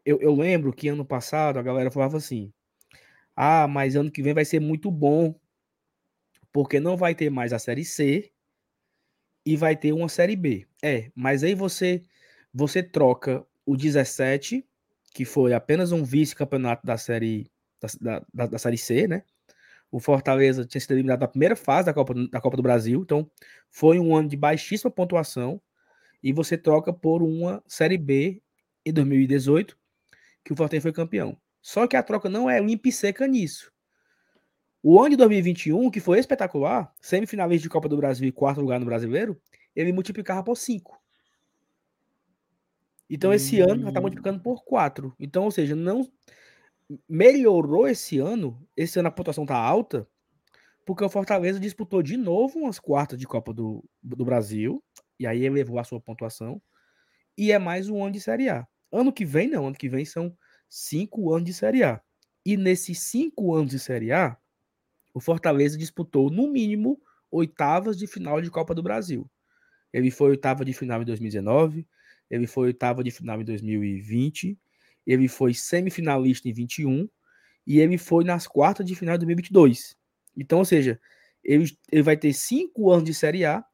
Eu, 0.04 0.20
eu 0.20 0.34
lembro 0.34 0.72
que 0.72 0.88
ano 0.88 1.04
passado 1.04 1.58
a 1.58 1.62
galera 1.62 1.90
falava 1.90 2.16
assim: 2.16 2.52
ah, 3.36 3.66
mas 3.66 3.96
ano 3.96 4.10
que 4.10 4.22
vem 4.22 4.34
vai 4.34 4.44
ser 4.44 4.60
muito 4.60 4.90
bom, 4.90 5.34
porque 6.52 6.78
não 6.78 6.96
vai 6.96 7.14
ter 7.14 7.30
mais 7.30 7.52
a 7.52 7.58
Série 7.58 7.84
C 7.84 8.30
e 9.44 9.56
vai 9.56 9.76
ter 9.76 9.92
uma 9.92 10.08
Série 10.08 10.36
B. 10.36 10.66
É, 10.82 11.10
mas 11.14 11.42
aí 11.42 11.54
você, 11.54 12.02
você 12.54 12.82
troca 12.82 13.44
o 13.66 13.76
17, 13.76 14.64
que 15.12 15.24
foi 15.24 15.52
apenas 15.52 15.92
um 15.92 16.04
vice-campeonato 16.04 16.86
da 16.86 16.96
Série 16.96 17.50
da, 18.00 18.22
da, 18.32 18.46
da 18.46 18.58
Série 18.58 18.78
C, 18.78 19.06
né? 19.06 19.22
O 19.90 20.00
Fortaleza 20.00 20.64
tinha 20.64 20.80
sido 20.80 20.92
eliminado 20.92 21.20
na 21.20 21.28
primeira 21.28 21.54
fase 21.54 21.86
da 21.86 21.92
Copa, 21.92 22.14
da 22.14 22.40
Copa 22.40 22.56
do 22.56 22.62
Brasil, 22.62 23.02
então 23.02 23.30
foi 23.70 23.98
um 23.98 24.16
ano 24.16 24.28
de 24.28 24.36
baixíssima 24.36 24.90
pontuação 24.90 25.60
e 26.22 26.32
você 26.32 26.56
troca 26.56 26.92
por 26.92 27.22
uma 27.22 27.62
Série 27.66 27.98
B 27.98 28.40
em 28.86 28.92
2018, 28.92 29.76
que 30.44 30.52
o 30.52 30.56
Fortaleza 30.56 30.82
foi 30.82 30.92
campeão. 30.92 31.36
Só 31.60 31.86
que 31.86 31.96
a 31.96 32.02
troca 32.02 32.28
não 32.28 32.48
é 32.48 32.58
limpa 32.58 32.88
e 32.88 32.92
seca 32.92 33.26
nisso. 33.26 33.70
O 34.82 34.98
ano 34.98 35.10
de 35.10 35.16
2021, 35.16 35.90
que 35.90 36.00
foi 36.00 36.18
espetacular, 36.18 36.92
semifinalista 37.00 37.62
de 37.62 37.68
Copa 37.68 37.88
do 37.88 37.96
Brasil 37.96 38.26
e 38.26 38.32
quarto 38.32 38.60
lugar 38.60 38.80
no 38.80 38.86
Brasileiro, 38.86 39.40
ele 39.76 39.92
multiplicava 39.92 40.42
por 40.42 40.56
5. 40.56 41.00
Então 43.08 43.32
esse 43.32 43.62
hum. 43.62 43.70
ano 43.70 43.82
já 43.82 43.88
está 43.88 44.00
multiplicando 44.00 44.40
por 44.40 44.64
4. 44.64 45.14
Então, 45.20 45.44
ou 45.44 45.50
seja, 45.50 45.76
não 45.76 46.10
melhorou 47.08 47.88
esse 47.88 48.18
ano. 48.18 48.66
Esse 48.76 48.98
ano 48.98 49.08
a 49.08 49.12
pontuação 49.12 49.46
tá 49.46 49.56
alta, 49.56 50.08
porque 50.84 51.04
o 51.04 51.08
Fortaleza 51.08 51.60
disputou 51.60 52.02
de 52.02 52.16
novo 52.16 52.58
umas 52.58 52.78
quartas 52.78 53.18
de 53.18 53.26
Copa 53.26 53.52
do, 53.52 53.84
do 54.02 54.24
Brasil, 54.24 54.82
e 55.18 55.26
aí 55.26 55.44
elevou 55.44 55.78
a 55.78 55.84
sua 55.84 56.00
pontuação, 56.00 56.60
e 57.36 57.52
é 57.52 57.58
mais 57.58 57.88
um 57.88 58.02
ano 58.02 58.12
de 58.12 58.20
Série 58.20 58.48
A. 58.48 58.66
Ano 58.90 59.12
que 59.12 59.24
vem, 59.24 59.48
não, 59.48 59.66
ano 59.66 59.76
que 59.76 59.88
vem 59.88 60.04
são 60.04 60.36
cinco 60.68 61.32
anos 61.32 61.46
de 61.46 61.54
Série 61.54 61.82
A. 61.82 62.00
E 62.44 62.56
nesses 62.56 62.98
cinco 63.00 63.54
anos 63.54 63.70
de 63.70 63.78
Série 63.78 64.12
A, 64.12 64.36
o 65.14 65.20
Fortaleza 65.20 65.78
disputou, 65.78 66.30
no 66.30 66.48
mínimo, 66.48 67.00
oitavas 67.30 67.96
de 67.96 68.06
final 68.06 68.40
de 68.40 68.50
Copa 68.50 68.74
do 68.74 68.82
Brasil. 68.82 69.30
Ele 69.92 70.10
foi 70.10 70.30
oitava 70.30 70.64
de 70.64 70.72
final 70.72 71.02
em 71.02 71.04
2019, 71.04 71.86
ele 72.30 72.46
foi 72.46 72.68
oitava 72.68 73.04
de 73.04 73.10
final 73.10 73.40
em 73.40 73.44
2020, 73.44 74.58
ele 75.06 75.28
foi 75.28 75.54
semifinalista 75.54 76.48
em 76.48 76.52
21 76.52 77.08
e 77.66 77.80
ele 77.80 77.98
foi 77.98 78.24
nas 78.24 78.46
quartas 78.46 78.86
de 78.86 78.94
final 78.94 79.14
de 79.16 79.24
2022. 79.24 79.96
Então, 80.36 80.58
ou 80.58 80.64
seja, 80.64 81.00
ele, 81.44 81.76
ele 81.90 82.02
vai 82.02 82.16
ter 82.16 82.32
cinco 82.32 82.90
anos 82.90 83.04
de 83.04 83.14
Série 83.14 83.44
A, 83.44 83.64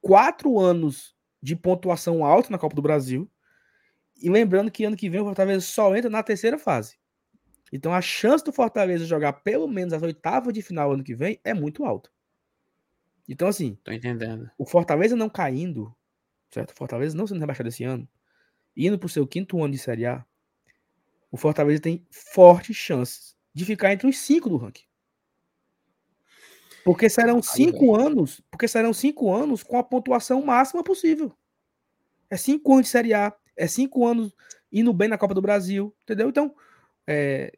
quatro 0.00 0.58
anos 0.58 1.14
de 1.42 1.56
pontuação 1.56 2.24
alta 2.24 2.50
na 2.50 2.58
Copa 2.58 2.74
do 2.74 2.82
Brasil. 2.82 3.30
E 4.16 4.28
lembrando 4.28 4.70
que 4.70 4.84
ano 4.84 4.96
que 4.96 5.08
vem 5.08 5.20
o 5.20 5.24
Fortaleza 5.24 5.60
só 5.60 5.94
entra 5.96 6.10
na 6.10 6.22
terceira 6.22 6.58
fase. 6.58 6.98
Então 7.72 7.94
a 7.94 8.00
chance 8.00 8.44
do 8.44 8.52
Fortaleza 8.52 9.04
jogar 9.06 9.32
pelo 9.32 9.68
menos 9.68 9.92
as 9.92 10.02
oitavas 10.02 10.52
de 10.52 10.60
final 10.60 10.92
ano 10.92 11.04
que 11.04 11.14
vem 11.14 11.40
é 11.44 11.54
muito 11.54 11.84
alta. 11.84 12.10
Então, 13.28 13.46
assim. 13.46 13.78
Tô 13.84 13.92
entendendo. 13.92 14.50
O 14.58 14.66
Fortaleza 14.66 15.14
não 15.14 15.28
caindo, 15.30 15.94
certo? 16.50 16.72
O 16.72 16.76
Fortaleza 16.76 17.16
não 17.16 17.28
sendo 17.28 17.38
rebaixado 17.38 17.68
esse 17.68 17.84
ano, 17.84 18.08
indo 18.76 18.98
pro 18.98 19.08
seu 19.08 19.24
quinto 19.24 19.62
ano 19.62 19.72
de 19.72 19.78
Série 19.78 20.04
A, 20.04 20.26
o 21.30 21.36
Fortaleza 21.36 21.82
tem 21.82 22.06
fortes 22.10 22.76
chances 22.76 23.36
de 23.54 23.64
ficar 23.64 23.92
entre 23.92 24.08
os 24.08 24.18
cinco 24.18 24.48
do 24.48 24.56
ranking. 24.56 24.84
Porque 26.84 27.08
serão 27.08 27.42
cinco 27.42 27.94
anos, 27.94 28.40
porque 28.50 28.66
serão 28.66 28.92
cinco 28.92 29.32
anos 29.32 29.62
com 29.62 29.78
a 29.78 29.82
pontuação 29.82 30.42
máxima 30.42 30.82
possível. 30.82 31.32
É 32.28 32.36
cinco 32.36 32.72
anos 32.72 32.86
de 32.86 32.90
Série 32.90 33.12
A, 33.12 33.32
é 33.56 33.66
cinco 33.66 34.06
anos 34.06 34.34
indo 34.72 34.92
bem 34.92 35.08
na 35.08 35.18
Copa 35.18 35.34
do 35.34 35.42
Brasil, 35.42 35.94
entendeu? 36.02 36.28
Então, 36.28 36.54
é, 37.06 37.52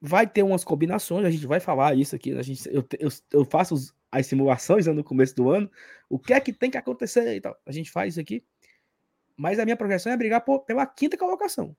vai 0.00 0.26
ter 0.26 0.42
umas 0.42 0.64
combinações, 0.64 1.24
a 1.24 1.30
gente 1.30 1.46
vai 1.46 1.60
falar 1.60 1.96
isso 1.96 2.14
aqui, 2.14 2.36
a 2.36 2.42
gente, 2.42 2.68
eu, 2.68 2.84
eu, 2.98 3.08
eu 3.32 3.44
faço 3.44 3.92
as 4.10 4.26
simulações 4.26 4.86
né, 4.86 4.92
no 4.92 5.04
começo 5.04 5.34
do 5.36 5.48
ano, 5.50 5.70
o 6.08 6.18
que 6.18 6.32
é 6.32 6.40
que 6.40 6.52
tem 6.52 6.70
que 6.70 6.78
acontecer 6.78 7.36
e 7.36 7.40
tal. 7.40 7.56
A 7.64 7.72
gente 7.72 7.90
faz 7.90 8.14
isso 8.14 8.20
aqui. 8.20 8.44
Mas 9.36 9.58
a 9.58 9.64
minha 9.64 9.76
projeção 9.76 10.12
é 10.12 10.16
brigar 10.16 10.42
por, 10.42 10.60
pela 10.60 10.84
quinta 10.84 11.16
colocação. 11.16 11.74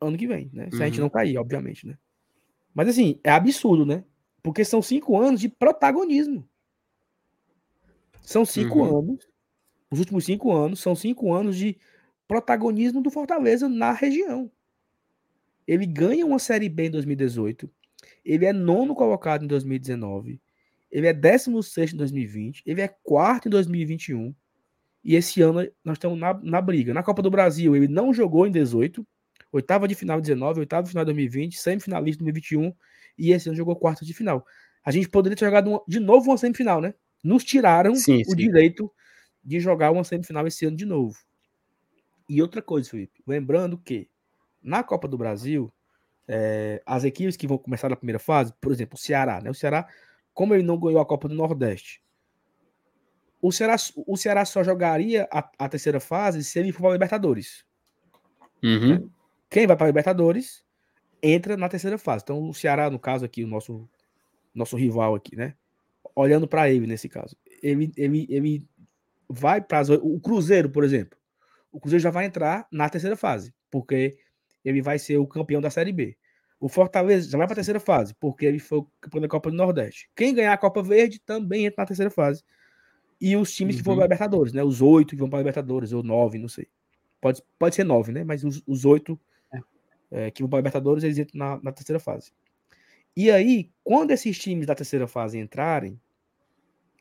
Ano 0.00 0.16
que 0.16 0.26
vem, 0.26 0.50
né? 0.52 0.68
Se 0.70 0.76
uhum. 0.76 0.82
a 0.82 0.86
gente 0.86 0.98
uhum. 0.98 1.04
não 1.04 1.10
cair, 1.10 1.38
obviamente, 1.38 1.86
né? 1.86 1.96
Mas 2.74 2.88
assim, 2.88 3.18
é 3.24 3.30
absurdo, 3.30 3.86
né? 3.86 4.04
Porque 4.42 4.64
são 4.64 4.82
cinco 4.82 5.18
anos 5.18 5.40
de 5.40 5.48
protagonismo. 5.48 6.48
São 8.20 8.44
cinco 8.44 8.80
uhum. 8.80 8.98
anos. 8.98 9.28
Os 9.90 9.98
últimos 9.98 10.24
cinco 10.24 10.52
anos 10.52 10.80
são 10.80 10.94
cinco 10.94 11.32
anos 11.32 11.56
de 11.56 11.78
protagonismo 12.26 13.00
do 13.00 13.10
Fortaleza 13.10 13.68
na 13.68 13.92
região. 13.92 14.50
Ele 15.66 15.86
ganha 15.86 16.26
uma 16.26 16.38
Série 16.38 16.68
B 16.68 16.86
em 16.86 16.90
2018. 16.90 17.70
Ele 18.24 18.44
é 18.44 18.52
nono 18.52 18.94
colocado 18.94 19.44
em 19.44 19.48
2019. 19.48 20.40
Ele 20.90 21.06
é 21.06 21.12
décimo 21.12 21.62
sexto 21.62 21.94
em 21.94 21.98
2020. 21.98 22.62
Ele 22.66 22.80
é 22.80 22.88
quarto 22.88 23.48
em 23.48 23.50
2021. 23.50 24.34
E 25.04 25.14
esse 25.14 25.40
ano 25.40 25.60
nós 25.84 25.96
estamos 25.96 26.18
na, 26.18 26.34
na 26.34 26.60
briga. 26.60 26.92
Na 26.92 27.02
Copa 27.02 27.22
do 27.22 27.30
Brasil, 27.30 27.76
ele 27.76 27.88
não 27.88 28.12
jogou 28.12 28.46
em 28.46 28.50
18, 28.50 29.06
oitava 29.52 29.86
de 29.88 29.94
final 29.94 30.20
19, 30.20 30.60
oitava 30.60 30.82
de 30.84 30.90
final 30.90 31.04
2020, 31.04 31.58
semifinalista 31.58 32.22
2021, 32.24 32.74
e 33.18 33.32
esse 33.32 33.48
ano 33.48 33.56
jogou 33.56 33.76
quarta 33.76 34.04
de 34.04 34.12
final. 34.12 34.44
A 34.84 34.90
gente 34.90 35.08
poderia 35.08 35.36
ter 35.36 35.44
jogado 35.44 35.82
de 35.86 35.98
novo 35.98 36.30
uma 36.30 36.38
semifinal, 36.38 36.80
né? 36.80 36.94
Nos 37.22 37.44
tiraram 37.44 37.94
sim, 37.94 38.22
o 38.22 38.30
sim. 38.30 38.36
direito 38.36 38.90
de 39.42 39.58
jogar 39.60 39.90
uma 39.90 40.04
semifinal 40.04 40.46
esse 40.46 40.66
ano 40.66 40.76
de 40.76 40.84
novo. 40.84 41.16
E 42.28 42.42
outra 42.42 42.60
coisa, 42.60 42.90
Felipe, 42.90 43.22
lembrando 43.26 43.78
que 43.78 44.08
na 44.62 44.82
Copa 44.82 45.06
do 45.06 45.16
Brasil, 45.16 45.72
é, 46.26 46.82
as 46.84 47.04
equipes 47.04 47.36
que 47.36 47.46
vão 47.46 47.56
começar 47.56 47.88
na 47.88 47.96
primeira 47.96 48.18
fase, 48.18 48.52
por 48.60 48.72
exemplo, 48.72 48.96
o 48.96 49.00
Ceará, 49.00 49.40
né? 49.40 49.50
O 49.50 49.54
Ceará, 49.54 49.88
como 50.34 50.54
ele 50.54 50.62
não 50.62 50.78
ganhou 50.78 51.00
a 51.00 51.06
Copa 51.06 51.28
do 51.28 51.34
Nordeste, 51.34 52.02
o 53.40 53.52
Ceará, 53.52 53.76
o 53.94 54.16
Ceará 54.16 54.44
só 54.44 54.64
jogaria 54.64 55.28
a, 55.30 55.48
a 55.58 55.68
terceira 55.68 56.00
fase 56.00 56.42
se 56.42 56.58
ele 56.58 56.72
for 56.72 56.82
para 56.82 56.92
Libertadores. 56.92 57.64
Uhum. 58.62 59.08
Quem 59.48 59.66
vai 59.66 59.76
para 59.76 59.86
a 59.86 59.88
Libertadores 59.88 60.64
entra 61.22 61.56
na 61.56 61.68
terceira 61.68 61.98
fase. 61.98 62.22
Então, 62.24 62.48
o 62.48 62.54
Ceará, 62.54 62.90
no 62.90 62.98
caso 62.98 63.24
aqui, 63.24 63.44
o 63.44 63.46
nosso, 63.46 63.88
nosso 64.54 64.76
rival 64.76 65.14
aqui, 65.14 65.36
né? 65.36 65.54
Olhando 66.14 66.46
para 66.46 66.70
ele 66.70 66.86
nesse 66.86 67.08
caso, 67.08 67.36
ele, 67.62 67.92
ele, 67.96 68.26
ele 68.28 68.66
vai 69.28 69.60
para 69.60 69.82
o 70.02 70.20
Cruzeiro, 70.20 70.70
por 70.70 70.84
exemplo. 70.84 71.18
O 71.70 71.80
Cruzeiro 71.80 72.02
já 72.02 72.10
vai 72.10 72.24
entrar 72.24 72.66
na 72.70 72.88
terceira 72.88 73.16
fase, 73.16 73.52
porque 73.70 74.16
ele 74.64 74.80
vai 74.80 74.98
ser 74.98 75.18
o 75.18 75.26
campeão 75.26 75.60
da 75.60 75.70
Série 75.70 75.92
B. 75.92 76.16
O 76.58 76.68
Fortaleza 76.68 77.28
já 77.28 77.36
vai 77.36 77.46
para 77.46 77.54
a 77.54 77.56
terceira 77.56 77.80
fase, 77.80 78.14
porque 78.18 78.46
ele 78.46 78.58
foi 78.58 78.78
o 78.78 78.90
campeão 79.00 79.20
da 79.20 79.28
Copa 79.28 79.50
do 79.50 79.56
Nordeste. 79.56 80.08
Quem 80.16 80.34
ganhar 80.34 80.54
a 80.54 80.58
Copa 80.58 80.82
Verde 80.82 81.20
também 81.20 81.66
entra 81.66 81.82
na 81.82 81.86
terceira 81.86 82.10
fase 82.10 82.42
e 83.20 83.36
os 83.36 83.52
times 83.52 83.76
uhum. 83.76 83.80
que 83.80 83.84
vão 83.84 83.94
para 83.94 84.04
a 84.04 84.06
Libertadores, 84.06 84.52
né? 84.52 84.62
Os 84.62 84.80
oito 84.80 85.10
que 85.10 85.20
vão 85.20 85.28
para 85.28 85.38
a 85.38 85.42
Libertadores, 85.42 85.92
ou 85.92 86.02
nove, 86.02 86.38
não 86.38 86.48
sei. 86.48 86.66
Pode, 87.20 87.42
pode 87.58 87.74
ser 87.74 87.84
nove, 87.84 88.12
né? 88.12 88.24
Mas 88.24 88.42
os, 88.44 88.62
os 88.66 88.84
oito 88.84 89.20
é. 90.10 90.30
Que 90.30 90.42
vão 90.42 90.48
para 90.48 90.58
a 90.58 90.60
Libertadores, 90.60 91.04
eles 91.04 91.18
entram 91.18 91.38
na, 91.38 91.60
na, 91.62 91.72
terceira 91.72 92.00
fase. 92.00 92.32
E 93.16 93.30
aí, 93.30 93.70
quando 93.82 94.10
esses 94.10 94.38
times 94.38 94.66
da 94.66 94.74
terceira 94.74 95.06
fase 95.06 95.38
entrarem, 95.38 96.00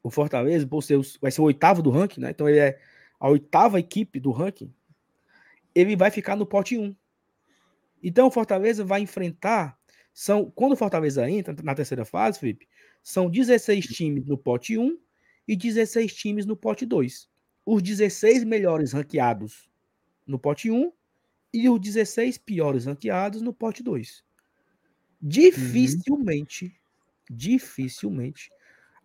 o 0.02 0.10
Fortaleza 0.10 0.68
ser, 0.82 1.00
vai 1.22 1.32
ser 1.32 1.42
o 1.42 1.46
oitavo 1.46 1.82
do 1.82 1.90
ranking, 1.90 2.22
né? 2.22 2.30
Então 2.30 2.48
ele 2.48 2.60
é 2.60 2.80
a 3.20 3.30
oitava 3.30 3.80
equipe 3.80 4.20
do 4.20 4.32
ranking. 4.32 4.74
Ele 5.74 5.96
vai 5.96 6.12
ficar 6.12 6.36
no 6.36 6.46
pote 6.46 6.78
1. 6.78 6.96
Então 8.04 8.28
o 8.28 8.32
Fortaleza 8.32 8.86
vai 8.86 9.02
enfrentar. 9.02 9.78
São, 10.14 10.50
quando 10.52 10.74
o 10.74 10.78
Fortaleza 10.78 11.30
entra 11.30 11.56
na 11.64 11.76
terceira 11.76 12.06
fase, 12.06 12.40
Felipe, 12.40 12.68
são 13.04 13.30
16 13.30 13.86
times 13.88 14.26
no 14.26 14.38
pote 14.38 14.78
1 14.78 14.98
e 15.48 15.56
16 15.56 16.14
times 16.16 16.46
no 16.46 16.56
pote 16.56 16.86
2. 16.86 17.30
Os 17.66 17.82
16 17.82 18.44
melhores 18.44 18.94
ranqueados 18.94 19.70
no 20.26 20.40
pote 20.40 20.72
1 20.72 20.92
e 21.56 21.70
os 21.70 21.80
16 21.80 22.38
piores 22.40 22.86
ranqueados 22.86 23.42
no 23.42 23.54
pote 23.54 23.82
2. 23.82 24.22
Dificilmente, 25.22 26.66
uhum. 26.66 27.36
dificilmente, 27.38 28.50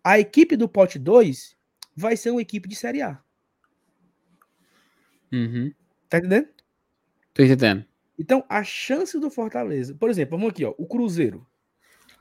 a 0.03 0.19
equipe 0.19 0.57
do 0.57 0.67
pote 0.67 0.99
2 0.99 1.55
vai 1.95 2.17
ser 2.17 2.31
uma 2.31 2.41
equipe 2.41 2.67
de 2.67 2.75
Série 2.75 3.01
A. 3.01 3.23
Uhum. 5.31 5.73
Tá 6.09 6.17
entendendo? 6.17 6.49
Tô 7.33 7.41
entendendo. 7.41 7.85
Então, 8.19 8.45
a 8.49 8.63
chance 8.65 9.17
do 9.17 9.31
Fortaleza, 9.31 9.95
por 9.95 10.09
exemplo, 10.09 10.37
vamos 10.37 10.51
aqui, 10.51 10.65
ó, 10.65 10.75
o 10.77 10.85
Cruzeiro. 10.85 11.47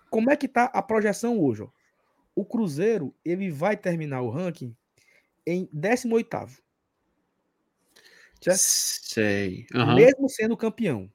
Como 0.08 0.30
é 0.30 0.36
que 0.36 0.46
tá 0.46 0.66
a 0.66 0.80
projeção 0.80 1.40
hoje, 1.40 1.62
ó? 1.62 1.68
O 2.36 2.44
Cruzeiro, 2.44 3.12
ele 3.24 3.50
vai 3.50 3.76
terminar 3.76 4.22
o 4.22 4.30
ranking 4.30 4.76
em 5.44 5.68
18º. 5.74 6.62
Certo? 8.40 8.58
Sei. 8.58 9.66
Uhum. 9.74 9.94
Mesmo 9.94 10.28
sendo 10.28 10.56
campeão. 10.56 11.10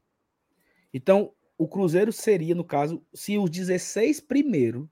Então, 0.94 1.34
o 1.58 1.68
Cruzeiro 1.68 2.12
seria, 2.12 2.54
no 2.54 2.64
caso, 2.64 3.06
se 3.14 3.38
os 3.38 3.50
16 3.50 4.20
primeiro, 4.22 4.90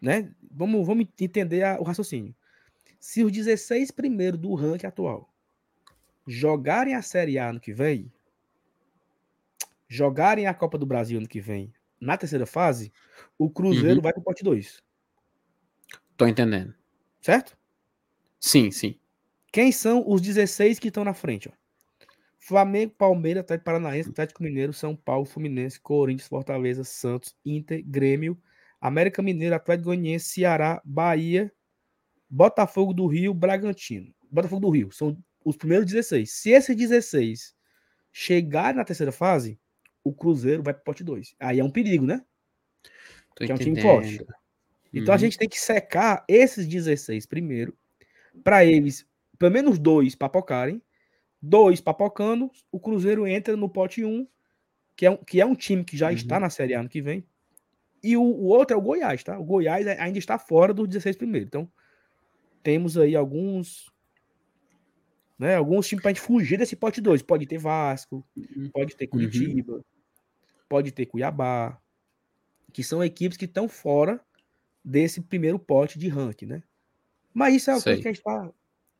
né? 0.00 0.32
Vamos, 0.50 0.86
vamos 0.86 1.06
entender 1.20 1.62
a, 1.62 1.80
o 1.80 1.82
raciocínio. 1.82 2.34
Se 3.00 3.24
os 3.24 3.32
16 3.32 3.90
primeiro 3.90 4.36
do 4.36 4.54
ranking 4.54 4.86
atual 4.86 5.32
jogarem 6.26 6.94
a 6.94 7.00
Série 7.00 7.38
A 7.38 7.48
ano 7.48 7.58
que 7.58 7.72
vem, 7.72 8.12
jogarem 9.88 10.46
a 10.46 10.52
Copa 10.52 10.76
do 10.76 10.84
Brasil 10.84 11.18
ano 11.18 11.26
que 11.26 11.40
vem, 11.40 11.72
na 11.98 12.18
terceira 12.18 12.44
fase, 12.44 12.92
o 13.38 13.48
Cruzeiro 13.48 13.96
uhum. 13.96 14.02
vai 14.02 14.12
para 14.12 14.20
o 14.20 14.24
pote 14.24 14.44
2. 14.44 14.82
Tô 16.16 16.26
entendendo. 16.26 16.74
Certo? 17.20 17.56
Sim, 18.38 18.70
sim. 18.70 18.98
Quem 19.52 19.72
são 19.72 20.04
os 20.06 20.20
16 20.20 20.78
que 20.78 20.88
estão 20.88 21.04
na 21.04 21.14
frente? 21.14 21.48
Ó? 21.48 21.52
Flamengo, 22.38 22.94
Palmeiras, 22.96 23.42
Atlético 23.42 23.64
Paranaense, 23.64 24.10
Atlético 24.10 24.42
Mineiro, 24.42 24.72
São 24.72 24.96
Paulo, 24.96 25.26
Fluminense, 25.26 25.80
Corinthians, 25.80 26.28
Fortaleza, 26.28 26.84
Santos, 26.84 27.36
Inter, 27.44 27.82
Grêmio, 27.84 28.40
América 28.80 29.20
Mineiro, 29.20 29.54
Atlético 29.54 29.86
Goianiense, 29.86 30.28
Ceará, 30.30 30.80
Bahia, 30.84 31.52
Botafogo 32.30 32.92
do 32.92 33.06
Rio, 33.06 33.34
Bragantino. 33.34 34.14
Botafogo 34.30 34.60
do 34.60 34.70
Rio. 34.70 34.92
São 34.92 35.16
os 35.44 35.56
primeiros 35.56 35.86
16. 35.86 36.30
Se 36.30 36.50
esses 36.50 36.76
16 36.76 37.54
chegarem 38.12 38.76
na 38.76 38.84
terceira 38.84 39.12
fase, 39.12 39.58
o 40.04 40.12
Cruzeiro 40.12 40.62
vai 40.62 40.72
para 40.72 40.80
o 40.80 40.84
pote 40.84 41.02
2. 41.02 41.34
Aí 41.40 41.58
é 41.58 41.64
um 41.64 41.70
perigo, 41.70 42.06
né? 42.06 42.24
Tô 43.34 43.44
que 43.44 43.52
é 43.52 43.54
um 43.54 43.58
time 43.58 43.80
forte. 43.80 44.24
Então 44.92 45.08
uhum. 45.08 45.14
a 45.14 45.18
gente 45.18 45.36
tem 45.36 45.48
que 45.48 45.60
secar 45.60 46.24
esses 46.28 46.66
16 46.66 47.26
primeiro, 47.26 47.76
para 48.42 48.64
eles, 48.64 49.06
pelo 49.38 49.52
menos 49.52 49.78
dois 49.78 50.14
papocarem, 50.14 50.82
dois 51.40 51.80
papocando, 51.80 52.50
o 52.72 52.80
Cruzeiro 52.80 53.26
entra 53.26 53.56
no 53.56 53.68
pote 53.68 54.04
1, 54.04 54.26
que 54.96 55.06
é 55.06 55.10
um, 55.10 55.16
que 55.16 55.40
é 55.40 55.46
um 55.46 55.54
time 55.54 55.84
que 55.84 55.96
já 55.96 56.08
uhum. 56.08 56.14
está 56.14 56.40
na 56.40 56.50
Série 56.50 56.74
A 56.74 56.80
ano 56.80 56.88
que 56.88 57.00
vem, 57.00 57.24
e 58.02 58.16
o, 58.16 58.22
o, 58.22 58.46
outro 58.46 58.74
é 58.74 58.78
o 58.78 58.82
Goiás, 58.82 59.22
tá? 59.24 59.38
O 59.38 59.44
Goiás 59.44 59.86
ainda 59.86 60.18
está 60.18 60.38
fora 60.38 60.72
dos 60.72 60.86
16 60.88 61.16
primeiro. 61.16 61.46
Então, 61.46 61.70
temos 62.62 62.96
aí 62.96 63.16
alguns 63.16 63.90
né, 65.38 65.54
alguns 65.54 65.86
times 65.86 66.02
para 66.02 66.10
a 66.10 66.14
gente 66.14 66.22
fugir 66.22 66.58
desse 66.58 66.74
pote 66.74 67.00
2. 67.00 67.22
Pode 67.22 67.46
ter 67.46 67.58
Vasco, 67.58 68.26
uhum. 68.36 68.70
pode 68.72 68.96
ter 68.96 69.06
Curitiba, 69.06 69.74
uhum. 69.74 69.82
pode 70.68 70.90
ter 70.90 71.06
Cuiabá, 71.06 71.80
que 72.72 72.82
são 72.82 73.02
equipes 73.04 73.36
que 73.36 73.44
estão 73.44 73.68
fora 73.68 74.20
desse 74.84 75.20
primeiro 75.20 75.58
pote 75.58 75.98
de 75.98 76.08
ranking, 76.08 76.46
né? 76.46 76.62
Mas 77.32 77.54
isso 77.54 77.70
é 77.70 77.74
uma 77.74 77.82
coisa 77.82 78.02
que 78.02 78.08
a 78.08 78.12
gente 78.12 78.22
tá. 78.22 78.50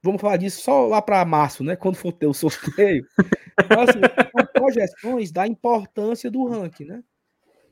Vamos 0.03 0.21
falar 0.21 0.37
disso 0.37 0.63
só 0.63 0.87
lá 0.87 1.03
para 1.03 1.25
março, 1.25 1.65
né? 1.65 1.75
Quando 1.75 1.97
for 1.97 2.13
ter 2.13 2.27
o 2.27 2.35
sorteio. 2.35 3.05
então, 3.61 3.81
assim, 3.81 4.01
são 4.37 4.47
projeções 4.55 5.33
da 5.33 5.47
importância 5.47 6.31
do 6.31 6.47
ranking, 6.47 6.85
né? 6.85 7.03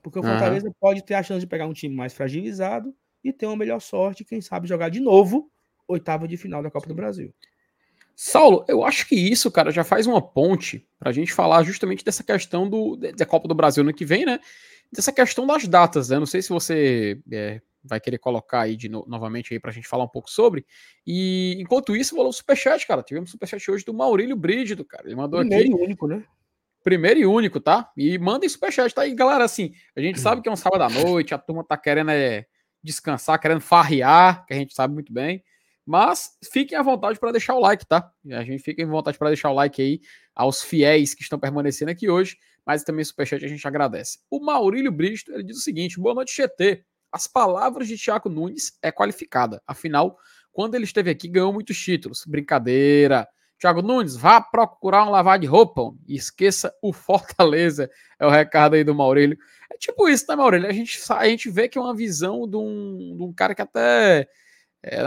Porque 0.03 0.19
o 0.19 0.23
Fortaleza 0.23 0.67
uhum. 0.67 0.75
pode 0.79 1.05
ter 1.05 1.15
a 1.15 1.23
chance 1.23 1.41
de 1.41 1.47
pegar 1.47 1.67
um 1.67 1.73
time 1.73 1.95
mais 1.95 2.13
fragilizado 2.13 2.95
e 3.25 3.33
ter 3.33 3.47
uma 3.47 3.57
melhor 3.57 3.81
sorte, 3.81 4.25
quem 4.25 4.41
sabe 4.41 4.69
jogar 4.69 4.89
de 4.89 5.01
novo 5.01 5.51
oitava 5.89 6.27
de 6.27 6.37
final 6.37 6.63
da 6.63 6.71
Copa 6.71 6.87
do 6.87 6.95
Brasil. 6.95 7.33
Saulo, 8.15 8.65
eu 8.67 8.83
acho 8.83 9.07
que 9.07 9.15
isso, 9.15 9.51
cara, 9.51 9.71
já 9.71 9.85
faz 9.85 10.07
uma 10.07 10.23
ponte 10.23 10.87
para 10.99 11.11
a 11.11 11.13
gente 11.13 11.33
falar 11.33 11.63
justamente 11.65 12.05
dessa 12.05 12.25
questão 12.25 12.69
do, 12.69 12.97
da 12.97 13.27
Copa 13.27 13.47
do 13.47 13.55
Brasil 13.55 13.85
no 13.85 13.93
que 13.93 14.05
vem, 14.05 14.25
né? 14.25 14.41
Dessa 14.91 15.13
questão 15.13 15.47
das 15.47 15.67
datas, 15.69 16.09
né? 16.09 16.19
Não 16.19 16.27
sei 16.27 16.41
se 16.41 16.49
você 16.49 17.21
é, 17.31 17.61
vai 17.87 18.01
querer 18.01 18.19
colocar 18.19 18.61
aí 18.63 18.77
de 18.77 18.89
no, 18.89 19.05
novamente 19.07 19.53
aí 19.53 19.61
pra 19.61 19.73
gente 19.73 19.89
falar 19.89 20.05
um 20.05 20.09
pouco 20.09 20.31
sobre. 20.31 20.67
E 21.07 21.57
enquanto 21.61 21.95
isso, 21.97 22.15
falou 22.15 22.31
o 22.31 22.33
superchat, 22.33 22.87
cara. 22.87 23.03
Tivemos 23.03 23.31
superchat 23.31 23.71
hoje 23.71 23.85
do 23.85 23.95
Maurílio 23.95 24.37
Brígido, 24.37 24.85
cara. 24.85 25.07
Ele 25.07 25.17
mandou 25.17 25.41
Primeiro 25.41 25.75
aqui. 25.75 25.83
e 25.83 25.85
único, 25.85 26.07
né? 26.07 26.25
Primeiro 26.83 27.21
e 27.21 27.27
único, 27.27 27.61
tá? 27.61 27.91
E 27.97 28.19
mandem 28.19 28.49
superchat, 28.49 28.95
tá? 28.95 29.07
E 29.07 29.15
galera, 29.15 29.45
assim, 29.45 29.73
a 29.97 30.01
gente 30.01 30.19
sabe 30.21 30.43
que 30.43 30.49
é 30.49 30.53
um 30.53 30.57
sábado 30.57 30.83
à 30.83 30.89
noite, 30.89 31.35
a 31.35 31.39
turma 31.39 31.65
tá 31.65 31.77
querendo 31.77 32.11
é, 32.11 32.47
descansar, 32.83 33.41
querendo 33.41 33.61
farrear, 33.61 34.45
que 34.47 34.55
a 34.55 34.57
gente 34.57 34.75
sabe 34.75 34.95
muito 34.95 35.13
bem. 35.13 35.43
Mas 35.87 36.37
fiquem 36.53 36.77
à 36.77 36.83
vontade 36.83 37.19
para 37.21 37.31
deixar 37.31 37.55
o 37.55 37.61
like, 37.61 37.87
tá? 37.87 38.11
A 38.33 38.43
gente 38.43 38.61
fica 38.61 38.83
à 38.83 38.87
vontade 38.87 39.17
para 39.17 39.29
deixar 39.29 39.51
o 39.51 39.55
like 39.55 39.81
aí 39.81 40.01
aos 40.35 40.61
fiéis 40.61 41.15
que 41.15 41.23
estão 41.23 41.39
permanecendo 41.39 41.93
aqui 41.93 42.11
hoje, 42.11 42.37
mas 42.67 42.83
também 42.83 43.03
o 43.03 43.07
superchat 43.07 43.45
a 43.45 43.49
gente 43.49 43.67
agradece. 43.67 44.19
O 44.29 44.41
Maurílio 44.41 44.91
Bristo, 44.91 45.33
ele 45.33 45.45
diz 45.45 45.59
o 45.59 45.61
seguinte: 45.61 46.01
boa 46.01 46.13
noite, 46.13 46.35
GT. 46.35 46.85
As 47.11 47.27
palavras 47.27 47.89
de 47.89 47.97
Thiago 47.97 48.29
Nunes 48.29 48.79
é 48.83 48.91
qualificada. 48.91 49.63
Afinal, 49.67 50.19
quando 50.53 50.75
ele 50.75 50.85
esteve 50.85 51.11
aqui, 51.11 51.29
ganhou 51.29 51.53
muitos 51.53 51.79
títulos. 51.79 52.25
Brincadeira. 52.27 53.29
Thiago 53.59 53.81
Nunes, 53.81 54.17
vá 54.17 54.41
procurar 54.41 55.07
um 55.07 55.11
lavar 55.11 55.39
de 55.39 55.47
roupa 55.47 55.95
e 56.07 56.15
esqueça 56.15 56.75
o 56.83 56.93
Fortaleza. 56.93 57.91
É 58.19 58.27
o 58.27 58.31
recado 58.31 58.75
aí 58.75 58.85
do 58.85 58.95
Maurílio. 58.95 59.39
É 59.73 59.79
tipo 59.79 60.09
isso, 60.09 60.27
né, 60.29 60.37
Maurílio? 60.37 60.69
A 60.69 60.73
gente, 60.73 61.01
a 61.11 61.29
gente 61.29 61.51
vê 61.51 61.69
que 61.69 61.79
é 61.79 61.81
uma 61.81 61.95
visão 61.95 62.49
de 62.49 62.57
um, 62.57 63.17
de 63.17 63.23
um 63.23 63.33
cara 63.33 63.55
que 63.55 63.63
até. 63.63 64.29
É, 64.83 65.01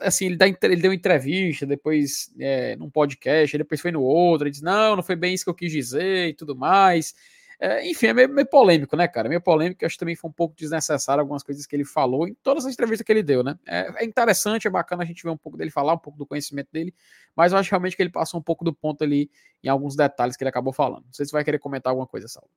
assim, 0.00 0.26
ele, 0.26 0.36
dá, 0.36 0.46
ele 0.46 0.76
deu 0.76 0.92
entrevista, 0.92 1.66
depois 1.66 2.32
é, 2.38 2.74
num 2.76 2.88
podcast, 2.88 3.58
depois 3.58 3.80
foi 3.80 3.92
no 3.92 4.02
outro, 4.02 4.46
ele 4.46 4.52
diz: 4.52 4.62
Não, 4.62 4.96
não 4.96 5.02
foi 5.02 5.16
bem 5.16 5.34
isso 5.34 5.44
que 5.44 5.50
eu 5.50 5.54
quis 5.54 5.70
dizer 5.70 6.28
e 6.28 6.34
tudo 6.34 6.56
mais. 6.56 7.12
É, 7.58 7.88
enfim, 7.88 8.08
é 8.08 8.12
meio, 8.12 8.28
meio, 8.28 8.46
polêmico, 8.46 8.96
né, 8.96 9.08
cara? 9.08 9.28
Meio 9.28 9.40
polêmico, 9.40 9.84
acho 9.84 9.94
que 9.94 9.98
também 9.98 10.14
foi 10.14 10.28
um 10.28 10.32
pouco 10.32 10.54
desnecessário 10.54 11.20
algumas 11.20 11.42
coisas 11.42 11.66
que 11.66 11.74
ele 11.74 11.84
falou 11.84 12.28
em 12.28 12.34
todas 12.34 12.66
as 12.66 12.72
entrevistas 12.72 13.04
que 13.04 13.10
ele 13.10 13.22
deu, 13.22 13.42
né? 13.42 13.58
É, 13.66 14.02
é, 14.02 14.04
interessante, 14.04 14.66
é 14.66 14.70
bacana 14.70 15.02
a 15.02 15.06
gente 15.06 15.22
ver 15.22 15.30
um 15.30 15.36
pouco 15.36 15.56
dele 15.56 15.70
falar, 15.70 15.94
um 15.94 15.98
pouco 15.98 16.18
do 16.18 16.26
conhecimento 16.26 16.68
dele, 16.70 16.94
mas 17.34 17.52
eu 17.52 17.58
acho 17.58 17.70
realmente 17.70 17.96
que 17.96 18.02
ele 18.02 18.10
passou 18.10 18.38
um 18.38 18.42
pouco 18.42 18.64
do 18.64 18.74
ponto 18.74 19.02
ali 19.02 19.30
em 19.62 19.68
alguns 19.68 19.96
detalhes 19.96 20.36
que 20.36 20.44
ele 20.44 20.50
acabou 20.50 20.72
falando. 20.72 21.04
Não 21.04 21.12
sei 21.12 21.24
se 21.24 21.32
vai 21.32 21.44
querer 21.44 21.58
comentar 21.58 21.90
alguma 21.90 22.06
coisa, 22.06 22.28
Saulo. 22.28 22.50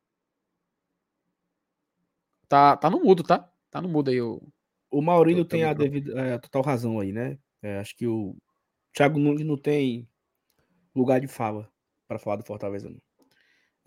Tá, 2.49 2.75
tá 2.75 2.89
no 2.89 2.99
mudo, 2.99 3.23
tá? 3.23 3.49
Tá 3.71 3.81
no 3.81 3.87
mudo 3.87 4.09
aí 4.09 4.21
o. 4.21 4.41
O 4.91 5.03
Maurílio 5.03 5.45
tem 5.45 5.63
a 5.63 5.71
devida, 5.71 6.19
é, 6.19 6.37
total 6.39 6.63
razão 6.63 6.99
aí, 6.99 7.11
né? 7.11 7.37
É, 7.61 7.77
acho 7.77 7.95
que 7.95 8.07
o 8.07 8.35
Thiago 8.91 9.19
Nunes 9.19 9.45
não 9.45 9.55
tem 9.55 10.09
lugar 10.95 11.21
de 11.21 11.27
fala 11.27 11.71
para 12.07 12.17
falar 12.17 12.37
do 12.37 12.43
Fortaleza. 12.43 12.89
Não. 12.89 13.08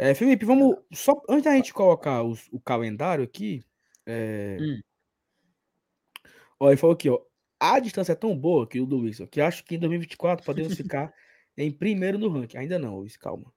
É, 0.02 0.14
Felipe, 0.16 0.44
vamos. 0.44 0.76
Só 0.92 1.22
antes 1.28 1.44
da 1.44 1.54
gente 1.54 1.72
colocar 1.72 2.24
os, 2.24 2.48
o 2.50 2.58
calendário 2.58 3.22
aqui. 3.22 3.64
É... 4.04 4.58
Hum. 4.60 4.80
Ó, 6.58 6.68
ele 6.68 6.76
falou 6.76 6.94
aqui, 6.94 7.08
ó. 7.08 7.20
A 7.60 7.78
distância 7.78 8.10
é 8.10 8.16
tão 8.16 8.36
boa 8.36 8.66
que 8.66 8.80
o 8.80 8.86
do 8.86 8.98
Wilson, 8.98 9.28
que 9.28 9.40
acho 9.40 9.62
que 9.62 9.76
em 9.76 9.78
2024 9.78 10.44
podemos 10.44 10.74
ficar 10.76 11.14
em 11.56 11.70
primeiro 11.70 12.18
no 12.18 12.28
ranking. 12.28 12.58
Ainda 12.58 12.80
não, 12.80 12.98
Luiz, 12.98 13.16
calma. 13.16 13.52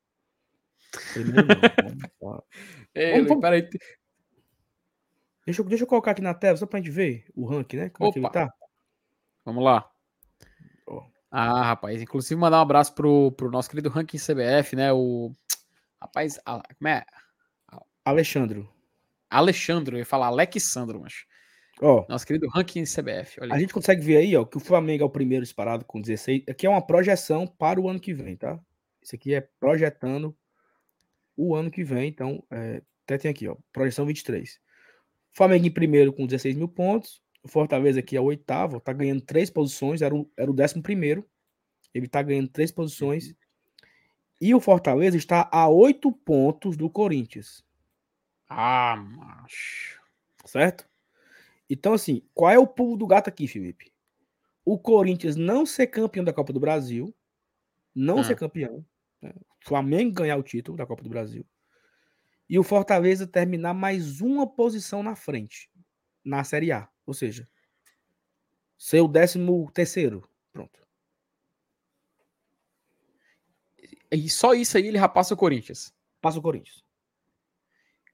Primeiro 1.14 1.48
não. 1.48 2.10
Vamos, 2.22 2.44
Ei, 2.94 3.14
vamos, 3.14 3.28
vamos... 3.28 3.42
Peraí. 3.42 3.68
Deixa, 5.48 5.62
eu, 5.62 5.66
deixa 5.66 5.84
eu 5.84 5.88
colocar 5.88 6.12
aqui 6.12 6.22
na 6.22 6.36
tela, 6.36 6.58
só 6.58 6.68
pra 6.68 6.78
gente 6.78 6.92
ver 6.92 7.26
o 7.36 7.48
ranking, 7.48 7.78
né? 7.78 7.90
Como 7.90 8.08
Opa. 8.08 8.20
é 8.20 8.22
que 8.22 8.28
ele 8.28 8.34
tá. 8.34 8.54
Vamos 9.44 9.64
lá. 9.64 9.90
Oh. 10.86 11.02
Ah, 11.32 11.64
rapaz, 11.64 12.00
inclusive 12.00 12.40
mandar 12.40 12.60
um 12.60 12.62
abraço 12.62 12.94
pro, 12.94 13.32
pro 13.32 13.50
nosso 13.50 13.68
querido 13.68 13.90
ranking 13.90 14.20
CBF, 14.20 14.76
né? 14.76 14.94
O 14.94 15.32
Rapaz, 16.06 16.40
como 16.78 16.88
é? 16.88 17.04
Alexandro. 18.04 18.70
Alexandro, 19.28 19.96
eu 19.96 20.00
ia 20.00 20.06
falar 20.06 20.28
Alexandro, 20.28 21.02
mas. 21.02 21.26
Ó, 21.82 22.06
Nosso 22.08 22.26
querido 22.26 22.48
ranking 22.48 22.84
CBF. 22.84 23.40
a 23.42 23.60
gente 23.60 23.74
consegue 23.74 24.02
ver 24.02 24.18
aí, 24.18 24.38
ó, 24.38 24.46
que 24.46 24.56
o 24.56 24.62
Flamengo 24.62 25.04
é 25.04 25.06
o 25.06 25.10
primeiro 25.10 25.44
disparado 25.44 25.84
com 25.84 26.00
16. 26.00 26.44
Aqui 26.48 26.68
é 26.68 26.70
uma 26.70 26.86
projeção 26.86 27.48
para 27.48 27.82
o 27.82 27.90
ano 27.90 28.00
que 28.00 28.14
vem, 28.14 28.38
tá? 28.38 28.60
Isso 29.02 29.16
aqui 29.16 29.34
é 29.34 29.42
projetando 29.60 30.38
o 31.36 31.56
ano 31.56 31.72
que 31.72 31.84
vem. 31.84 32.08
Então, 32.08 32.44
é, 32.52 32.82
até 33.04 33.18
tem 33.18 33.32
aqui, 33.32 33.48
ó, 33.48 33.58
projeção 33.74 34.06
23. 34.06 34.60
Flamengo 35.32 35.66
em 35.66 35.72
primeiro 35.72 36.14
com 36.14 36.26
16 36.26 36.56
mil 36.56 36.70
pontos. 36.70 37.22
O 37.44 37.48
Fortaleza 37.48 38.00
aqui 38.00 38.16
é 38.16 38.22
o 38.22 38.26
oitavo, 38.26 38.80
tá 38.80 38.94
ganhando 38.94 39.22
três 39.22 39.50
posições, 39.50 40.02
era 40.02 40.16
o, 40.16 40.32
era 40.38 40.50
o 40.50 40.54
décimo 40.54 40.84
primeiro. 40.84 41.28
Ele 41.94 42.08
tá 42.08 42.22
ganhando 42.22 42.50
três 42.50 42.72
posições. 42.72 43.36
E 44.40 44.54
o 44.54 44.60
Fortaleza 44.60 45.18
está 45.18 45.50
a 45.52 45.68
oito 45.70 46.12
pontos 46.12 46.76
do 46.76 46.90
Corinthians. 46.90 47.64
Ah, 48.50 48.96
macho. 48.96 50.02
Certo? 50.46 50.88
Então, 51.70 51.94
assim, 51.94 52.22
qual 52.34 52.52
é 52.52 52.60
o 52.60 52.68
pulo 52.68 52.96
do 52.96 53.08
gato 53.08 53.28
aqui, 53.28 53.48
Felipe? 53.48 53.92
O 54.64 54.78
Corinthians 54.78 55.36
não 55.36 55.66
ser 55.66 55.88
campeão 55.88 56.24
da 56.24 56.34
Copa 56.34 56.54
do 56.54 56.60
Brasil, 56.60 57.14
não 57.94 58.20
hum. 58.20 58.24
ser 58.24 58.36
campeão, 58.36 58.86
né? 59.22 59.34
Flamengo 59.64 60.14
ganhar 60.14 60.38
o 60.38 60.44
título 60.44 60.78
da 60.78 60.86
Copa 60.86 61.02
do 61.02 61.10
Brasil, 61.10 61.46
e 62.48 62.60
o 62.60 62.64
Fortaleza 62.64 63.26
terminar 63.26 63.74
mais 63.74 64.22
uma 64.22 64.48
posição 64.48 65.02
na 65.02 65.16
frente, 65.16 65.70
na 66.24 66.44
Série 66.44 66.72
A. 66.72 66.88
Ou 67.06 67.14
seja, 67.14 67.48
ser 68.78 69.02
o 69.02 69.08
décimo 69.08 69.72
terceiro. 69.72 70.28
Pronto. 70.54 70.80
E 74.12 74.30
só 74.30 74.54
isso 74.54 74.78
aí 74.78 74.88
ele 74.88 74.98
já 74.98 75.08
passa 75.08 75.34
o 75.34 75.38
Corinthians. 75.38 75.94
Passa 76.22 76.40
o 76.40 76.42
Corinthians. 76.42 76.84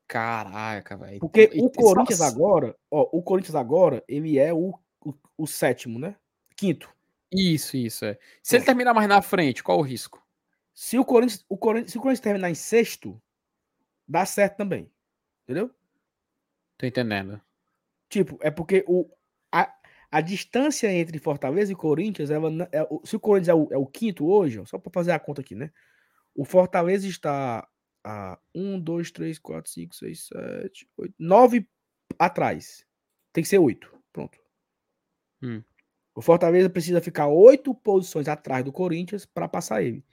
Caraca, 0.07 0.97
velho. 0.97 1.19
Porque 1.19 1.49
e, 1.53 1.61
o 1.61 1.69
Corinthians 1.69 2.19
nossa. 2.19 2.35
agora, 2.35 2.75
ó, 2.89 3.07
o 3.13 3.23
Corinthians 3.23 3.55
agora, 3.55 4.03
ele 4.07 4.37
é 4.37 4.53
o, 4.53 4.77
o, 4.99 5.13
o, 5.37 5.47
sétimo, 5.47 5.97
né? 5.97 6.17
Quinto. 6.55 6.93
Isso, 7.31 7.77
isso, 7.77 8.03
é. 8.03 8.19
Se 8.43 8.55
é. 8.55 8.57
ele 8.57 8.65
terminar 8.65 8.93
mais 8.93 9.07
na 9.07 9.21
frente, 9.21 9.63
qual 9.63 9.79
o 9.79 9.83
risco? 9.83 10.21
Se 10.73 10.99
o 10.99 11.05
Corinthians, 11.05 11.45
o 11.47 11.57
Corinthians, 11.57 11.91
se 11.91 11.97
o 11.97 12.01
Corinthians 12.01 12.23
terminar 12.23 12.49
em 12.49 12.55
sexto, 12.55 13.21
dá 14.05 14.25
certo 14.25 14.57
também. 14.57 14.91
Entendeu? 15.43 15.71
Tô 16.77 16.85
entendendo. 16.85 17.39
Tipo, 18.09 18.37
é 18.41 18.51
porque 18.51 18.83
o, 18.85 19.09
a, 20.11 20.21
distância 20.21 20.91
entre 20.91 21.17
Fortaleza 21.19 21.71
e 21.71 21.75
Corinthians, 21.75 22.29
ela, 22.29 22.49
é, 22.71 22.87
se 23.03 23.15
o 23.15 23.19
Corinthians 23.19 23.49
é 23.49 23.53
o, 23.53 23.67
é 23.71 23.77
o 23.77 23.87
quinto 23.87 24.25
hoje, 24.27 24.61
só 24.65 24.77
para 24.77 24.91
fazer 24.91 25.11
a 25.11 25.19
conta 25.19 25.41
aqui, 25.41 25.55
né? 25.55 25.71
O 26.35 26.45
Fortaleza 26.45 27.07
está 27.07 27.67
a 28.03 28.39
1, 28.53 28.79
2, 28.79 29.11
3, 29.11 29.39
4, 29.39 29.71
5, 29.71 29.95
6, 29.95 30.27
7, 30.27 30.89
8, 30.97 31.15
9 31.19 31.67
atrás. 32.17 32.85
Tem 33.33 33.43
que 33.43 33.49
ser 33.49 33.59
8. 33.59 33.91
Pronto. 34.11 34.37
Hum. 35.41 35.63
O 36.13 36.21
Fortaleza 36.21 36.69
precisa 36.69 37.01
ficar 37.01 37.27
8 37.27 37.73
posições 37.75 38.27
atrás 38.27 38.63
do 38.63 38.71
Corinthians 38.71 39.25
para 39.25 39.47
passar 39.47 39.81
ele. 39.83 40.03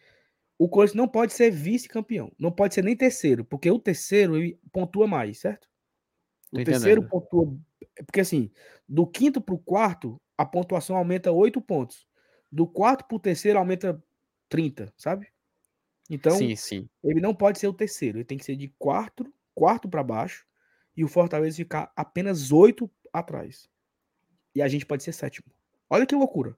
O 0.59 0.68
Corinthians 0.68 0.96
não 0.96 1.09
pode 1.09 1.32
ser 1.32 1.51
vice-campeão. 1.51 2.32
Não 2.38 2.51
pode 2.51 2.74
ser 2.74 2.82
nem 2.82 2.96
terceiro, 2.96 3.44
porque 3.44 3.70
o 3.70 3.78
terceiro 3.78 4.36
ele 4.36 4.59
pontua 4.72 5.07
mais, 5.07 5.38
certo? 5.38 5.68
O 6.53 6.64
terceiro 6.64 7.07
pontua 7.07 7.59
é 7.96 8.03
porque 8.03 8.20
assim, 8.20 8.51
do 8.88 9.07
quinto 9.07 9.40
para 9.40 9.55
o 9.55 9.59
quarto, 9.59 10.20
a 10.36 10.46
pontuação 10.46 10.96
aumenta 10.96 11.32
8 11.32 11.61
pontos. 11.61 12.07
Do 12.51 12.66
quarto 12.66 13.05
para 13.05 13.16
o 13.16 13.20
terceiro 13.20 13.59
aumenta 13.59 14.03
30, 14.49 14.92
sabe? 14.96 15.28
Então, 16.09 16.36
sim, 16.36 16.57
sim. 16.57 16.88
ele 17.05 17.20
não 17.20 17.34
pode 17.34 17.59
ser 17.59 17.66
o 17.66 17.74
terceiro. 17.74 18.18
Ele 18.18 18.24
tem 18.24 18.38
que 18.38 18.44
ser 18.44 18.57
de 18.57 18.68
quarto, 18.78 19.30
quarto 19.55 19.88
para 19.88 20.03
baixo. 20.03 20.46
E 20.96 21.05
o 21.05 21.09
Fortaleza 21.09 21.57
ficar 21.57 21.92
apenas 21.94 22.51
oito 22.51 22.90
atrás. 23.12 23.68
E 24.55 24.62
a 24.62 24.68
gente 24.68 24.86
pode 24.86 25.03
ser 25.03 25.12
sétimo. 25.12 25.46
Olha 25.90 26.07
que 26.07 26.14
loucura. 26.14 26.57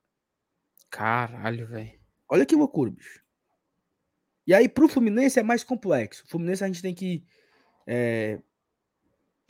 Caralho, 0.89 1.67
velho. 1.67 1.99
Olha 2.29 2.47
que 2.47 2.55
loucura, 2.55 2.91
bicho. 2.91 3.23
E 4.47 4.55
aí, 4.55 4.69
pro 4.69 4.89
Fluminense 4.89 5.39
é 5.39 5.43
mais 5.43 5.65
complexo. 5.65 6.25
O 6.25 6.29
Fluminense 6.29 6.65
a 6.65 6.67
gente 6.67 6.83
tem 6.83 6.95
que 6.95 7.25
é, 7.87 8.41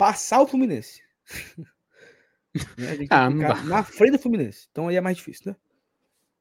passar 0.01 0.40
o 0.40 0.46
Fluminense. 0.46 1.03
Né? 2.76 3.07
Ah, 3.11 3.30
na 3.30 3.84
frente 3.84 4.11
do 4.11 4.18
Fluminense. 4.18 4.66
Então 4.72 4.88
aí 4.88 4.96
é 4.96 5.01
mais 5.01 5.16
difícil, 5.16 5.53
né? 5.53 5.57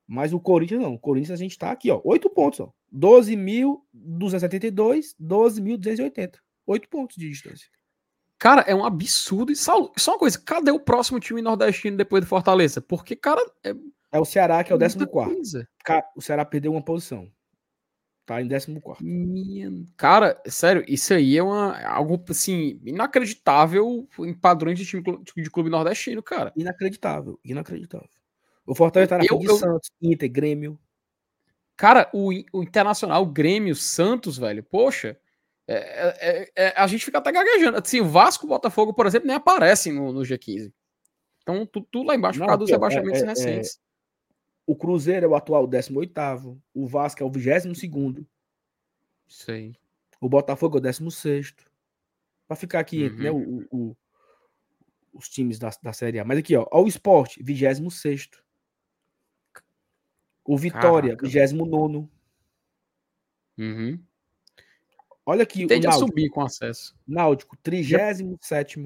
Mas 0.07 0.33
o 0.33 0.39
Corinthians 0.39 0.81
não. 0.81 0.95
O 0.95 0.99
Corinthians 0.99 1.39
a 1.39 1.43
gente 1.43 1.55
tá 1.55 1.69
aqui, 1.69 1.91
ó. 1.91 2.01
8 2.03 2.27
pontos, 2.31 2.61
ó. 2.61 2.73
12.272, 2.91 5.15
12.280. 5.21 6.37
8 6.65 6.89
pontos 6.89 7.15
de 7.15 7.29
distância. 7.29 7.69
Cara, 8.39 8.61
é 8.61 8.73
um 8.73 8.83
absurdo. 8.83 9.51
E 9.51 9.55
só, 9.55 9.93
só 9.95 10.13
uma 10.13 10.17
coisa, 10.17 10.39
cadê 10.39 10.71
o 10.71 10.79
próximo 10.79 11.19
time 11.19 11.43
nordestino 11.43 11.95
depois 11.95 12.23
do 12.23 12.27
Fortaleza? 12.27 12.81
Porque, 12.81 13.15
cara. 13.15 13.39
É, 13.63 13.75
é 14.11 14.19
o 14.19 14.25
Ceará, 14.25 14.63
que 14.63 14.73
é 14.73 14.75
o 14.75 14.79
14. 14.79 15.67
O 16.15 16.21
Ceará 16.23 16.43
perdeu 16.43 16.71
uma 16.71 16.81
posição. 16.81 17.31
Tá 18.29 18.39
em 18.39 18.47
14. 18.47 19.03
Minha... 19.03 19.71
Cara, 19.97 20.39
sério, 20.45 20.85
isso 20.87 21.11
aí 21.15 21.35
é 21.35 21.41
uma, 21.41 21.75
algo 21.81 22.23
assim, 22.29 22.79
inacreditável 22.85 24.07
em 24.19 24.35
padrões 24.35 24.77
de 24.77 24.85
time 24.85 25.03
de 25.35 25.49
clube 25.49 25.67
nordestino, 25.67 26.21
cara. 26.21 26.53
Inacreditável, 26.55 27.39
inacreditável. 27.43 28.07
O 28.67 28.75
Fortaleza 28.75 29.09
tá 29.09 29.17
na 29.17 29.25
eu, 29.25 29.41
eu... 29.41 29.57
Santos, 29.57 29.89
Inter, 29.99 30.31
Grêmio. 30.31 30.79
Cara, 31.75 32.07
o, 32.13 32.29
o 32.53 32.61
Internacional, 32.61 33.23
o 33.23 33.31
Grêmio, 33.31 33.75
Santos, 33.75 34.37
velho, 34.37 34.61
poxa, 34.61 35.17
é, 35.67 35.73
é, 35.73 36.17
é, 36.19 36.51
é, 36.55 36.73
a 36.77 36.85
gente 36.85 37.03
fica 37.03 37.17
até 37.17 37.31
gaguejando. 37.31 37.79
Assim, 37.79 37.99
o 37.99 38.07
Vasco 38.07 38.45
e 38.45 38.49
Botafogo, 38.49 38.93
por 38.93 39.07
exemplo, 39.07 39.25
nem 39.25 39.37
aparecem 39.37 39.91
no, 39.91 40.13
no 40.13 40.21
G15. 40.21 40.71
Então, 41.41 41.65
tudo 41.65 41.87
tu 41.91 42.03
lá 42.03 42.13
embaixo 42.13 42.37
Não, 42.37 42.45
por 42.45 42.49
causa 42.49 42.59
dos 42.59 42.69
rebaixamentos 42.69 43.21
é, 43.21 43.25
é, 43.25 43.27
recentes. 43.27 43.79
O 44.69 44.75
Cruzeiro 44.75 45.25
é 45.25 45.27
o 45.27 45.33
atual 45.33 45.65
18. 45.65 46.61
O 46.75 46.85
Vasco 46.85 47.23
é 47.23 47.25
o 47.25 47.31
22. 47.31 48.23
Sei. 49.27 49.75
O 50.21 50.29
Botafogo 50.29 50.77
é 50.77 50.77
o 50.77 50.81
16. 50.81 51.55
Para 52.47 52.55
ficar 52.55 52.79
aqui, 52.79 53.07
uhum. 53.07 53.17
né, 53.17 53.31
o, 53.31 53.67
o, 53.71 53.97
os 55.11 55.27
times 55.27 55.57
da, 55.57 55.71
da 55.81 55.91
Série 55.91 56.19
A. 56.19 56.23
Mas 56.23 56.37
aqui, 56.37 56.55
ó, 56.55 56.67
ó 56.71 56.83
o 56.83 56.87
Sport, 56.87 57.37
26. 57.41 58.29
O 60.45 60.55
Vitória, 60.55 61.17
29. 61.19 62.07
Uhum. 63.57 64.03
Olha 65.25 65.41
aqui 65.41 65.65
Tende 65.65 65.87
o 65.87 65.89
Náutico. 65.89 66.05
a 66.05 66.07
subir 66.09 66.29
com 66.29 66.41
acesso. 66.41 66.95
Náutico, 67.07 67.57
37. 67.57 68.85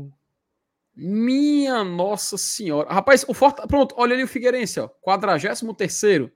Minha 0.95 1.83
Nossa 1.83 2.37
Senhora. 2.37 2.91
Rapaz, 2.91 3.25
o 3.27 3.33
Fortaleza. 3.33 3.67
Pronto, 3.67 3.95
olha 3.97 4.13
ali 4.13 4.23
o 4.23 4.27
Figueirense, 4.27 4.79
ó. 4.79 4.87
43. 4.87 6.29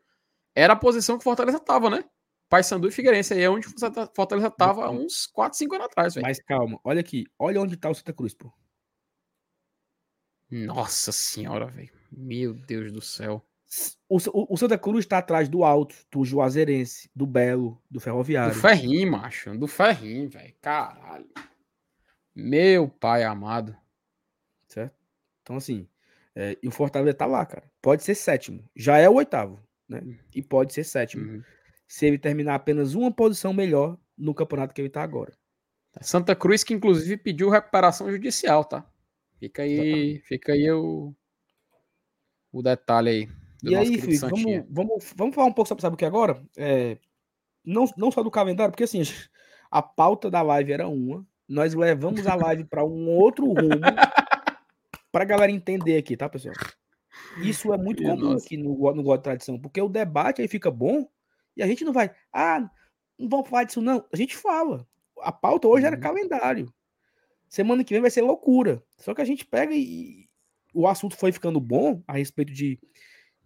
Era 0.55 0.73
a 0.73 0.75
posição 0.75 1.17
que 1.17 1.21
o 1.21 1.23
Fortaleza 1.23 1.59
tava, 1.59 1.89
né? 1.89 2.03
Paysandu 2.49 2.87
e 2.87 2.91
Figueirense. 2.91 3.33
Aí 3.33 3.41
é 3.41 3.49
onde 3.49 3.67
o 3.67 3.71
Fortaleza 4.15 4.49
tava 4.49 4.89
uns 4.89 5.27
4, 5.27 5.57
5 5.57 5.75
anos 5.75 5.85
atrás, 5.85 6.15
velho. 6.15 6.25
Mas 6.25 6.41
calma, 6.41 6.79
olha 6.83 6.99
aqui. 6.99 7.25
Olha 7.37 7.61
onde 7.61 7.77
tá 7.77 7.89
o 7.89 7.93
Santa 7.93 8.13
Cruz, 8.13 8.33
pô. 8.33 8.51
Nossa 10.49 11.11
Senhora, 11.11 11.67
velho. 11.67 11.91
Meu 12.11 12.53
Deus 12.53 12.91
do 12.91 13.01
céu. 13.01 13.45
O, 14.07 14.17
o, 14.17 14.53
o, 14.53 14.57
Santa 14.57 14.77
Cruz 14.77 15.03
está 15.03 15.17
atrás 15.17 15.49
do 15.49 15.63
Alto, 15.65 15.93
do 16.09 16.23
Juazeirense, 16.23 17.11
do 17.13 17.27
Belo, 17.27 17.81
do 17.91 17.99
Ferroviário. 17.99 18.53
Do 18.53 18.61
Ferrinho, 18.61 19.11
macho. 19.11 19.57
Do 19.57 19.67
Ferrinho, 19.67 20.29
velho. 20.29 20.55
Caralho. 20.61 21.29
Meu 22.33 22.87
pai 22.87 23.23
amado. 23.23 23.75
Então, 25.47 25.55
assim. 25.55 25.87
É, 26.35 26.57
e 26.61 26.67
o 26.67 26.71
Fortaleza 26.71 27.13
tá 27.13 27.25
lá, 27.25 27.45
cara. 27.45 27.63
Pode 27.81 28.03
ser 28.03 28.13
sétimo. 28.13 28.61
Já 28.75 28.97
é 28.97 29.09
o 29.09 29.13
oitavo, 29.13 29.59
né? 29.87 30.01
Hum. 30.03 30.15
E 30.35 30.41
pode 30.41 30.73
ser 30.73 30.83
sétimo. 30.83 31.23
Uhum. 31.23 31.43
Se 31.87 32.05
ele 32.05 32.17
terminar 32.17 32.55
apenas 32.55 32.93
uma 32.93 33.09
posição 33.09 33.53
melhor 33.53 33.97
no 34.17 34.35
campeonato 34.35 34.73
que 34.73 34.81
ele 34.81 34.89
tá 34.89 35.01
agora. 35.01 35.31
Santa 36.01 36.35
Cruz, 36.35 36.63
que 36.63 36.73
inclusive 36.73 37.15
pediu 37.17 37.49
recuperação 37.49 38.11
judicial, 38.11 38.65
tá? 38.65 38.85
Fica 39.39 39.63
aí, 39.63 40.19
fica 40.19 40.51
aí 40.51 40.69
o, 40.69 41.15
o 42.51 42.61
detalhe 42.61 43.09
aí. 43.09 43.29
E 43.63 43.75
aí, 43.75 43.99
Felipe, 43.99 44.27
vamos, 44.27 44.65
vamos, 44.69 45.13
vamos 45.15 45.35
falar 45.35 45.47
um 45.47 45.53
pouco 45.53 45.67
sobre 45.69 45.81
sabe 45.81 45.95
o 45.95 45.97
que 45.97 46.05
agora? 46.05 46.43
É, 46.55 46.97
não, 47.65 47.85
não 47.97 48.11
só 48.11 48.21
do 48.21 48.29
calendário, 48.29 48.71
porque 48.71 48.83
assim, 48.83 49.01
a 49.71 49.81
pauta 49.81 50.29
da 50.29 50.41
live 50.41 50.71
era 50.71 50.87
uma, 50.87 51.25
nós 51.47 51.73
levamos 51.73 52.27
a 52.27 52.35
live 52.35 52.65
para 52.65 52.83
um 52.83 53.09
outro 53.09 53.47
rumo 53.47 53.81
para 55.11 55.23
a 55.23 55.27
galera 55.27 55.51
entender 55.51 55.97
aqui, 55.97 56.15
tá, 56.15 56.29
pessoal? 56.29 56.55
Isso 57.41 57.73
é 57.73 57.77
muito 57.77 58.03
comum 58.03 58.31
nossa. 58.31 58.45
aqui 58.45 58.57
no, 58.57 58.69
no 58.93 59.03
God 59.03 59.17
de 59.17 59.23
Tradição, 59.23 59.59
porque 59.59 59.81
o 59.81 59.89
debate 59.89 60.41
aí 60.41 60.47
fica 60.47 60.69
bom 60.69 61.07
e 61.55 61.63
a 61.63 61.67
gente 61.67 61.83
não 61.83 61.93
vai, 61.93 62.13
ah, 62.31 62.69
não 63.17 63.27
vamos 63.27 63.49
falar 63.49 63.63
disso, 63.63 63.81
não. 63.81 64.05
A 64.11 64.15
gente 64.15 64.35
fala. 64.35 64.87
A 65.19 65.31
pauta 65.31 65.67
hoje 65.67 65.83
uhum. 65.83 65.87
era 65.87 65.97
calendário. 65.97 66.71
Semana 67.49 67.83
que 67.83 67.93
vem 67.93 68.01
vai 68.01 68.11
ser 68.11 68.21
loucura. 68.21 68.83
Só 68.97 69.15
que 69.15 69.21
a 69.21 69.25
gente 69.25 69.45
pega 69.45 69.73
e 69.73 70.29
o 70.73 70.87
assunto 70.87 71.17
foi 71.17 71.31
ficando 71.31 71.59
bom 71.59 72.03
a 72.07 72.13
respeito 72.13 72.53
de 72.53 72.79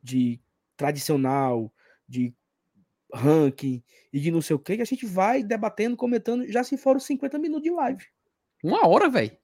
de 0.01 0.39
tradicional, 0.75 1.71
de 2.07 2.33
ranking 3.13 3.83
e 4.11 4.19
de 4.19 4.31
não 4.31 4.41
sei 4.41 4.55
o 4.55 4.59
que, 4.59 4.77
que 4.77 4.81
a 4.81 4.85
gente 4.85 5.05
vai 5.05 5.43
debatendo, 5.43 5.95
comentando, 5.95 6.47
já 6.47 6.63
se 6.63 6.77
foram 6.77 6.99
50 6.99 7.37
minutos 7.37 7.63
de 7.63 7.69
live. 7.69 8.03
Uma 8.63 8.87
hora, 8.87 9.09
velho. 9.09 9.37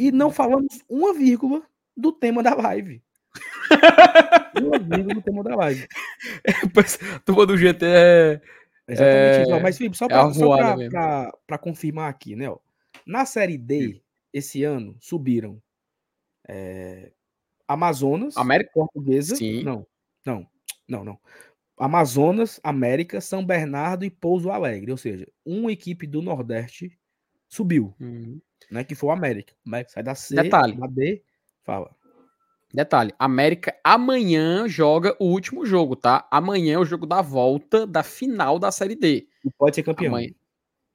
E 0.00 0.10
não 0.10 0.30
falamos 0.30 0.82
uma 0.88 1.12
vírgula 1.12 1.62
do 1.94 2.10
tema 2.10 2.42
da 2.42 2.54
live. 2.54 3.02
uma 4.58 4.78
vírgula 4.78 5.14
do 5.14 5.20
tema 5.20 5.44
da 5.44 5.54
live. 5.56 5.86
É, 6.42 7.18
turma 7.24 7.44
do 7.44 7.56
GT 7.56 7.84
é. 7.84 8.40
Exatamente 8.88 9.42
isso. 9.42 9.54
É... 9.54 9.60
Mas, 9.60 9.76
Felipe, 9.76 9.96
só 9.96 10.08
para 10.08 11.30
é 11.50 11.58
confirmar 11.58 12.08
aqui, 12.08 12.34
né? 12.34 12.48
Ó, 12.48 12.58
na 13.06 13.26
série 13.26 13.58
D, 13.58 14.00
esse 14.32 14.64
ano, 14.64 14.96
subiram 15.00 15.60
é, 16.48 17.12
Amazonas, 17.68 18.36
América 18.38 18.70
Portuguesa. 18.72 19.36
Sim. 19.36 19.62
Não, 19.62 19.86
não, 20.24 20.46
não, 20.88 21.04
não. 21.04 21.18
Amazonas, 21.78 22.58
América, 22.62 23.20
São 23.20 23.44
Bernardo 23.44 24.04
e 24.04 24.10
Pouso 24.10 24.50
Alegre. 24.50 24.92
Ou 24.92 24.98
seja, 24.98 25.28
uma 25.44 25.70
equipe 25.70 26.06
do 26.06 26.22
Nordeste 26.22 26.98
subiu, 27.48 27.94
uhum. 28.00 28.40
Né? 28.70 28.84
Que 28.84 28.94
foi 28.94 29.10
o 29.10 29.12
América. 29.12 29.54
América 29.66 29.90
sai 29.90 30.02
da 30.02 30.14
C, 30.14 30.34
Detalhe. 30.34 30.76
da 30.78 30.86
D, 30.86 31.22
fala. 31.64 31.90
Detalhe, 32.72 33.12
América 33.18 33.74
amanhã 33.82 34.68
joga 34.68 35.16
o 35.18 35.26
último 35.26 35.66
jogo, 35.66 35.96
tá? 35.96 36.28
Amanhã 36.30 36.74
é 36.74 36.78
o 36.78 36.84
jogo 36.84 37.04
da 37.04 37.20
volta 37.20 37.84
da 37.84 38.02
final 38.02 38.58
da 38.58 38.70
Série 38.70 38.94
D. 38.94 39.26
E 39.44 39.50
pode 39.58 39.74
ser 39.74 39.82
campeão. 39.82 40.14
Amanhã, 40.14 40.30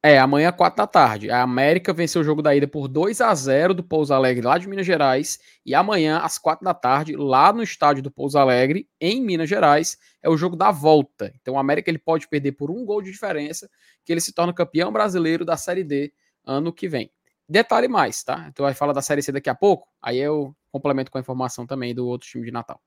é, 0.08 0.20
amanhã, 0.20 0.52
4 0.52 0.78
da 0.78 0.86
tarde. 0.86 1.32
A 1.32 1.42
América 1.42 1.92
venceu 1.92 2.22
o 2.22 2.24
jogo 2.24 2.40
da 2.40 2.56
ida 2.56 2.68
por 2.68 2.88
2 2.88 3.22
a 3.22 3.34
0 3.34 3.74
do 3.74 3.84
Pouso 3.84 4.14
Alegre, 4.14 4.46
lá 4.46 4.56
de 4.56 4.70
Minas 4.70 4.86
Gerais. 4.86 5.40
E 5.66 5.74
amanhã, 5.74 6.20
às 6.20 6.38
4 6.38 6.64
da 6.64 6.76
tarde, 6.76 7.16
lá 7.16 7.52
no 7.52 7.64
estádio 7.64 8.04
do 8.04 8.12
Pouso 8.12 8.38
Alegre, 8.38 8.88
em 9.02 9.20
Minas 9.20 9.50
Gerais, 9.50 9.98
é 10.22 10.30
o 10.30 10.38
jogo 10.38 10.56
da 10.56 10.70
volta. 10.70 11.34
Então, 11.42 11.56
o 11.56 11.58
América 11.58 11.90
ele 11.90 11.98
pode 11.98 12.28
perder 12.28 12.52
por 12.52 12.70
um 12.70 12.86
gol 12.86 13.02
de 13.02 13.12
diferença, 13.12 13.68
que 14.06 14.14
ele 14.14 14.22
se 14.22 14.32
torna 14.32 14.54
campeão 14.54 14.92
brasileiro 14.92 15.44
da 15.44 15.58
Série 15.58 15.84
D 15.84 16.14
ano 16.46 16.72
que 16.72 16.88
vem. 16.88 17.10
Detalhe 17.48 17.88
mais, 17.88 18.24
tá? 18.24 18.48
Então, 18.50 18.66
vai 18.66 18.74
falar 18.74 18.94
da 18.94 19.02
Série 19.02 19.22
C 19.22 19.32
daqui 19.32 19.50
a 19.50 19.56
pouco. 19.56 19.88
Aí 20.02 20.18
eu 20.18 20.56
complemento 20.72 21.12
com 21.12 21.18
a 21.18 21.22
informação 21.22 21.66
também 21.66 21.94
do 21.94 22.08
outro 22.08 22.28
time 22.28 22.46
de 22.46 22.52
Natal. 22.52 22.82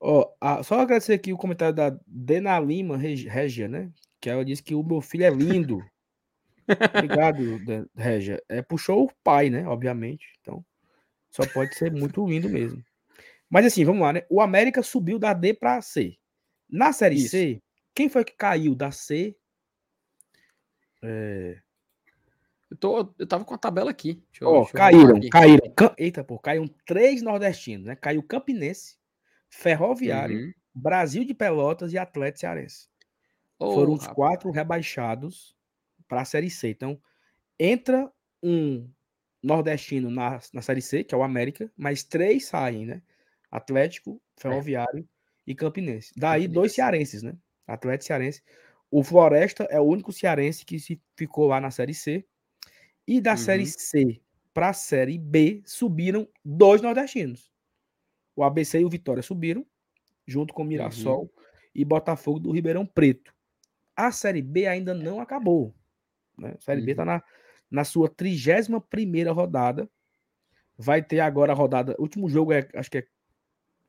Ó, 0.00 0.32
oh, 0.40 0.62
só 0.64 0.80
agradecer 0.80 1.12
aqui 1.12 1.32
o 1.32 1.36
comentário 1.36 1.74
da 1.74 1.96
Dena 2.06 2.58
Lima 2.58 2.96
Regia, 2.96 3.68
né? 3.68 3.90
Que 4.20 4.30
ela 4.30 4.44
disse 4.44 4.62
que 4.62 4.74
o 4.74 4.82
meu 4.82 5.00
filho 5.00 5.24
é 5.24 5.30
lindo. 5.30 5.84
Obrigado, 6.96 7.60
Regia. 7.94 8.42
É, 8.48 8.62
puxou 8.62 9.04
o 9.04 9.12
pai, 9.22 9.50
né? 9.50 9.66
Obviamente. 9.66 10.32
Então, 10.40 10.64
só 11.30 11.46
pode 11.46 11.74
ser 11.74 11.92
muito 11.92 12.26
lindo 12.26 12.48
mesmo. 12.48 12.82
Mas 13.48 13.66
assim, 13.66 13.84
vamos 13.84 14.02
lá, 14.02 14.12
né? 14.12 14.22
O 14.30 14.40
América 14.40 14.82
subiu 14.82 15.18
da 15.18 15.32
D 15.32 15.52
para 15.54 15.82
C. 15.82 16.16
Na 16.68 16.92
Série 16.92 17.16
Isso. 17.16 17.30
C, 17.30 17.62
quem 17.94 18.08
foi 18.08 18.24
que 18.24 18.36
caiu 18.36 18.74
da 18.74 18.90
C? 18.90 19.36
É... 21.02 21.60
Eu, 22.70 22.76
tô, 22.76 23.14
eu 23.18 23.26
tava 23.26 23.44
com 23.44 23.54
a 23.54 23.58
tabela 23.58 23.90
aqui. 23.90 24.22
Deixa 24.30 24.46
oh, 24.46 24.60
deixa 24.60 24.72
caíram, 24.72 25.16
aqui. 25.16 25.28
caíram. 25.28 25.74
Eita, 25.98 26.22
pô, 26.22 26.38
caíram 26.38 26.68
três 26.86 27.20
nordestinos, 27.20 27.86
né? 27.86 27.96
Caiu 27.96 28.22
Campinense, 28.22 28.96
Ferroviário, 29.48 30.38
uhum. 30.38 30.52
Brasil 30.74 31.24
de 31.24 31.34
Pelotas 31.34 31.92
e 31.92 31.98
Atlético 31.98 32.40
Cearense. 32.40 32.88
Oh, 33.58 33.74
Foram 33.74 33.92
os 33.94 34.00
rapaz. 34.00 34.14
quatro 34.14 34.50
rebaixados 34.50 35.56
para 36.06 36.22
a 36.22 36.24
Série 36.24 36.50
C. 36.50 36.68
Então, 36.68 37.00
entra 37.58 38.10
um 38.42 38.88
nordestino 39.42 40.10
na, 40.10 40.38
na 40.52 40.62
Série 40.62 40.80
C, 40.80 41.02
que 41.02 41.14
é 41.14 41.18
o 41.18 41.22
América, 41.22 41.70
mas 41.76 42.04
três 42.04 42.46
saem, 42.46 42.86
né? 42.86 43.02
Atlético, 43.50 44.22
Ferroviário 44.36 45.00
é. 45.00 45.04
e 45.46 45.54
Campinense. 45.54 46.12
Daí, 46.16 46.42
Campinense. 46.42 46.54
dois 46.54 46.72
cearenses, 46.72 47.22
né? 47.22 47.34
Atlético 47.66 48.06
Cearense. 48.06 48.42
O 48.90 49.04
Floresta 49.04 49.64
é 49.64 49.78
o 49.80 49.84
único 49.84 50.12
cearense 50.12 50.64
que 50.64 50.78
se 50.78 51.00
ficou 51.16 51.46
lá 51.46 51.60
na 51.60 51.70
Série 51.70 51.94
C. 51.94 52.24
E 53.06 53.20
da 53.20 53.32
uhum. 53.32 53.36
Série 53.36 53.66
C 53.66 54.20
para 54.52 54.70
a 54.70 54.72
Série 54.72 55.18
B 55.18 55.62
subiram 55.64 56.28
dois 56.44 56.82
nordestinos. 56.82 57.50
O 58.34 58.42
ABC 58.42 58.80
e 58.80 58.84
o 58.84 58.88
Vitória 58.88 59.22
subiram, 59.22 59.66
junto 60.26 60.54
com 60.54 60.62
o 60.62 60.64
Mirassol 60.64 61.22
uhum. 61.22 61.30
e 61.74 61.84
Botafogo 61.84 62.38
do 62.38 62.52
Ribeirão 62.52 62.86
Preto. 62.86 63.34
A 63.94 64.10
Série 64.12 64.42
B 64.42 64.66
ainda 64.66 64.94
não 64.94 65.20
acabou. 65.20 65.74
Né? 66.38 66.54
A 66.56 66.60
Série 66.60 66.80
uhum. 66.80 66.86
B 66.86 66.92
está 66.92 67.04
na, 67.04 67.22
na 67.70 67.84
sua 67.84 68.08
31 68.08 69.32
rodada. 69.32 69.88
Vai 70.76 71.02
ter 71.02 71.20
agora 71.20 71.52
a 71.52 71.54
rodada. 71.54 71.94
O 71.98 72.02
último 72.02 72.28
jogo 72.28 72.52
é, 72.52 72.66
acho 72.74 72.90
que 72.90 72.98
é 72.98 73.06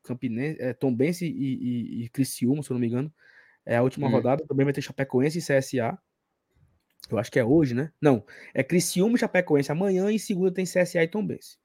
Campinense, 0.04 0.62
é 0.62 0.74
Tombense 0.74 1.26
e, 1.26 1.30
e, 1.30 2.04
e 2.04 2.10
Criciúma, 2.10 2.64
se 2.64 2.72
eu 2.72 2.74
não 2.74 2.82
me 2.82 2.88
engano. 2.88 3.14
É 3.66 3.78
a 3.78 3.84
última 3.84 4.08
uhum. 4.08 4.14
rodada. 4.14 4.46
Também 4.46 4.66
vai 4.66 4.74
ter 4.74 4.82
Chapecoense 4.82 5.40
e 5.40 5.42
CSA. 5.42 5.98
Eu 7.10 7.18
acho 7.18 7.32
que 7.32 7.40
é 7.40 7.44
hoje, 7.44 7.74
né? 7.74 7.92
Não. 8.00 8.24
É 8.54 8.64
Criciúma 8.64 9.16
e 9.16 9.20
Chapecoense 9.20 9.72
amanhã. 9.72 10.12
E 10.12 10.20
segunda 10.20 10.52
tem 10.52 10.66
CSA 10.66 11.04
e 11.04 11.08
Tombense. 11.08 11.58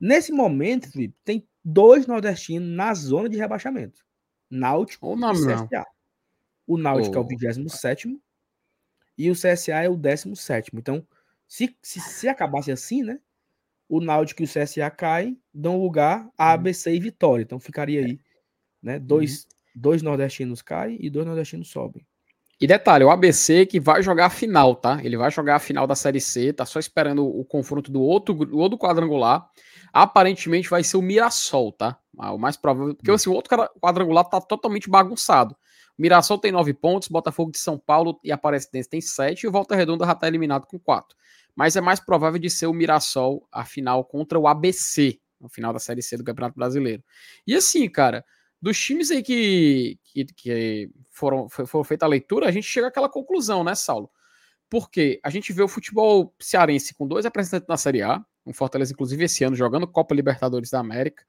Nesse 0.00 0.32
momento, 0.32 0.90
Felipe, 0.90 1.16
tem 1.24 1.48
dois 1.64 2.06
nordestinos 2.06 2.68
na 2.68 2.92
zona 2.94 3.28
de 3.28 3.36
rebaixamento. 3.36 4.04
Náutico 4.50 5.08
Ou 5.08 5.16
não, 5.16 5.32
e 5.32 5.36
CSA. 5.36 5.68
Não. 5.70 5.84
O 6.66 6.78
Náutico 6.78 7.16
oh. 7.16 7.18
é 7.18 7.20
o 7.20 7.26
27 7.26 8.20
e 9.16 9.30
o 9.30 9.34
CSA 9.34 9.82
é 9.82 9.88
o 9.88 9.96
17. 9.96 10.70
Então, 10.74 11.06
se, 11.46 11.76
se, 11.82 12.00
se 12.00 12.28
acabasse 12.28 12.72
assim, 12.72 13.02
né? 13.02 13.20
O 13.88 14.00
Náutico 14.00 14.42
e 14.42 14.44
o 14.44 14.48
CSA 14.48 14.90
caem, 14.90 15.40
dão 15.52 15.80
lugar 15.80 16.28
a 16.38 16.48
uhum. 16.48 16.54
ABC 16.54 16.94
e 16.94 17.00
Vitória. 17.00 17.42
Então 17.42 17.60
ficaria 17.60 18.04
aí, 18.04 18.18
né? 18.82 18.98
Dois, 18.98 19.42
uhum. 19.44 19.48
dois 19.74 20.02
nordestinos 20.02 20.62
caem 20.62 20.96
e 21.00 21.10
dois 21.10 21.26
nordestinos 21.26 21.68
sobem. 21.68 22.04
E 22.60 22.66
detalhe, 22.66 23.04
o 23.04 23.10
ABC 23.10 23.66
que 23.66 23.80
vai 23.80 24.02
jogar 24.02 24.26
a 24.26 24.30
final, 24.30 24.76
tá? 24.76 25.00
Ele 25.02 25.16
vai 25.16 25.30
jogar 25.30 25.56
a 25.56 25.58
final 25.58 25.86
da 25.86 25.94
Série 25.94 26.20
C, 26.20 26.52
tá 26.52 26.64
só 26.64 26.78
esperando 26.78 27.26
o 27.26 27.44
confronto 27.44 27.90
do 27.90 28.00
outro, 28.00 28.34
do 28.34 28.58
outro 28.58 28.78
quadrangular. 28.78 29.46
Aparentemente 29.92 30.68
vai 30.68 30.84
ser 30.84 30.96
o 30.96 31.02
Mirassol, 31.02 31.72
tá? 31.72 31.98
Ah, 32.18 32.32
o 32.32 32.38
mais 32.38 32.56
provável, 32.56 32.94
porque 32.94 33.10
assim, 33.10 33.28
o 33.28 33.32
outro 33.32 33.56
quadrangular 33.80 34.24
tá 34.24 34.40
totalmente 34.40 34.88
bagunçado. 34.88 35.56
Mirassol 35.98 36.38
tem 36.38 36.50
nove 36.50 36.72
pontos, 36.74 37.08
Botafogo 37.08 37.52
de 37.52 37.58
São 37.58 37.78
Paulo 37.78 38.18
e 38.22 38.32
Aparecidense 38.32 38.88
tem 38.88 39.00
sete, 39.00 39.44
e 39.44 39.48
o 39.48 39.52
Volta 39.52 39.76
Redonda 39.76 40.04
já 40.04 40.12
está 40.12 40.26
eliminado 40.26 40.66
com 40.66 40.78
quatro. 40.78 41.16
Mas 41.54 41.76
é 41.76 41.80
mais 41.80 42.00
provável 42.00 42.38
de 42.38 42.50
ser 42.50 42.66
o 42.66 42.72
Mirassol 42.72 43.46
a 43.52 43.64
final 43.64 44.04
contra 44.04 44.38
o 44.38 44.48
ABC, 44.48 45.20
no 45.40 45.48
final 45.48 45.72
da 45.72 45.78
Série 45.78 46.02
C 46.02 46.16
do 46.16 46.24
Campeonato 46.24 46.56
Brasileiro. 46.56 47.02
E 47.46 47.54
assim, 47.54 47.88
cara, 47.88 48.24
dos 48.64 48.80
times 48.80 49.10
aí 49.10 49.22
que, 49.22 49.98
que, 50.02 50.24
que 50.24 50.90
foram, 51.10 51.48
foram 51.50 51.84
feita 51.84 52.06
a 52.06 52.08
leitura, 52.08 52.48
a 52.48 52.50
gente 52.50 52.66
chega 52.66 52.88
àquela 52.88 53.10
conclusão, 53.10 53.62
né, 53.62 53.74
Saulo? 53.74 54.10
Porque 54.70 55.20
a 55.22 55.28
gente 55.28 55.52
vê 55.52 55.62
o 55.62 55.68
futebol 55.68 56.34
cearense 56.40 56.94
com 56.94 57.06
dois 57.06 57.26
representantes 57.26 57.68
na 57.68 57.76
Série 57.76 58.00
A, 58.00 58.24
um 58.46 58.54
Fortaleza, 58.54 58.92
inclusive, 58.92 59.22
esse 59.22 59.44
ano, 59.44 59.54
jogando 59.54 59.86
Copa 59.86 60.14
Libertadores 60.14 60.70
da 60.70 60.80
América. 60.80 61.22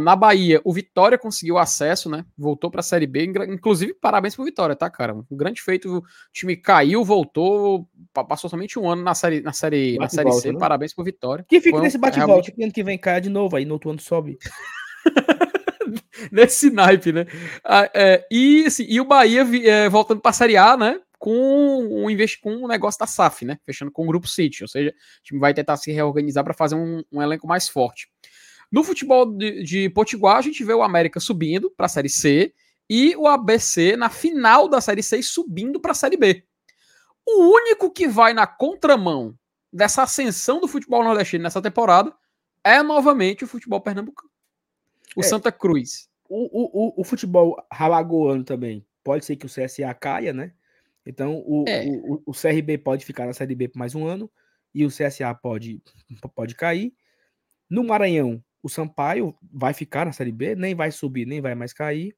Na 0.00 0.16
Bahia, 0.16 0.60
o 0.64 0.72
Vitória 0.72 1.16
conseguiu 1.16 1.58
acesso, 1.58 2.10
né? 2.10 2.24
Voltou 2.36 2.70
para 2.70 2.80
a 2.80 2.82
Série 2.82 3.06
B. 3.06 3.24
Inclusive, 3.24 3.94
parabéns 3.94 4.34
pro 4.34 4.44
Vitória, 4.44 4.74
tá, 4.74 4.90
cara? 4.90 5.14
Um 5.14 5.36
grande 5.36 5.62
feito. 5.62 5.98
O 5.98 6.04
time 6.32 6.56
caiu, 6.56 7.04
voltou, 7.04 7.88
passou 8.12 8.50
somente 8.50 8.78
um 8.78 8.90
ano 8.90 9.02
na 9.02 9.14
Série, 9.14 9.42
na 9.42 9.52
série, 9.52 9.96
na 9.98 10.08
série 10.08 10.30
volta, 10.30 10.42
C. 10.42 10.52
Né? 10.52 10.58
Parabéns 10.58 10.94
pro 10.94 11.04
Vitória. 11.04 11.44
Que 11.46 11.60
fica 11.60 11.78
nesse 11.80 11.98
bate-volta, 11.98 12.32
realmente... 12.32 12.52
que 12.52 12.64
ano 12.64 12.72
que 12.72 12.82
vem 12.82 12.98
caia 12.98 13.20
de 13.20 13.28
novo, 13.28 13.56
aí 13.56 13.64
no 13.64 13.74
outro 13.74 13.90
ano 13.90 14.00
sobe. 14.00 14.38
nesse 16.30 16.70
naipe, 16.70 17.12
né? 17.12 17.26
Ah, 17.64 17.90
é, 17.94 18.26
e, 18.30 18.64
assim, 18.66 18.86
e 18.88 19.00
o 19.00 19.04
Bahia 19.04 19.46
é, 19.64 19.88
voltando 19.88 20.20
para 20.20 20.30
a 20.30 20.34
Série 20.34 20.56
A, 20.56 20.76
né? 20.76 21.00
Com 21.18 22.04
um, 22.04 22.10
investi 22.10 22.40
com 22.40 22.54
um 22.54 22.68
negócio 22.68 22.98
da 22.98 23.06
SAF, 23.06 23.44
né? 23.44 23.58
Fechando 23.64 23.90
com 23.90 24.04
o 24.04 24.06
Grupo 24.06 24.28
City, 24.28 24.62
ou 24.62 24.68
seja, 24.68 24.90
o 24.90 25.22
time 25.22 25.40
vai 25.40 25.54
tentar 25.54 25.76
se 25.76 25.90
reorganizar 25.90 26.44
para 26.44 26.54
fazer 26.54 26.74
um, 26.74 27.02
um 27.10 27.22
elenco 27.22 27.46
mais 27.46 27.68
forte. 27.68 28.08
No 28.70 28.84
futebol 28.84 29.26
de, 29.26 29.62
de 29.62 29.90
Potiguar, 29.90 30.36
a 30.36 30.42
gente 30.42 30.64
vê 30.64 30.74
o 30.74 30.82
América 30.82 31.20
subindo 31.20 31.70
para 31.70 31.86
a 31.86 31.88
Série 31.88 32.08
C 32.08 32.52
e 32.90 33.16
o 33.16 33.26
ABC 33.26 33.96
na 33.96 34.10
final 34.10 34.68
da 34.68 34.80
Série 34.80 35.02
C 35.02 35.22
subindo 35.22 35.80
para 35.80 35.92
a 35.92 35.94
Série 35.94 36.16
B. 36.16 36.44
O 37.26 37.54
único 37.54 37.90
que 37.90 38.06
vai 38.06 38.34
na 38.34 38.46
contramão 38.46 39.34
dessa 39.72 40.02
ascensão 40.02 40.60
do 40.60 40.68
futebol 40.68 41.02
nordestino 41.02 41.42
nessa 41.42 41.62
temporada 41.62 42.14
é 42.62 42.82
novamente 42.82 43.44
o 43.44 43.46
futebol 43.46 43.80
pernambucano. 43.80 44.33
O 45.16 45.20
é, 45.20 45.22
Santa 45.22 45.52
Cruz. 45.52 46.08
O, 46.28 46.96
o, 46.96 47.00
o, 47.00 47.04
futebol 47.04 47.56
ralagoano 47.70 48.44
também. 48.44 48.84
Pode 49.02 49.24
ser 49.24 49.36
que 49.36 49.46
o 49.46 49.48
CSA 49.48 49.92
caia, 49.94 50.32
né? 50.32 50.52
Então 51.06 51.42
o, 51.46 51.64
é. 51.68 51.86
o, 51.86 52.22
o, 52.26 52.32
CRB 52.32 52.78
pode 52.78 53.04
ficar 53.04 53.26
na 53.26 53.32
Série 53.32 53.54
B 53.54 53.68
por 53.68 53.78
mais 53.78 53.94
um 53.94 54.06
ano 54.06 54.30
e 54.74 54.84
o 54.84 54.88
CSA 54.88 55.34
pode, 55.34 55.82
pode 56.34 56.54
cair. 56.54 56.94
No 57.68 57.84
Maranhão, 57.84 58.42
o 58.62 58.68
Sampaio 58.68 59.36
vai 59.52 59.74
ficar 59.74 60.06
na 60.06 60.12
Série 60.12 60.32
B, 60.32 60.54
nem 60.54 60.74
vai 60.74 60.90
subir, 60.90 61.26
nem 61.26 61.40
vai 61.40 61.54
mais 61.54 61.72
cair. 61.72 62.16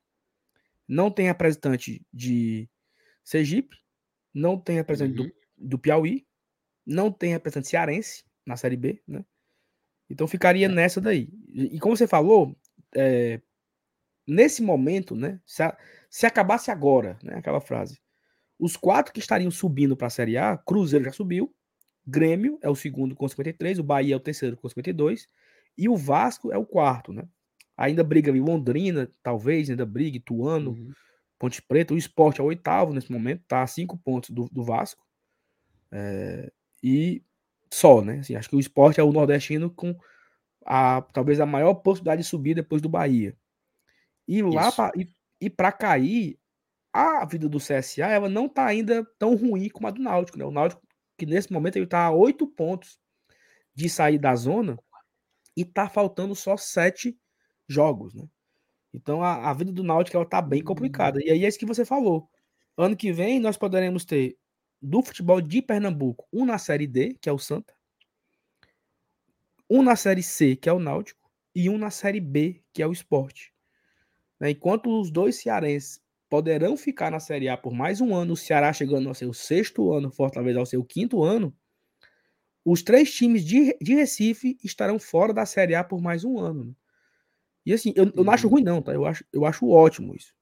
Não 0.86 1.10
tem 1.10 1.26
representante 1.26 2.06
de 2.12 2.68
Sergipe, 3.24 3.76
não 4.32 4.56
tem 4.56 4.76
representante 4.76 5.20
uhum. 5.20 5.26
do, 5.58 5.68
do 5.70 5.78
Piauí, 5.78 6.24
não 6.86 7.10
tem 7.10 7.32
representante 7.32 7.68
cearense 7.68 8.24
na 8.46 8.56
Série 8.56 8.76
B, 8.76 9.02
né? 9.06 9.24
Então 10.08 10.28
ficaria 10.28 10.66
é. 10.66 10.68
nessa 10.68 11.00
daí. 11.00 11.28
E, 11.48 11.80
como 11.80 11.96
você 11.96 12.06
falou, 12.06 12.56
é, 12.96 13.40
nesse 14.26 14.62
momento, 14.62 15.14
né? 15.14 15.40
Se, 15.44 15.62
a, 15.62 15.76
se 16.10 16.26
acabasse 16.26 16.70
agora, 16.70 17.18
né? 17.22 17.36
Aquela 17.36 17.60
frase. 17.60 18.00
Os 18.58 18.76
quatro 18.76 19.12
que 19.12 19.20
estariam 19.20 19.50
subindo 19.50 19.96
para 19.96 20.06
a 20.06 20.10
Série 20.10 20.38
A, 20.38 20.56
Cruzeiro 20.56 21.04
já 21.04 21.12
subiu, 21.12 21.54
Grêmio 22.06 22.58
é 22.62 22.70
o 22.70 22.74
segundo 22.74 23.14
com 23.14 23.28
53, 23.28 23.78
o 23.78 23.82
Bahia 23.82 24.14
é 24.14 24.16
o 24.16 24.20
terceiro 24.20 24.56
com 24.56 24.68
52 24.68 25.28
e 25.76 25.88
o 25.88 25.96
Vasco 25.96 26.52
é 26.52 26.56
o 26.56 26.64
quarto, 26.64 27.12
né? 27.12 27.24
Ainda 27.76 28.02
briga 28.02 28.30
ali 28.30 28.40
Londrina, 28.40 29.10
talvez, 29.22 29.68
ainda 29.68 29.84
briga, 29.84 30.18
Tuano, 30.24 30.70
uhum. 30.70 30.92
Ponte 31.38 31.60
Preta. 31.60 31.92
O 31.92 31.98
esporte 31.98 32.40
é 32.40 32.44
o 32.44 32.46
oitavo 32.46 32.94
nesse 32.94 33.12
momento, 33.12 33.42
tá 33.46 33.62
a 33.62 33.66
cinco 33.66 33.98
pontos 33.98 34.30
do, 34.30 34.48
do 34.50 34.64
Vasco. 34.64 35.04
É, 35.92 36.50
e 36.82 37.22
só, 37.70 38.00
né? 38.00 38.20
Assim, 38.20 38.36
acho 38.36 38.48
que 38.48 38.56
o 38.56 38.60
esporte 38.60 39.00
é 39.00 39.04
o 39.04 39.12
nordestino 39.12 39.68
com 39.68 39.94
a 40.66 41.00
talvez 41.00 41.40
a 41.40 41.46
maior 41.46 41.74
possibilidade 41.74 42.22
de 42.22 42.28
subir 42.28 42.54
depois 42.54 42.82
do 42.82 42.88
Bahia. 42.88 43.36
E 44.26 44.42
lá 44.42 44.72
pra, 44.72 44.90
e, 44.96 45.08
e 45.40 45.48
para 45.48 45.70
cair, 45.70 46.38
a 46.92 47.24
vida 47.24 47.48
do 47.48 47.58
CSA 47.58 48.06
ela 48.06 48.28
não 48.28 48.48
tá 48.48 48.66
ainda 48.66 49.06
tão 49.18 49.36
ruim 49.36 49.68
como 49.68 49.86
a 49.86 49.90
do 49.90 50.02
Náutico, 50.02 50.36
né? 50.36 50.44
O 50.44 50.50
Náutico 50.50 50.82
que 51.16 51.24
nesse 51.24 51.52
momento 51.52 51.76
ele 51.76 51.86
tá 51.86 52.04
a 52.04 52.10
oito 52.10 52.46
pontos 52.46 52.98
de 53.74 53.88
sair 53.88 54.18
da 54.18 54.34
zona 54.34 54.78
e 55.56 55.64
tá 55.64 55.88
faltando 55.88 56.34
só 56.34 56.56
sete 56.56 57.18
jogos, 57.68 58.12
né? 58.12 58.24
Então 58.92 59.22
a, 59.22 59.50
a 59.50 59.54
vida 59.54 59.70
do 59.70 59.84
Náutico 59.84 60.16
ela 60.16 60.26
tá 60.26 60.42
bem 60.42 60.62
complicada. 60.62 61.22
E 61.22 61.30
aí 61.30 61.44
é 61.44 61.48
isso 61.48 61.58
que 61.58 61.66
você 61.66 61.84
falou. 61.84 62.28
Ano 62.76 62.96
que 62.96 63.12
vem 63.12 63.38
nós 63.38 63.56
poderemos 63.56 64.04
ter 64.04 64.36
do 64.82 65.02
futebol 65.02 65.40
de 65.40 65.62
Pernambuco 65.62 66.26
um 66.32 66.44
na 66.44 66.58
série 66.58 66.86
D, 66.86 67.16
que 67.20 67.28
é 67.28 67.32
o 67.32 67.38
Santa, 67.38 67.75
um 69.68 69.82
na 69.82 69.96
série 69.96 70.22
C, 70.22 70.56
que 70.56 70.68
é 70.68 70.72
o 70.72 70.78
Náutico, 70.78 71.30
e 71.54 71.68
um 71.70 71.78
na 71.78 71.90
série 71.90 72.20
B, 72.20 72.62
que 72.72 72.82
é 72.82 72.86
o 72.86 72.92
Esporte. 72.92 73.52
Né? 74.38 74.50
Enquanto 74.50 75.00
os 75.00 75.10
dois 75.10 75.36
cearenses 75.36 76.00
poderão 76.28 76.76
ficar 76.76 77.10
na 77.10 77.20
série 77.20 77.48
A 77.48 77.56
por 77.56 77.72
mais 77.72 78.00
um 78.00 78.14
ano, 78.14 78.34
o 78.34 78.36
Ceará 78.36 78.72
chegando 78.72 79.08
ao 79.08 79.14
seu 79.14 79.32
sexto 79.32 79.92
ano, 79.92 80.10
Fortaleza 80.10 80.58
ao 80.58 80.66
seu 80.66 80.84
quinto 80.84 81.22
ano, 81.22 81.56
os 82.64 82.82
três 82.82 83.14
times 83.14 83.44
de, 83.44 83.76
de 83.80 83.94
Recife 83.94 84.58
estarão 84.62 84.98
fora 84.98 85.32
da 85.32 85.46
Série 85.46 85.76
A 85.76 85.84
por 85.84 86.02
mais 86.02 86.24
um 86.24 86.36
ano. 86.38 86.64
Né? 86.64 86.72
E 87.64 87.72
assim, 87.72 87.92
eu, 87.94 88.10
eu 88.14 88.24
não 88.24 88.32
acho 88.32 88.48
ruim, 88.48 88.62
não, 88.62 88.82
tá? 88.82 88.92
Eu 88.92 89.06
acho, 89.06 89.24
eu 89.32 89.46
acho 89.46 89.68
ótimo 89.68 90.16
isso. 90.16 90.34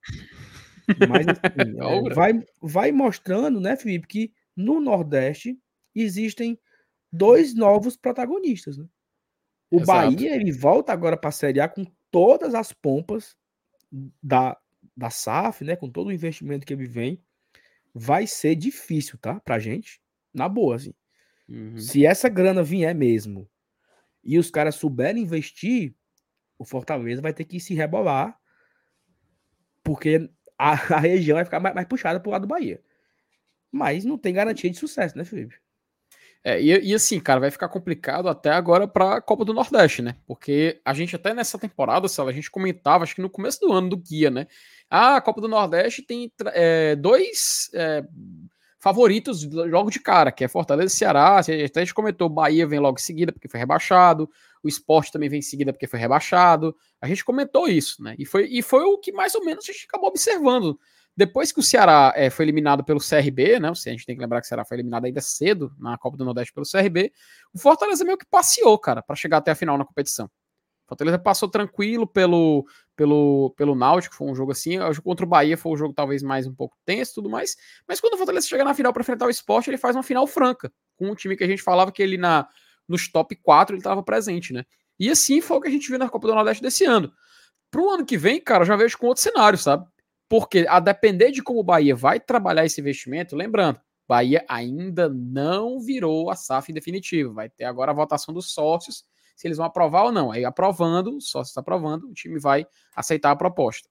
Mas 1.07 1.27
assim, 1.29 1.77
é, 2.11 2.15
vai, 2.15 2.33
vai 2.63 2.93
mostrando, 2.93 3.61
né, 3.61 3.77
Felipe, 3.77 4.07
que 4.07 4.33
no 4.57 4.81
Nordeste 4.81 5.59
existem 5.95 6.59
dois 7.13 7.55
novos 7.55 7.95
protagonistas. 7.95 8.79
Né? 8.79 8.87
O 9.75 9.81
Exato. 9.81 10.15
Bahia 10.15 10.37
ele 10.37 10.53
volta 10.53 10.93
agora 10.93 11.17
para 11.17 11.31
a 11.31 11.33
Série 11.33 11.61
A 11.61 11.69
com 11.69 11.85
todas 12.13 12.55
as 12.55 12.73
pompas 12.73 13.37
da, 14.23 14.57
da 14.97 15.11
SAF, 15.11 15.65
né? 15.65 15.75
Com 15.75 15.91
todo 15.91 16.07
o 16.07 16.13
investimento 16.13 16.65
que 16.65 16.73
ele 16.73 16.87
vem. 16.87 17.21
Vai 17.93 18.25
ser 18.25 18.55
difícil, 18.55 19.19
tá? 19.19 19.41
Pra 19.41 19.59
gente. 19.59 20.01
Na 20.33 20.49
boa, 20.49 20.77
assim. 20.77 20.95
Uhum. 21.49 21.77
Se 21.77 22.07
essa 22.07 22.29
grana 22.29 22.63
vier 22.63 22.95
mesmo 22.95 23.51
e 24.23 24.39
os 24.39 24.49
caras 24.49 24.77
souberem 24.77 25.25
investir, 25.25 25.93
o 26.57 26.65
Fortaleza 26.65 27.21
vai 27.21 27.35
ter 27.35 27.45
que 27.45 27.59
se 27.59 27.75
rebolar, 27.75 28.39
porque 29.83 30.31
a, 30.57 30.71
a 30.95 31.01
região 31.01 31.35
vai 31.35 31.45
ficar 31.45 31.59
mais, 31.59 31.75
mais 31.75 31.89
puxada 31.89 32.21
pro 32.21 32.31
lado 32.31 32.43
do 32.43 32.49
Bahia. 32.49 32.81
Mas 33.73 34.05
não 34.05 34.17
tem 34.17 34.33
garantia 34.33 34.71
de 34.71 34.79
sucesso, 34.79 35.19
né, 35.19 35.25
Felipe? 35.25 35.61
É, 36.47 36.61
e, 36.61 36.91
e, 36.91 36.95
assim, 36.95 37.19
cara, 37.19 37.41
vai 37.41 37.51
ficar 37.51 37.71
complicado 37.71 38.29
até 38.29 38.51
agora 38.51 38.87
para 38.87 39.17
a 39.17 39.21
Copa 39.21 39.47
do 39.47 39.55
Nordeste, 39.55 40.03
né? 40.03 40.15
Porque 40.27 40.79
a 40.85 40.93
gente 40.93 41.17
até 41.17 41.33
nessa 41.33 41.59
temporada, 41.59 42.07
a 42.07 42.33
gente 42.33 42.51
comentava, 42.51 43.03
acho 43.03 43.15
que 43.15 43.23
no 43.23 43.31
começo 43.31 43.61
do 43.61 43.73
ano 43.73 43.89
do 43.89 43.97
guia, 43.97 44.31
né? 44.31 44.47
Ah, 44.91 45.17
a 45.17 45.21
Copa 45.23 45.41
do 45.41 45.49
Nordeste 45.49 46.03
tem 46.03 46.31
é, 46.49 46.97
dois 46.97 47.71
é, 47.73 48.05
favoritos 48.79 49.43
logo 49.51 49.91
de 49.91 49.99
cara, 49.99 50.31
que 50.31 50.45
é 50.45 50.49
Fortaleza 50.49 50.95
e 50.95 50.99
Ceará. 50.99 51.39
Até 51.39 51.81
a 51.81 51.85
gente 51.85 51.95
comentou, 51.95 52.29
Bahia 52.29 52.67
vem 52.67 52.79
logo 52.79 52.99
em 52.99 53.03
seguida 53.03 53.33
porque 53.33 53.49
foi 53.49 53.59
rebaixado, 53.59 54.29
o 54.63 54.69
esporte 54.69 55.11
também 55.11 55.31
vem 55.31 55.39
em 55.39 55.43
seguida 55.43 55.73
porque 55.73 55.87
foi 55.87 55.99
rebaixado. 55.99 56.77
A 57.01 57.09
gente 57.09 57.25
comentou 57.25 57.67
isso, 57.67 58.03
né? 58.03 58.15
E 58.19 58.27
foi, 58.27 58.47
e 58.51 58.61
foi 58.61 58.85
o 58.85 58.99
que 58.99 59.13
mais 59.13 59.35
ou 59.35 59.43
menos 59.43 59.67
a 59.67 59.73
gente 59.73 59.87
acabou 59.89 60.11
observando. 60.11 60.79
Depois 61.17 61.53
que 61.53 61.61
o 61.61 61.63
Ceará 61.63 62.13
é, 62.17 62.29
foi 62.29 62.45
eliminado 62.45 62.83
pelo 62.83 62.99
CRB, 62.99 63.61
né? 63.61 63.69
A 63.69 63.75
gente 63.75 64.05
tem 64.05 64.17
que 64.17 64.21
lembrar 64.21 64.41
que 64.41 64.47
o 64.47 64.49
Ceará 64.49 64.65
foi 64.65 64.77
eliminado 64.77 65.05
ainda 65.05 65.21
cedo 65.21 65.73
na 65.79 65.97
Copa 65.97 66.17
do 66.17 66.25
Nordeste 66.25 66.53
pelo 66.53 66.67
CRB. 66.67 67.13
O 67.53 67.59
Fortaleza 67.59 68.05
meio 68.05 68.19
que 68.19 68.27
passeou, 68.27 68.77
cara, 68.79 69.03
para 69.03 69.15
chegar 69.15 69.37
até 69.37 69.53
a 69.53 69.55
final 69.55 69.79
na 69.79 69.85
competição. 69.85 70.29
Fortaleza 70.87 71.19
passou 71.19 71.49
tranquilo 71.49 72.07
pelo, 72.07 72.67
pelo, 72.95 73.55
pelo 73.57 73.75
Náutico, 73.75 74.15
foi 74.15 74.29
um 74.29 74.35
jogo 74.35 74.53
assim. 74.53 74.79
Contra 75.03 75.25
o 75.25 75.29
Bahia 75.29 75.57
foi 75.57 75.73
um 75.73 75.77
jogo 75.77 75.95
talvez 75.95 76.23
mais 76.23 76.47
um 76.47 76.55
pouco 76.55 76.77
tenso 76.85 77.13
e 77.13 77.15
tudo 77.15 77.31
mais. 77.31 77.57
Mas 77.89 78.01
quando 78.01 78.15
o 78.15 78.19
Fortaleza 78.19 78.47
chega 78.47 78.65
na 78.65 78.75
final 78.75 78.93
para 78.93 79.03
enfrentar 79.03 79.27
o 79.27 79.31
esporte, 79.31 79.71
ele 79.71 79.79
faz 79.79 79.97
uma 79.97 80.03
final 80.03 80.27
franca, 80.27 80.71
com 80.97 81.11
um 81.11 81.15
time 81.15 81.37
que 81.37 81.45
a 81.45 81.47
gente 81.47 81.63
falava 81.63 81.91
que 81.91 82.03
ele 82.03 82.19
na, 82.19 82.47
nos 82.89 83.09
top 83.09 83.35
4 83.37 83.75
ele 83.75 83.81
estava 83.81 84.03
presente, 84.03 84.53
né? 84.53 84.65
E 84.99 85.11
assim 85.11 85.41
foi 85.41 85.57
o 85.57 85.61
que 85.61 85.69
a 85.69 85.71
gente 85.71 85.89
viu 85.89 85.99
na 85.99 86.09
Copa 86.09 86.27
do 86.27 86.35
Nordeste 86.35 86.63
desse 86.63 86.85
ano. 86.85 87.13
Pro 87.71 87.91
ano 87.91 88.05
que 88.05 88.17
vem, 88.17 88.41
cara, 88.41 88.65
já 88.65 88.77
vejo 88.77 88.97
com 88.99 89.07
outro 89.07 89.23
cenário, 89.23 89.59
sabe? 89.59 89.87
Porque 90.29 90.67
a 90.69 90.81
depender 90.81 91.31
de 91.31 91.43
como 91.43 91.61
o 91.61 91.65
Bahia 91.65 91.95
vai 91.95 92.19
trabalhar 92.19 92.65
esse 92.65 92.81
investimento, 92.81 93.37
lembrando, 93.37 93.81
Bahia 94.07 94.45
ainda 94.49 95.09
não 95.09 95.81
virou 95.81 96.31
a 96.31 96.37
SAF 96.37 96.73
definitiva. 96.73 97.33
Vai 97.33 97.49
ter 97.49 97.65
agora 97.65 97.91
a 97.91 97.95
votação 97.95 98.33
dos 98.33 98.53
sócios 98.53 99.05
se 99.35 99.49
eles 99.49 99.57
vão 99.57 99.67
aprovar 99.67 100.05
ou 100.05 100.13
não. 100.13 100.31
Aí 100.31 100.45
aprovando, 100.45 101.21
só 101.21 101.43
se 101.43 101.51
está 101.51 101.61
aprovando, 101.61 102.09
o 102.09 102.15
time 102.15 102.39
vai 102.39 102.67
aceitar 102.95 103.31
a 103.31 103.37
proposta. 103.37 103.89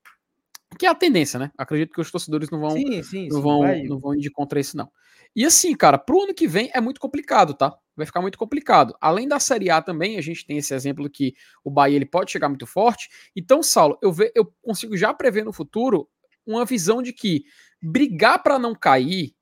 Que 0.78 0.86
é 0.86 0.90
a 0.90 0.96
tendência, 0.96 1.40
né? 1.40 1.52
Acredito 1.58 1.94
que 1.94 2.02
os 2.02 2.12
torcedores 2.12 2.50
não 2.50 2.60
vão, 2.60 2.72
sim, 2.72 3.04
sim, 3.04 3.28
não, 3.28 3.36
sim, 3.38 3.42
vão 3.42 3.84
não 3.86 4.00
vão 4.00 4.16
ir 4.16 4.30
contra 4.32 4.60
isso, 4.60 4.76
não. 4.76 4.90
E 5.36 5.46
assim, 5.46 5.76
cara, 5.76 5.98
pro 5.98 6.24
ano 6.24 6.34
que 6.34 6.48
vem 6.48 6.70
é 6.74 6.82
muito 6.82 7.00
complicado, 7.00 7.54
tá? 7.54 7.76
Vai 7.96 8.06
ficar 8.06 8.22
muito 8.22 8.38
complicado. 8.38 8.96
Além 9.00 9.28
da 9.28 9.40
Série 9.40 9.70
A 9.70 9.82
também, 9.82 10.18
a 10.18 10.22
gente 10.22 10.46
tem 10.46 10.58
esse 10.58 10.74
exemplo 10.74 11.10
que 11.10 11.34
o 11.64 11.72
Bahia 11.72 11.96
ele 11.96 12.06
pode 12.06 12.32
chegar 12.32 12.50
muito 12.50 12.66
forte. 12.66 13.10
Então, 13.36 13.62
Saulo, 13.62 13.98
eu, 14.02 14.12
ve, 14.12 14.32
eu 14.36 14.52
consigo 14.62 14.96
já 14.96 15.14
prever 15.14 15.44
no 15.44 15.54
futuro 15.54 16.08
uma 16.46 16.66
visão 16.66 17.02
de 17.02 17.14
que 17.14 17.46
brigar 17.82 18.42
para 18.42 18.60
não 18.60 18.74
cair 18.74 19.36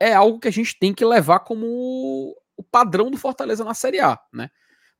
é 0.00 0.14
algo 0.14 0.38
que 0.38 0.48
a 0.48 0.52
gente 0.52 0.78
tem 0.78 0.94
que 0.94 1.04
levar 1.04 1.40
como 1.40 2.34
o 2.56 2.62
padrão 2.62 3.10
do 3.10 3.16
Fortaleza 3.16 3.64
na 3.64 3.74
Série 3.74 4.00
A, 4.00 4.18
né? 4.32 4.50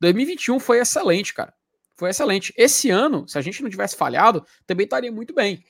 2021 0.00 0.60
foi 0.60 0.78
excelente, 0.78 1.34
cara. 1.34 1.52
foi 1.96 2.10
excelente. 2.10 2.52
Esse 2.56 2.90
ano, 2.90 3.26
se 3.28 3.36
a 3.36 3.40
gente 3.40 3.62
não 3.62 3.70
tivesse 3.70 3.96
falhado, 3.96 4.44
também 4.66 4.84
estaria 4.84 5.10
muito 5.10 5.34
bem. 5.34 5.64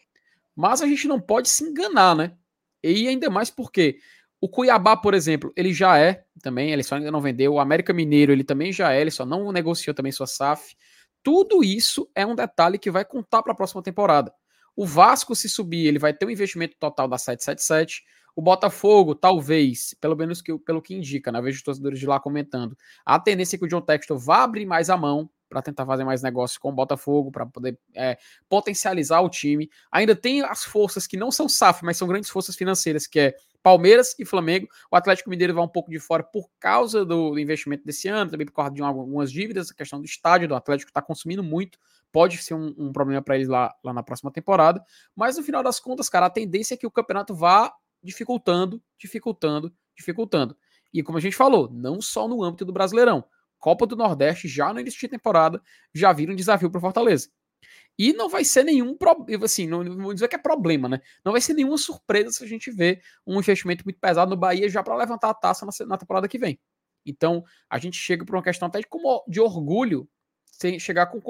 Mas 0.55 0.83
a 0.83 0.87
gente 0.87 1.09
não 1.09 1.21
pode 1.21 1.49
se 1.49 1.65
enganar, 1.65 2.15
né? 2.15 2.37
E 2.83 3.09
ainda 3.09 3.31
mais 3.31 3.49
porque 3.49 3.99
o 4.41 4.49
Cuiabá, 4.49 4.97
por 4.97 5.15
exemplo, 5.15 5.53
ele 5.57 5.73
já 5.73 5.99
é 5.99 6.25
também, 6.43 6.71
ele 6.71 6.83
só 6.83 6.97
ainda 6.97 7.11
não 7.11 7.21
vendeu. 7.21 7.55
O 7.55 7.61
América 7.61 7.93
Mineiro, 7.93 8.33
ele 8.33 8.45
também 8.45 8.73
já 8.73 8.93
é, 8.93 9.01
ele 9.01 9.11
só 9.11 9.25
não 9.25 9.51
negociou 9.51 9.95
também 9.95 10.13
sua 10.13 10.27
SAF. 10.27 10.77
Tudo 11.23 11.65
isso 11.65 12.11
é 12.15 12.25
um 12.27 12.35
detalhe 12.35 12.79
que 12.79 12.91
vai 12.91 13.05
contar 13.05 13.43
para 13.43 13.53
a 13.53 13.57
próxima 13.57 13.83
temporada. 13.83 14.33
O 14.79 14.87
Vasco, 14.87 15.35
se 15.35 15.49
subir, 15.49 15.89
ele 15.89 15.99
vai 15.99 16.15
ter 16.15 16.25
um 16.25 16.31
investimento 16.31 16.77
total 16.79 17.09
da 17.09 17.19
777. 17.19 18.05
O 18.37 18.41
Botafogo, 18.41 19.13
talvez, 19.13 19.93
pelo 20.01 20.15
menos 20.15 20.41
que, 20.41 20.57
pelo 20.61 20.81
que 20.81 20.95
indica, 20.95 21.33
né? 21.33 21.43
vejo 21.43 21.57
os 21.57 21.65
torcedores 21.65 21.99
de 21.99 22.07
lá 22.07 22.21
comentando, 22.21 22.79
a 23.05 23.19
tendência 23.19 23.57
é 23.57 23.59
que 23.59 23.65
o 23.65 23.69
John 23.69 23.81
Textor 23.81 24.17
vá 24.17 24.45
abrir 24.45 24.67
mais 24.67 24.89
a 24.89 24.97
mão 24.97 25.29
para 25.49 25.61
tentar 25.63 25.85
fazer 25.85 26.05
mais 26.05 26.23
negócios 26.23 26.59
com 26.59 26.69
o 26.69 26.73
Botafogo, 26.73 27.33
para 27.33 27.45
poder 27.45 27.77
é, 27.93 28.19
potencializar 28.49 29.21
o 29.21 29.29
time. 29.29 29.69
Ainda 29.91 30.15
tem 30.15 30.43
as 30.43 30.63
forças 30.63 31.09
que 31.09 31.17
não 31.17 31.33
são 31.33 31.49
SAF, 31.49 31.85
mas 31.85 31.97
são 31.97 32.07
grandes 32.07 32.31
forças 32.31 32.55
financeiras, 32.55 33.05
que 33.05 33.19
é 33.19 33.35
Palmeiras 33.63 34.15
e 34.19 34.25
Flamengo. 34.25 34.69
O 34.91 34.97
Atlético 34.97 35.31
Mineiro 35.31 35.55
vai 35.55 35.65
um 35.65 35.69
pouco 35.69 35.91
de 35.91 35.99
fora 35.99 36.23
por 36.23 36.49
causa 36.59 37.05
do 37.05 37.39
investimento 37.39 37.85
desse 37.85 38.09
ano, 38.09 38.31
também 38.31 38.47
por 38.47 38.53
causa 38.53 38.73
de 38.73 38.83
algumas 38.83 39.31
dívidas, 39.31 39.71
a 39.71 39.75
questão 39.75 40.01
do 40.01 40.07
estádio 40.07 40.49
do 40.49 40.55
Atlético 40.55 40.91
está 40.91 41.03
consumindo 41.03 41.43
muito 41.43 41.79
pode 42.13 42.39
ser 42.39 42.55
um, 42.55 42.75
um 42.79 42.93
problema 42.93 43.23
para 43.23 43.37
eles 43.37 43.49
lá, 43.49 43.75
lá 43.85 43.93
na 43.93 44.03
próxima 44.03 44.31
temporada. 44.31 44.83
Mas 45.15 45.37
no 45.37 45.43
final 45.43 45.63
das 45.63 45.79
contas, 45.81 46.09
cara, 46.09 46.27
a 46.27 46.31
tendência 46.31 46.75
é 46.75 46.77
que 46.77 46.87
o 46.87 46.91
campeonato 46.91 47.35
vá 47.35 47.73
dificultando, 48.03 48.83
dificultando, 48.99 49.73
dificultando. 49.97 50.57
E 50.93 51.03
como 51.03 51.19
a 51.19 51.21
gente 51.21 51.37
falou, 51.37 51.71
não 51.71 52.01
só 52.01 52.27
no 52.27 52.43
âmbito 52.43 52.65
do 52.65 52.73
Brasileirão. 52.73 53.25
Copa 53.59 53.87
do 53.87 53.97
Nordeste, 53.97 54.47
já 54.47 54.73
no 54.73 54.81
início 54.81 55.01
de 55.01 55.09
temporada, 55.09 55.61
já 55.93 56.13
vira 56.13 56.33
um 56.33 56.37
desafio 56.37 56.71
para 56.71 56.81
Fortaleza. 56.81 57.29
E 57.99 58.13
não 58.13 58.29
vai 58.29 58.45
ser 58.45 58.63
nenhum 58.63 58.97
problema, 58.97 59.45
assim, 59.45 59.67
não, 59.67 59.83
vou 59.97 60.15
dizer 60.15 60.29
que 60.29 60.37
é 60.37 60.39
problema, 60.39 60.89
né? 60.89 61.01
Não 61.25 61.33
vai 61.33 61.41
ser 61.41 61.55
nenhuma 61.55 61.77
surpresa 61.77 62.31
se 62.31 62.45
a 62.45 62.47
gente 62.47 62.71
ver 62.71 63.03
um 63.27 63.39
investimento 63.41 63.85
muito 63.85 63.99
pesado 63.99 64.31
no 64.31 64.37
Bahia 64.37 64.69
já 64.69 64.83
para 64.85 64.95
levantar 64.95 65.31
a 65.31 65.35
taça 65.35 65.67
na, 65.67 65.87
na, 65.87 65.99
temporada 65.99 66.29
que 66.29 66.39
vem. 66.39 66.61
Então, 67.05 67.45
a 67.69 67.79
gente 67.79 67.97
chega 67.97 68.25
por 68.25 68.37
uma 68.37 68.43
questão 68.43 68.69
até 68.69 68.79
de, 68.81 68.87
como, 68.87 69.25
de 69.27 69.41
orgulho 69.41 70.09
sem 70.45 70.79
chegar 70.79 71.07
com 71.07 71.21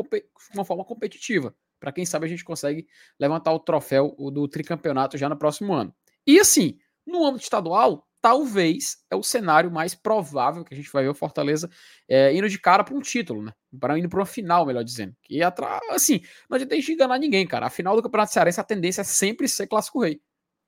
uma 0.55 0.65
forma 0.65 0.85
competitiva. 0.85 1.55
Para 1.79 1.93
quem 1.93 2.05
sabe 2.05 2.27
a 2.27 2.29
gente 2.29 2.45
consegue 2.45 2.87
levantar 3.19 3.53
o 3.53 3.61
troféu 3.61 4.15
do 4.33 4.49
tricampeonato 4.49 5.17
já 5.17 5.29
no 5.29 5.37
próximo 5.37 5.73
ano. 5.73 5.95
E 6.27 6.39
assim, 6.41 6.79
no 7.07 7.25
âmbito 7.25 7.45
estadual, 7.45 8.08
talvez 8.29 8.99
é 9.11 9.17
o 9.17 9.23
cenário 9.23 9.71
mais 9.71 9.95
provável 9.95 10.63
que 10.63 10.75
a 10.75 10.77
gente 10.77 10.93
vai 10.93 11.03
ver 11.03 11.09
o 11.09 11.15
Fortaleza 11.15 11.71
é, 12.07 12.31
indo 12.35 12.47
de 12.47 12.59
cara 12.59 12.85
para 12.85 12.95
um 12.95 13.01
título, 13.01 13.43
né? 13.43 13.55
Para 13.81 13.99
indo 13.99 14.07
para 14.07 14.19
uma 14.19 14.27
final, 14.27 14.67
melhor 14.67 14.85
dizendo. 14.85 15.17
E 15.31 15.43
atrás, 15.43 15.81
assim, 15.89 16.21
não 16.47 16.57
adianta 16.57 16.75
a 16.75 16.79
gente 16.79 16.93
enganar 16.93 17.19
ninguém, 17.19 17.47
cara. 17.47 17.65
A 17.65 17.71
final 17.71 17.97
do 17.97 18.03
Campeonato 18.03 18.31
Cearense, 18.31 18.61
a 18.61 18.65
tendência 18.65 19.01
é 19.01 19.05
sempre 19.05 19.49
ser 19.49 19.67
clássico 19.67 20.03
rei. 20.03 20.21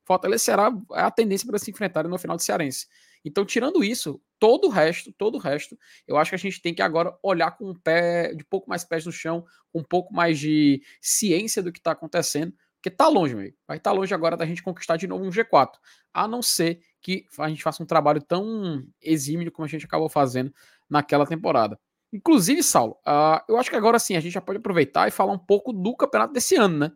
Fortaleza 0.06 0.42
será 0.42 0.72
a 0.92 1.10
tendência 1.10 1.46
para 1.46 1.58
se 1.58 1.70
enfrentarem 1.70 2.10
no 2.10 2.16
final 2.16 2.34
do 2.34 2.42
Cearense. 2.42 2.86
Então, 3.22 3.44
tirando 3.44 3.84
isso, 3.84 4.18
todo 4.38 4.68
o 4.68 4.70
resto, 4.70 5.12
todo 5.12 5.34
o 5.34 5.38
resto, 5.38 5.78
eu 6.08 6.16
acho 6.16 6.30
que 6.30 6.36
a 6.36 6.38
gente 6.38 6.62
tem 6.62 6.72
que 6.72 6.80
agora 6.80 7.14
olhar 7.22 7.50
com 7.50 7.68
um 7.68 7.74
pé, 7.74 8.32
de 8.32 8.42
pouco 8.42 8.70
mais 8.70 8.84
pés 8.84 9.04
no 9.04 9.12
chão, 9.12 9.44
um 9.74 9.82
pouco 9.82 10.14
mais 10.14 10.38
de 10.38 10.82
ciência 10.98 11.62
do 11.62 11.70
que 11.70 11.78
está 11.78 11.90
acontecendo, 11.90 12.54
porque 12.80 12.90
tá 12.90 13.06
longe, 13.08 13.34
meio. 13.34 13.54
Vai 13.68 13.76
estar 13.76 13.90
tá 13.90 13.96
longe 13.96 14.14
agora 14.14 14.38
da 14.38 14.46
gente 14.46 14.62
conquistar 14.62 14.96
de 14.96 15.06
novo 15.06 15.22
um 15.22 15.30
G4. 15.30 15.72
A 16.14 16.26
não 16.26 16.40
ser 16.40 16.80
que 17.00 17.24
a 17.38 17.48
gente 17.48 17.62
faça 17.62 17.82
um 17.82 17.86
trabalho 17.86 18.22
tão 18.22 18.84
exímio 19.00 19.50
como 19.50 19.64
a 19.64 19.68
gente 19.68 19.86
acabou 19.86 20.08
fazendo 20.08 20.52
naquela 20.88 21.26
temporada. 21.26 21.78
Inclusive, 22.12 22.62
Saulo, 22.62 22.98
uh, 23.06 23.40
eu 23.48 23.56
acho 23.56 23.70
que 23.70 23.76
agora 23.76 23.98
sim 23.98 24.16
a 24.16 24.20
gente 24.20 24.32
já 24.32 24.40
pode 24.40 24.58
aproveitar 24.58 25.06
e 25.06 25.12
falar 25.12 25.32
um 25.32 25.38
pouco 25.38 25.72
do 25.72 25.94
campeonato 25.96 26.32
desse 26.32 26.56
ano, 26.56 26.78
né? 26.78 26.92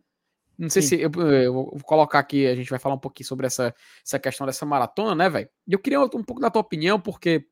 Não 0.59 0.69
sei 0.69 0.83
sim. 0.83 0.89
se 0.89 1.01
eu, 1.01 1.11
eu, 1.11 1.53
vou 1.53 1.81
colocar 1.83 2.19
aqui, 2.19 2.47
a 2.47 2.55
gente 2.55 2.71
vai 2.71 2.79
falar 2.79 2.95
um 2.95 3.01
pouquinho 3.01 3.27
sobre 3.27 3.47
essa, 3.47 3.75
essa 4.05 4.19
questão 4.19 4.47
dessa 4.47 4.65
maratona, 4.65 5.15
né, 5.15 5.29
velho? 5.29 5.49
E 5.67 5.73
eu 5.73 5.79
queria 5.79 6.01
um 6.01 6.09
pouco 6.09 6.41
da 6.41 6.51
tua 6.51 6.61
opinião, 6.61 7.01
porque 7.01 7.47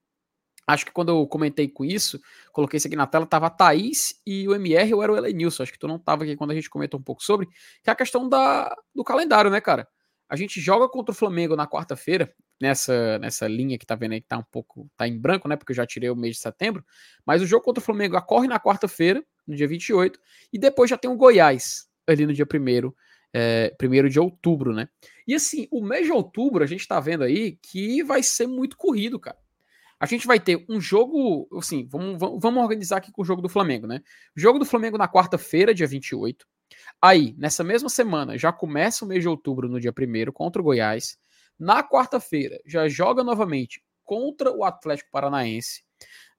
Acho 0.67 0.87
que 0.87 0.93
quando 0.93 1.09
eu 1.09 1.27
comentei 1.27 1.69
com 1.69 1.85
isso, 1.85 2.21
coloquei 2.53 2.77
isso 2.77 2.87
aqui 2.87 2.95
na 2.95 3.07
tela, 3.07 3.27
tava 3.27 3.47
a 3.47 3.51
Thaís 3.51 4.21
e 4.25 4.47
o 4.47 4.55
MR 4.55 4.95
ou 4.95 5.03
era 5.03 5.13
o 5.13 5.17
Elenilson. 5.17 5.65
Acho 5.65 5.73
que 5.73 5.79
tu 5.79 5.89
não 5.89 5.99
tava 5.99 6.23
aqui 6.23 6.37
quando 6.37 6.53
a 6.53 6.55
gente 6.55 6.71
comentou 6.71 7.01
um 7.01 7.03
pouco 7.03 7.23
sobre, 7.23 7.47
que 7.83 7.91
é 7.91 7.93
a 7.93 7.97
questão 7.97 8.29
da, 8.29 8.75
do 8.95 9.03
calendário, 9.03 9.51
né, 9.51 9.61
cara? 9.61 9.89
A 10.33 10.37
gente 10.37 10.63
joga 10.63 10.89
contra 10.89 11.13
o 11.13 11.15
Flamengo 11.15 11.55
na 11.55 11.67
quarta-feira, 11.67 12.35
nessa, 12.59 13.19
nessa 13.19 13.47
linha 13.47 13.77
que 13.77 13.85
tá 13.85 13.95
vendo 13.95 14.13
aí 14.13 14.21
que 14.23 14.27
tá 14.27 14.39
um 14.39 14.45
pouco, 14.51 14.91
tá 14.97 15.07
em 15.07 15.19
branco, 15.19 15.47
né, 15.47 15.57
porque 15.57 15.73
eu 15.73 15.77
já 15.77 15.85
tirei 15.85 16.09
o 16.09 16.17
mês 16.17 16.37
de 16.37 16.41
setembro, 16.41 16.83
mas 17.27 17.43
o 17.43 17.47
jogo 17.47 17.63
contra 17.63 17.83
o 17.83 17.85
Flamengo 17.85 18.17
ocorre 18.17 18.49
na 18.49 18.59
quarta-feira, 18.59 19.23
no 19.47 19.55
dia 19.55 19.69
28, 19.69 20.19
e 20.51 20.59
depois 20.59 20.89
já 20.89 20.97
tem 20.97 21.11
o 21.11 21.17
Goiás, 21.19 21.87
ali 22.07 22.25
no 22.25 22.33
dia 22.33 22.47
1 22.47 22.93
é, 23.31 23.75
primeiro 23.77 24.09
de 24.09 24.19
outubro, 24.19 24.73
né? 24.73 24.89
E 25.29 25.35
assim, 25.35 25.69
o 25.71 25.85
mês 25.85 26.07
de 26.07 26.13
outubro 26.13 26.65
a 26.65 26.67
gente 26.67 26.89
tá 26.89 26.99
vendo 26.99 27.25
aí 27.25 27.59
que 27.63 28.03
vai 28.03 28.23
ser 28.23 28.47
muito 28.47 28.75
corrido, 28.75 29.21
cara. 29.21 29.37
A 30.01 30.07
gente 30.07 30.27
vai 30.27 30.41
ter 30.41 30.65
um 30.67 30.81
jogo, 30.81 31.47
assim, 31.59 31.87
vamos, 31.87 32.19
vamos 32.19 32.63
organizar 32.63 32.97
aqui 32.97 33.13
com 33.13 33.21
o 33.21 33.25
jogo 33.27 33.43
do 33.43 33.51
Flamengo, 33.51 33.87
né? 33.87 34.01
Jogo 34.35 34.59
do 34.59 34.65
Flamengo 34.65 34.97
na 34.97 35.07
quarta-feira, 35.07 35.75
dia 35.75 35.87
28. 35.87 36.47
Aí, 37.01 37.35
nessa 37.39 37.65
mesma 37.65 37.89
semana, 37.89 38.37
já 38.39 38.53
começa 38.53 39.05
o 39.05 39.09
mês 39.09 39.23
de 39.23 39.29
outubro, 39.29 39.69
no 39.69 39.81
dia 39.81 39.93
1 39.93 40.33
contra 40.33 40.61
o 40.61 40.65
Goiás. 40.65 41.17
Na 41.59 41.83
quarta-feira, 41.83 42.59
já 42.67 42.89
joga 42.89 43.23
novamente 43.23 43.83
contra 44.05 44.51
o 44.51 44.65
Atlético 44.65 45.11
Paranaense. 45.11 45.85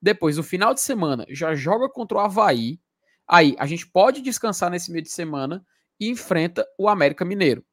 Depois, 0.01 0.37
no 0.37 0.43
final 0.43 0.73
de 0.73 0.81
semana, 0.81 1.25
já 1.29 1.55
joga 1.55 1.89
contra 1.89 2.17
o 2.17 2.21
Havaí. 2.21 2.79
Aí, 3.27 3.55
a 3.57 3.65
gente 3.65 3.87
pode 3.87 4.21
descansar 4.21 4.69
nesse 4.69 4.91
meio 4.91 5.03
de 5.03 5.09
semana 5.09 5.65
e 5.99 6.09
enfrenta 6.09 6.65
o 6.77 6.89
América 6.89 7.23
Mineiro. 7.23 7.63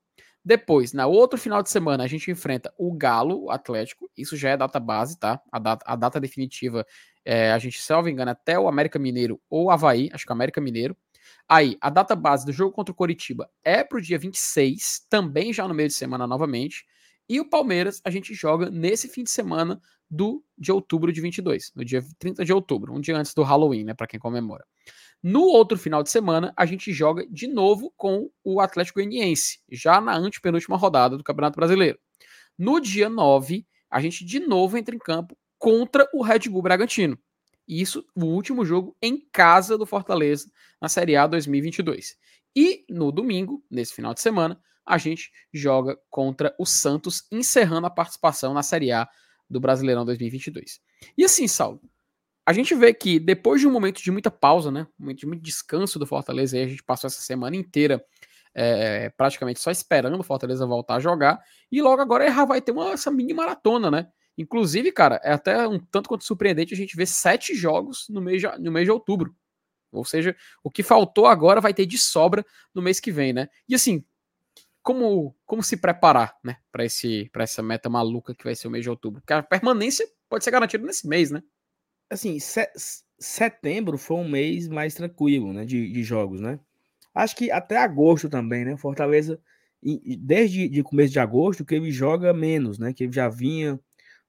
Depois, 0.44 0.92
na 0.92 1.06
outro 1.06 1.38
final 1.38 1.62
de 1.62 1.68
semana, 1.68 2.02
a 2.02 2.06
gente 2.06 2.30
enfrenta 2.30 2.72
o 2.78 2.92
Galo, 2.94 3.44
o 3.44 3.50
Atlético. 3.50 4.10
Isso 4.16 4.36
já 4.36 4.50
é 4.50 4.56
data 4.56 4.80
base, 4.80 5.18
tá? 5.18 5.40
A 5.52 5.58
data, 5.58 5.84
a 5.86 5.94
data 5.96 6.18
definitiva, 6.18 6.86
é, 7.24 7.52
a 7.52 7.58
gente, 7.58 7.80
se 7.80 7.92
não 7.92 8.02
me 8.02 8.10
engano, 8.10 8.30
até 8.30 8.58
o 8.58 8.66
América 8.66 8.98
Mineiro 8.98 9.40
ou 9.50 9.70
Havaí, 9.70 10.08
acho 10.12 10.24
que 10.24 10.32
o 10.32 10.34
América 10.34 10.60
Mineiro. 10.60 10.96
Aí, 11.48 11.76
a 11.80 11.90
data 11.90 12.14
base 12.14 12.46
do 12.46 12.52
jogo 12.52 12.72
contra 12.72 12.92
o 12.92 12.94
Coritiba 12.94 13.50
é 13.64 13.82
pro 13.82 14.00
dia 14.00 14.18
26, 14.18 15.06
também 15.08 15.52
já 15.52 15.66
no 15.66 15.74
meio 15.74 15.88
de 15.88 15.94
semana 15.94 16.26
novamente. 16.26 16.84
E 17.28 17.38
o 17.40 17.48
Palmeiras, 17.48 18.00
a 18.04 18.10
gente 18.10 18.34
joga 18.34 18.70
nesse 18.70 19.08
fim 19.08 19.22
de 19.22 19.30
semana 19.30 19.80
do 20.10 20.44
de 20.58 20.72
outubro 20.72 21.12
de 21.12 21.20
22, 21.20 21.70
no 21.76 21.84
dia 21.84 22.02
30 22.18 22.44
de 22.44 22.52
outubro, 22.52 22.92
um 22.92 23.00
dia 23.00 23.16
antes 23.16 23.32
do 23.32 23.44
Halloween, 23.44 23.84
né, 23.84 23.94
para 23.94 24.08
quem 24.08 24.18
comemora. 24.18 24.64
No 25.22 25.42
outro 25.42 25.78
final 25.78 26.02
de 26.02 26.10
semana, 26.10 26.52
a 26.56 26.66
gente 26.66 26.92
joga 26.92 27.26
de 27.30 27.46
novo 27.46 27.92
com 27.96 28.28
o 28.42 28.60
Atlético 28.60 28.98
Goianiense, 28.98 29.60
já 29.70 30.00
na 30.00 30.16
antepenúltima 30.16 30.76
rodada 30.76 31.16
do 31.16 31.22
Campeonato 31.22 31.56
Brasileiro. 31.56 31.98
No 32.58 32.80
dia 32.80 33.08
9, 33.08 33.66
a 33.90 34.00
gente 34.00 34.24
de 34.24 34.40
novo 34.40 34.76
entra 34.76 34.94
em 34.94 34.98
campo 34.98 35.36
contra 35.58 36.08
o 36.12 36.22
Red 36.22 36.48
Bull 36.48 36.62
Bragantino. 36.62 37.18
Isso, 37.70 38.04
o 38.16 38.24
último 38.24 38.64
jogo 38.64 38.96
em 39.00 39.24
casa 39.30 39.78
do 39.78 39.86
Fortaleza 39.86 40.50
na 40.80 40.88
Série 40.88 41.14
A 41.14 41.24
2022. 41.24 42.16
E 42.56 42.84
no 42.90 43.12
domingo, 43.12 43.64
nesse 43.70 43.94
final 43.94 44.12
de 44.12 44.20
semana, 44.20 44.60
a 44.84 44.98
gente 44.98 45.30
joga 45.54 45.96
contra 46.10 46.52
o 46.58 46.66
Santos, 46.66 47.22
encerrando 47.30 47.86
a 47.86 47.90
participação 47.90 48.52
na 48.52 48.64
Série 48.64 48.90
A 48.90 49.08
do 49.48 49.60
Brasileirão 49.60 50.04
2022. 50.04 50.80
E 51.16 51.24
assim, 51.24 51.46
Saulo, 51.46 51.80
a 52.44 52.52
gente 52.52 52.74
vê 52.74 52.92
que 52.92 53.20
depois 53.20 53.60
de 53.60 53.68
um 53.68 53.70
momento 53.70 54.02
de 54.02 54.10
muita 54.10 54.32
pausa, 54.32 54.72
né, 54.72 54.88
um 54.98 55.04
momento 55.04 55.20
de 55.20 55.26
muito 55.26 55.42
descanso 55.42 55.96
do 55.96 56.06
Fortaleza, 56.06 56.56
aí 56.56 56.64
a 56.64 56.68
gente 56.68 56.82
passou 56.82 57.06
essa 57.06 57.22
semana 57.22 57.54
inteira 57.54 58.04
é, 58.52 59.10
praticamente 59.10 59.60
só 59.60 59.70
esperando 59.70 60.18
o 60.18 60.24
Fortaleza 60.24 60.66
voltar 60.66 60.96
a 60.96 61.00
jogar, 61.00 61.40
e 61.70 61.80
logo 61.80 62.02
agora 62.02 62.26
já 62.26 62.44
vai 62.44 62.60
ter 62.60 62.72
uma, 62.72 62.90
essa 62.90 63.12
mini 63.12 63.32
maratona, 63.32 63.92
né? 63.92 64.08
Inclusive, 64.40 64.90
cara, 64.92 65.20
é 65.22 65.32
até 65.32 65.66
um 65.66 65.78
tanto 65.78 66.08
quanto 66.08 66.24
surpreendente 66.24 66.74
a 66.74 66.76
gente 66.76 66.96
ver 66.96 67.06
sete 67.06 67.54
jogos 67.54 68.06
no 68.08 68.20
mês 68.20 68.40
de, 68.40 68.48
no 68.58 68.72
mês 68.72 68.86
de 68.86 68.90
outubro. 68.90 69.34
Ou 69.92 70.04
seja, 70.04 70.36
o 70.62 70.70
que 70.70 70.82
faltou 70.82 71.26
agora 71.26 71.60
vai 71.60 71.74
ter 71.74 71.86
de 71.86 71.98
sobra 71.98 72.44
no 72.74 72.80
mês 72.80 73.00
que 73.00 73.10
vem, 73.10 73.32
né? 73.32 73.48
E 73.68 73.74
assim, 73.74 74.04
como, 74.82 75.36
como 75.44 75.62
se 75.62 75.76
preparar, 75.76 76.36
né, 76.44 76.56
para 76.72 76.84
esse 76.84 77.28
para 77.32 77.44
essa 77.44 77.62
meta 77.62 77.90
maluca 77.90 78.34
que 78.34 78.44
vai 78.44 78.54
ser 78.54 78.68
o 78.68 78.70
mês 78.70 78.84
de 78.84 78.90
outubro? 78.90 79.20
Porque 79.20 79.32
a 79.32 79.42
permanência 79.42 80.06
pode 80.28 80.44
ser 80.44 80.52
garantida 80.52 80.86
nesse 80.86 81.06
mês, 81.08 81.30
né? 81.30 81.42
assim, 82.10 82.38
setembro 83.18 83.96
foi 83.96 84.16
um 84.16 84.28
mês 84.28 84.66
mais 84.68 84.94
tranquilo, 84.94 85.52
né, 85.52 85.64
de, 85.64 85.90
de 85.90 86.02
jogos, 86.02 86.40
né? 86.40 86.58
Acho 87.14 87.36
que 87.36 87.50
até 87.50 87.76
agosto 87.76 88.28
também, 88.28 88.64
né? 88.64 88.76
Fortaleza, 88.76 89.40
desde 90.18 90.68
de 90.68 90.82
começo 90.82 91.12
de 91.12 91.20
agosto, 91.20 91.64
que 91.64 91.74
ele 91.74 91.90
joga 91.90 92.32
menos, 92.32 92.78
né? 92.78 92.92
Que 92.92 93.04
ele 93.04 93.12
já 93.12 93.28
vinha 93.28 93.80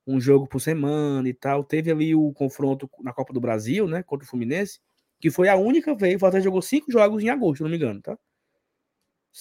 um 0.05 0.19
jogo 0.19 0.47
por 0.47 0.59
semana 0.59 1.27
e 1.27 1.33
tal. 1.33 1.63
Teve 1.63 1.91
ali 1.91 2.15
o 2.15 2.31
confronto 2.33 2.89
na 3.01 3.13
Copa 3.13 3.33
do 3.33 3.39
Brasil, 3.39 3.87
né? 3.87 4.03
Contra 4.03 4.25
o 4.25 4.29
Fluminense, 4.29 4.79
que 5.19 5.29
foi 5.29 5.47
a 5.47 5.55
única 5.55 5.95
vez. 5.95 6.15
O 6.15 6.19
Fortaleza 6.19 6.45
jogou 6.45 6.61
cinco 6.61 6.91
jogos 6.91 7.23
em 7.23 7.29
agosto, 7.29 7.63
não 7.63 7.69
me 7.69 7.77
engano, 7.77 8.01
tá? 8.01 8.17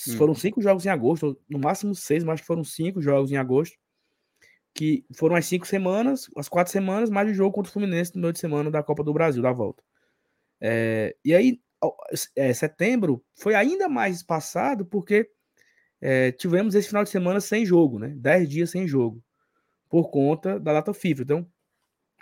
Hum. 0.08 0.16
Foram 0.16 0.34
cinco 0.34 0.61
jogos 0.62 0.86
em 0.86 0.88
agosto, 0.88 1.38
no 1.48 1.58
máximo 1.58 1.94
seis, 1.94 2.22
mas 2.22 2.34
acho 2.34 2.42
que 2.42 2.46
foram 2.46 2.64
cinco 2.64 3.00
jogos 3.00 3.32
em 3.32 3.36
agosto 3.36 3.76
que 4.74 5.04
foram 5.14 5.36
as 5.36 5.46
cinco 5.46 5.66
semanas, 5.66 6.28
as 6.36 6.48
quatro 6.48 6.72
semanas, 6.72 7.11
mais 7.11 7.28
o 7.30 7.34
jogo 7.34 7.52
contra 7.52 7.70
o 7.70 7.72
Fluminense 7.72 8.14
no 8.14 8.22
meio 8.22 8.32
de 8.32 8.38
semana 8.38 8.70
da 8.70 8.82
Copa 8.82 9.02
do 9.02 9.12
Brasil, 9.12 9.42
da 9.42 9.52
volta. 9.52 9.82
É, 10.61 11.16
e 11.24 11.34
aí, 11.34 11.61
é, 12.36 12.52
setembro 12.52 13.24
foi 13.34 13.54
ainda 13.54 13.88
mais 13.88 14.16
espaçado 14.16 14.84
porque 14.84 15.28
é, 16.00 16.32
tivemos 16.32 16.74
esse 16.74 16.88
final 16.88 17.04
de 17.04 17.11
semana 17.11 17.40
sem 17.40 17.64
jogo, 17.64 17.98
né? 17.98 18.08
10 18.16 18.48
dias 18.48 18.70
sem 18.70 18.86
jogo, 18.86 19.22
por 19.91 20.11
conta 20.11 20.59
da 20.59 20.72
data 20.72 20.95
FIFA. 20.95 21.22
Então, 21.22 21.47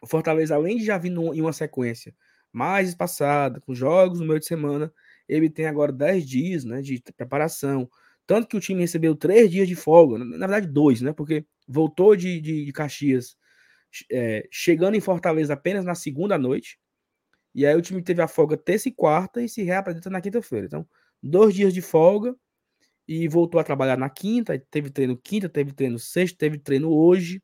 o 0.03 0.07
Fortaleza, 0.07 0.55
além 0.57 0.79
de 0.79 0.85
já 0.87 0.99
vir 0.99 1.13
em 1.13 1.41
uma 1.41 1.53
sequência 1.53 2.15
mais 2.53 2.89
espaçada, 2.89 3.61
com 3.61 3.75
jogos 3.75 4.21
no 4.21 4.27
meio 4.27 4.41
de 4.41 4.47
semana, 4.47 4.93
ele 5.29 5.51
tem 5.51 5.67
agora 5.67 5.93
10 5.93 6.27
dias 6.27 6.65
né, 6.65 6.81
de 6.81 7.01
preparação. 7.17 7.89
Tanto 8.27 8.49
que 8.49 8.57
o 8.57 8.61
time 8.61 8.81
recebeu 8.81 9.15
3 9.15 9.51
dias 9.51 9.69
de 9.69 9.77
folga, 9.77 10.19
na 10.19 10.47
verdade, 10.47 10.67
dois, 10.67 11.01
né? 11.03 11.13
Porque 11.13 11.47
voltou 11.67 12.17
de, 12.17 12.41
de, 12.41 12.65
de 12.65 12.73
Caxias, 12.73 13.37
é, 14.11 14.47
chegando 14.51 14.97
em 14.97 15.01
Fortaleza 15.01 15.55
apenas 15.55 15.85
na 15.85 15.95
segunda 15.95 16.39
noite. 16.39 16.79
E 17.55 17.67
aí 17.67 17.75
o 17.77 17.83
time 17.83 18.03
teve 18.03 18.23
a 18.23 18.29
folga 18.29 18.57
terça 18.57 18.89
e 18.89 18.93
quarta 18.93 19.43
e 19.43 19.49
se 19.49 19.63
reapresenta 19.63 20.11
na 20.11 20.21
quinta-feira. 20.21 20.67
Então, 20.67 20.87
dois 21.23 21.55
dias 21.55 21.75
de 21.75 21.83
folga 21.83 22.35
e 23.07 23.27
voltou 23.29 23.61
a 23.61 23.65
trabalhar 23.65 23.97
na 23.97 24.11
quinta. 24.11 24.59
Teve 24.71 24.91
treino 24.91 25.17
quinta, 25.17 25.49
teve 25.49 25.73
treino 25.73 25.99
sexta, 25.99 26.39
teve 26.39 26.59
treino 26.59 26.91
hoje. 26.91 27.43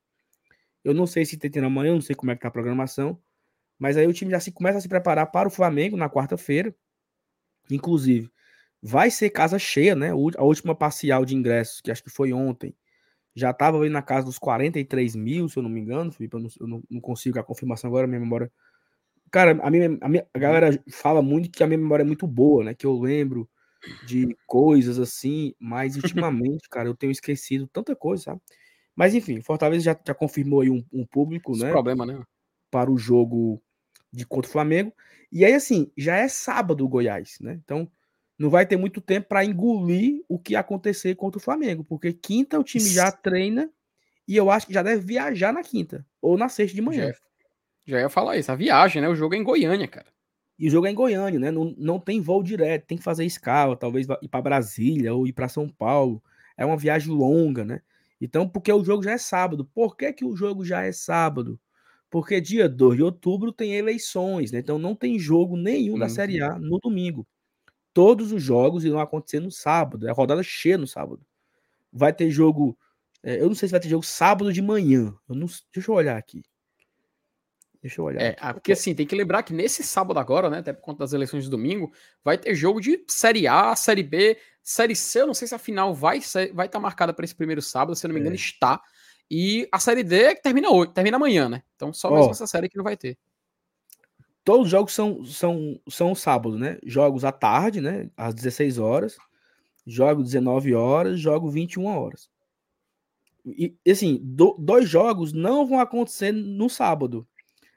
Eu 0.84 0.94
não 0.94 1.06
sei 1.06 1.24
se 1.24 1.38
tem 1.38 1.50
treino 1.50 1.66
amanhã, 1.68 1.94
não 1.94 2.00
sei 2.00 2.14
como 2.14 2.30
é 2.30 2.36
que 2.36 2.42
tá 2.42 2.48
a 2.48 2.50
programação. 2.50 3.18
Mas 3.78 3.96
aí 3.96 4.06
o 4.06 4.12
time 4.12 4.30
já 4.30 4.40
se 4.40 4.52
começa 4.52 4.78
a 4.78 4.80
se 4.80 4.88
preparar 4.88 5.30
para 5.30 5.48
o 5.48 5.50
Flamengo 5.50 5.96
na 5.96 6.08
quarta-feira. 6.08 6.74
Inclusive, 7.70 8.30
vai 8.82 9.10
ser 9.10 9.30
casa 9.30 9.58
cheia, 9.58 9.94
né? 9.94 10.10
A 10.10 10.44
última 10.44 10.74
parcial 10.74 11.24
de 11.24 11.34
ingressos, 11.34 11.80
que 11.80 11.90
acho 11.90 12.04
que 12.04 12.10
foi 12.10 12.32
ontem, 12.32 12.76
já 13.34 13.50
estava 13.50 13.78
ali 13.78 13.88
na 13.90 14.02
casa 14.02 14.26
dos 14.26 14.38
43 14.38 15.16
mil, 15.16 15.48
se 15.48 15.58
eu 15.58 15.62
não 15.62 15.70
me 15.70 15.80
engano, 15.80 16.12
Felipe. 16.12 16.36
Eu 16.36 16.40
não, 16.40 16.48
eu 16.60 16.82
não 16.90 17.00
consigo 17.00 17.38
a 17.38 17.44
confirmação 17.44 17.88
agora, 17.88 18.06
minha 18.06 18.20
memória. 18.20 18.52
Cara, 19.30 19.58
a, 19.62 19.70
minha, 19.70 19.98
a, 20.00 20.08
minha, 20.08 20.26
a 20.32 20.38
galera 20.38 20.82
fala 20.90 21.20
muito 21.22 21.50
que 21.50 21.62
a 21.64 21.66
minha 21.66 21.78
memória 21.78 22.02
é 22.04 22.06
muito 22.06 22.26
boa, 22.26 22.64
né? 22.64 22.74
Que 22.74 22.86
eu 22.86 22.98
lembro 22.98 23.48
de 24.06 24.36
coisas 24.46 24.98
assim, 24.98 25.54
mas 25.58 25.96
ultimamente, 25.96 26.68
cara, 26.70 26.88
eu 26.88 26.94
tenho 26.96 27.10
esquecido 27.10 27.66
tanta 27.68 27.96
coisa, 27.96 28.24
sabe? 28.24 28.40
Mas 28.94 29.14
enfim, 29.14 29.40
Fortaleza 29.40 29.84
já, 29.84 30.00
já 30.06 30.14
confirmou 30.14 30.60
aí 30.60 30.70
um, 30.70 30.84
um 30.92 31.04
público, 31.04 31.52
Esse 31.52 31.64
né? 31.64 31.70
problema, 31.70 32.06
né? 32.06 32.22
Para 32.70 32.90
o 32.90 32.98
jogo 32.98 33.60
de 34.12 34.24
contra 34.24 34.48
o 34.48 34.52
Flamengo. 34.52 34.92
E 35.30 35.44
aí, 35.44 35.54
assim, 35.54 35.90
já 35.96 36.16
é 36.16 36.28
sábado 36.28 36.84
o 36.84 36.88
Goiás, 36.88 37.38
né? 37.40 37.58
Então, 37.64 37.90
não 38.38 38.50
vai 38.50 38.66
ter 38.66 38.76
muito 38.76 39.00
tempo 39.00 39.28
para 39.28 39.44
engolir 39.44 40.22
o 40.28 40.38
que 40.38 40.54
acontecer 40.56 41.14
contra 41.16 41.38
o 41.38 41.42
Flamengo, 41.42 41.84
porque 41.84 42.12
quinta 42.12 42.58
o 42.58 42.64
time 42.64 42.88
já 42.88 43.10
treina 43.10 43.70
e 44.26 44.36
eu 44.36 44.50
acho 44.50 44.66
que 44.66 44.72
já 44.72 44.82
deve 44.82 45.04
viajar 45.04 45.52
na 45.52 45.62
quinta 45.62 46.06
ou 46.20 46.36
na 46.36 46.48
sexta 46.48 46.74
de 46.74 46.82
manhã. 46.82 47.08
Já, 47.08 47.14
já 47.86 48.00
ia 48.00 48.08
falar 48.08 48.36
isso, 48.36 48.50
a 48.50 48.56
viagem, 48.56 49.02
né? 49.02 49.08
O 49.08 49.14
jogo 49.14 49.34
é 49.34 49.38
em 49.38 49.44
Goiânia, 49.44 49.86
cara. 49.86 50.06
E 50.58 50.68
o 50.68 50.70
jogo 50.70 50.86
é 50.86 50.90
em 50.90 50.94
Goiânia, 50.94 51.38
né? 51.38 51.50
Não, 51.50 51.74
não 51.76 51.98
tem 51.98 52.20
voo 52.20 52.42
direto, 52.42 52.86
tem 52.86 52.98
que 52.98 53.04
fazer 53.04 53.24
escala, 53.24 53.76
talvez 53.76 54.06
ir 54.22 54.28
para 54.28 54.42
Brasília 54.42 55.14
ou 55.14 55.26
ir 55.26 55.32
para 55.32 55.48
São 55.48 55.68
Paulo. 55.68 56.22
É 56.56 56.64
uma 56.64 56.76
viagem 56.76 57.12
longa, 57.12 57.64
né? 57.64 57.82
Então, 58.24 58.48
porque 58.48 58.72
o 58.72 58.82
jogo 58.82 59.02
já 59.02 59.12
é 59.12 59.18
sábado. 59.18 59.66
Por 59.66 59.96
que, 59.98 60.10
que 60.10 60.24
o 60.24 60.34
jogo 60.34 60.64
já 60.64 60.82
é 60.82 60.92
sábado? 60.92 61.60
Porque 62.08 62.40
dia 62.40 62.66
2 62.70 62.96
de 62.96 63.02
outubro 63.02 63.52
tem 63.52 63.74
eleições, 63.74 64.50
né? 64.50 64.60
Então 64.60 64.78
não 64.78 64.94
tem 64.94 65.18
jogo 65.18 65.58
nenhum 65.58 65.92
uhum. 65.94 65.98
da 65.98 66.08
Série 66.08 66.40
A 66.40 66.58
no 66.58 66.78
domingo. 66.78 67.26
Todos 67.92 68.32
os 68.32 68.42
jogos 68.42 68.82
irão 68.82 68.98
acontecer 68.98 69.40
no 69.40 69.50
sábado. 69.50 70.08
É 70.08 70.10
rodada 70.10 70.42
cheia 70.42 70.78
no 70.78 70.86
sábado. 70.86 71.20
Vai 71.92 72.14
ter 72.14 72.30
jogo. 72.30 72.78
É, 73.22 73.42
eu 73.42 73.46
não 73.46 73.54
sei 73.54 73.68
se 73.68 73.72
vai 73.72 73.80
ter 73.80 73.90
jogo 73.90 74.04
sábado 74.04 74.52
de 74.54 74.62
manhã. 74.62 75.14
Eu 75.28 75.34
não, 75.34 75.46
deixa 75.72 75.90
eu 75.90 75.94
olhar 75.94 76.16
aqui. 76.16 76.42
Deixa 77.84 78.00
eu 78.00 78.06
olhar. 78.06 78.22
É, 78.22 78.32
porque 78.54 78.72
assim, 78.72 78.94
tem 78.94 79.06
que 79.06 79.14
lembrar 79.14 79.42
que 79.42 79.52
nesse 79.52 79.82
sábado 79.82 80.18
agora, 80.18 80.48
né? 80.48 80.60
Até 80.60 80.72
por 80.72 80.80
conta 80.80 81.00
das 81.00 81.12
eleições 81.12 81.44
de 81.44 81.50
domingo, 81.50 81.92
vai 82.24 82.38
ter 82.38 82.54
jogo 82.54 82.80
de 82.80 83.04
Série 83.06 83.46
A, 83.46 83.76
Série 83.76 84.02
B, 84.02 84.38
Série 84.62 84.96
C. 84.96 85.20
Eu 85.20 85.26
não 85.26 85.34
sei 85.34 85.46
se 85.46 85.54
a 85.54 85.58
final 85.58 85.92
vai 85.92 86.16
estar 86.16 86.50
vai 86.54 86.66
tá 86.66 86.80
marcada 86.80 87.12
para 87.12 87.26
esse 87.26 87.34
primeiro 87.34 87.60
sábado, 87.60 87.94
se 87.94 88.06
eu 88.06 88.08
não 88.08 88.14
me 88.14 88.20
engano, 88.20 88.36
é. 88.36 88.38
está. 88.38 88.80
E 89.30 89.68
a 89.70 89.78
série 89.78 90.02
D 90.02 90.34
termina 90.36 90.70
hoje, 90.70 90.92
termina 90.92 91.18
amanhã, 91.18 91.46
né? 91.46 91.62
Então 91.76 91.92
só 91.92 92.10
mais 92.10 92.26
essa 92.28 92.46
série 92.46 92.70
que 92.70 92.78
não 92.78 92.84
vai 92.84 92.96
ter. 92.96 93.18
Todos 94.42 94.64
os 94.64 94.70
jogos 94.70 94.94
são, 94.94 95.22
são, 95.22 95.78
são 95.86 96.14
sábado, 96.14 96.58
né? 96.58 96.78
Jogos 96.86 97.22
à 97.22 97.32
tarde, 97.32 97.82
né? 97.82 98.08
Às 98.16 98.34
16 98.34 98.78
horas. 98.78 99.18
Jogo 99.86 100.22
19 100.22 100.74
horas, 100.74 101.20
jogo 101.20 101.50
21 101.50 101.84
horas. 101.84 102.30
E 103.44 103.76
assim, 103.86 104.18
do, 104.22 104.56
dois 104.58 104.88
jogos 104.88 105.34
não 105.34 105.66
vão 105.66 105.80
acontecer 105.80 106.32
no 106.32 106.70
sábado. 106.70 107.28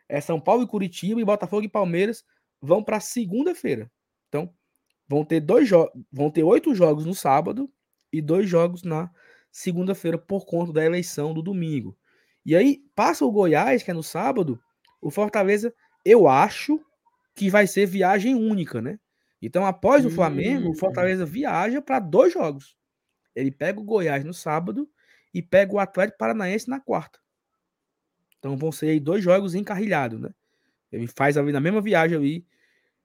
É 0.09 0.21
São 0.21 0.39
Paulo 0.39 0.63
e 0.63 0.67
Curitiba 0.67 1.19
e 1.19 1.25
Botafogo 1.25 1.63
e 1.63 1.69
Palmeiras 1.69 2.23
vão 2.61 2.83
para 2.83 2.99
segunda-feira. 2.99 3.91
Então, 4.27 4.53
vão 5.07 5.23
ter 5.23 5.39
dois 5.39 5.67
jogos, 5.67 5.91
vão 6.11 6.29
ter 6.29 6.43
oito 6.43 6.73
jogos 6.73 7.05
no 7.05 7.13
sábado 7.13 7.71
e 8.11 8.21
dois 8.21 8.49
jogos 8.49 8.83
na 8.83 9.11
segunda-feira 9.51 10.17
por 10.17 10.45
conta 10.45 10.71
da 10.71 10.85
eleição 10.85 11.33
do 11.33 11.41
domingo. 11.41 11.97
E 12.45 12.55
aí 12.55 12.81
passa 12.95 13.25
o 13.25 13.31
Goiás, 13.31 13.83
que 13.83 13.91
é 13.91 13.93
no 13.93 14.03
sábado, 14.03 14.59
o 15.01 15.11
Fortaleza, 15.11 15.73
eu 16.05 16.27
acho 16.27 16.79
que 17.35 17.49
vai 17.49 17.67
ser 17.67 17.85
viagem 17.85 18.35
única, 18.35 18.81
né? 18.81 18.99
Então, 19.41 19.65
após 19.65 20.05
o 20.05 20.09
Flamengo, 20.09 20.67
o 20.67 20.71
hum. 20.71 20.75
Fortaleza 20.75 21.25
viaja 21.25 21.81
para 21.81 21.99
dois 21.99 22.33
jogos. 22.33 22.75
Ele 23.35 23.51
pega 23.51 23.79
o 23.79 23.83
Goiás 23.83 24.23
no 24.23 24.33
sábado 24.33 24.89
e 25.33 25.41
pega 25.41 25.73
o 25.73 25.79
Atlético 25.79 26.17
Paranaense 26.17 26.69
na 26.69 26.79
quarta. 26.79 27.19
Então 28.39 28.57
vão 28.57 28.71
ser 28.71 28.89
aí 28.89 28.99
dois 28.99 29.23
jogos 29.23 29.55
encarrilhados, 29.55 30.19
né? 30.19 30.29
Ele 30.91 31.07
faz 31.07 31.37
ali 31.37 31.51
na 31.51 31.59
mesma 31.59 31.81
viagem 31.81 32.17
ali 32.17 32.45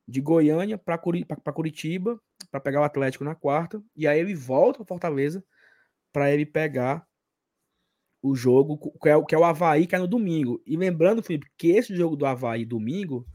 de 0.07 0.21
Goiânia 0.21 0.79
para 0.79 0.99
Curitiba 0.99 2.21
para 2.51 2.61
pegar 2.61 2.81
o 2.81 2.85
Atlético 2.85 3.25
na 3.25 3.35
quarta 3.35 3.83
e 3.97 4.07
aí 4.07 4.19
ele 4.21 4.35
volta 4.35 4.79
para 4.79 4.87
Fortaleza 4.87 5.45
para 6.13 6.33
ele 6.33 6.45
pegar 6.45 7.07
o 8.23 8.37
jogo 8.37 8.79
que 9.03 9.09
é, 9.09 9.21
que 9.25 9.35
é 9.35 9.39
o 9.39 9.45
Havaí, 9.45 9.87
que 9.87 9.97
é 9.97 9.99
no 9.99 10.07
domingo. 10.07 10.63
E 10.65 10.77
lembrando, 10.77 11.23
Felipe, 11.23 11.51
que 11.57 11.73
esse 11.73 11.95
jogo 11.97 12.15
do 12.15 12.25
Havaí 12.25 12.65
domingo, 12.65 13.27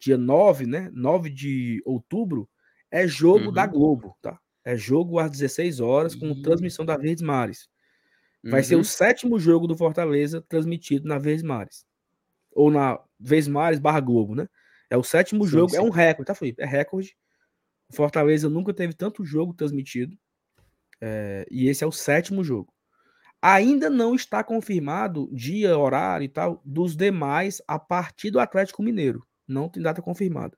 dia 0.00 0.18
9, 0.18 0.66
né? 0.66 0.90
9 0.92 1.30
de 1.30 1.80
outubro, 1.84 2.48
é 2.90 3.06
jogo 3.06 3.46
uhum. 3.46 3.52
da 3.52 3.66
Globo, 3.66 4.16
tá? 4.20 4.38
É 4.64 4.76
jogo 4.76 5.18
às 5.18 5.30
16 5.30 5.78
horas, 5.80 6.14
com 6.14 6.26
uhum. 6.26 6.42
transmissão 6.42 6.84
da 6.84 6.96
Verdes 6.96 7.22
Mares. 7.22 7.68
Vai 8.44 8.60
uhum. 8.60 8.64
ser 8.64 8.74
o 8.74 8.78
uhum. 8.78 8.84
sétimo 8.84 9.38
jogo 9.38 9.66
do 9.66 9.76
Fortaleza 9.76 10.40
transmitido 10.48 11.06
na 11.06 11.18
Verdes 11.18 11.44
Mares. 11.44 11.86
Ou 12.52 12.70
na 12.70 12.98
Verdes 13.18 13.48
Mares 13.48 13.78
barra 13.78 14.00
Globo, 14.00 14.34
né? 14.34 14.48
É 14.90 14.96
o 14.96 15.02
sétimo 15.02 15.44
sim, 15.44 15.50
jogo, 15.50 15.68
é 15.68 15.70
sim. 15.70 15.76
é 15.78 15.82
um 15.82 15.90
recorde, 15.90 16.26
tá, 16.26 16.34
Felipe? 16.34 16.62
É 16.62 16.66
recorde. 16.66 17.16
Fortaleza 17.90 18.48
nunca 18.48 18.74
teve 18.74 18.94
tanto 18.94 19.24
jogo 19.24 19.54
transmitido. 19.54 20.16
É, 21.00 21.46
e 21.50 21.68
esse 21.68 21.84
é 21.84 21.86
o 21.86 21.92
sétimo 21.92 22.42
jogo. 22.42 22.72
Ainda 23.40 23.90
não 23.90 24.14
está 24.14 24.44
confirmado 24.44 25.28
dia, 25.32 25.76
horário 25.76 26.24
e 26.24 26.28
tal 26.28 26.60
dos 26.64 26.96
demais 26.96 27.60
a 27.66 27.78
partir 27.78 28.30
do 28.30 28.38
Atlético 28.38 28.82
Mineiro. 28.82 29.26
Não 29.46 29.68
tem 29.68 29.82
data 29.82 30.00
confirmada. 30.00 30.56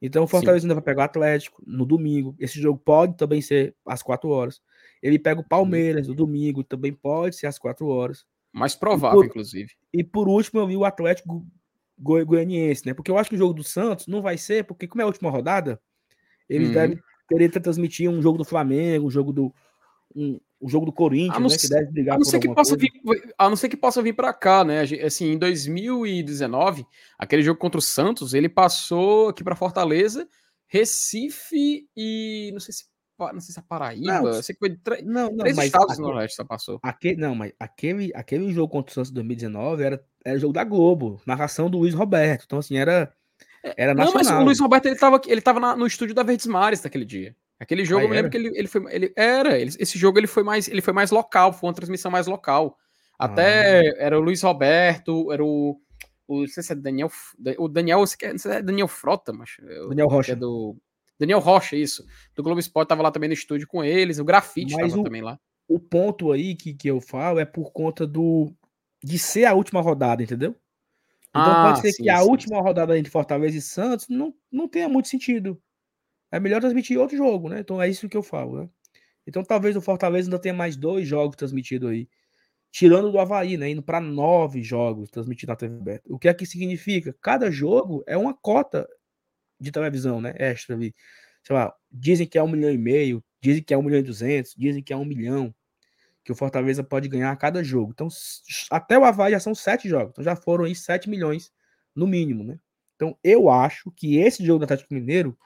Então 0.00 0.22
o 0.22 0.28
Fortaleza 0.28 0.64
ainda 0.64 0.74
vai 0.74 0.84
pegar 0.84 1.02
o 1.02 1.04
Atlético 1.06 1.62
no 1.66 1.84
domingo. 1.84 2.36
Esse 2.38 2.60
jogo 2.60 2.78
pode 2.78 3.16
também 3.16 3.42
ser 3.42 3.74
às 3.84 4.02
4 4.02 4.28
horas. 4.28 4.60
Ele 5.02 5.18
pega 5.18 5.40
o 5.40 5.48
Palmeiras 5.48 6.08
no 6.08 6.14
domingo, 6.14 6.64
também 6.64 6.92
pode 6.92 7.36
ser 7.36 7.46
às 7.46 7.58
4 7.58 7.86
horas. 7.86 8.24
Mais 8.52 8.74
provável, 8.74 9.20
e 9.20 9.22
por, 9.22 9.26
inclusive. 9.26 9.70
E 9.92 10.04
por 10.04 10.28
último, 10.28 10.60
eu 10.60 10.66
vi 10.66 10.76
o 10.76 10.84
Atlético 10.84 11.46
Goi 11.98 12.24
Goianiense, 12.24 12.86
né? 12.86 12.94
Porque 12.94 13.10
eu 13.10 13.18
acho 13.18 13.30
que 13.30 13.36
o 13.36 13.38
jogo 13.38 13.54
do 13.54 13.64
Santos 13.64 14.06
não 14.06 14.22
vai 14.22 14.38
ser, 14.38 14.64
porque 14.64 14.86
como 14.86 15.02
é 15.02 15.04
a 15.04 15.08
última 15.08 15.30
rodada, 15.30 15.80
eles 16.48 16.68
uhum. 16.68 16.74
devem 16.74 16.98
querer 17.28 17.50
transmitir 17.50 18.08
um 18.08 18.22
jogo 18.22 18.38
do 18.38 18.44
Flamengo, 18.44 19.06
um 19.06 19.10
jogo 19.10 19.32
do. 19.32 19.54
Um, 20.14 20.40
um 20.60 20.68
jogo 20.68 20.86
do 20.86 20.92
Corinthians, 20.92 21.52
né? 21.52 21.58
Que 21.58 21.68
deve 21.68 21.92
brigar 21.92 22.16
a 22.16 22.18
não 22.18 22.24
ser 22.24 22.40
que 22.40 22.52
possa 22.52 22.76
vir, 22.76 22.90
A 23.38 23.48
não 23.48 23.56
ser 23.56 23.68
que 23.68 23.76
possa 23.76 24.02
vir 24.02 24.12
para 24.12 24.32
cá, 24.32 24.64
né? 24.64 24.82
Assim, 25.04 25.32
em 25.32 25.38
2019, 25.38 26.84
aquele 27.16 27.42
jogo 27.42 27.60
contra 27.60 27.78
o 27.78 27.82
Santos, 27.82 28.34
ele 28.34 28.48
passou 28.48 29.28
aqui 29.28 29.44
para 29.44 29.54
Fortaleza, 29.54 30.28
Recife 30.66 31.88
e. 31.96 32.50
Não 32.52 32.60
sei 32.60 32.74
se 32.74 32.84
não 33.18 33.40
sei 33.40 33.52
se 33.52 33.58
é 33.58 33.62
Paraíba, 33.62 34.20
não, 34.20 34.42
sei 34.42 34.54
que 34.54 34.58
foi 34.58 34.76
tre... 34.76 35.02
não, 35.02 35.30
não, 35.30 35.38
três 35.38 35.56
mas 35.56 35.66
estados 35.66 35.98
aquele, 35.98 36.26
do 36.26 36.32
só 36.32 36.44
passou. 36.44 36.78
Aquele, 36.82 37.16
não, 37.16 37.34
mas 37.34 37.52
aquele, 37.58 38.12
aquele 38.14 38.52
jogo 38.52 38.72
contra 38.72 38.90
o 38.90 38.94
Santos 38.94 39.10
2019 39.10 39.82
era, 39.82 40.04
era 40.24 40.38
jogo 40.38 40.52
da 40.52 40.64
Globo, 40.64 41.20
narração 41.26 41.68
do 41.68 41.78
Luiz 41.78 41.94
Roberto. 41.94 42.44
Então, 42.46 42.58
assim, 42.58 42.76
era 42.76 43.12
é, 43.62 43.74
Era 43.76 43.94
não, 43.94 44.04
nacional. 44.04 44.24
mas 44.24 44.42
o 44.42 44.44
Luiz 44.44 44.60
Roberto 44.60 44.86
ele 44.86 44.94
estava 44.94 45.20
ele 45.26 45.40
tava 45.40 45.60
na, 45.60 45.76
no 45.76 45.86
estúdio 45.86 46.14
da 46.14 46.22
Verdes 46.22 46.46
Mares 46.46 46.82
naquele 46.82 47.04
dia. 47.04 47.34
Aquele 47.60 47.84
jogo, 47.84 48.02
ah, 48.02 48.04
eu 48.04 48.08
me 48.08 48.14
lembro 48.14 48.30
que 48.30 48.36
ele, 48.36 48.52
ele 48.56 48.68
foi. 48.68 48.84
Ele, 48.94 49.12
era, 49.16 49.58
ele, 49.58 49.74
esse 49.78 49.98
jogo 49.98 50.18
ele 50.18 50.28
foi, 50.28 50.44
mais, 50.44 50.68
ele 50.68 50.80
foi 50.80 50.92
mais 50.92 51.10
local, 51.10 51.52
foi 51.52 51.68
uma 51.68 51.74
transmissão 51.74 52.10
mais 52.10 52.28
local. 52.28 52.78
Até 53.18 53.80
ah. 53.80 53.94
era 53.98 54.18
o 54.18 54.22
Luiz 54.22 54.42
Roberto, 54.42 55.32
era 55.32 55.44
o. 55.44 55.80
o 56.28 56.40
não 56.40 56.46
sei 56.46 56.62
se 56.62 56.72
é 56.72 56.76
Daniel. 56.76 57.10
O 57.58 57.68
Daniel, 57.68 57.98
não 57.98 58.06
sei 58.06 58.38
se 58.38 58.48
é 58.48 58.62
Daniel 58.62 58.86
Frota, 58.86 59.32
mas. 59.32 59.56
Daniel 59.88 60.06
Rocha. 60.06 60.32
É 60.32 60.36
do, 60.36 60.76
Daniel 61.18 61.40
Rocha, 61.40 61.76
isso. 61.76 62.04
Do 62.34 62.42
Globo 62.42 62.60
Esporte 62.60 62.88
tava 62.88 63.02
lá 63.02 63.10
também 63.10 63.28
no 63.28 63.34
estúdio 63.34 63.66
com 63.66 63.82
eles, 63.82 64.18
o 64.18 64.24
Grafite 64.24 64.74
mas 64.74 64.90
tava 64.90 65.00
o, 65.00 65.04
também 65.04 65.22
lá. 65.22 65.38
O 65.66 65.80
ponto 65.80 66.32
aí 66.32 66.54
que, 66.54 66.72
que 66.72 66.88
eu 66.88 67.00
falo 67.00 67.40
é 67.40 67.44
por 67.44 67.72
conta 67.72 68.06
do. 68.06 68.54
de 69.02 69.18
ser 69.18 69.44
a 69.44 69.54
última 69.54 69.80
rodada, 69.80 70.22
entendeu? 70.22 70.54
Então 71.30 71.52
ah, 71.52 71.64
pode 71.66 71.80
ser 71.80 71.92
sim, 71.92 72.04
que 72.04 72.10
a 72.10 72.18
sim, 72.18 72.28
última 72.28 72.56
sim. 72.56 72.62
rodada 72.62 72.98
entre 72.98 73.10
Fortaleza 73.10 73.56
e 73.56 73.60
Santos 73.60 74.08
não, 74.08 74.34
não 74.50 74.68
tenha 74.68 74.88
muito 74.88 75.08
sentido. 75.08 75.60
é 76.32 76.40
melhor 76.40 76.60
transmitir 76.60 76.98
outro 76.98 77.16
jogo, 77.16 77.48
né? 77.48 77.60
Então 77.60 77.82
é 77.82 77.88
isso 77.88 78.08
que 78.08 78.16
eu 78.16 78.22
falo, 78.22 78.62
né? 78.62 78.70
Então 79.26 79.42
talvez 79.42 79.76
o 79.76 79.80
Fortaleza 79.80 80.28
ainda 80.28 80.38
tenha 80.38 80.54
mais 80.54 80.76
dois 80.76 81.06
jogos 81.06 81.36
transmitidos 81.36 81.90
aí. 81.90 82.08
Tirando 82.70 83.10
do 83.10 83.18
Havaí, 83.18 83.56
né? 83.56 83.70
Indo 83.70 83.82
para 83.82 84.00
nove 84.00 84.62
jogos 84.62 85.10
transmitidos 85.10 85.48
na 85.48 85.56
TV 85.56 85.74
aberta. 85.76 86.12
O 86.12 86.18
que 86.18 86.28
é 86.28 86.34
que 86.34 86.46
significa? 86.46 87.14
Cada 87.20 87.50
jogo 87.50 88.02
é 88.06 88.16
uma 88.16 88.34
cota 88.34 88.88
de 89.60 89.70
televisão, 89.72 90.20
né? 90.20 90.34
Extra 90.36 90.74
ali. 90.76 90.94
Sei 91.42 91.54
lá, 91.54 91.74
dizem 91.90 92.26
que 92.26 92.38
é 92.38 92.42
um 92.42 92.48
milhão 92.48 92.70
e 92.70 92.78
meio, 92.78 93.24
dizem 93.40 93.62
que 93.62 93.72
é 93.72 93.78
um 93.78 93.82
milhão 93.82 94.00
e 94.00 94.02
duzentos, 94.02 94.54
dizem 94.56 94.82
que 94.82 94.92
é 94.92 94.96
um 94.96 95.04
milhão 95.04 95.54
que 96.24 96.32
o 96.32 96.34
Fortaleza 96.34 96.84
pode 96.84 97.08
ganhar 97.08 97.32
a 97.32 97.36
cada 97.36 97.64
jogo. 97.64 97.92
Então, 97.92 98.08
até 98.70 98.98
o 98.98 99.04
Havaí 99.04 99.32
já 99.32 99.40
são 99.40 99.54
sete 99.54 99.88
jogos. 99.88 100.10
Então 100.12 100.24
já 100.24 100.36
foram 100.36 100.64
aí 100.64 100.74
sete 100.74 101.08
milhões 101.08 101.50
no 101.94 102.06
mínimo, 102.06 102.44
né? 102.44 102.58
Então, 102.96 103.16
eu 103.22 103.48
acho 103.48 103.90
que 103.92 104.18
esse 104.18 104.44
jogo 104.44 104.58
do 104.58 104.64
Atlético 104.64 104.92
Mineiro 104.92 105.38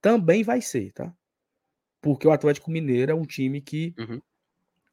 também 0.00 0.42
vai 0.42 0.60
ser, 0.60 0.92
tá? 0.92 1.14
Porque 2.00 2.26
o 2.26 2.32
Atlético 2.32 2.70
Mineiro 2.70 3.12
é 3.12 3.14
um 3.14 3.24
time 3.24 3.60
que 3.60 3.94
uhum. 3.98 4.20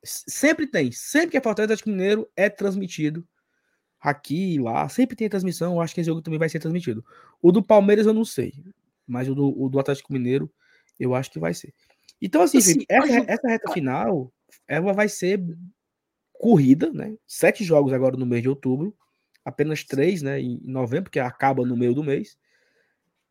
sempre 0.04 0.68
tem, 0.68 0.92
sempre 0.92 1.32
que 1.32 1.38
é 1.38 1.42
Fortaleza 1.42 1.74
Atlético 1.74 1.90
Mineiro 1.90 2.30
é 2.36 2.50
transmitido 2.50 3.28
aqui 4.02 4.56
e 4.56 4.60
lá, 4.60 4.90
sempre 4.90 5.16
tem 5.16 5.30
transmissão, 5.30 5.74
eu 5.74 5.82
acho 5.82 5.94
que 5.94 6.02
esse 6.02 6.08
jogo 6.10 6.22
também 6.22 6.40
vai 6.40 6.50
ser 6.50 6.60
transmitido. 6.60 7.06
O 7.42 7.52
do 7.52 7.62
Palmeiras 7.62 8.08
eu 8.08 8.14
não 8.14 8.26
sei, 8.26 8.54
mas 9.08 9.30
o 9.30 9.36
do, 9.36 9.62
o 9.62 9.70
do 9.70 9.80
Atlético 9.80 10.12
Mineiro 10.12 10.52
eu 11.00 11.14
acho 11.14 11.32
que 11.32 11.40
vai 11.40 11.54
ser. 11.54 11.74
Então, 12.20 12.42
assim, 12.42 12.58
assim 12.58 12.86
essa, 12.90 13.32
essa 13.32 13.48
reta 13.48 13.72
final, 13.72 14.34
ela 14.68 14.92
vai 14.94 15.08
ser 15.08 15.42
corrida, 16.34 16.92
né? 16.92 17.16
Sete 17.28 17.64
jogos 17.64 17.94
agora 17.94 18.18
no 18.18 18.26
mês 18.26 18.42
de 18.42 18.50
outubro, 18.50 18.96
apenas 19.46 19.84
três, 19.84 20.22
né, 20.22 20.40
em 20.40 20.60
novembro, 20.64 21.12
que 21.12 21.20
acaba 21.20 21.66
no 21.66 21.78
meio 21.78 21.94
do 21.94 22.04
mês. 22.04 22.38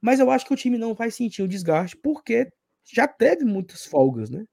Mas 0.01 0.19
eu 0.19 0.31
acho 0.31 0.47
que 0.47 0.55
o 0.55 0.57
time 0.57 0.79
não 0.79 0.95
vai 0.95 1.11
sentir 1.11 1.43
o 1.43 1.49
desgaste, 1.49 1.97
porque 1.97 2.51
já 2.85 3.07
teve 3.07 3.45
muitas 3.45 3.85
folgas, 3.85 4.31
né? 4.31 4.45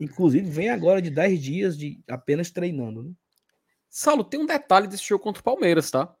Inclusive, 0.00 0.48
vem 0.50 0.68
agora 0.68 1.00
de 1.00 1.10
10 1.10 1.40
dias 1.40 1.78
de 1.78 2.00
apenas 2.08 2.50
treinando, 2.50 3.02
né? 3.02 3.12
Saulo, 3.94 4.24
tem 4.24 4.40
um 4.40 4.46
detalhe 4.46 4.88
desse 4.88 5.04
jogo 5.04 5.22
contra 5.22 5.40
o 5.40 5.44
Palmeiras, 5.44 5.90
tá? 5.90 6.16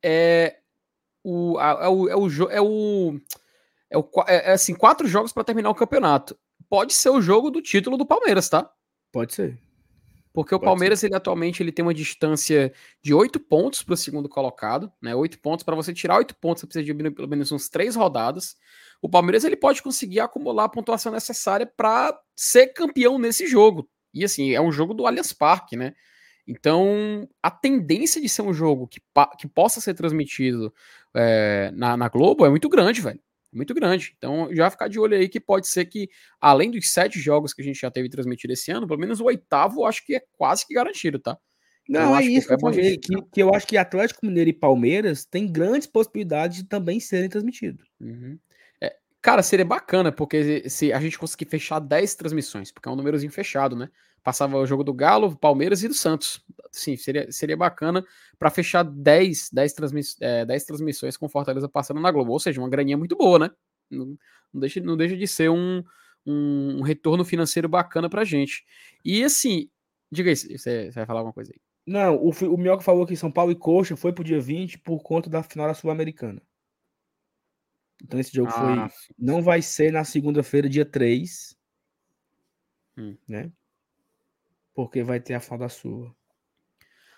É 0.00 0.60
o, 1.24 1.58
é 1.60 1.88
o, 1.88 2.08
é 2.08 2.16
o, 2.16 2.28
é 2.48 2.60
o, 2.60 3.20
é, 3.90 3.98
o, 3.98 4.10
é, 4.28 4.50
é 4.50 4.52
assim, 4.52 4.72
quatro 4.72 5.08
jogos 5.08 5.32
para 5.32 5.42
terminar 5.42 5.68
o 5.68 5.74
campeonato. 5.74 6.38
Pode 6.70 6.94
ser 6.94 7.10
o 7.10 7.20
jogo 7.20 7.50
do 7.50 7.60
título 7.60 7.96
do 7.96 8.06
Palmeiras, 8.06 8.48
tá? 8.48 8.70
Pode 9.10 9.34
ser. 9.34 9.58
Porque 10.32 10.54
o 10.54 10.60
Pode 10.60 10.70
Palmeiras, 10.70 11.00
ser. 11.00 11.06
ele 11.06 11.16
atualmente 11.16 11.60
ele 11.60 11.72
tem 11.72 11.84
uma 11.84 11.92
distância 11.92 12.72
de 13.02 13.12
oito 13.12 13.40
pontos 13.40 13.82
para 13.82 13.94
o 13.94 13.96
segundo 13.96 14.28
colocado, 14.28 14.92
né? 15.02 15.12
Oito 15.12 15.40
pontos. 15.40 15.64
Para 15.64 15.74
você 15.74 15.92
tirar 15.92 16.18
oito 16.18 16.36
pontos, 16.36 16.60
você 16.60 16.66
precisa 16.68 16.84
de 16.84 17.10
pelo 17.10 17.26
menos 17.26 17.50
uns 17.50 17.68
três 17.68 17.96
rodadas. 17.96 18.54
O 19.02 19.08
Palmeiras 19.08 19.42
ele 19.42 19.56
pode 19.56 19.82
conseguir 19.82 20.20
acumular 20.20 20.64
a 20.64 20.68
pontuação 20.68 21.10
necessária 21.10 21.66
para 21.66 22.16
ser 22.36 22.68
campeão 22.68 23.18
nesse 23.18 23.48
jogo. 23.48 23.90
E 24.14 24.24
assim, 24.24 24.52
é 24.52 24.60
um 24.60 24.70
jogo 24.70 24.94
do 24.94 25.04
Allianz 25.04 25.32
Parque, 25.32 25.76
né? 25.76 25.92
Então, 26.46 27.28
a 27.42 27.50
tendência 27.50 28.20
de 28.20 28.28
ser 28.28 28.42
um 28.42 28.54
jogo 28.54 28.86
que, 28.86 29.00
que 29.38 29.48
possa 29.48 29.80
ser 29.80 29.94
transmitido 29.94 30.72
é, 31.14 31.72
na, 31.74 31.96
na 31.96 32.08
Globo 32.08 32.46
é 32.46 32.50
muito 32.50 32.68
grande, 32.68 33.00
velho 33.00 33.20
muito 33.56 33.74
grande. 33.74 34.14
Então, 34.16 34.54
já 34.54 34.70
ficar 34.70 34.88
de 34.88 35.00
olho 35.00 35.16
aí 35.16 35.28
que 35.28 35.40
pode 35.40 35.66
ser 35.66 35.86
que, 35.86 36.08
além 36.40 36.70
dos 36.70 36.90
sete 36.90 37.18
jogos 37.18 37.54
que 37.54 37.62
a 37.62 37.64
gente 37.64 37.80
já 37.80 37.90
teve 37.90 38.08
transmitido 38.08 38.52
esse 38.52 38.70
ano, 38.70 38.86
pelo 38.86 39.00
menos 39.00 39.20
o 39.20 39.24
oitavo 39.24 39.80
eu 39.80 39.86
acho 39.86 40.04
que 40.04 40.16
é 40.16 40.22
quase 40.36 40.66
que 40.66 40.74
garantido, 40.74 41.18
tá? 41.18 41.36
Então, 41.88 42.10
Não, 42.10 42.16
é 42.16 42.24
isso 42.24 42.48
que, 42.48 42.54
eu 42.54 42.60
falei, 42.60 42.98
que, 42.98 43.22
que, 43.32 43.42
eu 43.42 43.54
acho 43.54 43.66
que 43.66 43.76
Atlético 43.76 44.26
Mineiro 44.26 44.50
e 44.50 44.52
Palmeiras 44.52 45.24
têm 45.24 45.50
grandes 45.50 45.86
possibilidades 45.86 46.58
de 46.58 46.64
também 46.64 46.98
serem 46.98 47.28
transmitidos. 47.28 47.86
Uhum. 48.00 48.38
É, 48.80 48.96
cara, 49.22 49.40
seria 49.40 49.64
bacana, 49.64 50.10
porque 50.10 50.68
se 50.68 50.92
a 50.92 51.00
gente 51.00 51.16
conseguir 51.16 51.46
fechar 51.46 51.78
10 51.78 52.14
transmissões, 52.16 52.72
porque 52.72 52.88
é 52.88 52.92
um 52.92 52.96
númerozinho 52.96 53.30
fechado, 53.30 53.76
né? 53.76 53.88
Passava 54.26 54.56
o 54.56 54.66
jogo 54.66 54.82
do 54.82 54.92
Galo, 54.92 55.36
Palmeiras 55.36 55.84
e 55.84 55.88
do 55.88 55.94
Santos. 55.94 56.44
Sim, 56.72 56.96
seria, 56.96 57.30
seria 57.30 57.56
bacana 57.56 58.04
para 58.36 58.50
fechar 58.50 58.82
10, 58.82 59.50
10, 59.52 59.72
transmiss, 59.72 60.16
é, 60.20 60.44
10 60.44 60.64
transmissões 60.64 61.16
com 61.16 61.28
Fortaleza 61.28 61.68
passando 61.68 62.00
na 62.00 62.10
Globo. 62.10 62.32
Ou 62.32 62.40
seja, 62.40 62.60
uma 62.60 62.68
graninha 62.68 62.98
muito 62.98 63.14
boa, 63.14 63.38
né? 63.38 63.50
Não, 63.88 64.18
não, 64.52 64.60
deixa, 64.60 64.80
não 64.80 64.96
deixa 64.96 65.16
de 65.16 65.28
ser 65.28 65.48
um, 65.48 65.80
um, 66.26 66.78
um 66.78 66.82
retorno 66.82 67.24
financeiro 67.24 67.68
bacana 67.68 68.10
pra 68.10 68.24
gente. 68.24 68.66
E 69.04 69.22
assim, 69.22 69.70
diga 70.10 70.28
aí, 70.28 70.34
você, 70.34 70.58
você 70.58 70.90
vai 70.90 71.06
falar 71.06 71.20
alguma 71.20 71.32
coisa 71.32 71.52
aí. 71.54 71.60
Não, 71.86 72.16
o, 72.16 72.30
o 72.30 72.58
Mioca 72.58 72.82
falou 72.82 73.06
que 73.06 73.14
São 73.14 73.30
Paulo 73.30 73.52
e 73.52 73.54
Coxa 73.54 73.94
foi 73.94 74.12
pro 74.12 74.24
dia 74.24 74.40
20 74.40 74.80
por 74.80 75.04
conta 75.04 75.30
da 75.30 75.40
final 75.40 75.68
da 75.68 75.74
Sul-Americana. 75.74 76.42
Então 78.02 78.18
esse 78.18 78.34
jogo 78.34 78.50
ah, 78.52 78.88
foi. 78.88 79.14
Não 79.16 79.40
vai 79.40 79.62
ser 79.62 79.92
na 79.92 80.02
segunda-feira, 80.02 80.68
dia 80.68 80.84
3. 80.84 81.56
Hum. 82.98 83.16
Né? 83.28 83.52
Porque 84.76 85.02
vai 85.02 85.18
ter 85.18 85.32
a 85.32 85.40
final 85.40 85.58
da 85.58 85.70
Sula. 85.70 86.14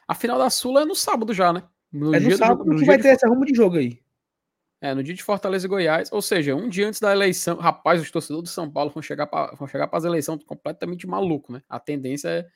A 0.06 0.14
final 0.14 0.38
da 0.38 0.48
Sula 0.48 0.82
é 0.82 0.84
no 0.84 0.94
sábado 0.94 1.34
já, 1.34 1.52
né? 1.52 1.64
No 1.92 2.14
é 2.14 2.20
no 2.20 2.36
sábado 2.36 2.62
do, 2.62 2.72
no 2.72 2.78
que 2.78 2.84
vai 2.84 2.98
ter 2.98 3.08
esse 3.08 3.26
rumo 3.26 3.44
de 3.44 3.52
jogo 3.52 3.78
aí. 3.78 4.00
É, 4.80 4.94
no 4.94 5.02
dia 5.02 5.12
de 5.12 5.24
Fortaleza 5.24 5.66
e 5.66 5.68
Goiás, 5.68 6.12
ou 6.12 6.22
seja, 6.22 6.54
um 6.54 6.68
dia 6.68 6.86
antes 6.86 7.00
da 7.00 7.10
eleição. 7.10 7.56
Rapaz, 7.56 8.00
os 8.00 8.12
torcedores 8.12 8.48
do 8.48 8.54
São 8.54 8.70
Paulo 8.70 8.92
vão 8.92 9.02
chegar 9.02 9.26
para 9.26 9.88
as 9.92 10.04
eleições 10.04 10.44
completamente 10.44 11.04
maluco, 11.04 11.52
né? 11.52 11.60
A 11.68 11.80
tendência 11.80 12.28
é. 12.28 12.46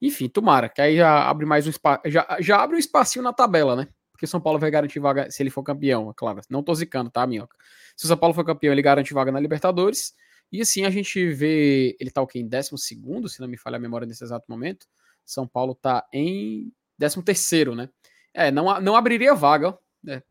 Enfim, 0.00 0.28
tomara, 0.28 0.68
que 0.68 0.80
aí 0.80 0.96
já 0.96 1.28
abre 1.28 1.44
mais 1.44 1.66
um 1.66 1.70
espaço. 1.70 2.02
Já, 2.06 2.24
já 2.38 2.62
abre 2.62 2.76
um 2.76 2.78
espacinho 2.78 3.24
na 3.24 3.32
tabela, 3.32 3.74
né? 3.74 3.88
Porque 4.12 4.24
São 4.28 4.40
Paulo 4.40 4.60
vai 4.60 4.70
garantir 4.70 5.00
vaga 5.00 5.28
se 5.32 5.42
ele 5.42 5.50
for 5.50 5.64
campeão, 5.64 6.08
é 6.10 6.12
claro. 6.14 6.40
Não 6.48 6.62
tô 6.62 6.72
zicando, 6.76 7.10
tá, 7.10 7.26
Minhoca? 7.26 7.56
Se 7.96 8.04
o 8.04 8.08
São 8.08 8.16
Paulo 8.16 8.32
for 8.32 8.44
campeão, 8.44 8.72
ele 8.72 8.82
garante 8.82 9.12
vaga 9.12 9.32
na 9.32 9.40
Libertadores. 9.40 10.14
E 10.52 10.60
assim 10.60 10.84
a 10.84 10.90
gente 10.90 11.32
vê, 11.32 11.96
ele 11.98 12.10
tá 12.10 12.20
o 12.20 12.26
quê? 12.26 12.38
Em 12.38 12.46
12 12.46 12.76
se 12.78 13.40
não 13.40 13.48
me 13.48 13.56
falha 13.56 13.76
a 13.76 13.80
memória 13.80 14.06
nesse 14.06 14.22
exato 14.22 14.44
momento. 14.48 14.86
São 15.24 15.48
Paulo 15.48 15.74
tá 15.74 16.06
em 16.12 16.70
13 16.98 17.64
né? 17.74 17.88
É, 18.34 18.50
não, 18.50 18.78
não 18.80 18.94
abriria 18.94 19.34
vaga, 19.34 19.76
né? 20.02 20.22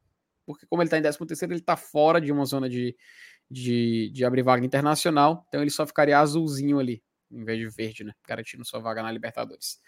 Porque 0.45 0.65
como 0.67 0.83
ele 0.83 0.89
tá 0.89 0.97
em 0.97 1.01
13 1.01 1.17
ele 1.45 1.61
tá 1.61 1.75
fora 1.75 2.21
de 2.21 2.31
uma 2.31 2.45
zona 2.45 2.69
de, 2.69 2.95
de, 3.49 4.11
de 4.13 4.23
abrir 4.23 4.43
vaga 4.43 4.63
internacional, 4.63 5.45
então 5.47 5.61
ele 5.61 5.71
só 5.71 5.87
ficaria 5.87 6.19
azulzinho 6.19 6.79
ali, 6.79 7.03
em 7.31 7.43
vez 7.43 7.57
de 7.57 7.69
verde, 7.69 8.03
né? 8.03 8.13
Garantindo 8.27 8.63
sua 8.63 8.79
vaga 8.79 9.01
na 9.01 9.11
Libertadores. 9.11 9.79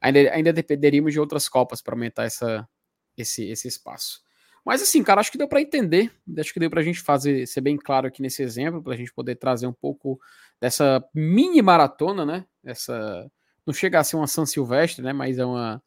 Ainda, 0.00 0.20
ainda 0.32 0.52
dependeríamos 0.52 1.12
de 1.12 1.20
outras 1.20 1.48
Copas 1.48 1.80
para 1.80 1.94
aumentar 1.94 2.24
essa, 2.24 2.68
esse, 3.16 3.48
esse 3.48 3.68
espaço. 3.68 4.22
Mas 4.64 4.82
assim, 4.82 5.02
cara, 5.02 5.20
acho 5.20 5.32
que 5.32 5.38
deu 5.38 5.48
para 5.48 5.60
entender, 5.60 6.10
acho 6.38 6.52
que 6.52 6.60
deu 6.60 6.68
para 6.70 6.80
a 6.80 6.84
gente 6.84 7.00
fazer, 7.00 7.46
ser 7.46 7.60
bem 7.60 7.76
claro 7.76 8.06
aqui 8.06 8.20
nesse 8.20 8.42
exemplo, 8.42 8.82
para 8.82 8.94
a 8.94 8.96
gente 8.96 9.12
poder 9.12 9.36
trazer 9.36 9.66
um 9.66 9.72
pouco 9.72 10.20
dessa 10.60 11.02
mini 11.14 11.62
maratona, 11.62 12.26
né? 12.26 12.44
Essa 12.64 13.30
não 13.66 13.72
chega 13.72 14.00
a 14.00 14.04
ser 14.04 14.16
uma 14.16 14.26
São 14.26 14.44
Silvestre, 14.46 15.02
né? 15.02 15.12
Mas 15.12 15.38
é 15.38 15.44
uma, 15.44 15.82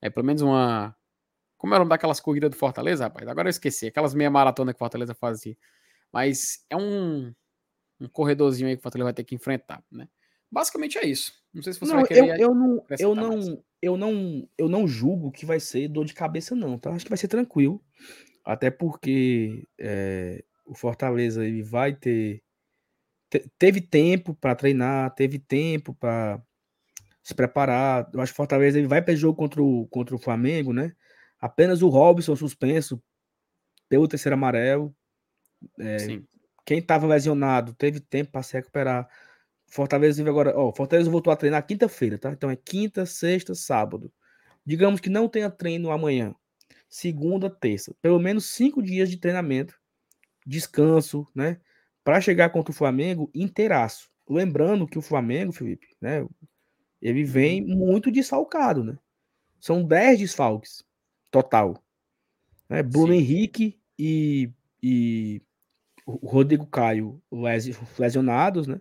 é 0.00 0.10
pelo 0.10 0.26
menos 0.26 0.42
uma, 0.42 0.94
como 1.56 1.74
era 1.74 1.80
o 1.80 1.84
nome 1.84 1.90
daquelas 1.90 2.20
corridas 2.20 2.50
do 2.50 2.56
Fortaleza, 2.56 3.04
rapaz? 3.04 3.26
Agora 3.28 3.48
eu 3.48 3.50
esqueci, 3.50 3.86
aquelas 3.86 4.14
meia 4.14 4.30
maratona 4.30 4.72
que 4.72 4.78
Fortaleza 4.78 5.14
fazia. 5.14 5.56
Mas 6.12 6.64
é 6.70 6.76
um, 6.76 7.32
um 8.00 8.08
corredorzinho 8.08 8.68
aí 8.68 8.76
que 8.76 8.80
o 8.80 8.82
Fortaleza 8.82 9.06
vai 9.06 9.14
ter 9.14 9.24
que 9.24 9.34
enfrentar, 9.34 9.82
né? 9.90 10.08
Basicamente 10.50 10.98
é 10.98 11.06
isso. 11.06 11.32
Não 11.56 11.62
sei 11.62 11.72
se 11.72 11.80
você 11.80 11.86
não, 11.86 12.00
vai 12.00 12.06
querer. 12.06 12.38
Eu, 12.38 12.48
eu 12.50 12.54
não, 12.54 12.84
eu 12.98 13.14
não, 13.14 13.62
eu 13.80 13.96
não, 13.96 14.48
eu 14.58 14.68
não 14.68 14.86
julgo 14.86 15.32
que 15.32 15.46
vai 15.46 15.58
ser 15.58 15.88
dor 15.88 16.04
de 16.04 16.12
cabeça, 16.12 16.54
não, 16.54 16.78
tá? 16.78 16.90
Acho 16.90 17.06
que 17.06 17.10
vai 17.10 17.16
ser 17.16 17.28
tranquilo. 17.28 17.82
Até 18.44 18.70
porque 18.70 19.66
é, 19.78 20.44
o 20.66 20.74
Fortaleza 20.74 21.46
ele 21.46 21.62
vai 21.62 21.94
ter. 21.94 22.42
Te, 23.30 23.50
teve 23.58 23.80
tempo 23.80 24.34
para 24.34 24.54
treinar, 24.54 25.14
teve 25.14 25.38
tempo 25.38 25.94
para 25.94 26.42
se 27.22 27.34
preparar. 27.34 28.06
Eu 28.12 28.20
acho 28.20 28.32
que 28.32 28.36
o 28.36 28.36
Fortaleza 28.36 28.78
ele 28.78 28.86
vai 28.86 29.00
para 29.00 29.16
jogo 29.16 29.38
contra 29.38 29.62
o, 29.62 29.86
contra 29.86 30.14
o 30.14 30.18
Flamengo, 30.18 30.74
né? 30.74 30.94
Apenas 31.40 31.80
o 31.80 31.88
Robson 31.88 32.36
suspenso 32.36 33.02
pelo 33.88 34.06
terceiro 34.06 34.34
amarelo. 34.34 34.94
É, 35.80 35.96
quem 36.66 36.80
estava 36.80 37.06
lesionado 37.06 37.72
teve 37.72 37.98
tempo 37.98 38.32
para 38.32 38.42
se 38.42 38.52
recuperar. 38.52 39.08
Fortaleza 39.66 40.16
vive 40.18 40.30
agora. 40.30 40.56
Ó, 40.56 40.72
Fortaleza 40.72 41.10
voltou 41.10 41.32
a 41.32 41.36
treinar 41.36 41.66
quinta-feira, 41.66 42.18
tá? 42.18 42.32
Então 42.32 42.50
é 42.50 42.56
quinta, 42.56 43.04
sexta, 43.04 43.54
sábado. 43.54 44.12
Digamos 44.64 45.00
que 45.00 45.10
não 45.10 45.28
tenha 45.28 45.50
treino 45.50 45.90
amanhã. 45.90 46.34
Segunda, 46.88 47.50
terça. 47.50 47.94
Pelo 48.00 48.18
menos 48.18 48.46
cinco 48.46 48.82
dias 48.82 49.10
de 49.10 49.16
treinamento, 49.16 49.78
descanso, 50.46 51.26
né? 51.34 51.60
Para 52.02 52.20
chegar 52.20 52.50
contra 52.50 52.70
o 52.70 52.74
Flamengo 52.74 53.30
inteiraço. 53.34 54.08
Lembrando 54.28 54.86
que 54.86 54.98
o 54.98 55.02
Flamengo, 55.02 55.52
Felipe, 55.52 55.88
né? 56.00 56.26
Ele 57.00 57.24
vem 57.24 57.64
muito 57.64 58.10
desfalcado, 58.10 58.82
né? 58.82 58.98
São 59.60 59.84
10 59.84 60.18
desfalques 60.18 60.84
total. 61.30 61.82
Né? 62.68 62.82
Bruno 62.82 63.12
Sim. 63.12 63.18
Henrique 63.18 63.80
e, 63.98 64.50
e 64.82 65.42
o 66.04 66.26
Rodrigo 66.26 66.66
Caio 66.66 67.22
lesionados, 67.98 68.66
né? 68.66 68.80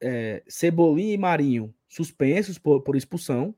É, 0.00 0.42
Cebolinha 0.46 1.14
e 1.14 1.18
Marinho 1.18 1.74
suspensos 1.88 2.58
por, 2.58 2.82
por 2.82 2.96
expulsão. 2.96 3.54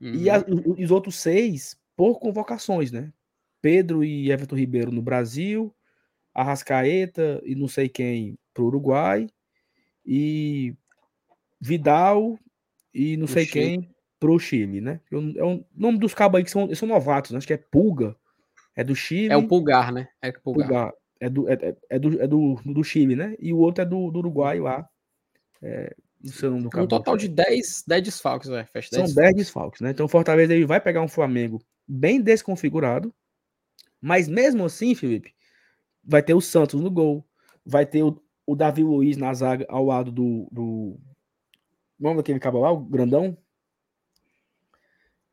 Uhum. 0.00 0.14
E 0.14 0.30
a, 0.30 0.44
os 0.78 0.90
outros 0.90 1.16
seis 1.16 1.78
por 1.96 2.18
convocações, 2.18 2.90
né? 2.90 3.12
Pedro 3.60 4.04
e 4.04 4.30
Everton 4.30 4.56
Ribeiro 4.56 4.92
no 4.92 5.00
Brasil, 5.00 5.74
Arrascaeta 6.34 7.40
e 7.44 7.54
não 7.54 7.68
sei 7.68 7.88
quem 7.88 8.38
pro 8.52 8.66
Uruguai. 8.66 9.28
E 10.04 10.74
Vidal 11.60 12.38
e 12.92 13.16
não 13.16 13.24
o 13.24 13.28
sei 13.28 13.46
Chile. 13.46 13.52
quem 13.52 13.94
pro 14.20 14.38
Chile, 14.38 14.80
né? 14.80 15.00
Eu, 15.10 15.20
é 15.36 15.44
o 15.44 15.64
nome 15.74 15.98
dos 15.98 16.14
cabos 16.14 16.38
aí 16.38 16.44
que 16.44 16.50
são, 16.50 16.72
são 16.74 16.88
novatos, 16.88 17.30
né? 17.30 17.38
acho 17.38 17.46
que 17.46 17.54
é 17.54 17.58
Pulga, 17.58 18.16
é 18.76 18.84
do 18.84 18.94
Chile. 18.94 19.32
É 19.32 19.36
o 19.36 19.46
Pulgar, 19.46 19.92
né? 19.92 20.08
É 20.20 20.32
Pulgar. 20.32 20.68
Pulgar. 20.68 20.92
É, 21.20 21.28
do, 21.28 21.48
é, 21.48 21.76
é, 21.88 21.98
do, 21.98 22.22
é 22.22 22.26
do, 22.26 22.54
do 22.64 22.84
Chile, 22.84 23.16
né? 23.16 23.34
E 23.38 23.52
o 23.52 23.58
outro 23.58 23.82
é 23.82 23.86
do, 23.86 24.10
do 24.10 24.18
Uruguai 24.18 24.60
lá. 24.60 24.88
É, 25.62 25.94
um 26.44 26.86
total 26.86 27.16
de 27.16 27.28
10, 27.28 27.84
10 27.86 28.02
desfalques, 28.02 28.48
né? 28.48 28.64
Fecha 28.72 28.90
10 28.92 29.10
São 29.10 29.22
10 29.22 29.36
desfalques, 29.36 29.80
né? 29.80 29.90
Então 29.90 30.06
o 30.06 30.08
Fortaleza 30.08 30.54
ele 30.54 30.64
vai 30.64 30.80
pegar 30.80 31.02
um 31.02 31.08
Flamengo 31.08 31.60
bem 31.86 32.20
desconfigurado, 32.20 33.14
mas 34.00 34.28
mesmo 34.28 34.64
assim, 34.64 34.94
Felipe, 34.94 35.34
vai 36.02 36.22
ter 36.22 36.34
o 36.34 36.40
Santos 36.40 36.80
no 36.80 36.90
gol, 36.90 37.26
vai 37.64 37.84
ter 37.84 38.02
o, 38.02 38.22
o 38.46 38.56
Davi 38.56 38.82
Luiz 38.82 39.16
na 39.16 39.32
zaga 39.34 39.66
ao 39.68 39.84
lado 39.84 40.10
do. 40.10 40.48
do... 40.50 40.98
Vamos 41.98 42.18
daquele 42.18 42.40
cabo 42.40 42.60
lá, 42.60 42.72
o 42.72 42.80
grandão? 42.80 43.36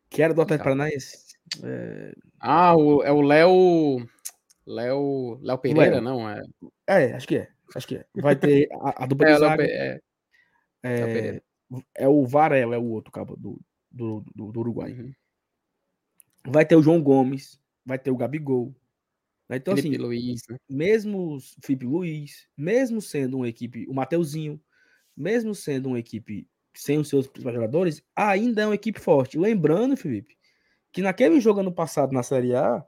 Que 0.10 0.22
era 0.22 0.34
do 0.34 0.42
Atlético 0.42 0.66
Paranaense. 0.66 1.36
É... 1.64 2.14
Ah, 2.40 2.76
o, 2.76 3.02
é 3.04 3.12
o 3.12 3.22
Léo. 3.22 4.06
Léo. 4.66 5.40
Léo 5.42 5.58
Pereira, 5.58 5.96
Léo. 5.96 6.02
não? 6.02 6.30
É... 6.30 6.44
é, 6.88 7.14
acho 7.14 7.28
que 7.28 7.38
é. 7.38 7.50
Acho 7.74 7.88
que 7.88 7.96
é. 7.96 8.06
Vai 8.16 8.36
ter 8.36 8.68
a, 8.74 9.04
a 9.04 9.06
dupla 9.06 9.30
é, 9.30 9.34
de 9.34 9.40
zaga. 9.40 9.64
É, 9.64 10.00
é, 10.84 11.42
é, 11.96 12.08
o 12.08 12.26
Varela, 12.26 12.76
é 12.76 12.78
o 12.78 12.86
outro 12.86 13.12
cabo 13.12 13.36
do, 13.36 13.60
do, 13.90 14.24
do, 14.36 14.52
do 14.52 14.60
Uruguai. 14.60 14.94
Uhum. 14.94 15.14
Vai 16.48 16.66
ter 16.66 16.76
o 16.76 16.82
João 16.82 17.02
Gomes, 17.02 17.60
vai 17.86 18.00
ter 18.00 18.12
o 18.12 18.18
Gabigol. 18.18 18.76
Né? 19.48 19.58
Então, 19.58 19.76
Felipe 19.76 19.96
assim, 19.96 20.04
Luiz, 20.04 20.42
né? 20.50 20.58
mesmo 20.70 21.36
o 21.36 21.40
Felipe 21.64 21.86
Luiz, 21.86 22.48
mesmo 22.58 23.02
sendo 23.02 23.38
uma 23.38 23.48
equipe, 23.48 23.86
o 23.88 23.94
Mateuzinho, 23.94 24.60
mesmo 25.16 25.54
sendo 25.54 25.90
uma 25.90 26.00
equipe 26.00 26.48
sem 26.74 26.98
os 26.98 27.10
seus 27.10 27.28
principais 27.28 27.56
jogadores, 27.56 28.04
ainda 28.16 28.62
é 28.62 28.66
uma 28.66 28.76
equipe 28.76 29.00
forte. 29.00 29.38
Lembrando, 29.38 29.98
Felipe, 29.98 30.38
que 30.92 31.02
naquele 31.02 31.40
jogo 31.40 31.60
ano 31.60 31.72
passado 31.72 32.14
na 32.14 32.24
Série 32.24 32.56
A, 32.56 32.84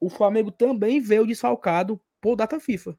o 0.00 0.08
Flamengo 0.08 0.50
também 0.50 1.00
veio 1.00 1.26
desfalcado 1.26 2.00
por 2.20 2.36
data 2.36 2.58
FIFA. 2.58 2.98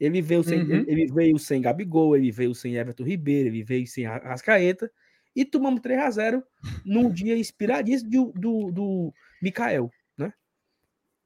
Ele 0.00 0.22
veio 0.22 0.42
sem, 0.42 0.62
uhum. 0.62 0.84
ele 0.88 1.06
veio 1.12 1.38
sem 1.38 1.60
Gabigol, 1.60 2.16
ele 2.16 2.30
veio 2.30 2.54
sem 2.54 2.74
Everton 2.74 3.04
Ribeiro, 3.04 3.50
ele 3.50 3.62
veio 3.62 3.86
sem 3.86 4.06
Rascaeta 4.06 4.90
e 5.36 5.44
tomamos 5.44 5.80
3 5.80 6.00
a 6.00 6.10
0 6.10 6.42
num 6.84 7.10
dia 7.12 7.36
inspiradíssimo 7.36 8.10
do, 8.10 8.32
do, 8.32 8.72
do 8.72 9.14
Mikael, 9.42 9.90
né? 10.16 10.32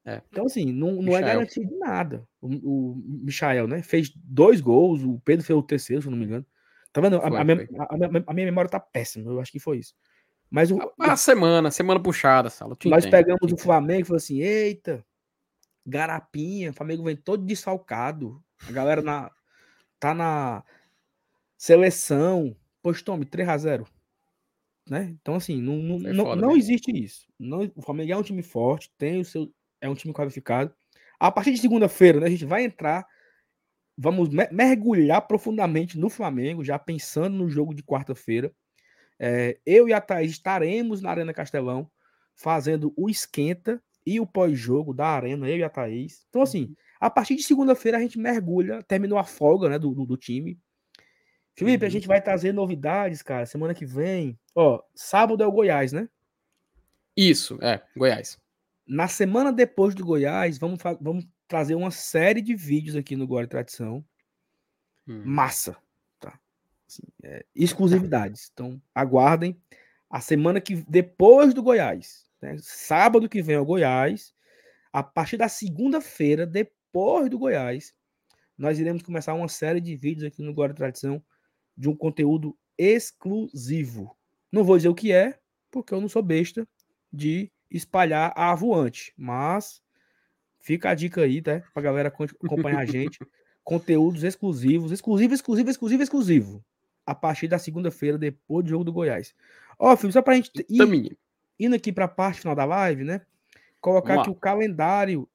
É. 0.05 0.20
Então, 0.28 0.46
assim, 0.46 0.72
não, 0.72 1.01
não 1.01 1.16
é 1.16 1.22
garantido 1.22 1.78
nada. 1.78 2.26
O, 2.40 2.48
o 2.48 3.02
Michael, 3.24 3.68
né? 3.68 3.80
Fez 3.80 4.12
dois 4.16 4.60
gols, 4.60 5.02
o 5.02 5.20
Pedro 5.24 5.46
fez 5.46 5.56
o 5.56 5.62
terceiro, 5.62 6.02
se 6.02 6.10
não 6.10 6.18
me 6.18 6.24
engano. 6.24 6.44
Tá 6.92 7.01
vendo? 7.01 7.20
Foi, 7.20 7.36
a, 7.36 7.40
a, 7.40 7.44
minha, 7.44 7.68
a, 7.78 7.94
a, 8.26 8.34
minha, 8.34 8.46
memória 8.46 8.70
tá 8.70 8.80
péssima, 8.80 9.30
eu 9.30 9.40
acho 9.40 9.52
que 9.52 9.60
foi 9.60 9.78
isso. 9.78 9.94
Mas 10.51 10.70
o, 10.70 10.78
a, 11.01 11.16
semana, 11.16 11.70
semana 11.70 12.01
puxada, 12.01 12.51
Sala. 12.51 12.76
Nós 12.84 13.05
entendo, 13.05 13.10
pegamos 13.10 13.52
o 13.52 13.56
Flamengo 13.56 14.02
e 14.02 14.05
falou 14.05 14.18
assim: 14.18 14.40
eita, 14.40 15.05
garapinha, 15.86 16.70
o 16.70 16.74
Flamengo 16.74 17.02
vem 17.02 17.16
todo 17.16 17.44
desfalcado. 17.44 18.43
A 18.69 18.73
galera 18.73 19.03
na, 19.03 19.31
tá 19.99 20.15
na 20.15 20.65
seleção. 21.57 22.57
Pois 22.82 23.03
tome, 23.03 23.24
3 23.24 23.49
a 23.49 23.59
0 23.59 23.86
né? 24.89 25.16
Então, 25.19 25.36
assim, 25.36 25.62
não, 25.62 25.77
não, 25.77 25.99
não, 25.99 26.36
não 26.36 26.57
existe 26.57 26.91
isso. 26.93 27.27
Não, 27.39 27.70
o 27.74 27.81
Flamengo 27.81 28.12
é 28.12 28.16
um 28.16 28.23
time 28.23 28.43
forte, 28.43 28.93
tem 28.99 29.20
o 29.20 29.24
seu. 29.24 29.51
É 29.81 29.89
um 29.89 29.95
time 29.95 30.12
qualificado. 30.12 30.74
A 31.19 31.31
partir 31.31 31.53
de 31.53 31.59
segunda-feira, 31.59 32.20
né, 32.20 32.27
a 32.27 32.31
gente 32.31 32.45
vai 32.45 32.65
entrar 32.65 33.07
vamos 33.97 34.28
mergulhar 34.51 35.23
profundamente 35.27 35.99
no 35.99 36.11
Flamengo, 36.11 36.65
já 36.65 36.78
pensando 36.78 37.36
no 37.36 37.49
jogo 37.49 37.74
de 37.74 37.82
quarta-feira. 37.82 38.53
É, 39.19 39.59
eu 39.65 39.89
e 39.89 39.93
a 39.93 40.01
Thaís 40.01 40.32
estaremos 40.32 41.01
na 41.01 41.11
Arena 41.11 41.32
Castelão 41.32 41.89
fazendo 42.35 42.93
o 42.97 43.09
esquenta 43.09 43.81
e 44.05 44.19
o 44.19 44.27
pós-jogo 44.27 44.93
da 44.93 45.07
Arena, 45.07 45.49
eu 45.49 45.59
e 45.59 45.62
a 45.62 45.70
Thaís. 45.70 46.27
Então, 46.28 46.43
assim, 46.43 46.62
uhum. 46.65 46.74
A 47.05 47.10
partir 47.10 47.36
de 47.36 47.43
segunda-feira 47.43 47.98
a 47.98 48.01
gente 48.01 48.18
mergulha, 48.18 48.82
terminou 48.82 49.18
a 49.18 49.24
folga 49.24 49.68
né, 49.68 49.78
do, 49.78 49.94
do, 49.94 50.06
do 50.06 50.16
time. 50.16 50.59
Felipe, 51.52 51.85
uhum. 51.85 51.86
a 51.86 51.90
gente 51.90 52.06
vai 52.06 52.18
trazer 52.18 52.51
novidades, 52.51 53.20
cara, 53.20 53.44
semana 53.44 53.74
que 53.74 53.85
vem. 53.85 54.39
Ó, 54.55 54.82
sábado 54.94 55.43
é 55.43 55.47
o 55.47 55.52
Goiás, 55.52 55.93
né? 55.93 56.09
Isso, 57.14 57.59
é, 57.60 57.82
Goiás. 57.94 58.39
Na 58.86 59.06
semana 59.06 59.52
depois 59.52 59.94
do 59.94 60.02
Goiás, 60.02 60.56
vamos, 60.56 60.78
vamos 60.98 61.28
trazer 61.47 61.74
uma 61.74 61.90
série 61.90 62.40
de 62.40 62.56
vídeos 62.56 62.97
aqui 62.97 63.16
no 63.16 63.26
Glória 63.26 63.44
e 63.44 63.51
Tradição. 63.51 64.02
Hum. 65.06 65.24
Massa. 65.26 65.76
Tá? 66.18 66.40
Assim, 66.89 67.02
é, 67.22 67.44
exclusividades. 67.55 68.51
Então, 68.51 68.81
aguardem. 68.94 69.60
A 70.09 70.22
semana 70.22 70.59
que 70.59 70.76
depois 70.89 71.52
do 71.52 71.62
Goiás, 71.62 72.26
né? 72.40 72.56
sábado 72.62 73.28
que 73.28 73.43
vem 73.43 73.56
é 73.56 73.60
o 73.60 73.64
Goiás, 73.66 74.32
a 74.90 75.02
partir 75.02 75.36
da 75.36 75.51
segunda-feira, 75.51 76.47
depois 76.47 76.82
do 77.28 77.38
Goiás, 77.38 77.94
nós 78.56 78.78
iremos 78.78 79.02
começar 79.02 79.34
uma 79.34 79.48
série 79.48 79.80
de 79.80 79.96
vídeos 79.96 80.24
aqui 80.24 80.42
no 80.42 80.52
e 80.52 80.74
Tradição 80.74 81.22
de 81.76 81.88
um 81.88 81.96
conteúdo 81.96 82.56
exclusivo. 82.78 84.16
Não 84.50 84.64
vou 84.64 84.76
dizer 84.76 84.88
o 84.88 84.94
que 84.94 85.12
é, 85.12 85.38
porque 85.70 85.92
eu 85.92 86.00
não 86.00 86.08
sou 86.08 86.22
besta 86.22 86.66
de 87.12 87.50
espalhar 87.70 88.32
a 88.36 88.52
avoante, 88.52 89.12
mas 89.16 89.82
Fica 90.64 90.88
a 90.88 90.94
dica 90.94 91.20
aí, 91.20 91.42
tá? 91.42 91.62
Pra 91.74 91.82
galera 91.82 92.08
acompanhar 92.08 92.78
a 92.78 92.86
gente. 92.86 93.18
Conteúdos 93.62 94.24
exclusivos, 94.24 94.92
exclusivo, 94.92 95.34
exclusivo, 95.34 95.68
exclusivo, 95.68 96.02
exclusivo. 96.02 96.64
A 97.04 97.14
partir 97.14 97.48
da 97.48 97.58
segunda-feira, 97.58 98.16
depois 98.16 98.64
do 98.64 98.70
jogo 98.70 98.82
do 98.82 98.90
Goiás. 98.90 99.34
Ó, 99.78 99.94
filho, 99.94 100.10
só 100.10 100.22
pra 100.22 100.36
gente 100.36 100.50
ir, 100.66 101.18
indo 101.60 101.76
aqui 101.76 101.92
pra 101.92 102.08
parte 102.08 102.40
final 102.40 102.56
da 102.56 102.64
live, 102.64 103.04
né? 103.04 103.20
Colocar 103.78 104.20
aqui 104.20 104.30
o 104.30 104.34
calendário 104.34 105.28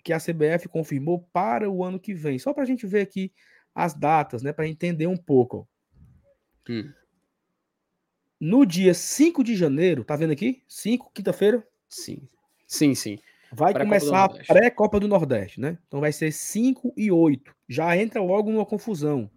que 0.00 0.12
a 0.12 0.18
CBF 0.18 0.68
confirmou 0.68 1.28
para 1.32 1.70
o 1.70 1.84
ano 1.84 2.00
que 2.00 2.14
vem. 2.14 2.38
Só 2.38 2.52
pra 2.52 2.64
gente 2.64 2.86
ver 2.86 3.02
aqui 3.02 3.32
as 3.74 3.94
datas, 3.94 4.42
né? 4.42 4.52
Pra 4.52 4.66
entender 4.66 5.06
um 5.06 5.16
pouco. 5.16 5.68
Hum. 6.68 6.92
No 8.40 8.64
dia 8.64 8.94
5 8.94 9.44
de 9.44 9.54
janeiro, 9.54 10.04
tá 10.04 10.16
vendo 10.16 10.32
aqui? 10.32 10.62
5, 10.66 11.10
quinta-feira? 11.12 11.66
Sim. 11.88 12.26
Sim, 12.66 12.94
sim. 12.94 13.18
Vai 13.52 13.74
começar 13.74 14.24
a 14.24 14.28
pré-Copa 14.28 15.00
do 15.00 15.08
Nordeste, 15.08 15.60
né? 15.60 15.76
Então 15.88 16.00
vai 16.00 16.12
ser 16.12 16.32
5 16.32 16.94
e 16.96 17.10
8. 17.10 17.54
Já 17.68 17.96
entra 17.96 18.22
logo 18.22 18.50
numa 18.50 18.64
confusão. 18.64 19.30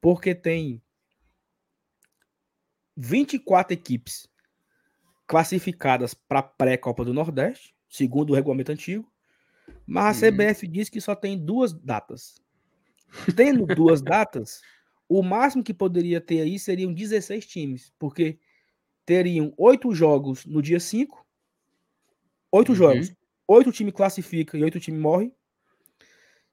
Porque 0.00 0.34
tem 0.34 0.82
24 2.96 3.74
equipes 3.74 4.28
classificadas 5.26 6.14
para 6.14 6.42
pré-Copa 6.42 7.04
do 7.04 7.14
Nordeste, 7.14 7.74
segundo 7.88 8.30
o 8.30 8.34
regulamento 8.34 8.72
antigo. 8.72 9.06
Mas 9.86 10.22
a. 10.22 10.30
CBF 10.30 10.66
diz 10.66 10.88
que 10.88 11.00
só 11.00 11.14
tem 11.14 11.38
duas 11.38 11.72
datas. 11.72 12.40
Tendo 13.36 13.66
duas 13.66 14.00
datas, 14.00 14.62
o 15.08 15.22
máximo 15.22 15.64
que 15.64 15.74
poderia 15.74 16.20
ter 16.20 16.40
aí 16.42 16.58
seriam 16.58 16.92
16 16.92 17.46
times, 17.46 17.92
porque 17.98 18.38
teriam 19.04 19.52
oito 19.56 19.92
jogos 19.92 20.46
no 20.46 20.62
dia 20.62 20.78
5 20.78 21.26
Oito 22.52 22.70
uhum. 22.70 22.74
jogos. 22.74 23.12
Oito 23.46 23.72
time 23.72 23.92
classifica 23.92 24.58
e 24.58 24.64
oito 24.64 24.80
time 24.80 24.98
morre. 24.98 25.32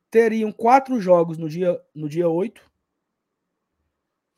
Teriam 0.09 0.51
quatro 0.51 0.99
jogos 1.01 1.37
no 1.37 1.49
dia 1.49 1.79
no 1.93 2.07
dia 2.07 2.29
oito. 2.29 2.61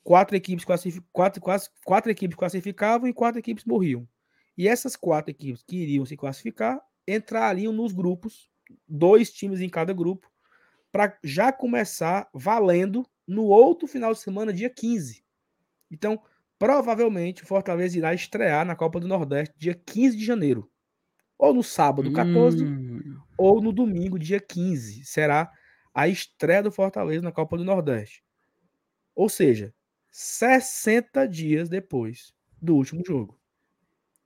Quatro 0.04 0.36
equipes 0.36 0.66
classific... 0.66 1.06
quatro, 1.12 1.42
quatro, 1.42 1.70
quatro 1.86 2.12
equipes 2.12 2.38
classificavam 2.38 3.08
e 3.08 3.14
quatro 3.14 3.40
equipes 3.40 3.66
morriam. 3.66 4.08
E 4.58 4.68
essas 4.68 4.96
quatro 4.96 5.32
equipes 5.32 5.64
que 5.64 5.78
iriam 5.78 6.06
se 6.06 6.18
classificar 6.18 6.82
entrariam 7.08 7.72
nos 7.72 7.94
grupos, 7.94 8.50
dois 8.88 9.32
times 9.32 9.62
em 9.62 9.70
cada 9.70 9.94
grupo, 9.94 10.30
para 10.92 11.18
já 11.24 11.52
começar 11.52 12.30
valendo 12.34 13.06
no 13.28 13.46
outro 13.46 13.88
final 13.88 14.14
de 14.14 14.20
semana, 14.20 14.52
dia 14.52 14.70
15. 14.70 15.24
Então, 15.92 16.22
provavelmente, 16.58 17.44
o 17.44 17.48
Fortaleza 17.48 17.98
irá 17.98 18.14
estrear 18.14 18.66
na 18.66 18.76
Copa 18.76 19.00
do 19.00 19.08
Nordeste 19.08 19.56
dia 19.58 19.76
15 19.76 20.18
de 20.18 20.26
janeiro 20.26 20.70
ou 21.40 21.54
no 21.54 21.64
sábado 21.64 22.12
14, 22.12 22.66
hum. 22.66 23.18
ou 23.38 23.62
no 23.62 23.72
domingo, 23.72 24.20
dia 24.20 24.42
15. 24.42 25.06
Será 25.06 25.50
a 25.94 26.06
estreia 26.10 26.62
do 26.62 26.72
Fortaleza 26.72 27.24
na 27.24 27.32
Copa 27.32 27.58
do 27.58 27.64
Nordeste. 27.64 28.22
Ou 29.16 29.30
seja, 29.30 29.74
60 30.12 31.26
dias 31.28 31.70
depois 31.70 32.34
do 32.62 32.76
último 32.76 33.02
jogo. 33.08 33.40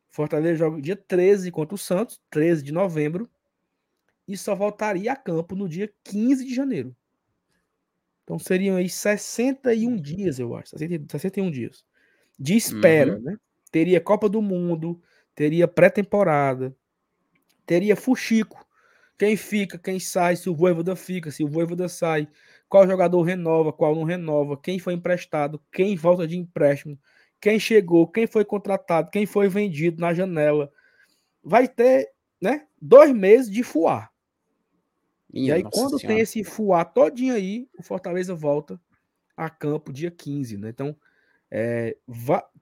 Fortaleza 0.09 0.57
joga 0.57 0.81
dia 0.81 0.95
13 0.95 1.51
contra 1.51 1.75
o 1.75 1.77
Santos, 1.77 2.19
13 2.31 2.63
de 2.63 2.71
novembro, 2.71 3.29
e 4.27 4.37
só 4.37 4.55
voltaria 4.55 5.11
a 5.11 5.15
campo 5.15 5.55
no 5.55 5.67
dia 5.67 5.91
15 6.03 6.45
de 6.45 6.53
janeiro. 6.53 6.95
Então 8.23 8.39
seriam 8.39 8.77
aí 8.77 8.89
61 8.89 9.97
dias, 9.97 10.39
eu 10.39 10.55
acho, 10.55 10.77
61 10.77 11.51
dias 11.51 11.83
de 12.39 12.55
espera, 12.55 13.15
uhum. 13.15 13.21
né? 13.21 13.37
Teria 13.71 14.01
Copa 14.01 14.29
do 14.29 14.41
Mundo, 14.41 15.01
teria 15.35 15.67
pré-temporada, 15.67 16.75
teria 17.65 17.95
Fuxico. 17.95 18.65
Quem 19.17 19.37
fica, 19.37 19.77
quem 19.77 19.99
sai, 19.99 20.35
se 20.35 20.49
o 20.49 20.55
Voivoda 20.55 20.95
fica, 20.95 21.31
se 21.31 21.43
o 21.43 21.47
Voivoda 21.47 21.87
sai, 21.87 22.27
qual 22.67 22.87
jogador 22.87 23.21
renova, 23.21 23.71
qual 23.71 23.95
não 23.95 24.03
renova, 24.03 24.57
quem 24.57 24.79
foi 24.79 24.93
emprestado, 24.93 25.61
quem 25.71 25.95
volta 25.95 26.27
de 26.27 26.37
empréstimo, 26.37 26.99
quem 27.39 27.59
chegou, 27.59 28.07
quem 28.07 28.27
foi 28.27 28.43
contratado, 28.43 29.11
quem 29.11 29.25
foi 29.25 29.47
vendido 29.47 30.01
na 30.01 30.13
janela. 30.13 30.71
Vai 31.43 31.67
ter, 31.67 32.11
né, 32.41 32.67
dois 32.81 33.13
meses 33.13 33.49
de 33.49 33.63
fuar. 33.63 34.11
E 35.33 35.51
aí, 35.51 35.63
quando 35.63 35.99
senhora. 35.99 36.07
tem 36.07 36.19
esse 36.19 36.43
fuar 36.43 36.93
todinho 36.93 37.33
aí, 37.33 37.67
o 37.77 37.81
Fortaleza 37.81 38.35
volta 38.35 38.79
a 39.35 39.49
campo 39.49 39.91
dia 39.91 40.11
15, 40.11 40.57
né? 40.57 40.69
Então, 40.69 40.95
é, 41.49 41.97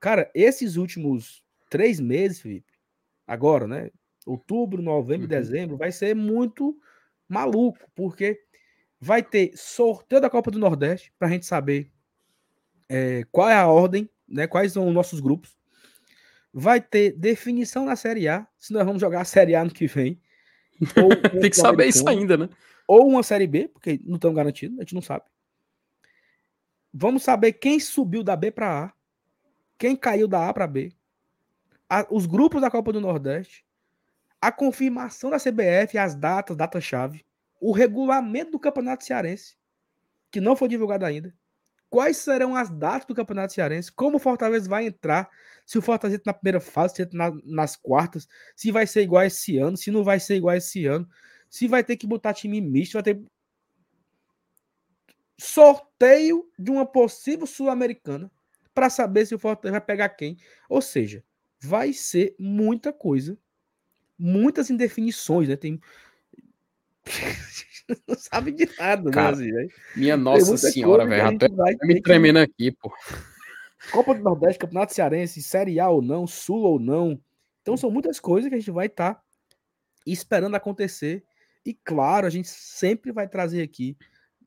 cara, 0.00 0.30
esses 0.34 0.76
últimos 0.76 1.44
três 1.68 2.00
meses, 2.00 2.40
Felipe, 2.40 2.72
agora, 3.26 3.66
né? 3.66 3.90
Outubro, 4.24 4.80
novembro, 4.80 5.22
uhum. 5.22 5.28
dezembro, 5.28 5.76
vai 5.76 5.92
ser 5.92 6.14
muito 6.14 6.78
maluco, 7.28 7.78
porque 7.94 8.40
vai 8.98 9.22
ter 9.22 9.52
sorteio 9.54 10.20
da 10.20 10.30
Copa 10.30 10.50
do 10.50 10.58
Nordeste 10.58 11.12
para 11.18 11.28
a 11.28 11.30
gente 11.30 11.44
saber 11.44 11.90
é, 12.88 13.24
qual 13.30 13.50
é 13.50 13.54
a 13.54 13.66
ordem, 13.66 14.08
né? 14.26 14.46
Quais 14.46 14.72
são 14.72 14.86
os 14.88 14.94
nossos 14.94 15.20
grupos. 15.20 15.58
Vai 16.52 16.80
ter 16.80 17.12
definição 17.12 17.84
na 17.84 17.96
Série 17.96 18.28
A, 18.28 18.46
se 18.58 18.72
nós 18.72 18.84
vamos 18.84 19.00
jogar 19.00 19.22
a 19.22 19.24
Série 19.24 19.54
A 19.54 19.64
no 19.64 19.70
que 19.70 19.86
vem. 19.86 20.20
Tem 21.40 21.50
que 21.50 21.56
saber 21.56 21.86
isso 21.86 22.08
ainda, 22.08 22.36
né? 22.36 22.48
Ou 22.86 23.08
uma 23.08 23.22
Série 23.22 23.46
B, 23.46 23.68
porque 23.68 24.00
não 24.04 24.16
estão 24.16 24.34
garantidos, 24.34 24.78
a 24.78 24.82
gente 24.82 24.94
não 24.94 25.02
sabe. 25.02 25.24
Vamos 26.92 27.22
saber 27.22 27.52
quem 27.52 27.80
subiu 27.80 28.22
da 28.22 28.36
B 28.36 28.50
para 28.50 28.84
A, 28.84 28.92
quem 29.78 29.96
caiu 29.96 30.28
da 30.28 30.48
A 30.48 30.52
para 30.52 30.66
B, 30.66 30.92
a, 31.88 32.06
os 32.10 32.26
grupos 32.26 32.60
da 32.60 32.70
Copa 32.70 32.92
do 32.92 33.00
Nordeste, 33.00 33.64
a 34.40 34.50
confirmação 34.50 35.30
da 35.30 35.38
CBF, 35.38 35.96
as 35.96 36.14
datas, 36.14 36.56
data-chave, 36.56 37.24
o 37.60 37.72
regulamento 37.72 38.52
do 38.52 38.58
Campeonato 38.58 39.04
Cearense, 39.04 39.56
que 40.30 40.40
não 40.40 40.56
foi 40.56 40.68
divulgado 40.68 41.04
ainda. 41.04 41.32
Quais 41.92 42.16
serão 42.16 42.56
as 42.56 42.70
datas 42.70 43.04
do 43.06 43.14
Campeonato 43.14 43.52
Cearense? 43.52 43.92
Como 43.92 44.16
o 44.16 44.18
Fortaleza 44.18 44.66
vai 44.66 44.86
entrar? 44.86 45.28
Se 45.66 45.76
o 45.76 45.82
Fortaleza 45.82 46.22
na 46.24 46.32
primeira 46.32 46.58
fase, 46.58 46.94
se 46.94 47.08
na, 47.12 47.30
nas 47.44 47.76
quartas, 47.76 48.26
se 48.56 48.72
vai 48.72 48.86
ser 48.86 49.02
igual 49.02 49.22
esse 49.24 49.58
ano, 49.58 49.76
se 49.76 49.90
não 49.90 50.02
vai 50.02 50.18
ser 50.18 50.36
igual 50.36 50.56
esse 50.56 50.86
ano, 50.86 51.06
se 51.50 51.68
vai 51.68 51.84
ter 51.84 51.98
que 51.98 52.06
botar 52.06 52.32
time 52.32 52.62
misto, 52.62 52.94
vai 52.94 53.02
ter 53.02 53.22
sorteio 55.38 56.50
de 56.58 56.70
uma 56.70 56.86
possível 56.86 57.46
sul-americana 57.46 58.32
para 58.72 58.88
saber 58.88 59.26
se 59.26 59.34
o 59.34 59.38
Fortaleza 59.38 59.78
vai 59.78 59.86
pegar 59.86 60.08
quem. 60.08 60.38
Ou 60.70 60.80
seja, 60.80 61.22
vai 61.60 61.92
ser 61.92 62.34
muita 62.38 62.90
coisa, 62.90 63.36
muitas 64.18 64.70
indefinições, 64.70 65.46
né? 65.46 65.56
Tem 65.56 65.78
não 68.08 68.16
sabe 68.16 68.52
de 68.52 68.68
nada, 68.78 69.04
né, 69.04 69.10
Cara, 69.10 69.36
né? 69.36 69.64
Assim, 69.64 69.68
minha 69.96 70.16
nossa 70.16 70.56
senhora, 70.56 71.06
velho. 71.06 71.28
Até 71.28 71.48
me 71.82 72.00
tremendo 72.00 72.38
que... 72.38 72.42
aqui, 72.42 72.72
pô. 72.72 72.92
Copa 73.90 74.14
do 74.14 74.22
Nordeste, 74.22 74.58
Campeonato 74.58 74.94
Cearense, 74.94 75.42
Série 75.42 75.80
A 75.80 75.88
ou 75.88 76.00
não, 76.00 76.26
Sul 76.26 76.62
ou 76.62 76.78
não. 76.78 77.20
Então 77.60 77.76
são 77.76 77.90
muitas 77.90 78.20
coisas 78.20 78.48
que 78.48 78.54
a 78.54 78.58
gente 78.58 78.70
vai 78.70 78.86
estar 78.86 79.14
tá 79.14 79.22
esperando 80.06 80.54
acontecer. 80.54 81.24
E 81.64 81.74
claro, 81.74 82.26
a 82.26 82.30
gente 82.30 82.48
sempre 82.48 83.12
vai 83.12 83.28
trazer 83.28 83.62
aqui 83.62 83.96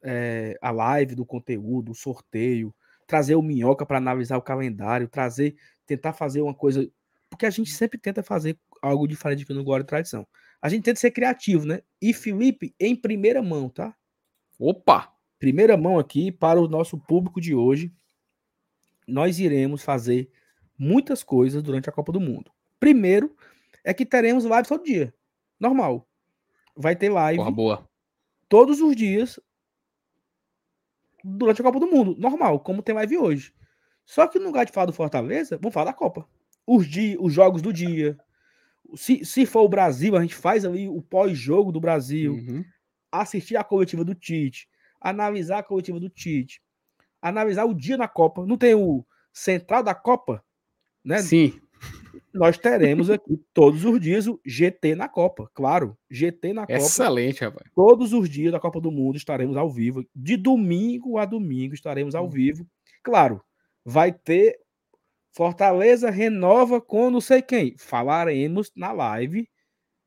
é, 0.03 0.57
a 0.61 0.71
live 0.71 1.15
do 1.15 1.25
conteúdo, 1.25 1.91
o 1.91 1.95
sorteio, 1.95 2.73
trazer 3.07 3.35
o 3.35 3.41
Minhoca 3.41 3.85
para 3.85 3.97
analisar 3.97 4.37
o 4.37 4.41
calendário, 4.41 5.07
trazer, 5.07 5.55
tentar 5.85 6.13
fazer 6.13 6.41
uma 6.41 6.53
coisa. 6.53 6.89
Porque 7.29 7.45
a 7.45 7.49
gente 7.49 7.71
sempre 7.71 7.97
tenta 7.97 8.23
fazer 8.23 8.57
algo 8.81 9.07
diferente 9.07 9.43
aqui 9.43 9.53
no 9.53 9.63
Glória 9.63 9.83
e 9.83 9.87
Tradição. 9.87 10.27
A 10.61 10.69
gente 10.69 10.83
tenta 10.83 10.99
ser 10.99 11.11
criativo, 11.11 11.65
né? 11.65 11.81
E 12.01 12.13
Felipe, 12.13 12.73
em 12.79 12.95
primeira 12.95 13.41
mão, 13.41 13.69
tá? 13.69 13.95
Opa! 14.59 15.13
Primeira 15.37 15.75
mão 15.77 15.99
aqui 15.99 16.31
para 16.31 16.59
o 16.59 16.67
nosso 16.67 16.97
público 16.97 17.41
de 17.41 17.53
hoje. 17.53 17.93
Nós 19.07 19.39
iremos 19.39 19.83
fazer 19.83 20.29
muitas 20.77 21.23
coisas 21.23 21.61
durante 21.61 21.89
a 21.89 21.91
Copa 21.91 22.11
do 22.11 22.19
Mundo. 22.19 22.51
Primeiro 22.79 23.35
é 23.83 23.93
que 23.93 24.05
teremos 24.05 24.45
live 24.45 24.67
todo 24.67 24.83
dia. 24.83 25.13
Normal. 25.59 26.07
Vai 26.75 26.95
ter 26.95 27.09
live. 27.09 27.37
Porra, 27.37 27.51
boa. 27.51 27.89
Todos 28.49 28.81
os 28.81 28.95
dias 28.95 29.39
durante 31.23 31.61
a 31.61 31.63
Copa 31.63 31.79
do 31.79 31.87
Mundo. 31.87 32.15
Normal, 32.17 32.59
como 32.59 32.81
tem 32.81 32.95
live 32.95 33.17
hoje. 33.17 33.53
Só 34.05 34.27
que 34.27 34.37
no 34.37 34.45
lugar 34.45 34.65
de 34.65 34.71
falar 34.71 34.85
do 34.85 34.93
Fortaleza, 34.93 35.57
vamos 35.57 35.73
falar 35.73 35.91
da 35.91 35.93
Copa. 35.93 36.27
Os, 36.65 36.87
dia, 36.87 37.19
os 37.19 37.33
jogos 37.33 37.61
do 37.61 37.73
dia. 37.73 38.17
Se, 38.95 39.23
se 39.25 39.45
for 39.45 39.61
o 39.61 39.69
Brasil, 39.69 40.15
a 40.15 40.21
gente 40.21 40.35
faz 40.35 40.65
ali 40.65 40.87
o 40.87 41.01
pós-jogo 41.01 41.71
do 41.71 41.79
Brasil. 41.79 42.33
Uhum. 42.33 42.63
Assistir 43.11 43.55
a 43.55 43.63
coletiva 43.63 44.03
do 44.03 44.13
Tite. 44.13 44.67
Analisar 45.01 45.59
a 45.59 45.63
coletiva 45.63 45.99
do 45.99 46.09
Tite. 46.09 46.61
Analisar 47.21 47.65
o 47.65 47.73
dia 47.73 47.97
na 47.97 48.07
Copa. 48.07 48.45
Não 48.45 48.57
tem 48.57 48.75
o 48.75 49.05
central 49.33 49.83
da 49.83 49.95
Copa? 49.95 50.43
Né? 51.03 51.19
Sim 51.19 51.59
nós 52.35 52.57
teremos 52.57 53.09
aqui 53.09 53.39
todos 53.53 53.85
os 53.85 53.99
dias 53.99 54.27
o 54.27 54.39
GT 54.45 54.95
na 54.95 55.07
Copa, 55.07 55.49
claro. 55.53 55.97
GT 56.09 56.53
na 56.53 56.61
Copa. 56.61 56.73
Excelente, 56.73 57.41
rapaz. 57.41 57.69
Todos 57.73 58.13
os 58.13 58.29
dias 58.29 58.51
da 58.51 58.59
Copa 58.59 58.81
do 58.81 58.91
Mundo 58.91 59.15
estaremos 59.15 59.55
ao 59.55 59.69
vivo. 59.69 60.05
De 60.13 60.35
domingo 60.35 61.17
a 61.17 61.25
domingo 61.25 61.73
estaremos 61.73 62.13
ao 62.13 62.25
hum. 62.25 62.29
vivo. 62.29 62.67
Claro, 63.01 63.41
vai 63.85 64.11
ter 64.11 64.59
Fortaleza 65.35 66.09
renova 66.09 66.79
com 66.79 67.11
não 67.11 67.19
sei 67.19 67.41
quem. 67.41 67.75
Falaremos 67.77 68.71
na 68.73 68.93
live 68.93 69.49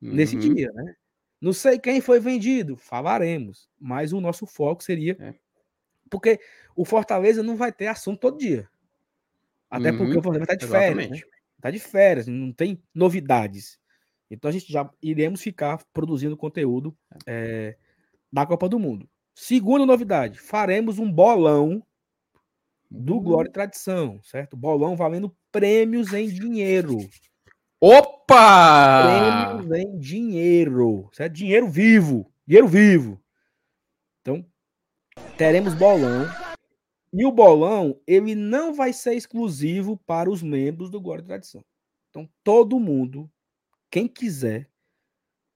uhum. 0.00 0.14
nesse 0.14 0.34
dia, 0.34 0.72
né? 0.72 0.94
Não 1.38 1.52
sei 1.52 1.78
quem 1.78 2.00
foi 2.00 2.18
vendido, 2.18 2.78
falaremos. 2.78 3.68
Mas 3.78 4.14
o 4.14 4.22
nosso 4.22 4.46
foco 4.46 4.82
seria. 4.82 5.18
É. 5.20 5.34
Porque 6.08 6.40
o 6.74 6.82
Fortaleza 6.82 7.42
não 7.42 7.58
vai 7.58 7.70
ter 7.70 7.88
assunto 7.88 8.20
todo 8.20 8.38
dia. 8.38 8.66
Até 9.68 9.90
uhum. 9.90 9.98
porque 9.98 10.12
o 10.12 10.22
Fortaleza 10.22 10.54
estar 10.54 10.66
de 10.66 10.66
férias. 10.66 11.10
Né? 11.10 11.20
Tá 11.60 11.70
de 11.70 11.78
férias, 11.78 12.26
não 12.26 12.50
tem 12.50 12.82
novidades. 12.94 13.78
Então 14.30 14.48
a 14.48 14.52
gente 14.52 14.72
já 14.72 14.88
iremos 15.02 15.42
ficar 15.42 15.84
produzindo 15.92 16.38
conteúdo 16.38 16.96
é, 17.26 17.76
da 18.32 18.46
Copa 18.46 18.66
do 18.66 18.78
Mundo. 18.78 19.06
Segunda 19.34 19.84
novidade, 19.84 20.38
faremos 20.38 20.98
um 20.98 21.12
bolão 21.12 21.82
do 22.90 23.14
uhum. 23.14 23.22
Glória 23.22 23.48
e 23.48 23.52
Tradição, 23.52 24.20
certo? 24.22 24.56
Bolão 24.56 24.96
valendo 24.96 25.34
prêmios 25.52 26.12
em 26.12 26.28
dinheiro. 26.28 26.98
Opa! 27.80 29.56
Prêmios 29.60 29.78
em 29.78 29.98
dinheiro, 29.98 31.08
certo? 31.12 31.32
Dinheiro 31.32 31.68
vivo, 31.68 32.30
dinheiro 32.46 32.68
vivo. 32.68 33.20
Então, 34.20 34.44
teremos 35.36 35.74
bolão 35.74 36.26
e 37.12 37.24
o 37.24 37.32
bolão, 37.32 37.98
ele 38.06 38.34
não 38.34 38.74
vai 38.74 38.92
ser 38.92 39.14
exclusivo 39.14 39.96
para 39.96 40.30
os 40.30 40.42
membros 40.42 40.90
do 40.90 41.00
Glória 41.00 41.22
e 41.22 41.26
Tradição. 41.26 41.64
Então, 42.10 42.28
todo 42.44 42.78
mundo, 42.78 43.30
quem 43.90 44.06
quiser, 44.06 44.68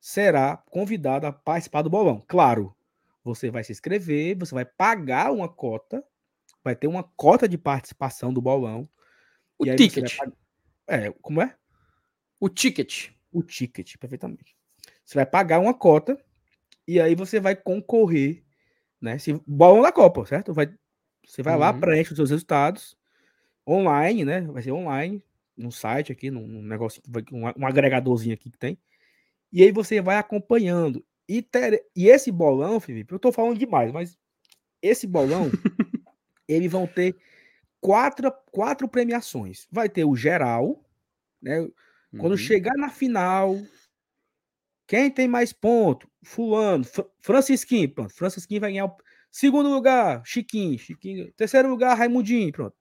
será 0.00 0.56
convidado 0.56 1.26
a 1.26 1.32
participar 1.32 1.82
do 1.82 1.90
bolão. 1.90 2.24
Claro, 2.26 2.74
você 3.22 3.50
vai 3.50 3.62
se 3.62 3.72
inscrever, 3.72 4.36
você 4.38 4.54
vai 4.54 4.64
pagar 4.64 5.30
uma 5.30 5.48
cota, 5.48 6.02
vai 6.64 6.76
ter 6.76 6.86
uma 6.86 7.02
cota 7.02 7.48
de 7.48 7.58
participação 7.58 8.32
do 8.32 8.40
bolão. 8.40 8.88
O 9.58 9.64
ticket. 9.64 10.16
É, 10.86 11.10
como 11.20 11.40
é? 11.40 11.56
O 12.40 12.48
ticket. 12.48 13.10
O 13.32 13.42
ticket, 13.42 13.96
perfeitamente. 13.98 14.56
Você 15.04 15.14
vai 15.14 15.26
pagar 15.26 15.60
uma 15.60 15.74
cota 15.74 16.18
e 16.86 17.00
aí 17.00 17.14
você 17.14 17.40
vai 17.40 17.56
concorrer, 17.56 18.42
né? 19.00 19.18
Se 19.18 19.32
bolão 19.46 19.82
da 19.82 19.92
Copa, 19.92 20.26
certo? 20.26 20.52
Vai 20.52 20.72
você 21.26 21.42
vai 21.42 21.54
uhum. 21.54 21.60
lá, 21.60 21.72
preenche 21.72 22.10
os 22.10 22.16
seus 22.16 22.30
resultados 22.30 22.96
online, 23.66 24.24
né? 24.24 24.40
Vai 24.42 24.62
ser 24.62 24.72
online, 24.72 25.22
no 25.56 25.70
site 25.70 26.12
aqui, 26.12 26.30
num, 26.30 26.46
num 26.46 26.62
negócio, 26.62 27.02
um, 27.32 27.44
um 27.62 27.66
agregadorzinho 27.66 28.34
aqui 28.34 28.50
que 28.50 28.58
tem. 28.58 28.78
E 29.52 29.62
aí 29.62 29.70
você 29.70 30.00
vai 30.00 30.16
acompanhando. 30.16 31.04
E, 31.28 31.40
ter, 31.40 31.84
e 31.94 32.08
esse 32.08 32.32
bolão, 32.32 32.80
Felipe, 32.80 33.14
eu 33.14 33.18
tô 33.18 33.30
falando 33.30 33.58
demais, 33.58 33.92
mas 33.92 34.18
esse 34.80 35.06
bolão, 35.06 35.50
eles 36.52 36.70
vão 36.70 36.86
ter 36.86 37.16
quatro, 37.80 38.32
quatro 38.50 38.88
premiações. 38.88 39.66
Vai 39.70 39.88
ter 39.88 40.04
o 40.04 40.16
geral, 40.16 40.84
né? 41.40 41.68
Quando 42.18 42.32
uhum. 42.32 42.38
chegar 42.38 42.74
na 42.76 42.90
final, 42.90 43.58
quem 44.86 45.10
tem 45.10 45.26
mais 45.26 45.52
ponto? 45.52 46.06
Fulano, 46.22 46.84
Francisquinho, 47.20 47.88
pronto. 47.88 48.12
Francisquinho 48.12 48.60
vai 48.60 48.70
ganhar 48.70 48.84
o, 48.84 48.96
Segundo 49.32 49.70
lugar, 49.70 50.20
Chiquinho. 50.26 50.78
Chiquinho. 50.78 51.32
Terceiro 51.32 51.70
lugar, 51.70 51.96
Raimundinho. 51.96 52.52
Pronto. 52.52 52.76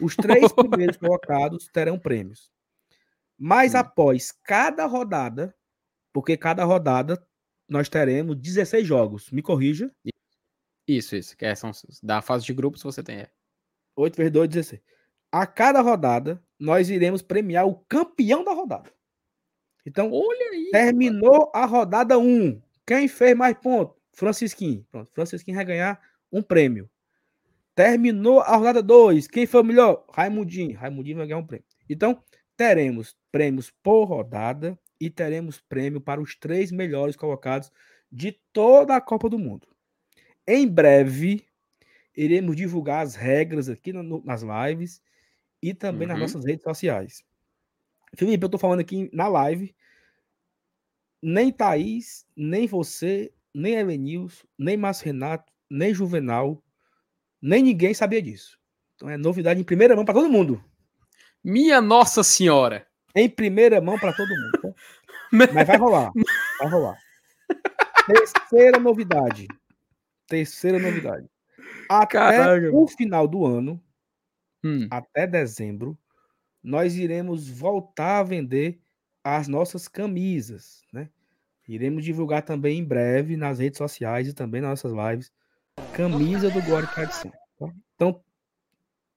Os 0.00 0.16
três 0.16 0.50
primeiros 0.52 0.96
colocados 0.96 1.68
terão 1.72 1.96
prêmios. 1.96 2.50
Mas 3.38 3.74
hum. 3.74 3.78
após 3.78 4.32
cada 4.32 4.86
rodada, 4.86 5.54
porque 6.12 6.36
cada 6.36 6.64
rodada 6.64 7.24
nós 7.68 7.88
teremos 7.88 8.36
16 8.36 8.84
jogos. 8.84 9.30
Me 9.30 9.40
corrija. 9.40 9.88
Isso, 10.86 11.16
isso. 11.16 11.36
Que 11.36 11.46
é, 11.46 11.54
são, 11.54 11.70
da 12.02 12.20
fase 12.20 12.44
de 12.44 12.52
grupos 12.52 12.82
você 12.82 13.02
tem. 13.02 13.26
8 13.96 14.14
é. 14.14 14.16
vezes 14.16 14.32
2, 14.32 14.48
16. 14.48 14.82
A 15.32 15.46
cada 15.46 15.80
rodada, 15.80 16.42
nós 16.58 16.90
iremos 16.90 17.22
premiar 17.22 17.66
o 17.66 17.74
campeão 17.88 18.44
da 18.44 18.52
rodada. 18.52 18.90
Então, 19.86 20.10
Olha 20.12 20.50
aí, 20.50 20.70
terminou 20.70 21.50
a 21.54 21.66
rodada 21.66 22.18
1. 22.18 22.60
Quem 22.86 23.08
fez 23.08 23.36
mais 23.36 23.56
pontos? 23.58 23.96
Francisquinho. 24.12 24.86
Pronto, 24.90 25.10
Francisquinho 25.12 25.56
vai 25.56 25.64
ganhar 25.64 26.00
um 26.32 26.42
prêmio. 26.42 26.88
Terminou 27.74 28.40
a 28.40 28.56
rodada 28.56 28.82
2. 28.82 29.26
Quem 29.26 29.46
foi 29.46 29.60
o 29.60 29.64
melhor? 29.64 30.04
Raimundinho. 30.12 30.78
Raimundinho 30.78 31.16
vai 31.18 31.26
ganhar 31.26 31.38
um 31.38 31.46
prêmio. 31.46 31.66
Então, 31.88 32.22
teremos 32.56 33.16
prêmios 33.32 33.70
por 33.82 34.04
rodada 34.04 34.78
e 35.00 35.10
teremos 35.10 35.60
prêmio 35.60 36.00
para 36.00 36.20
os 36.20 36.36
três 36.36 36.70
melhores 36.70 37.16
colocados 37.16 37.70
de 38.10 38.32
toda 38.52 38.94
a 38.94 39.00
Copa 39.00 39.28
do 39.28 39.38
Mundo. 39.38 39.66
Em 40.46 40.68
breve, 40.68 41.46
iremos 42.16 42.56
divulgar 42.56 43.04
as 43.04 43.14
regras 43.14 43.68
aqui 43.68 43.92
no, 43.92 44.22
nas 44.24 44.42
lives 44.42 45.02
e 45.62 45.72
também 45.72 46.06
uhum. 46.06 46.12
nas 46.12 46.20
nossas 46.20 46.44
redes 46.44 46.62
sociais. 46.62 47.24
Felipe, 48.16 48.44
eu 48.44 48.50
tô 48.50 48.58
falando 48.58 48.80
aqui 48.80 49.08
na 49.12 49.26
live. 49.28 49.74
Nem 51.22 51.50
Thaís, 51.50 52.26
nem 52.36 52.66
você, 52.66 53.32
nem 53.54 53.74
Elenils, 53.74 54.44
nem 54.58 54.76
Márcio 54.76 55.06
Renato, 55.06 55.50
nem 55.70 55.94
Juvenal, 55.94 56.62
nem 57.40 57.62
ninguém 57.62 57.94
sabia 57.94 58.20
disso. 58.20 58.58
Então 58.94 59.08
é 59.08 59.16
novidade 59.16 59.60
em 59.60 59.64
primeira 59.64 59.96
mão 59.96 60.04
para 60.04 60.14
todo 60.14 60.30
mundo. 60.30 60.62
Minha 61.42 61.80
Nossa 61.80 62.22
Senhora! 62.22 62.86
Em 63.14 63.28
primeira 63.28 63.80
mão 63.80 63.98
para 63.98 64.12
todo 64.12 64.28
mundo. 64.28 64.60
Tá? 64.60 64.68
Mas 65.32 65.66
vai 65.66 65.76
rolar. 65.76 66.12
Vai 66.58 66.68
rolar. 66.68 66.98
Terceira 68.06 68.78
novidade. 68.78 69.46
Terceira 70.34 70.80
novidade. 70.80 71.28
Até 71.88 72.18
Caraca. 72.18 72.74
o 72.74 72.88
final 72.88 73.28
do 73.28 73.46
ano, 73.46 73.80
hum. 74.64 74.88
até 74.90 75.28
dezembro, 75.28 75.96
nós 76.60 76.96
iremos 76.96 77.48
voltar 77.48 78.18
a 78.18 78.22
vender 78.24 78.80
as 79.22 79.46
nossas 79.46 79.86
camisas, 79.86 80.82
né? 80.92 81.08
Iremos 81.68 82.04
divulgar 82.04 82.42
também 82.42 82.80
em 82.80 82.84
breve 82.84 83.36
nas 83.36 83.60
redes 83.60 83.78
sociais 83.78 84.26
e 84.26 84.34
também 84.34 84.60
nas 84.60 84.82
nossas 84.82 84.92
lives 84.92 85.32
camisa 85.92 86.50
do 86.50 86.60
Glória 86.62 86.86
e 86.86 86.94
Tradição. 86.94 87.30
Tá? 87.56 87.72
Então, 87.94 88.20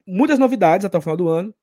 muitas 0.06 0.38
novidades 0.38 0.85
até 0.85 0.99
o 0.99 1.02
final 1.02 1.18
do 1.18 1.30
ano. 1.30 1.53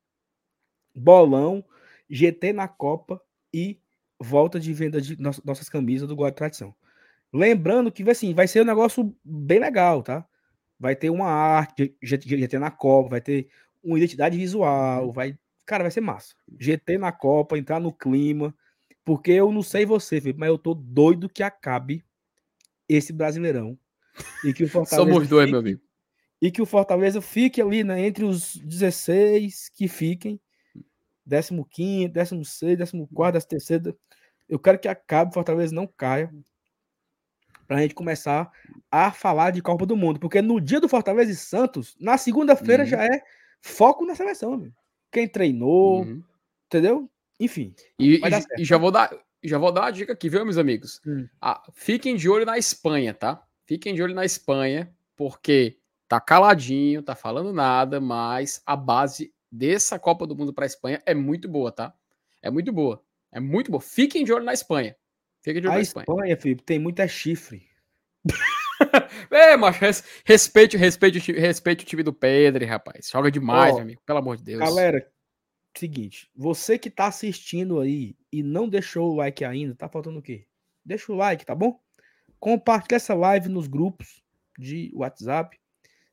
Bolão, 0.93 1.65
GT 2.11 2.53
na 2.53 2.67
Copa 2.67 3.23
e 3.53 3.81
volta 4.19 4.59
de 4.59 4.73
venda 4.73 5.01
de 5.01 5.17
nossas 5.21 5.69
camisas 5.69 6.09
do 6.09 6.17
Glória 6.17 6.33
e 6.33 6.37
Tradição. 6.37 6.75
Lembrando 7.35 7.91
que 7.91 8.09
assim, 8.09 8.33
vai 8.33 8.47
ser 8.47 8.63
um 8.63 8.65
negócio 8.65 9.13
bem 9.25 9.59
legal, 9.59 10.05
tá? 10.05 10.25
Vai 10.79 10.95
ter 10.95 11.11
uma 11.11 11.27
arte 11.27 11.93
GT 12.01 12.61
na 12.61 12.71
Copa, 12.71 13.11
vai 13.11 13.21
ter 13.21 13.49
uma 13.83 13.99
identidade 13.99 14.37
visual, 14.37 15.13
vai. 15.13 15.37
Cara, 15.67 15.83
vai 15.83 15.91
ser 15.91 16.01
massa. 16.01 16.37
GT 16.61 16.97
na 16.97 17.11
Copa, 17.11 17.59
entrar 17.59 17.81
no 17.81 17.93
clima. 17.93 18.55
Porque 19.05 19.33
eu 19.33 19.51
não 19.51 19.65
sei 19.65 19.85
você, 19.85 20.21
Felipe, 20.21 20.39
mas 20.39 20.49
eu 20.49 20.57
tô 20.57 20.75
doido 20.75 21.29
que 21.29 21.43
acabe 21.43 22.05
esse 22.89 23.13
Brasileirão. 23.13 23.77
E 24.45 24.53
que 24.53 24.63
o 24.63 24.69
Fortaleza. 24.71 25.11
Somos 25.11 25.27
dois, 25.27 25.47
fique, 25.47 25.51
meu 25.51 25.61
amigo. 25.61 25.81
E 26.41 26.51
que 26.53 26.63
o 26.63 26.67
Fortaleza 26.67 27.21
fique 27.21 27.61
ali 27.61 27.83
né, 27.83 28.07
entre 28.07 28.25
os 28.25 28.55
16 28.59 29.71
que 29.71 29.89
fiquem. 29.89 30.41
15, 31.29 32.09
16, 32.09 32.79
14, 33.13 33.49
13. 33.49 33.97
Eu 34.49 34.61
quero 34.61 34.79
que 34.79 34.87
acabe, 34.87 35.33
o 35.33 35.35
Fortaleza 35.35 35.75
não 35.75 35.87
caia 35.87 36.31
para 37.67 37.79
a 37.79 37.81
gente 37.81 37.95
começar 37.95 38.51
a 38.91 39.11
falar 39.11 39.51
de 39.51 39.63
Copa 39.63 39.87
do 39.87 39.97
Mundo. 39.97 40.21
Porque 40.21 40.41
no 40.41 40.61
dia 40.61 40.81
do 40.81 40.89
Fortaleza 40.89 41.31
e 41.31 41.37
Santos, 41.37 41.97
na 42.01 42.17
segunda-feira 42.19 42.83
uhum. 42.83 42.89
já 42.89 43.05
é 43.05 43.23
foco 43.61 44.05
na 44.05 44.15
seleção. 44.15 44.57
Meu. 44.57 44.73
Quem 45.11 45.29
treinou, 45.29 46.03
uhum. 46.03 46.23
entendeu? 46.67 47.11
Enfim. 47.39 47.75
E, 47.99 48.17
e, 48.17 48.21
e, 48.59 48.65
já 48.65 48.79
vou 48.79 48.91
dar. 48.91 49.11
Já 49.43 49.59
vou 49.59 49.71
dar 49.71 49.83
uma 49.83 49.91
dica 49.91 50.15
aqui, 50.15 50.31
viu, 50.31 50.43
meus 50.43 50.57
amigos? 50.57 51.03
Hum. 51.07 51.29
Ah, 51.39 51.63
fiquem 51.75 52.17
de 52.17 52.31
olho 52.31 52.47
na 52.47 52.57
Espanha, 52.57 53.13
tá? 53.13 53.45
Fiquem 53.67 53.95
de 53.95 54.03
olho 54.03 54.15
na 54.15 54.25
Espanha, 54.25 54.91
porque 55.15 55.77
tá 56.09 56.19
caladinho, 56.19 57.03
tá 57.03 57.15
falando 57.15 57.53
nada, 57.53 58.01
mas 58.01 58.63
a 58.65 58.75
base 58.75 59.35
dessa 59.53 59.99
Copa 59.99 60.27
do 60.27 60.35
Mundo 60.35 60.55
para 60.55 60.65
a 60.65 60.67
Espanha 60.67 61.03
é 61.05 61.15
muito 61.15 61.47
boa, 61.47 61.71
tá? 61.71 61.93
É 62.41 62.51
muito 62.51 62.73
boa. 62.73 63.03
É 63.31 63.39
muito 63.39 63.71
boa. 63.71 63.81
Fiquem 63.83 64.25
de 64.25 64.33
olho 64.33 64.45
na 64.45 64.55
Espanha. 64.55 64.97
Fica 65.45 65.61
de 65.61 65.69
olho 65.69 65.77
a 65.77 65.81
Espanha. 65.81 66.07
Espanha, 66.09 66.37
Felipe, 66.39 66.63
tem 66.63 66.79
muita 66.79 67.07
chifre. 67.07 67.69
é, 69.31 69.59
mas 69.59 70.03
respeite, 70.25 70.75
respeite, 70.75 71.33
respeite 71.33 71.85
o 71.85 71.87
time 71.87 72.03
do 72.03 72.15
Pedro, 72.15 72.65
rapaz. 72.65 73.11
Joga 73.13 73.31
demais, 73.31 73.75
meu 73.75 73.83
amigo. 73.83 74.01
Pelo 74.07 74.21
amor 74.21 74.39
de 74.39 74.43
Deus. 74.45 74.61
Galera, 74.61 75.07
seguinte. 75.77 76.31
Você 76.35 76.79
que 76.79 76.89
tá 76.89 77.09
assistindo 77.09 77.79
aí 77.79 78.17
e 78.33 78.43
não 78.43 78.67
deixou 78.67 79.13
o 79.13 79.17
like 79.17 79.45
ainda, 79.45 79.75
tá 79.75 79.87
faltando 79.87 80.19
o 80.19 80.23
quê? 80.23 80.47
Deixa 80.83 81.13
o 81.13 81.15
like, 81.15 81.45
tá 81.45 81.55
bom? 81.55 81.79
Compartilhe 82.41 82.97
essa 82.97 83.13
live 83.15 83.51
nos 83.51 83.67
grupos 83.67 84.23
de 84.59 84.91
WhatsApp. 84.95 85.61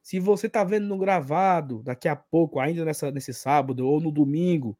Se 0.02 0.20
você 0.20 0.50
tá 0.50 0.62
vendo 0.66 0.88
no 0.88 0.98
gravado 0.98 1.82
daqui 1.84 2.10
a 2.10 2.18
pouco, 2.18 2.60
ainda 2.60 2.84
nessa, 2.84 3.10
nesse 3.12 3.34
sábado 3.34 3.88
ou 3.88 4.02
no 4.02 4.12
domingo, 4.12 4.78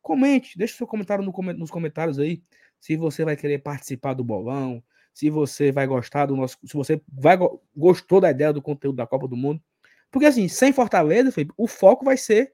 comente, 0.00 0.58
deixe 0.58 0.74
seu 0.74 0.88
comentário 0.88 1.24
no, 1.24 1.32
nos 1.52 1.70
comentários 1.70 2.18
aí 2.18 2.42
se 2.82 2.96
você 2.96 3.24
vai 3.24 3.36
querer 3.36 3.60
participar 3.60 4.12
do 4.12 4.24
bolão, 4.24 4.82
se 5.14 5.30
você 5.30 5.70
vai 5.70 5.86
gostar 5.86 6.26
do 6.26 6.34
nosso, 6.34 6.58
se 6.64 6.74
você 6.74 7.00
vai 7.12 7.38
gostou 7.76 8.20
da 8.20 8.28
ideia 8.28 8.52
do 8.52 8.60
conteúdo 8.60 8.96
da 8.96 9.06
Copa 9.06 9.28
do 9.28 9.36
Mundo. 9.36 9.62
Porque 10.10 10.26
assim, 10.26 10.48
sem 10.48 10.72
Fortaleza, 10.72 11.30
Felipe, 11.30 11.54
o 11.56 11.68
foco 11.68 12.04
vai 12.04 12.16
ser 12.16 12.52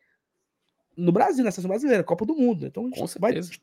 no 0.94 1.10
Brasil, 1.12 1.42
na 1.42 1.50
seleção 1.50 1.70
brasileira, 1.70 2.05
Copa 2.05 2.26
do 2.26 2.34
Mundo. 2.34 2.66
Então 2.66 2.84
a 2.84 2.88
gente 2.90 3.18
vai 3.18 3.36
justo. 3.36 3.59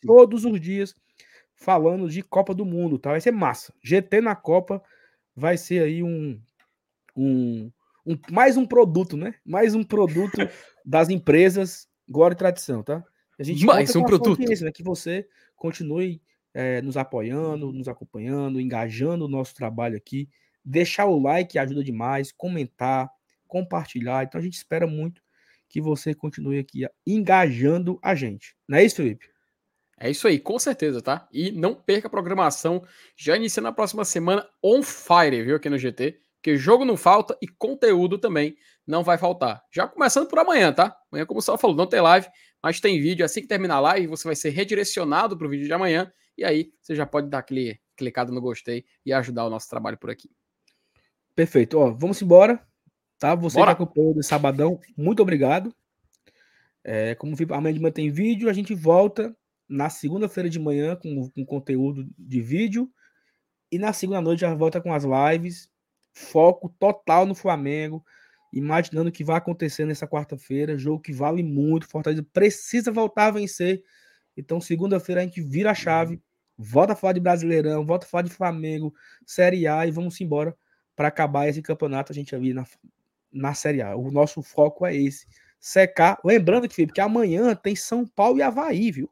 todos 0.00 0.44
os 0.44 0.60
dias 0.60 0.94
falando 1.56 2.08
de 2.08 2.22
Copa 2.22 2.54
do 2.54 2.64
Mundo, 2.64 2.96
tá? 2.96 3.10
Vai 3.10 3.20
ser 3.20 3.32
massa. 3.32 3.74
GT 3.82 4.20
na 4.20 4.36
Copa 4.36 4.80
vai 5.34 5.58
ser 5.58 5.82
aí 5.82 6.04
um, 6.04 6.40
um, 7.16 7.68
um 8.06 8.16
mais 8.30 8.56
um 8.56 8.64
produto, 8.64 9.16
né? 9.16 9.34
Mais 9.44 9.74
um 9.74 9.82
produto 9.82 10.36
das 10.86 11.08
empresas 11.08 11.88
Glória 12.08 12.34
e 12.34 12.38
Tradição, 12.38 12.80
tá? 12.80 13.04
A 13.38 13.42
gente 13.42 13.64
Mais 13.64 13.94
um 13.96 14.04
produto. 14.04 14.38
Né, 14.38 14.72
que 14.72 14.82
você 14.82 15.26
continue 15.56 16.20
é, 16.54 16.82
nos 16.82 16.96
apoiando, 16.96 17.72
nos 17.72 17.88
acompanhando, 17.88 18.60
engajando 18.60 19.24
o 19.24 19.28
nosso 19.28 19.54
trabalho 19.54 19.96
aqui. 19.96 20.28
Deixar 20.64 21.06
o 21.06 21.20
like 21.20 21.58
ajuda 21.58 21.82
demais, 21.82 22.30
comentar, 22.30 23.10
compartilhar. 23.48 24.24
Então 24.24 24.40
a 24.40 24.44
gente 24.44 24.54
espera 24.54 24.86
muito 24.86 25.22
que 25.68 25.80
você 25.80 26.14
continue 26.14 26.58
aqui 26.58 26.86
engajando 27.06 27.98
a 28.02 28.14
gente. 28.14 28.54
Não 28.68 28.78
é 28.78 28.84
isso, 28.84 28.96
Felipe? 28.96 29.32
É 29.98 30.10
isso 30.10 30.26
aí, 30.26 30.38
com 30.38 30.58
certeza, 30.58 31.00
tá? 31.00 31.28
E 31.32 31.52
não 31.52 31.74
perca 31.74 32.08
a 32.08 32.10
programação, 32.10 32.84
já 33.16 33.36
iniciando 33.36 33.68
na 33.68 33.72
próxima 33.72 34.04
semana 34.04 34.46
on 34.62 34.82
fire, 34.82 35.42
viu, 35.44 35.56
aqui 35.56 35.70
no 35.70 35.78
GT, 35.78 36.20
que 36.42 36.56
jogo 36.56 36.84
não 36.84 36.96
falta 36.96 37.38
e 37.40 37.46
conteúdo 37.46 38.18
também 38.18 38.56
não 38.86 39.04
vai 39.04 39.16
faltar. 39.16 39.62
Já 39.70 39.86
começando 39.86 40.26
por 40.26 40.38
amanhã, 40.40 40.72
tá? 40.72 40.96
Amanhã, 41.10 41.24
como 41.24 41.38
o 41.38 41.42
Sal 41.42 41.56
falou, 41.56 41.76
não 41.76 41.86
tem 41.86 42.00
live, 42.00 42.26
mas 42.62 42.80
tem 42.80 43.00
vídeo. 43.00 43.24
Assim 43.24 43.40
que 43.40 43.48
terminar 43.48 43.76
a 43.76 43.80
live, 43.80 44.06
você 44.06 44.28
vai 44.28 44.36
ser 44.36 44.50
redirecionado 44.50 45.36
para 45.36 45.46
o 45.46 45.50
vídeo 45.50 45.66
de 45.66 45.72
amanhã. 45.72 46.12
E 46.36 46.44
aí 46.44 46.72
você 46.80 46.94
já 46.94 47.04
pode 47.04 47.28
dar 47.28 47.38
aquele 47.38 47.80
clicado 47.96 48.32
no 48.32 48.40
gostei 48.40 48.84
e 49.04 49.12
ajudar 49.12 49.44
o 49.44 49.50
nosso 49.50 49.68
trabalho 49.68 49.98
por 49.98 50.10
aqui. 50.10 50.30
Perfeito. 51.34 51.78
Ó, 51.78 51.92
vamos 51.92 52.22
embora. 52.22 52.64
Tá? 53.18 53.34
Você 53.34 53.58
Bora. 53.58 53.74
que 53.74 53.82
acompanhou 53.82 54.14
de 54.14 54.22
sabadão, 54.24 54.80
muito 54.96 55.22
obrigado. 55.22 55.74
É, 56.84 57.14
como 57.14 57.36
amanhã 57.50 57.72
de 57.72 57.80
manhã 57.80 57.92
tem 57.92 58.10
vídeo, 58.10 58.50
a 58.50 58.52
gente 58.52 58.74
volta 58.74 59.36
na 59.68 59.88
segunda-feira 59.88 60.50
de 60.50 60.58
manhã 60.58 60.96
com, 60.96 61.30
com 61.30 61.44
conteúdo 61.44 62.04
de 62.18 62.40
vídeo. 62.40 62.90
E 63.70 63.78
na 63.78 63.92
segunda 63.92 64.20
noite 64.20 64.40
já 64.40 64.52
volta 64.54 64.80
com 64.80 64.92
as 64.92 65.04
lives. 65.04 65.70
Foco 66.12 66.68
total 66.78 67.24
no 67.24 67.34
Flamengo 67.34 68.04
imaginando 68.52 69.08
o 69.08 69.12
que 69.12 69.24
vai 69.24 69.36
acontecer 69.36 69.86
nessa 69.86 70.06
quarta-feira, 70.06 70.76
jogo 70.76 71.00
que 71.00 71.12
vale 71.12 71.42
muito, 71.42 71.88
Fortaleza 71.88 72.24
precisa 72.32 72.92
voltar 72.92 73.26
a 73.26 73.30
vencer. 73.30 73.82
Então, 74.36 74.60
segunda-feira 74.60 75.22
a 75.22 75.24
gente 75.24 75.40
vira 75.40 75.70
a 75.70 75.74
chave, 75.74 76.20
volta 76.56 76.92
a 76.92 76.96
falar 76.96 77.14
de 77.14 77.20
Brasileirão, 77.20 77.84
volta 77.86 78.04
a 78.04 78.08
falar 78.08 78.22
de 78.22 78.30
Flamengo, 78.30 78.94
Série 79.24 79.66
A 79.66 79.86
e 79.86 79.90
vamos 79.90 80.20
embora 80.20 80.54
para 80.94 81.08
acabar 81.08 81.48
esse 81.48 81.62
campeonato 81.62 82.12
a 82.12 82.14
gente 82.14 82.34
ali 82.34 82.52
na, 82.52 82.66
na 83.32 83.54
Série 83.54 83.80
A. 83.80 83.96
O 83.96 84.10
nosso 84.10 84.42
foco 84.42 84.84
é 84.84 84.94
esse, 84.94 85.26
secar. 85.58 86.20
Lembrando 86.22 86.68
que, 86.68 86.74
Felipe, 86.74 86.92
que 86.92 87.00
amanhã 87.00 87.54
tem 87.54 87.74
São 87.74 88.06
Paulo 88.06 88.38
e 88.38 88.42
Havaí, 88.42 88.90
viu? 88.90 89.10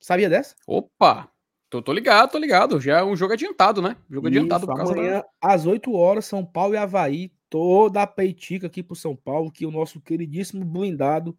Sabia 0.00 0.28
dessa? 0.28 0.56
Opa! 0.66 1.30
Tô, 1.68 1.80
tô 1.80 1.92
ligado, 1.92 2.32
tô 2.32 2.38
ligado. 2.38 2.80
Já 2.80 2.98
é 2.98 3.04
um 3.04 3.14
jogo 3.14 3.34
adiantado, 3.34 3.80
né? 3.80 3.96
Jogo 4.10 4.26
Isso, 4.28 4.38
adiantado 4.38 4.66
por 4.66 4.76
causa 4.76 4.92
amanhã, 4.92 5.20
da... 5.20 5.26
às 5.40 5.66
8 5.66 5.92
horas, 5.92 6.24
São 6.24 6.44
Paulo 6.44 6.74
e 6.74 6.76
Havaí 6.76 7.30
toda 7.50 8.00
a 8.02 8.06
peitica 8.06 8.68
aqui 8.68 8.82
para 8.82 8.96
São 8.96 9.14
Paulo, 9.14 9.50
que 9.50 9.66
o 9.66 9.70
nosso 9.70 10.00
queridíssimo 10.00 10.64
blindado, 10.64 11.36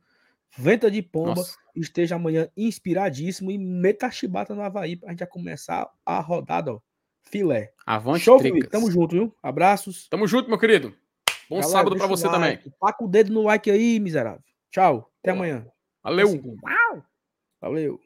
Venta 0.57 0.91
de 0.91 1.01
Pomba, 1.01 1.35
Nossa. 1.35 1.57
esteja 1.73 2.15
amanhã 2.15 2.49
inspiradíssimo 2.57 3.49
e 3.51 3.57
meta 3.57 4.07
a 4.07 4.11
chibata 4.11 4.53
no 4.53 4.61
Havaí 4.61 4.97
para 4.97 5.07
a 5.07 5.11
gente 5.11 5.21
já 5.21 5.27
começar 5.27 5.89
a 6.05 6.19
rodada, 6.19 6.73
ó. 6.73 6.79
Filé. 7.23 7.71
Avante, 7.85 8.25
Show, 8.25 8.39
Felipe. 8.39 8.67
Tamo 8.67 8.91
junto, 8.91 9.15
viu? 9.15 9.35
Abraços. 9.41 10.09
Tamo 10.09 10.27
junto, 10.27 10.49
meu 10.49 10.59
querido. 10.59 10.93
Bom 11.49 11.57
Galera, 11.57 11.69
sábado 11.69 11.95
para 11.95 12.07
você 12.07 12.27
like. 12.27 12.63
também. 12.63 12.75
Taca 12.81 13.03
o 13.03 13.07
dedo 13.07 13.31
no 13.31 13.43
like 13.43 13.71
aí, 13.71 13.99
miserável. 13.99 14.43
Tchau. 14.69 15.09
Até 15.21 15.31
amanhã. 15.31 15.65
Valeu. 16.03 16.27
Valeu. 17.61 18.01